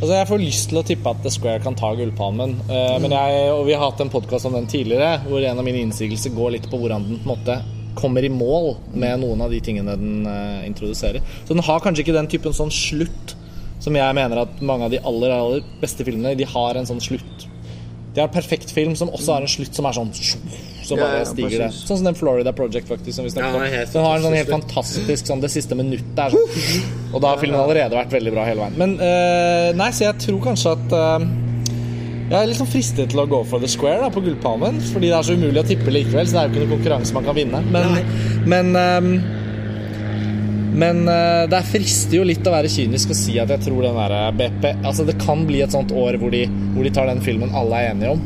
Altså, 0.04 0.18
Jeg 0.18 0.28
får 0.28 0.40
lyst 0.42 0.66
til 0.68 0.76
å 0.76 0.84
tippe 0.84 1.12
at 1.14 1.20
The 1.24 1.30
Square 1.32 1.60
kan 1.64 1.76
ta 1.80 1.88
gullpalmen. 1.96 2.50
Uh, 2.68 2.96
men 3.00 3.14
jeg, 3.14 3.44
og 3.54 3.62
Vi 3.64 3.72
har 3.72 3.86
hatt 3.86 4.02
en 4.04 4.10
podkast 4.12 4.44
om 4.44 4.52
den 4.52 4.66
tidligere, 4.68 5.22
hvor 5.24 5.40
en 5.40 5.62
av 5.62 5.64
mine 5.64 5.80
innsigelser 5.80 6.34
går 6.34 6.50
litt 6.58 6.66
på 6.68 6.76
hvordan 6.76 7.06
den 7.06 7.22
på 7.22 7.24
en 7.24 7.30
måte 7.30 7.56
kommer 7.96 8.26
i 8.26 8.28
mål 8.28 8.74
med 8.92 9.22
noen 9.22 9.40
av 9.46 9.54
de 9.54 9.62
tingene 9.64 9.94
den 9.96 10.28
uh, 10.28 10.60
introduserer. 10.68 11.24
Så 11.46 11.56
den 11.56 11.64
har 11.64 11.80
kanskje 11.80 12.04
ikke 12.04 12.18
den 12.18 12.28
typen 12.28 12.52
sånn 12.52 12.74
slutt 12.74 13.32
som 13.80 13.96
jeg 13.96 14.18
mener 14.20 14.42
at 14.42 14.60
mange 14.60 14.90
av 14.90 14.92
de 14.92 15.00
aller, 15.08 15.32
aller 15.32 15.64
beste 15.80 16.04
filmene 16.04 16.36
De 16.36 16.52
har 16.52 16.76
en 16.76 16.90
sånn 16.92 17.00
slutt. 17.00 17.48
De 18.12 18.20
har 18.20 18.28
en 18.28 18.36
perfekt 18.36 18.76
film 18.76 18.92
som 19.00 19.08
også 19.08 19.38
har 19.38 19.48
en 19.48 19.54
slutt 19.56 19.72
som 19.72 19.88
er 19.88 19.96
sånn 19.96 20.12
Så 20.84 20.98
bare 20.98 21.20
ja, 21.22 21.28
stiger 21.28 21.64
det. 21.64 21.70
Sånn 21.74 22.00
som 22.00 22.08
den 22.08 22.18
Florida 22.18 22.52
Project, 22.56 22.88
faktisk. 22.90 23.16
Som 23.16 23.28
vi 23.28 23.32
snakket 23.32 23.56
om. 23.56 23.64
Den 23.94 24.06
har 24.06 24.18
en 24.18 24.26
sånn 24.26 24.36
helt 24.36 24.52
fantastisk 24.52 25.30
sånn 25.30 25.42
Det 25.44 25.50
siste 25.52 25.78
minuttet 25.78 26.20
er 26.20 26.34
sånn 26.34 27.14
Og 27.14 27.22
da 27.22 27.32
har 27.32 27.40
filmen 27.40 27.60
allerede 27.60 27.96
vært 27.96 28.12
veldig 28.14 28.34
bra 28.34 28.44
hele 28.48 28.66
veien. 28.66 28.76
Men 28.80 28.98
uh, 29.00 29.70
nei, 29.78 29.90
så 29.96 30.08
jeg 30.08 30.20
tror 30.26 30.42
kanskje 30.48 30.74
at 30.74 30.96
uh, 30.96 31.28
Jeg 32.30 32.36
er 32.40 32.50
litt 32.50 32.60
sånn 32.60 32.72
fristet 32.72 33.14
til 33.14 33.22
å 33.22 33.28
gå 33.30 33.40
for 33.48 33.64
The 33.64 33.70
Square 33.70 34.02
da, 34.04 34.10
på 34.12 34.24
Gullpalmen. 34.24 34.82
Fordi 34.92 35.08
det 35.08 35.16
er 35.16 35.30
så 35.30 35.38
umulig 35.38 35.62
å 35.62 35.68
tippe 35.68 35.94
likevel, 35.94 36.28
så 36.28 36.36
det 36.36 36.42
er 36.42 36.50
jo 36.50 36.54
ikke 36.54 36.66
noen 36.66 36.76
konkurranse 36.76 37.16
man 37.16 37.30
kan 37.30 37.38
vinne. 37.38 37.64
Men, 37.72 37.98
men 38.50 38.76
ehm, 38.80 39.16
men 40.74 41.04
uh, 41.06 41.46
det 41.46 41.60
frister 41.68 42.18
jo 42.18 42.24
litt 42.26 42.46
å 42.50 42.52
være 42.54 42.70
kynisk 42.72 43.12
og 43.14 43.18
si 43.18 43.36
at 43.38 43.52
jeg 43.54 43.62
tror 43.68 43.84
den 43.84 43.94
der 43.94 44.34
BP 44.34 44.64
Altså 44.82 45.04
Det 45.06 45.14
kan 45.22 45.44
bli 45.46 45.60
et 45.62 45.74
sånt 45.74 45.94
år 45.94 46.18
hvor 46.18 46.34
de, 46.34 46.48
hvor 46.74 46.82
de 46.86 46.90
tar 46.94 47.06
den 47.06 47.22
filmen 47.22 47.54
alle 47.54 47.78
er 47.78 47.92
enige 47.92 48.16
om. 48.16 48.24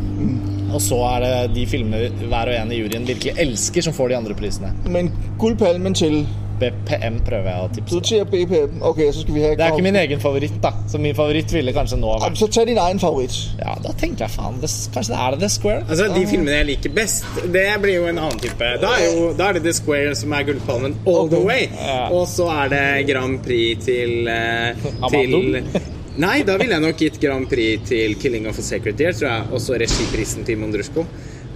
Og 0.72 0.82
så 0.84 0.98
er 1.14 1.24
det 1.24 1.54
de 1.56 1.64
filmene 1.70 2.28
hver 2.28 2.52
og 2.52 2.58
en 2.58 2.74
i 2.74 2.82
juryen 2.82 3.08
virkelig 3.08 3.36
elsker, 3.40 3.88
som 3.88 3.96
får 3.96 4.12
de 4.12 4.20
andre 4.20 4.36
prisene. 4.38 4.74
Men 4.88 5.10
guldpalmen 5.40 5.96
til 5.96 6.22
BPM 6.58 7.20
prøver 7.26 7.48
jeg 7.52 7.62
å 7.62 7.68
tipse. 7.76 8.18
BPM. 8.32 8.80
Okay, 8.90 9.12
så 9.14 9.22
skal 9.22 9.36
vi 9.36 9.42
ha 9.44 9.50
Det 9.54 9.64
er 9.64 9.74
ikke 9.74 9.86
min 9.86 9.98
egen 10.00 10.22
favoritt, 10.22 10.56
da. 10.62 10.72
Så 10.90 11.00
min 11.02 11.14
favoritt 11.14 11.52
ville 11.54 11.74
kanskje 11.76 11.98
nå 12.00 12.14
vært 12.22 12.40
Så 12.40 12.48
ta 12.52 12.64
din 12.66 12.80
egen 12.82 13.02
favoritt. 13.02 13.36
Ja, 13.60 13.76
da 13.82 13.92
tenker 13.98 14.26
jeg 14.26 14.34
faen 14.34 14.58
det, 14.62 14.70
Kanskje 14.94 15.14
det 15.14 15.20
er 15.24 15.36
det 15.36 15.40
The 15.44 15.50
Square? 15.54 15.84
Altså, 15.88 16.08
De 16.14 16.24
filmene 16.30 16.56
jeg 16.56 16.70
liker 16.72 16.96
best, 16.96 17.28
det 17.54 17.66
blir 17.82 18.00
jo 18.00 18.08
en 18.10 18.18
annen 18.24 18.42
type. 18.42 18.72
Da 18.82 18.94
er, 18.96 19.04
jo, 19.12 19.28
da 19.38 19.50
er 19.50 19.58
det 19.58 19.66
The 19.68 19.76
Square 19.78 20.16
som 20.18 20.34
er 20.34 20.48
gullpalmen 20.50 20.98
all 21.06 21.30
the 21.30 21.44
way. 21.44 21.68
Ja. 21.78 22.08
Og 22.10 22.26
så 22.30 22.48
er 22.64 22.74
det 22.74 22.84
Grand 23.12 23.38
Prix 23.44 23.86
til, 23.86 24.26
eh, 24.28 24.88
til 25.12 25.70
Nei, 26.18 26.42
da 26.46 26.56
ville 26.58 26.74
jeg 26.74 26.82
nok 26.82 26.98
gitt 26.98 27.18
Grand 27.22 27.48
Prix 27.50 27.88
til 27.88 28.14
'Killing 28.18 28.48
of 28.50 28.58
a 28.58 28.62
Sacred 28.62 28.96
Deer', 28.98 29.14
tror 29.14 29.28
jeg. 29.30 29.42
Og 29.52 29.60
så 29.62 29.78
regiprisen 29.78 30.44
til 30.44 30.58
Mondrusco. 30.58 31.04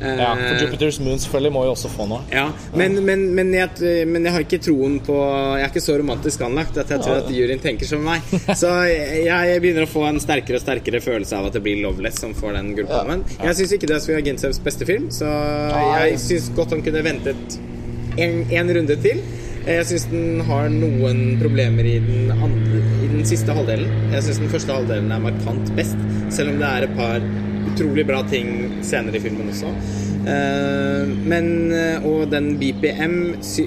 Eh, 0.03 0.19
Ja, 0.19 0.35
for 0.35 0.55
Jupiter's 0.59 0.99
Moon 1.03 1.19
selvfølgelig 1.19 1.53
må 1.53 1.65
jo 1.65 1.71
også 1.77 1.89
få 1.91 2.07
noe. 2.11 2.23
Ja, 2.33 2.49
men, 2.75 2.97
men, 3.07 3.35
men, 3.35 3.53
jeg, 3.55 4.07
men 4.09 4.25
jeg 4.27 4.33
har 4.35 4.41
ikke 4.43 4.59
troen 4.59 4.97
på 5.07 5.15
Jeg 5.59 5.63
er 5.63 5.69
ikke 5.71 5.83
så 5.85 5.95
romantisk 5.99 6.41
anlagt 6.43 6.77
at 6.79 6.91
jeg 6.91 7.01
tror 7.05 7.21
at 7.23 7.31
juryen 7.31 7.61
tenker 7.63 7.87
som 7.87 8.03
meg. 8.03 8.23
Så 8.63 8.71
jeg, 8.91 9.27
jeg 9.27 9.61
begynner 9.63 9.87
å 9.87 9.91
få 9.93 10.03
en 10.09 10.19
sterkere 10.23 10.59
og 10.59 10.65
sterkere 10.65 11.01
følelse 11.05 11.37
av 11.39 11.47
at 11.47 11.53
det 11.59 11.63
blir 11.63 11.83
Loveless 11.83 12.19
som 12.19 12.35
får 12.35 12.55
den 12.59 12.73
gullpalmen. 12.79 13.23
Jeg 13.43 13.55
syns 13.61 13.73
ikke 13.79 13.87
det 13.93 13.97
er 13.99 14.03
Svea 14.07 14.21
Gintsevs 14.27 14.59
beste 14.65 14.87
film, 14.89 15.07
så 15.15 15.27
jeg 16.03 16.19
syns 16.19 16.51
godt 16.57 16.75
han 16.75 16.83
kunne 16.83 17.03
ventet 17.07 17.59
en, 18.19 18.43
en 18.51 18.75
runde 18.79 18.97
til. 19.07 19.23
Jeg 19.63 19.87
syns 19.87 20.09
den 20.11 20.41
har 20.49 20.67
noen 20.75 21.37
problemer 21.39 21.87
i 21.87 21.99
den, 22.03 22.33
andre, 22.35 22.81
i 22.99 23.11
den 23.13 23.23
siste 23.29 23.55
halvdelen. 23.55 23.91
Jeg 24.11 24.25
syns 24.27 24.41
den 24.43 24.51
første 24.51 24.75
halvdelen 24.75 25.13
er 25.15 25.23
markant 25.23 25.71
best, 25.77 26.01
selv 26.35 26.51
om 26.51 26.59
det 26.59 26.67
er 26.67 26.87
et 26.89 26.97
par 26.99 27.23
utrolig 27.71 28.05
bra 28.09 28.25
ting 28.27 28.49
senere 28.83 29.21
i 29.21 29.23
filmen 29.23 29.53
også. 29.53 29.71
Eh, 30.33 31.13
men 31.31 31.47
eh, 31.75 32.05
Og 32.07 32.29
den 32.31 32.53
BPM 32.61 33.15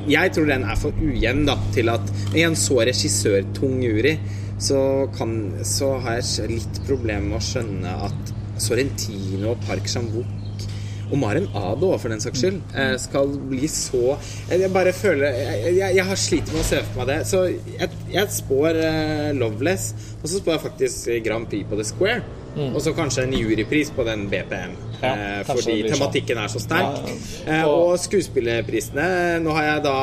Jeg 0.07 0.31
tror 0.31 0.45
den 0.47 0.63
er 0.63 0.77
for 0.79 0.95
ujevn 1.03 1.41
da 1.49 1.57
til 1.75 1.91
at 1.91 2.13
I 2.31 2.45
en 2.47 2.55
så 2.55 2.77
regissørtung 2.87 3.81
jury 3.83 4.13
så, 4.55 5.09
kan, 5.17 5.33
så 5.67 5.97
har 5.99 6.21
jeg 6.21 6.53
litt 6.53 6.79
problemer 6.87 7.27
med 7.27 7.41
å 7.41 7.43
skjønne 7.43 7.95
at 8.07 8.31
Sorrentino 8.63 9.51
og 9.51 9.65
Park 9.67 9.89
Chan-wook 9.91 10.63
og 11.11 11.17
Maren 11.21 11.45
Ado 11.55 11.91
for 12.01 12.09
den 12.09 12.21
saks 12.23 12.41
skyld, 12.41 12.61
eh, 12.73 12.95
skal 13.01 13.27
bli 13.49 13.67
så 13.69 14.17
Jeg 14.49 14.71
bare 14.73 14.93
føler 14.93 15.25
Jeg, 15.35 15.75
jeg, 15.77 15.95
jeg 15.99 16.05
har 16.05 16.15
slitt 16.19 16.49
med 16.53 16.61
å 16.61 16.65
se 16.67 16.79
for 16.87 17.01
meg 17.03 17.11
det. 17.11 17.19
Så 17.29 17.43
jeg, 17.51 17.89
jeg 18.13 18.31
spår 18.39 18.79
uh, 18.81 19.29
Loveless, 19.37 19.91
og 20.21 20.27
så 20.29 20.39
spår 20.41 20.55
jeg 20.57 20.63
faktisk 20.65 21.09
Grand 21.27 21.47
Prix 21.51 21.69
på 21.69 21.77
The 21.79 21.85
Square. 21.91 22.23
Og 22.55 22.77
så 22.79 22.93
kanskje 22.95 23.25
en 23.27 23.33
jurypris 23.35 23.89
på 23.91 24.05
den 24.07 24.29
BPM, 24.31 24.75
Mm. 24.95 25.01
Ja, 25.03 25.09
eh, 25.11 25.41
fordi 25.43 25.73
sånn. 25.83 25.89
tematikken 25.91 26.37
er 26.39 26.47
så 26.47 26.59
sterk. 26.63 27.01
Ja, 27.45 27.57
Eh, 27.59 27.65
og 27.67 27.97
skuespillerprisene 27.99 29.41
Nå 29.43 29.51
har 29.57 29.65
jeg 29.67 29.83
da 29.83 29.97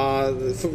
for, 0.60 0.70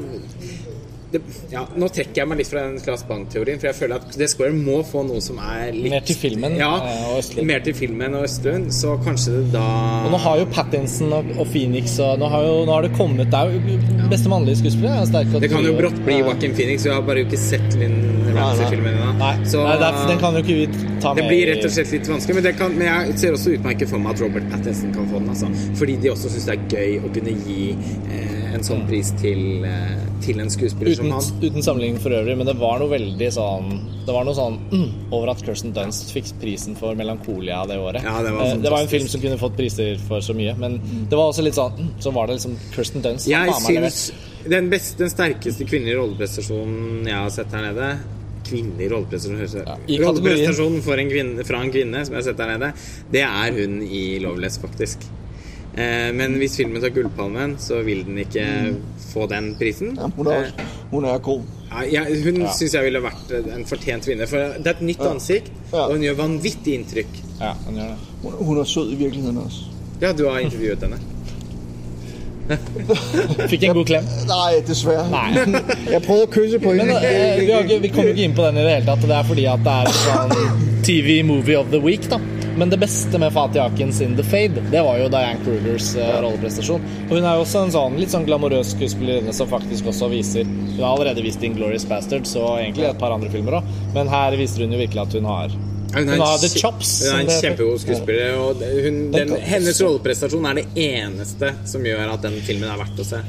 det, 1.11 1.21
ja, 1.53 1.61
nå 1.79 1.87
trekker 1.93 2.19
jeg 2.21 2.27
meg 2.27 2.41
litt 2.41 2.49
fra 2.51 2.63
den 2.65 2.81
Claes 2.83 3.03
Bang-teorien, 3.07 3.59
for 3.61 3.69
jeg 3.69 3.77
føler 3.77 4.01
at 4.01 4.15
The 4.17 4.27
Square 4.27 4.55
må 4.57 4.81
få 4.87 5.05
noe 5.07 5.21
som 5.23 5.39
er 5.39 5.71
litt 5.75 5.93
Mer 5.93 6.03
til 6.07 6.19
filmen, 6.19 6.57
Ja, 6.59 6.71
eh, 6.83 7.05
og 7.11 7.21
Østlund. 7.21 7.47
mer 7.47 7.63
til 7.63 7.77
filmen 7.77 8.17
og 8.19 8.25
Østlund. 8.27 8.67
Så 8.75 8.97
kanskje 9.05 9.37
det 9.37 9.53
da 9.55 9.63
Og 10.03 10.11
nå 10.11 10.19
har 10.25 10.41
jo 10.41 10.49
Pattinson 10.51 11.13
og, 11.15 11.31
og 11.37 11.47
Phoenix 11.53 11.95
og 12.03 12.19
nå 12.19 12.31
har, 12.33 12.43
jo, 12.43 12.57
nå 12.67 12.75
har 12.75 12.87
det 12.87 12.91
kommet 12.97 13.31
Det 13.31 13.39
er 13.39 13.55
jo 13.55 14.07
beste 14.11 14.31
mannlige 14.31 14.59
skuespiller. 14.61 14.99
er 15.01 15.09
sterk 15.09 15.31
Det 15.41 15.51
kan 15.51 15.65
jo 15.65 15.75
brått 15.79 15.99
bli 16.05 16.19
Joaquin 16.19 16.55
Phoenix, 16.57 16.85
og 16.85 16.91
jeg 16.91 16.99
har 16.99 17.07
bare 17.07 17.23
jo 17.23 17.29
ikke 17.29 17.41
sett 17.41 17.79
Linn 17.79 17.97
Ramsey-filmen 18.37 18.99
ennå. 19.01 19.31
Så 19.47 19.63
nei 19.63 19.75
er, 19.77 19.99
den 20.11 20.19
kan 20.21 20.35
jo 20.37 20.43
ikke 20.43 20.57
vi 20.59 20.67
ta 21.01 21.13
med 21.13 21.23
det 21.23 21.29
blir 21.31 21.49
rett 21.51 21.65
og 21.65 21.73
slett 21.73 21.93
litt 21.95 22.09
vanskelig, 22.11 22.37
men, 22.37 22.45
det 22.47 22.53
kan, 22.59 22.75
men 22.77 22.87
jeg 22.89 23.17
ser 23.23 23.37
også 23.37 23.55
utmerket 23.57 23.91
for 23.91 24.03
meg 24.03 24.15
at 24.15 24.23
Robert 24.25 24.49
Pattinson 24.51 24.93
kan 24.95 25.07
få 25.11 25.21
den. 25.23 25.31
Altså. 25.33 25.51
Fordi 25.79 25.97
de 26.03 26.11
også 26.13 26.33
syns 26.33 26.47
det 26.49 26.57
er 26.57 26.75
gøy 26.77 26.99
å 27.07 27.13
kunne 27.15 27.35
gi 27.47 27.69
eh, 28.11 28.36
en 28.55 28.63
sånn 28.65 28.83
pris 28.87 29.11
til, 29.21 29.63
eh, 29.67 29.99
til 30.23 30.41
en 30.43 30.49
skuespiller 30.51 30.95
Uten, 30.95 31.11
som 31.11 31.11
han. 31.17 31.43
uten 31.43 31.65
sammenligning 31.65 32.01
for 32.01 32.15
øvrig, 32.17 32.37
men 32.39 32.47
det 32.49 32.55
var 32.59 32.79
noe 32.81 32.91
veldig 32.91 33.29
sånn 33.33 33.69
Det 34.07 34.15
var 34.15 34.23
noe 34.27 34.37
sånn 34.37 34.57
mm, 34.71 34.89
over 35.11 35.31
at 35.33 35.43
Kirsten 35.43 35.73
Dunst 35.75 36.13
fikk 36.15 36.31
prisen 36.41 36.77
for 36.79 36.95
'Melankolia' 36.95 37.65
det 37.67 37.77
året. 37.77 38.03
Ja, 38.03 38.21
det 38.23 38.31
var 38.33 38.47
Eh, 38.47 38.57
det 38.63 38.71
var 38.71 38.81
en 38.81 38.87
film 38.87 39.07
som 39.07 39.21
kunne 39.21 39.37
fått 39.37 39.57
priser 39.57 39.97
for 40.07 40.19
så 40.19 40.33
mye, 40.33 40.55
men 40.57 40.79
det 41.09 41.17
var 41.17 41.31
også 41.31 41.43
litt 41.43 41.57
sånn 41.57 41.73
mm, 41.77 41.89
Så 41.99 42.13
var 42.13 42.27
det 42.27 42.37
liksom 42.39 42.57
Kirsten 42.75 43.01
Dunst 43.01 43.27
Jeg 43.27 43.53
syns 43.65 44.11
den, 44.47 44.69
beste, 44.69 44.97
den 44.97 45.09
sterkeste 45.11 45.67
kvinnelige 45.67 45.97
rolleprestasjonen 45.99 47.07
jeg 47.07 47.15
har 47.15 47.29
sett 47.29 47.51
her 47.51 47.73
nede 47.73 47.97
Kvinnelig 48.47 48.91
rolleprestasjon 48.93 49.39
kategorien. 49.43 50.03
Rolleprestasjon 50.05 50.99
en 50.99 51.09
kvinne, 51.09 51.43
fra 51.43 51.61
en 51.61 51.71
kvinne 51.71 52.05
som 52.05 52.15
jeg 52.15 52.21
har 52.21 52.27
sett 52.29 52.39
her 52.39 52.53
nede, 52.53 52.69
det 53.11 53.23
er 53.27 53.57
hun 53.57 53.81
i 53.83 54.03
Loveless, 54.23 54.55
faktisk. 54.61 55.03
Eh, 55.77 56.09
men 56.17 56.33
hvis 56.41 56.55
filmen 56.57 56.81
tar 56.81 56.89
Gullpalmen, 56.95 57.55
så 57.61 57.83
vil 57.85 58.01
den 58.07 58.17
ikke 58.23 58.45
få 59.11 59.27
den 59.29 59.51
prisen. 59.59 59.93
Ja, 59.97 60.07
hun, 60.17 60.29
er 60.33 60.49
hun 60.91 61.05
er 61.05 61.19
god. 61.21 61.43
Ja, 61.91 62.01
hun 62.07 62.23
synes 62.23 62.55
syns 62.57 62.73
jeg 62.73 62.87
ville 62.87 63.01
vært 63.03 63.33
en 63.37 63.65
fortjent 63.69 64.07
vinner. 64.09 64.29
For 64.29 64.55
det 64.57 64.71
er 64.71 64.77
et 64.79 64.85
nytt 64.87 65.03
ansikt, 65.05 65.51
Ja. 65.73 65.83
og 65.85 65.97
hun 65.97 66.05
gjør 66.07 66.17
vanvittig 66.23 66.73
inntrykk. 66.79 67.19
Ja, 67.41 67.51
Hun 67.67 67.75
gjør 67.77 67.91
det. 67.91 67.97
Hun, 68.23 68.33
hun 68.47 68.57
er 68.63 68.63
sød 68.65 68.91
i 68.93 68.95
virkeligheten 69.03 69.37
også. 69.37 69.67
Ja, 70.01 70.11
du 70.13 70.25
har 70.29 70.39
intervjuet 70.41 70.81
henne. 70.87 70.97
Fikk 73.51 73.63
en 73.67 73.73
god 73.75 73.85
klem. 73.89 74.05
Nei, 74.29 74.61
dessverre. 74.67 75.03
Nei. 75.11 75.61
Jeg 75.93 76.01
prøvde 76.05 76.23
å 76.23 76.29
kysse 76.31 76.61
på 76.63 76.73
Men 76.77 76.93
eh, 76.95 77.41
vi, 77.41 77.51
har 77.51 77.65
ikke, 77.67 77.79
vi 77.83 77.91
kommer 77.91 78.13
ikke 78.13 78.23
inn 78.29 78.35
på 78.37 78.45
den 78.47 78.61
i 78.61 78.63
det 78.65 78.75
hele 78.77 78.87
tatt. 78.87 79.03
Det 79.03 79.17
er 79.19 79.27
fordi 79.27 79.45
at 79.51 79.65
det 79.67 79.75
er 79.75 79.91
en 79.91 79.97
sånn 79.99 80.65
TV 80.87 81.17
Movie 81.27 81.59
of 81.59 81.69
the 81.75 81.81
Week, 81.83 82.07
da. 82.09 82.21
Men 82.57 82.69
det 82.69 82.79
beste 82.81 83.19
med 83.21 83.33
Fatih 83.33 83.61
Akins 83.65 84.01
in 84.01 84.15
The 84.17 84.23
Fade, 84.23 84.63
det 84.71 84.81
var 84.81 84.97
jo 84.97 85.09
Diane 85.13 85.37
Krugers 85.45 85.91
eh, 85.95 86.15
rolleprestasjon. 86.23 86.81
Og 87.05 87.13
hun 87.13 87.21
er 87.25 87.37
jo 87.37 87.43
også 87.43 87.61
en 87.67 87.73
sånn 87.75 87.97
litt 88.01 88.13
sånn 88.13 88.25
glamorøs 88.25 88.71
skuespillerinne 88.73 89.35
som 89.35 89.49
faktisk 89.51 89.91
også 89.91 90.09
viser 90.09 90.47
Hun 90.47 90.79
har 90.79 90.95
allerede 90.95 91.21
vist 91.21 91.43
Inglorious 91.45 91.85
Bastards 91.85 92.33
og 92.39 92.57
egentlig 92.57 92.87
et 92.89 92.97
par 92.97 93.13
andre 93.13 93.29
filmer 93.29 93.59
òg. 93.59 93.71
Men 93.93 94.09
her 94.09 94.37
viser 94.41 94.65
hun 94.65 94.73
jo 94.73 94.81
virkelig 94.81 95.03
at 95.05 95.17
hun 95.19 95.29
har 95.29 95.53
Ja, 95.53 96.01
Hun 96.01 96.09
en 96.15 96.25
har 96.25 96.37
the 96.41 96.49
chops. 96.49 96.95
Hun 97.05 97.13
er 97.13 97.27
en 97.27 97.43
kjempegod 97.45 97.83
skuespiller. 97.85 98.39
Og 98.41 98.65
hun, 98.87 99.03
den, 99.13 99.35
hennes 99.53 99.81
rolleprestasjon 99.85 100.49
er 100.49 100.63
det 100.63 100.67
eneste 100.87 101.53
som 101.69 101.85
gjør 101.85 102.15
at 102.17 102.25
den 102.25 102.41
filmen 102.41 102.73
er 102.73 102.81
verdt 102.81 103.05
å 103.05 103.05
se. 103.07 103.21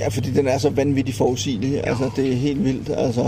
Ja, 0.00 0.08
fordi 0.08 0.30
den 0.32 0.48
er 0.48 0.58
så 0.58 0.70
vanvittig 0.72 1.14
forudsigelig. 1.14 1.80
Altså, 1.86 2.10
det 2.16 2.24
er 2.32 2.36
helt 2.36 2.64
vildt. 2.64 2.90
Altså, 2.96 3.22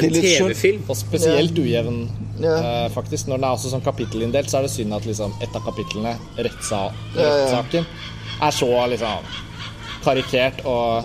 det 0.00 0.06
En. 0.06 0.12
TV-film. 0.12 0.82
Og 0.88 0.96
spesielt 0.96 1.58
ujevn, 1.58 2.10
Ja. 2.40 2.84
Uh, 2.86 2.90
faktisk. 2.92 3.28
Når 3.28 3.36
den 3.36 3.44
er 3.44 3.48
også 3.56 3.70
sånn 3.72 3.84
kapittelinndelt, 3.84 4.50
så 4.50 4.58
er 4.58 4.62
det 4.62 4.70
synd 4.72 4.94
at 4.96 5.06
liksom 5.06 5.32
et 5.42 5.56
av 5.56 5.64
kapitlene, 5.64 6.14
rettssaken, 6.38 6.96
Ja, 7.16 7.36
ja. 7.72 7.84
er 8.46 8.50
så 8.50 8.70
liksom 8.88 9.32
karikert 10.04 10.62
og 10.64 11.04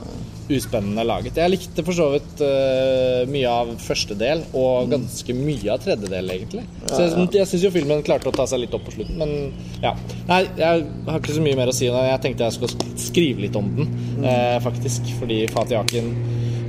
uspennende 0.53 1.05
laget. 1.07 1.39
Jeg 1.41 1.53
likte 1.53 1.85
for 1.85 1.97
så 1.97 2.09
vidt 2.13 2.43
uh, 2.43 3.23
mye 3.31 3.49
av 3.49 3.71
første 3.81 4.17
del, 4.19 4.43
og 4.57 4.91
ganske 4.91 5.35
mye 5.37 5.73
av 5.73 5.81
tredje 5.83 6.11
del, 6.11 6.31
egentlig. 6.35 6.65
Så 6.85 7.01
jeg, 7.05 7.27
jeg 7.39 7.49
syns 7.51 7.65
jo 7.67 7.73
filmen 7.73 8.05
klarte 8.05 8.29
å 8.29 8.35
ta 8.35 8.47
seg 8.49 8.63
litt 8.63 8.75
opp 8.77 8.85
på 8.87 8.95
slutten, 8.97 9.17
men 9.21 9.83
ja. 9.83 9.95
Nei, 10.29 10.43
jeg 10.59 10.87
har 11.09 11.21
ikke 11.21 11.37
så 11.37 11.45
mye 11.45 11.59
mer 11.59 11.71
å 11.71 11.75
si. 11.75 11.89
Jeg 11.89 12.21
tenkte 12.23 12.47
jeg 12.47 12.57
skulle 12.57 12.97
skrive 13.01 13.45
litt 13.47 13.57
om 13.59 13.71
den, 13.79 13.93
uh, 14.25 14.57
faktisk. 14.65 15.13
Fordi 15.19 15.43
Fatih 15.53 15.81
Akin 15.81 16.13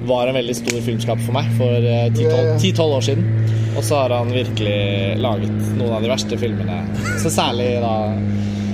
var 0.06 0.30
en 0.30 0.34
veldig 0.38 0.56
stor 0.56 0.80
filmskap 0.86 1.22
for 1.24 1.34
meg 1.34 1.48
for 1.58 1.72
eh, 1.82 2.08
10-12 2.14 2.26
Ja, 2.30 2.42
ja. 2.46 2.58
10-12 2.62 2.96
år 2.98 3.06
siden. 3.08 3.30
Og 3.76 3.84
så 3.84 3.98
har 4.00 4.14
han 4.14 4.30
virkelig 4.32 4.76
laget 5.20 5.56
noen 5.76 5.96
av 5.98 6.04
de 6.04 6.10
verste 6.10 6.38
filmene. 6.40 6.78
Så 7.20 7.32
særlig 7.32 7.74
da 7.82 7.96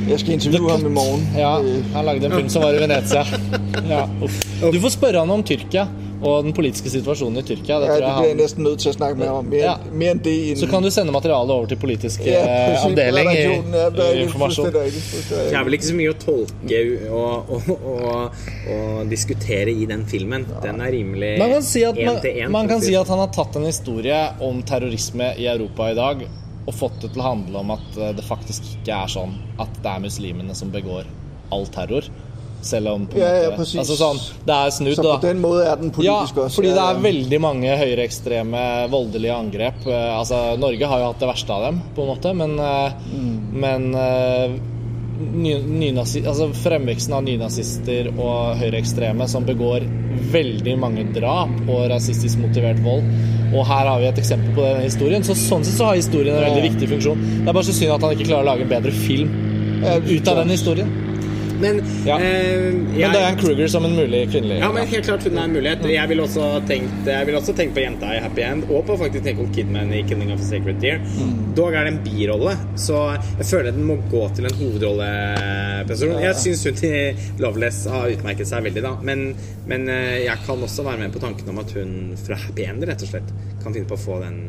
Jeg 0.09 0.20
skal 0.20 0.34
intervjue 0.34 0.70
ham 0.70 0.86
i 0.86 0.92
morgen. 0.92 1.26
Ja, 1.38 1.53
Øh, 1.62 1.84
han 1.94 2.05
lagde 2.05 2.26
en 2.26 2.32
film 2.32 2.48
som 2.48 2.62
var 2.62 2.74
i 2.74 2.80
Venezia. 2.82 3.24
Ja, 3.88 4.07
uff. 4.22 4.40
Du 4.72 4.80
får 4.80 4.96
spørre 4.96 5.18
han 5.22 5.30
om 5.30 5.42
Tyrkia 5.42 5.86
og 6.22 6.44
den 6.46 6.55
politiske 6.55 6.90
situasjonen 6.90 7.40
i 7.40 7.42
Tyrkia. 7.42 7.78
Det 7.80 7.86
Ja, 7.86 7.94
tror 7.94 8.00
det 8.00 8.11
blir 8.16 8.26
jeg 8.26 8.34
han 8.34 8.40
næsten 8.42 8.64
nødt 8.66 8.82
til 8.82 8.90
å 8.90 8.94
snakke 8.94 9.18
med 9.18 9.26
ham 9.26 9.38
om. 9.40 9.55
Ja. 9.55 9.74
det 10.24 10.34
end... 10.50 10.59
så 10.59 10.66
kan 10.70 10.82
du 10.82 10.90
sende 10.90 11.14
materialet 11.14 11.50
over 11.50 11.66
til 11.66 11.80
politisk 11.82 12.22
ja, 12.26 12.42
eh, 12.42 12.84
avdeling 12.84 13.30
i, 13.30 13.40
det 13.96 14.09
i 14.16 14.20
informasjon. 14.26 14.70
Det 14.72 15.57
er 15.57 15.64
vel 15.66 15.78
ikke 15.78 15.88
så 15.88 15.96
mye 15.98 16.12
å 16.12 16.18
tolke 16.22 16.82
og, 17.11 17.50
og, 17.57 17.72
og, 17.94 18.44
og 18.76 19.11
diskutere 19.11 19.74
i 19.74 19.88
den 19.90 20.07
filmen. 20.07 20.46
Den 20.62 20.80
er 20.80 20.94
rimelig 20.94 21.34
Man 21.42 21.57
kan, 21.57 21.66
si 21.66 21.82
at, 21.88 21.98
en 21.98 22.22
til 22.22 22.38
en, 22.38 22.53
man, 22.53 22.61
man 22.61 22.70
kan 22.76 22.86
si 22.86 22.94
at 22.98 23.11
han 23.11 23.22
har 23.24 23.34
tatt 23.34 23.59
en 23.59 23.66
historie 23.66 24.22
om 24.46 24.62
terrorisme 24.66 25.34
i 25.38 25.50
Europa 25.50 25.90
i 25.90 25.98
dag 25.98 26.24
og 26.66 26.74
fått 26.78 27.00
det 27.02 27.12
til 27.14 27.22
å 27.22 27.30
handle 27.32 27.62
om 27.62 27.72
at 27.74 27.96
eh, 27.98 28.12
det 28.16 28.24
faktisk 28.26 28.66
ikke 28.76 28.98
er 29.04 29.10
sånn 29.10 29.34
at 29.62 29.80
det 29.82 29.94
er 29.94 30.04
muslimene 30.04 30.54
som 30.58 30.70
begår 30.74 31.08
all 31.52 31.66
terror. 31.74 32.06
Selv 32.62 32.92
om 32.92 33.06
Ja, 33.18 33.26
ja, 33.26 33.48
måte, 33.50 33.64
altså 33.82 33.96
sånn, 33.98 34.18
Det 34.46 34.54
er 34.54 34.68
snudd, 34.70 34.94
Så 34.94 35.02
da. 35.02 35.16
på 35.18 35.26
den 35.26 35.40
måten 35.42 35.66
er 35.66 35.80
den 35.80 35.90
politisk 35.90 36.36
ja, 36.38 36.44
også. 36.44 36.60
fordi 36.60 36.70
det 36.76 36.84
er 36.84 37.00
veldig 37.02 37.40
mange 37.42 37.72
høyreekstreme, 37.80 38.60
voldelige 38.92 39.34
angrep. 39.34 39.80
Eh, 39.90 40.10
Altså, 40.14 40.38
Norge 40.62 40.86
har 40.92 41.02
jo 41.02 41.08
hatt 41.10 41.24
det 41.24 41.30
verste 41.32 41.56
av 41.56 41.66
dem, 41.66 41.80
på 41.96 42.04
en 42.04 42.12
måte, 42.12 42.34
men, 42.38 42.54
mm. 42.54 43.34
men 43.64 43.88
ny, 45.23 45.55
nynazi, 45.66 46.23
altså 46.27 46.49
Fremveksten 46.62 47.14
av 47.16 47.25
nynazister 47.27 48.11
og 48.12 48.59
høyreekstreme 48.61 49.29
som 49.31 49.47
begår 49.49 49.87
veldig 50.33 50.75
mange 50.81 51.07
drap 51.14 51.53
og 51.66 51.87
rasistisk 51.93 52.41
motivert 52.43 52.83
vold. 52.85 53.07
Og 53.53 53.66
her 53.68 53.89
har 53.89 54.01
vi 54.01 54.09
et 54.09 54.20
eksempel 54.23 54.55
på 54.57 54.66
den 54.66 54.85
historien. 54.87 55.25
Så 55.27 55.37
Sånn 55.39 55.64
sett 55.66 55.79
så 55.79 55.91
har 55.91 56.01
historien 56.01 56.37
en 56.37 56.47
veldig 56.47 56.66
viktig 56.70 56.91
funksjon. 56.95 57.25
Det 57.43 57.49
er 57.49 57.57
bare 57.57 57.68
så 57.68 57.77
synd 57.77 57.97
at 57.97 58.07
han 58.07 58.14
ikke 58.16 58.29
klarer 58.31 58.47
å 58.47 58.51
lage 58.53 58.66
en 58.66 58.73
bedre 58.73 58.95
film 59.03 59.33
ut 59.83 60.29
av 60.31 60.43
den 60.43 60.55
historien. 60.55 60.93
Men, 61.62 61.80
Ja. 62.06 62.16
eh, 62.18 62.72
Men 62.72 62.98
jeg, 62.98 63.12
Diane 63.14 63.38
Kruger 63.40 63.68
som 63.70 63.84
en 63.88 63.94
mulig 63.96 64.24
kvinnelig 64.32 64.58
Ja, 64.60 64.72
men 64.74 64.86
helt 64.90 65.06
klart 65.06 65.22
hun 65.28 65.38
er 65.38 65.44
en 65.46 65.54
mulighet. 65.54 65.84
Jeg 65.92 66.08
vil 66.10 66.20
også 66.24 66.48
tenke 66.68 67.16
vil 67.26 67.36
også 67.38 67.54
tenkt 67.56 67.74
på 67.76 67.82
jenta 67.84 68.10
i 68.16 68.20
Happy 68.24 68.42
End, 68.42 68.64
og 68.70 68.84
på 68.88 68.96
faktisk 68.98 69.24
Nicole 69.24 69.48
Kidman 69.54 69.92
i 69.94 70.02
'Killing 70.02 70.32
of 70.34 70.40
a 70.40 70.44
Sacred 70.44 70.80
Deer'. 70.82 71.00
Dog 71.56 71.74
er 71.74 71.84
det 71.84 71.92
en 71.94 72.00
birolle, 72.04 72.56
så 72.76 73.16
jeg 73.38 73.46
føler 73.46 73.70
den 73.72 73.84
må 73.84 73.96
gå 74.10 74.22
til 74.34 74.46
en 74.46 74.54
hovedrolleperson. 74.60 76.14
Jeg 76.22 76.34
syns 76.40 76.64
hun 76.64 76.74
til 76.74 77.16
Loveless 77.42 77.84
har 77.90 78.08
utmerket 78.12 78.48
seg 78.48 78.64
veldig, 78.66 78.82
da. 78.84 78.94
Men, 79.02 79.34
men 79.70 79.88
eh, 79.88 80.24
jeg 80.26 80.38
kan 80.46 80.62
også 80.62 80.84
være 80.86 80.98
med 81.04 81.12
på 81.14 81.20
tanken 81.22 81.48
om 81.52 81.58
at 81.62 81.72
hun 81.76 82.16
fra 82.26 82.38
Happy 82.46 82.64
End 82.68 82.84
rett 82.88 83.02
og 83.04 83.08
slett 83.12 83.34
kan 83.62 83.74
finne 83.74 83.88
på 83.90 83.98
å 83.98 84.02
få 84.06 84.20
den, 84.24 84.40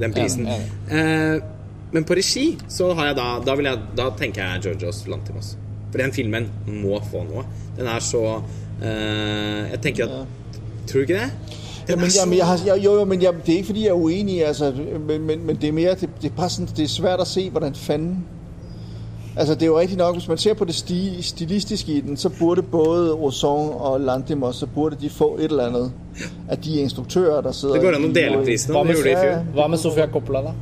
den 0.00 0.12
prisen. 0.16 0.46
enig, 0.46 0.66
Eh, 0.90 1.40
men 1.92 2.04
på 2.04 2.14
regi 2.18 2.50
så 2.68 2.90
har 2.94 3.06
jeg 3.10 3.16
da 3.16 3.28
Da, 3.46 3.54
jeg, 3.56 3.78
da 3.96 4.10
tenker 4.10 4.42
jeg 4.44 4.62
Georgios 4.66 5.06
Lantimos. 5.08 5.56
For 5.90 5.98
den 5.98 6.12
filmen 6.12 6.48
må 6.66 7.00
få 7.10 7.22
noe. 7.24 7.44
Den 7.78 7.86
er 7.86 7.98
så 8.00 8.22
eh, 8.82 9.70
Jeg 9.72 9.78
tenker 9.82 10.04
at 10.04 10.10
Tror 10.86 10.92
du 10.92 10.98
ikke 11.00 11.14
det? 11.14 11.30
Jamen, 11.88 12.06
jamen, 12.20 12.38
jeg 12.38 12.46
har, 12.46 12.60
jeg, 12.66 12.84
jo, 12.84 12.94
jo, 12.98 13.04
men 13.04 13.22
jeg, 13.22 13.32
det 13.46 13.52
er 13.52 13.56
ikke 13.56 13.66
fordi, 13.66 13.82
jeg 13.82 13.88
er 13.88 13.92
uenig, 13.92 14.46
altså, 14.46 14.72
men, 15.08 15.20
men, 15.26 15.46
men 15.46 15.56
det 15.56 15.68
er 15.68 15.72
mere, 15.72 15.90
det, 15.94 16.08
det, 16.22 16.32
er 16.38 16.48
sådan, 16.48 16.68
det 16.76 16.84
er 16.84 16.88
svært 16.88 17.20
at 17.20 17.26
se, 17.26 17.50
hvordan 17.50 17.74
fanden... 17.74 18.24
Altså, 19.36 19.54
det 19.54 19.62
er 19.62 19.66
jo 19.66 19.78
rigtigt 19.78 19.98
nok, 19.98 20.14
hvis 20.14 20.28
man 20.28 20.38
ser 20.38 20.54
på 20.54 20.64
det 20.64 20.74
sti, 20.74 21.22
stilistiske 21.22 21.92
i 21.92 22.00
den, 22.00 22.16
så 22.16 22.28
burde 22.28 22.62
både 22.62 23.12
Ozon 23.14 23.72
og 23.74 24.00
Landimos, 24.00 24.56
så 24.56 24.66
burde 24.66 24.96
de 25.00 25.10
få 25.10 25.36
et 25.38 25.44
eller 25.44 25.66
andet 25.66 25.92
af 26.48 26.58
de 26.58 26.76
instruktører, 26.80 27.40
der 27.40 27.52
sidder... 27.52 27.74
Det 27.74 27.82
går 27.82 27.88
an 27.96 28.04
å 28.04 28.08
i- 28.08 28.12
dele 28.12 28.44
prisen. 28.44 28.72
Hva 28.74 28.78
Det 28.80 28.86
med, 28.86 28.94
gjorde 28.94 29.10
i 29.10 29.14
fjor. 29.54 29.66
med 29.68 29.78
Sofia 29.78 30.06
Coppola, 30.06 30.40
da? 30.42 30.52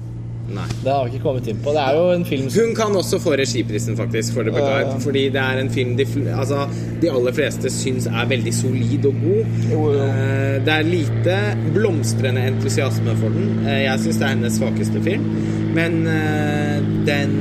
Nei. 0.54 0.64
Det 0.84 0.92
har 0.92 1.04
vi 1.08 1.10
ikke 1.16 1.22
kommet 1.24 1.48
inn 1.50 1.58
på. 1.64 1.72
Det 1.74 1.80
er 1.82 1.96
jo 1.98 2.04
en 2.14 2.24
film 2.28 2.48
som 2.50 2.62
Hun 2.62 2.74
kan 2.78 2.94
også 2.96 3.18
få 3.22 3.32
regiprisen, 3.40 3.96
faktisk, 3.98 4.34
for 4.36 4.46
The 4.46 4.52
Ja, 4.54 4.78
ja. 4.84 4.98
Fordi 5.02 5.24
det 5.34 5.42
er 5.42 5.58
en 5.62 5.70
film 5.74 5.96
de, 5.98 6.06
altså, 6.36 6.66
de 7.02 7.10
aller 7.10 7.32
fleste 7.34 7.70
syns 7.74 8.06
er 8.06 8.28
veldig 8.30 8.54
solid 8.54 9.06
og 9.10 9.14
god. 9.24 9.56
Jo, 9.72 9.82
jo. 9.92 10.06
Eh, 10.06 10.56
Det 10.66 10.72
er 10.72 10.82
lite 10.86 11.36
blomstrende 11.74 12.46
entusiasme 12.48 13.16
for 13.20 13.28
den. 13.28 13.66
Eh, 13.66 13.82
Jeg 13.84 14.00
syns 14.00 14.16
det 14.16 14.22
er 14.28 14.34
hennes 14.36 14.52
svakeste 14.60 15.02
film. 15.02 15.26
Men 15.76 16.06
eh, 16.06 16.80
den 17.06 17.34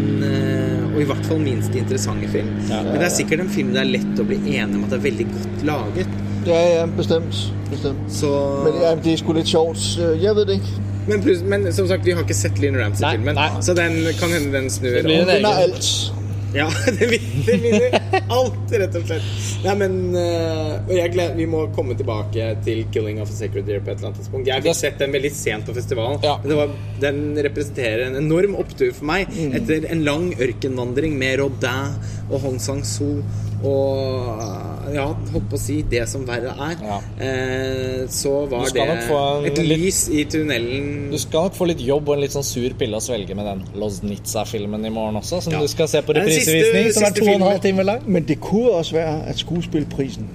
og 0.96 1.02
i 1.02 1.06
hvert 1.10 1.26
fall 1.28 1.40
minst 1.44 1.74
interessante 1.76 2.28
film. 2.32 2.48
Men 2.70 2.94
det 2.96 3.04
er 3.10 3.12
sikkert 3.12 3.42
en 3.44 3.50
film 3.52 3.74
det 3.76 3.82
er 3.82 3.90
lett 3.90 4.20
å 4.22 4.26
bli 4.28 4.38
enig 4.56 4.78
om 4.78 4.86
at 4.86 4.94
det 4.94 5.00
er 5.02 5.04
veldig 5.10 5.26
godt 5.34 5.66
laget. 5.68 6.14
Ja, 6.48 6.60
ja, 6.80 6.86
bestemt. 6.86 7.36
bestemt. 7.72 8.06
Så 8.14 8.30
Men 8.64 8.78
ja, 8.82 8.94
det 8.96 9.14
er 9.14 9.18
sgu 9.18 9.34
litt 9.36 9.50
short. 9.52 9.82
Øh, 10.00 10.14
Jeg 10.24 10.36
vet 10.38 10.54
ikke. 10.56 10.85
Men, 11.08 11.22
plus, 11.22 11.42
men 11.46 11.74
som 11.74 11.88
sagt, 11.88 12.06
vi 12.06 12.16
har 12.18 12.26
ikke 12.26 12.38
sett 12.38 12.62
Nei, 12.62 12.72
Ramsey-filmen, 12.82 13.42
så 13.62 13.78
den 13.78 14.00
kan 14.20 14.32
hende 14.34 14.54
den 14.56 14.70
snur. 14.74 15.02
blir 15.06 15.26
en 15.26 15.50
egen. 15.52 16.24
Ja, 16.56 16.70
det 17.00 17.08
vinner 17.12 17.96
alt, 18.32 18.72
rett 18.72 18.96
og 18.96 19.08
slett. 19.10 19.26
Nei, 19.66 19.74
men 19.82 19.96
uh, 20.16 20.88
jeg 20.88 21.12
gleder, 21.12 21.36
Vi 21.36 21.48
må 21.52 21.66
komme 21.76 21.98
tilbake 22.00 22.48
til 22.64 22.86
'Killing 22.94 23.20
of 23.22 23.32
a 23.32 23.36
Sacred 23.36 23.68
Deer' 23.68 23.84
på 23.84 23.92
et 23.92 23.98
eller 24.00 24.12
annet 24.12 24.22
tidspunkt. 24.24 24.48
Jeg 24.48 24.64
fikk 24.64 24.80
sett 24.80 25.02
den 25.02 25.16
veldig 25.16 25.32
sent 25.36 25.68
på 25.68 25.76
festivalen. 25.76 26.22
Ja. 26.24 26.38
Men 26.42 26.54
det 26.54 26.60
var, 26.62 26.76
den 27.04 27.20
representerer 27.50 28.06
en 28.08 28.20
enorm 28.22 28.56
opptur 28.62 28.94
for 28.96 29.10
meg 29.12 29.36
etter 29.52 29.90
en 29.92 30.06
lang 30.08 30.30
ørkenvandring 30.40 31.18
med 31.20 31.42
Rodin 31.44 32.00
og 32.30 32.40
Hong 32.46 32.62
Sang-soo 32.62 33.20
og 33.64 34.94
ja, 34.94 35.06
holdt 35.32 35.48
på 35.50 35.58
å 35.58 35.60
si 35.60 35.80
det 35.90 36.04
som 36.10 36.26
verre 36.28 36.52
er. 36.68 36.76
Ja. 36.84 36.98
Eh, 37.24 38.04
så 38.12 38.34
var 38.52 38.68
det 38.74 38.88
nok 38.88 39.04
få 39.08 39.20
en 39.40 39.46
et 39.50 39.58
litt- 39.58 39.80
lys 39.86 40.02
i 40.10 40.26
tunnelen. 40.26 41.12
Du 41.12 41.18
skal 41.18 41.48
nok 41.48 41.56
få 41.56 41.68
litt 41.72 41.82
jobb 41.82 42.10
og 42.10 42.16
en 42.18 42.22
litt 42.22 42.32
sånn 42.36 42.44
sur 42.46 42.70
pille 42.78 42.96
å 42.98 43.02
svelge 43.02 43.36
med 43.36 43.46
den 43.46 43.64
Loznitsa-filmen 43.82 44.86
i 44.86 44.90
morgen 44.90 45.16
også, 45.22 45.42
som 45.42 45.54
Ja. 45.54 45.62
du 45.62 45.68
skal 45.68 45.88
se 45.88 46.02
på 46.02 46.14
reprisevisning, 46.14 46.92
som 46.94 47.04
er 47.04 47.10
to 47.12 47.26
og 47.26 47.36
en 47.36 47.42
halv 47.42 47.62
time 47.62 47.84
lang. 47.84 48.02
Men 48.06 48.24
det 48.24 48.40
kunne 48.42 48.72
også 48.82 48.94
være 48.94 49.28
at 49.30 49.38
skuespillprisen 49.38 50.28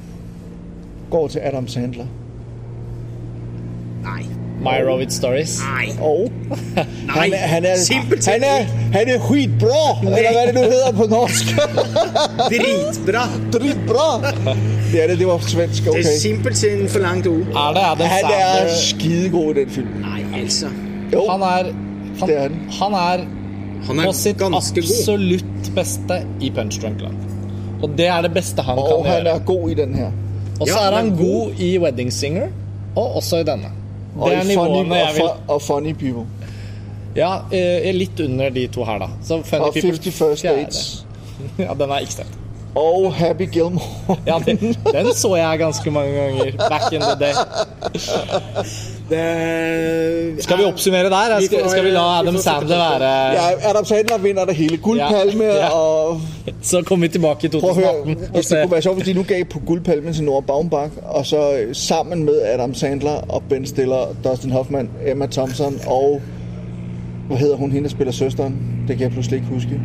går 1.10 1.28
til 1.28 1.40
Adam 1.44 1.68
Sandler. 1.68 2.06
Nei. 4.02 4.24
Meyerowitz 4.60 5.16
Stories. 5.16 5.54
Nei. 5.64 5.86
Oh. 6.04 6.26
Nei. 6.50 6.84
han 7.16 7.32
er, 7.32 7.46
han 7.52 7.64
er, 7.64 7.78
han 8.26 8.44
er, 8.44 8.66
han 8.92 9.08
er 9.14 9.22
skitbra! 9.24 9.82
Eller 10.04 10.26
hva 10.34 10.42
er 10.42 10.50
det 10.50 10.54
du 10.54 10.74
heter 10.74 10.96
på 10.98 11.06
norsk? 11.08 11.52
dritbra! 12.52 13.22
Dritbra! 13.54 14.08
Det 14.90 15.02
er 15.04 15.12
det, 15.12 15.16
det 15.20 15.26
var 15.28 15.42
svensk. 15.46 15.84
Det 15.84 15.94
er 15.94 15.98
Okay. 16.00 16.18
simpelthen 16.20 16.86
for 16.92 17.04
langt 17.04 17.26
ord. 17.30 17.46
Er 17.56 17.72
det 17.76 17.86
Det 18.02 18.06
Han 18.10 18.30
er 18.30 18.44
Sandler? 18.44 18.70
skidegod 18.76 19.50
i 19.50 19.58
den 19.60 19.70
filmen. 19.70 20.00
Nei, 20.04 20.22
Elsa. 20.42 20.70
Jo, 21.12 21.24
Han 21.30 21.42
er, 21.42 21.70
han, 22.20 22.28
Det 22.28 22.36
er 22.36 22.48
han. 22.48 22.60
han 22.80 22.94
er 22.94 23.24
Han 23.86 23.96
på 24.04 24.08
er 24.08 24.12
sitt 24.12 24.38
ganske 24.38 24.80
god. 24.80 24.90
absolutt 24.90 25.70
beste 25.74 26.20
i 26.40 26.50
Punch 26.50 26.80
Drunk 26.82 27.00
Love. 27.00 27.14
Og 27.82 27.94
det 27.96 28.06
er 28.12 28.22
det 28.28 28.34
beste 28.36 28.62
han 28.62 28.78
og 28.78 28.88
kan 28.90 29.06
han 29.12 29.22
gjøre. 29.24 29.34
er 29.34 29.44
god 29.48 29.70
i 29.70 29.74
den 29.74 29.94
her. 29.94 30.10
Og 30.60 30.66
så 30.68 30.74
Ja, 30.76 30.88
er 30.90 30.96
han 30.96 31.10
god. 31.10 31.18
god 31.18 31.52
i 31.64 31.78
Wedding 31.78 32.12
Singer, 32.12 32.48
og 32.96 33.16
også 33.16 33.40
i 33.40 33.44
denne. 33.48 33.70
Det 34.20 34.36
er 34.36 34.48
nivåene 34.48 35.00
jeg 35.00 35.14
vil 35.16 35.30
og 35.48 35.62
Funny 35.62 35.94
People. 35.94 36.26
Ja, 37.16 37.30
eh, 37.50 37.90
litt 37.94 38.20
under 38.20 38.50
de 38.54 38.66
to 38.70 38.84
her, 38.86 38.98
da. 39.02 39.08
Så 39.22 39.40
Funny 39.42 39.72
People 39.72 39.90
50 39.90 40.12
First. 40.12 40.44
Dates. 40.44 40.82
Ja, 41.56 41.72
den 41.74 41.88
er 41.90 42.04
ikke 42.04 42.12
sett. 42.20 42.39
Og 42.74 43.14
Happy 43.14 43.42
Gilmore. 43.52 44.16
Ja, 44.26 44.34
den, 44.46 44.56
den 44.92 45.14
så 45.14 45.34
jeg 45.36 45.58
ganske 45.58 45.90
mange 45.90 46.12
ganger 46.14 46.44
back 46.68 46.92
in 46.92 47.00
the 47.00 47.16
day. 47.20 47.32
Det 49.10 50.42
Skal 50.44 50.58
vi 50.58 50.62
oppsummere 50.64 51.04
der? 51.04 51.38
Vi 51.40 51.46
Skal, 51.46 51.58
får- 51.62 51.68
skal 51.70 51.84
vi 51.84 51.90
la 51.90 52.18
Adam 52.20 52.36
Sandler 52.36 52.98
være 52.98 53.32
Ja, 53.32 53.70
Adam 53.70 53.84
Sandler 53.84 54.18
vinner 54.18 54.44
det 54.44 54.54
hele. 54.56 54.76
Guldpalme 54.76 55.44
Ja, 55.44 55.56
ja. 55.56 55.68
og 55.68 56.20
Så 56.62 56.82
kommer 56.82 57.06
vi 57.06 57.12
tilbake 57.12 57.46
i 57.46 57.50
Prøv 57.50 57.70
at 57.70 57.76
høre, 57.76 57.86
2018 57.86 58.24
og 58.24 58.30
hvis 58.34 58.46
det 58.46 58.58
kunne 58.62 58.72
være 58.72 58.82
sjovt, 58.82 58.96
hvis 58.96 59.06
de 59.08 59.14
nu 59.14 59.22
gav 59.22 59.44
på 59.44 59.58
guldpalmen 59.66 60.14
til 60.14 60.24
Nora 60.24 60.40
Baumbach, 60.40 60.92
og 61.02 61.26
så 61.26 61.52
øh, 61.52 61.74
sammen 61.74 62.24
med 62.24 62.42
Adam 62.42 62.74
Sandler 62.74 63.20
og 63.28 63.42
Ben 63.48 63.66
Stiller, 63.66 64.06
Dustin 64.24 64.50
Hoffman, 64.50 64.90
Emma 65.06 65.26
Thompson 65.26 65.80
og 65.86 66.20
Hva 67.28 67.36
hedder 67.36 67.56
hun, 67.56 67.70
hende 67.72 67.84
der 67.84 67.90
spiller 67.90 68.12
søsteren? 68.12 68.56
Det 68.88 68.96
kan 68.96 69.04
jeg 69.04 69.12
plutselig 69.12 69.36
ikke 69.36 69.48
huske. 69.54 69.80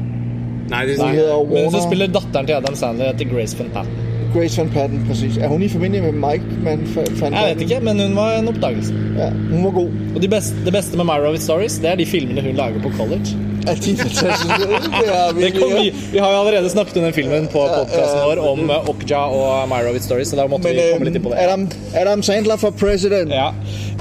Nei, 0.70 0.82
det 0.90 0.98
Nei. 0.98 1.14
hedder 1.20 1.46
Men 1.52 1.72
så 1.72 1.84
spiller 1.86 2.12
datteren 2.14 2.50
til 2.50 2.58
Adam 2.58 2.76
Sandler 2.76 3.14
etter 3.14 3.30
Grace 3.30 3.58
Van 3.60 3.72
Patten. 3.74 4.04
Grace 4.36 4.58
Van 4.60 4.70
Patten, 4.74 5.06
præcis. 5.08 5.38
Er 5.38 5.48
hun 5.48 5.62
i 5.64 5.70
familie 5.70 6.02
med 6.02 6.12
Mike 6.20 6.44
Van, 6.66 6.88
Patten? 6.96 7.34
Jeg 7.34 7.56
vet 7.56 7.62
ikke, 7.62 7.80
men 7.86 8.00
hun 8.00 8.16
var 8.16 8.40
en 8.40 8.48
oppdagelse. 8.52 8.94
Ja, 9.18 9.30
hun 9.30 9.64
var 9.64 9.72
god. 9.72 9.92
Og 10.16 10.22
de 10.22 10.28
beste, 10.28 10.66
det 10.66 10.74
beste 10.74 10.98
med 10.98 11.06
Myra 11.06 11.32
with 11.32 11.44
Stories, 11.44 11.78
det 11.80 11.90
er 11.90 11.96
de 11.96 12.06
filmene 12.06 12.42
hun 12.42 12.58
lager 12.60 12.82
på 12.84 12.92
college. 12.98 13.38
Ja, 13.66 13.74
de 13.74 13.96
fantastiske. 13.98 14.58
Det 14.60 15.10
er 15.10 15.32
Det 15.34 15.54
vi, 15.82 15.94
vi 16.12 16.18
har 16.18 16.32
jo 16.32 16.40
allerede 16.40 16.70
snakket 16.70 16.98
om 16.98 17.04
den 17.04 17.14
filmen 17.14 17.48
på 17.48 17.64
podkasten 17.78 18.20
vår 18.26 18.42
om 18.52 18.70
eh, 18.70 18.90
Okja 18.90 19.18
og 19.18 19.70
Myra 19.70 19.94
with 19.94 20.06
Stories, 20.06 20.28
så 20.28 20.36
da 20.36 20.48
måtte 20.48 20.68
Men 20.68 20.76
vi 20.76 20.92
komme 20.94 21.06
litt 21.10 21.16
inn 21.16 21.24
på 21.24 21.32
det. 21.34 21.40
Adam, 21.48 21.68
Adam 22.02 22.24
Sandler 22.24 22.58
for 22.62 22.72
president. 22.72 23.32
Ja. 23.34 23.52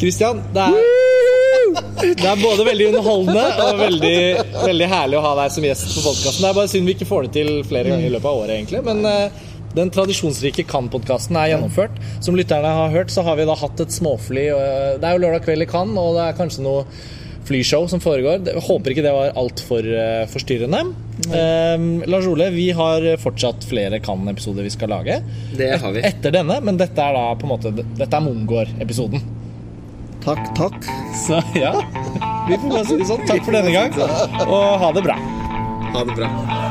Christian, 0.00 0.42
det 0.54 0.66
er, 0.66 1.13
det 1.74 2.28
er 2.28 2.40
både 2.42 2.66
veldig 2.68 2.86
underholdende 2.92 3.44
og 3.64 3.80
veldig, 3.80 4.14
veldig 4.64 4.88
herlig 4.92 5.18
å 5.18 5.24
ha 5.24 5.32
deg 5.42 5.55
som 5.55 5.66
gjest 5.66 5.90
på 5.96 6.05
podkasten. 6.05 6.44
Det 6.44 6.51
er 6.51 6.59
bare 6.60 6.70
synd 6.72 6.88
vi 6.90 6.94
ikke 6.98 7.09
får 7.10 7.26
det 7.26 7.32
til 7.38 7.51
flere 7.68 7.90
ganger 7.92 8.09
i 8.09 8.14
løpet 8.14 8.30
av 8.30 8.40
året, 8.44 8.55
egentlig. 8.59 8.82
Men 8.86 9.02
eh, 9.09 9.42
den 9.74 9.90
tradisjonsrike 9.94 10.66
Cannes-podkasten 10.70 11.38
er 11.40 11.52
gjennomført. 11.55 11.98
Som 12.22 12.38
lytterne 12.38 12.70
har 12.78 12.94
hørt, 12.94 13.10
så 13.14 13.24
har 13.26 13.38
vi 13.40 13.48
da 13.48 13.56
hatt 13.59 13.82
et 13.82 13.94
småfly. 13.94 14.48
eh, 14.55 14.94
Det 15.02 15.09
er 15.09 15.16
jo 15.18 15.24
lørdag 15.26 15.46
kveld 15.48 15.66
i 15.66 15.70
Cannes, 15.70 15.98
og 16.01 16.18
det 16.18 16.28
er 16.28 16.40
kanskje 16.40 16.66
noe 16.66 16.86
flyshow 17.44 17.84
som 17.92 18.01
foregår. 18.01 18.40
Jeg 18.48 18.62
håper 18.64 18.94
ikke 18.94 19.02
det 19.05 19.10
var 19.12 19.34
altfor 19.36 19.84
uh, 19.84 20.22
forstyrrende. 20.32 20.78
Um, 21.28 21.84
Lars 22.09 22.24
Ole, 22.30 22.46
vi 22.55 22.70
har 22.72 23.05
fortsatt 23.20 23.66
flere 23.68 23.98
Cannes-episoder 24.01 24.64
vi 24.64 24.72
skal 24.72 24.88
lage. 24.94 25.18
Det 25.52 25.74
har 25.82 25.92
vi. 25.92 26.01
Etter 26.09 26.32
denne, 26.32 26.56
men 26.64 26.80
dette 26.80 27.05
er 27.05 27.12
da 27.12 27.26
på 27.36 27.44
en 27.44 27.52
måte 27.52 27.74
Dette 27.76 28.09
er 28.09 28.24
Mongård-episoden. 28.24 29.20
Takk, 30.24 30.55
takk. 30.56 30.84
Så 31.26 31.42
ja, 31.55 31.72
vi 32.48 32.59
får 32.59 32.68
bare 32.70 32.84
si 32.88 32.96
det 33.01 33.09
sånn. 33.09 33.26
Takk 33.28 33.44
for 33.44 33.56
denne 33.56 33.72
gang, 33.74 33.92
og 34.48 34.78
ha 34.80 34.92
det 34.96 35.05
bra. 35.05 35.18
Ha 35.94 36.05
det 36.09 36.16
bra. 36.16 36.63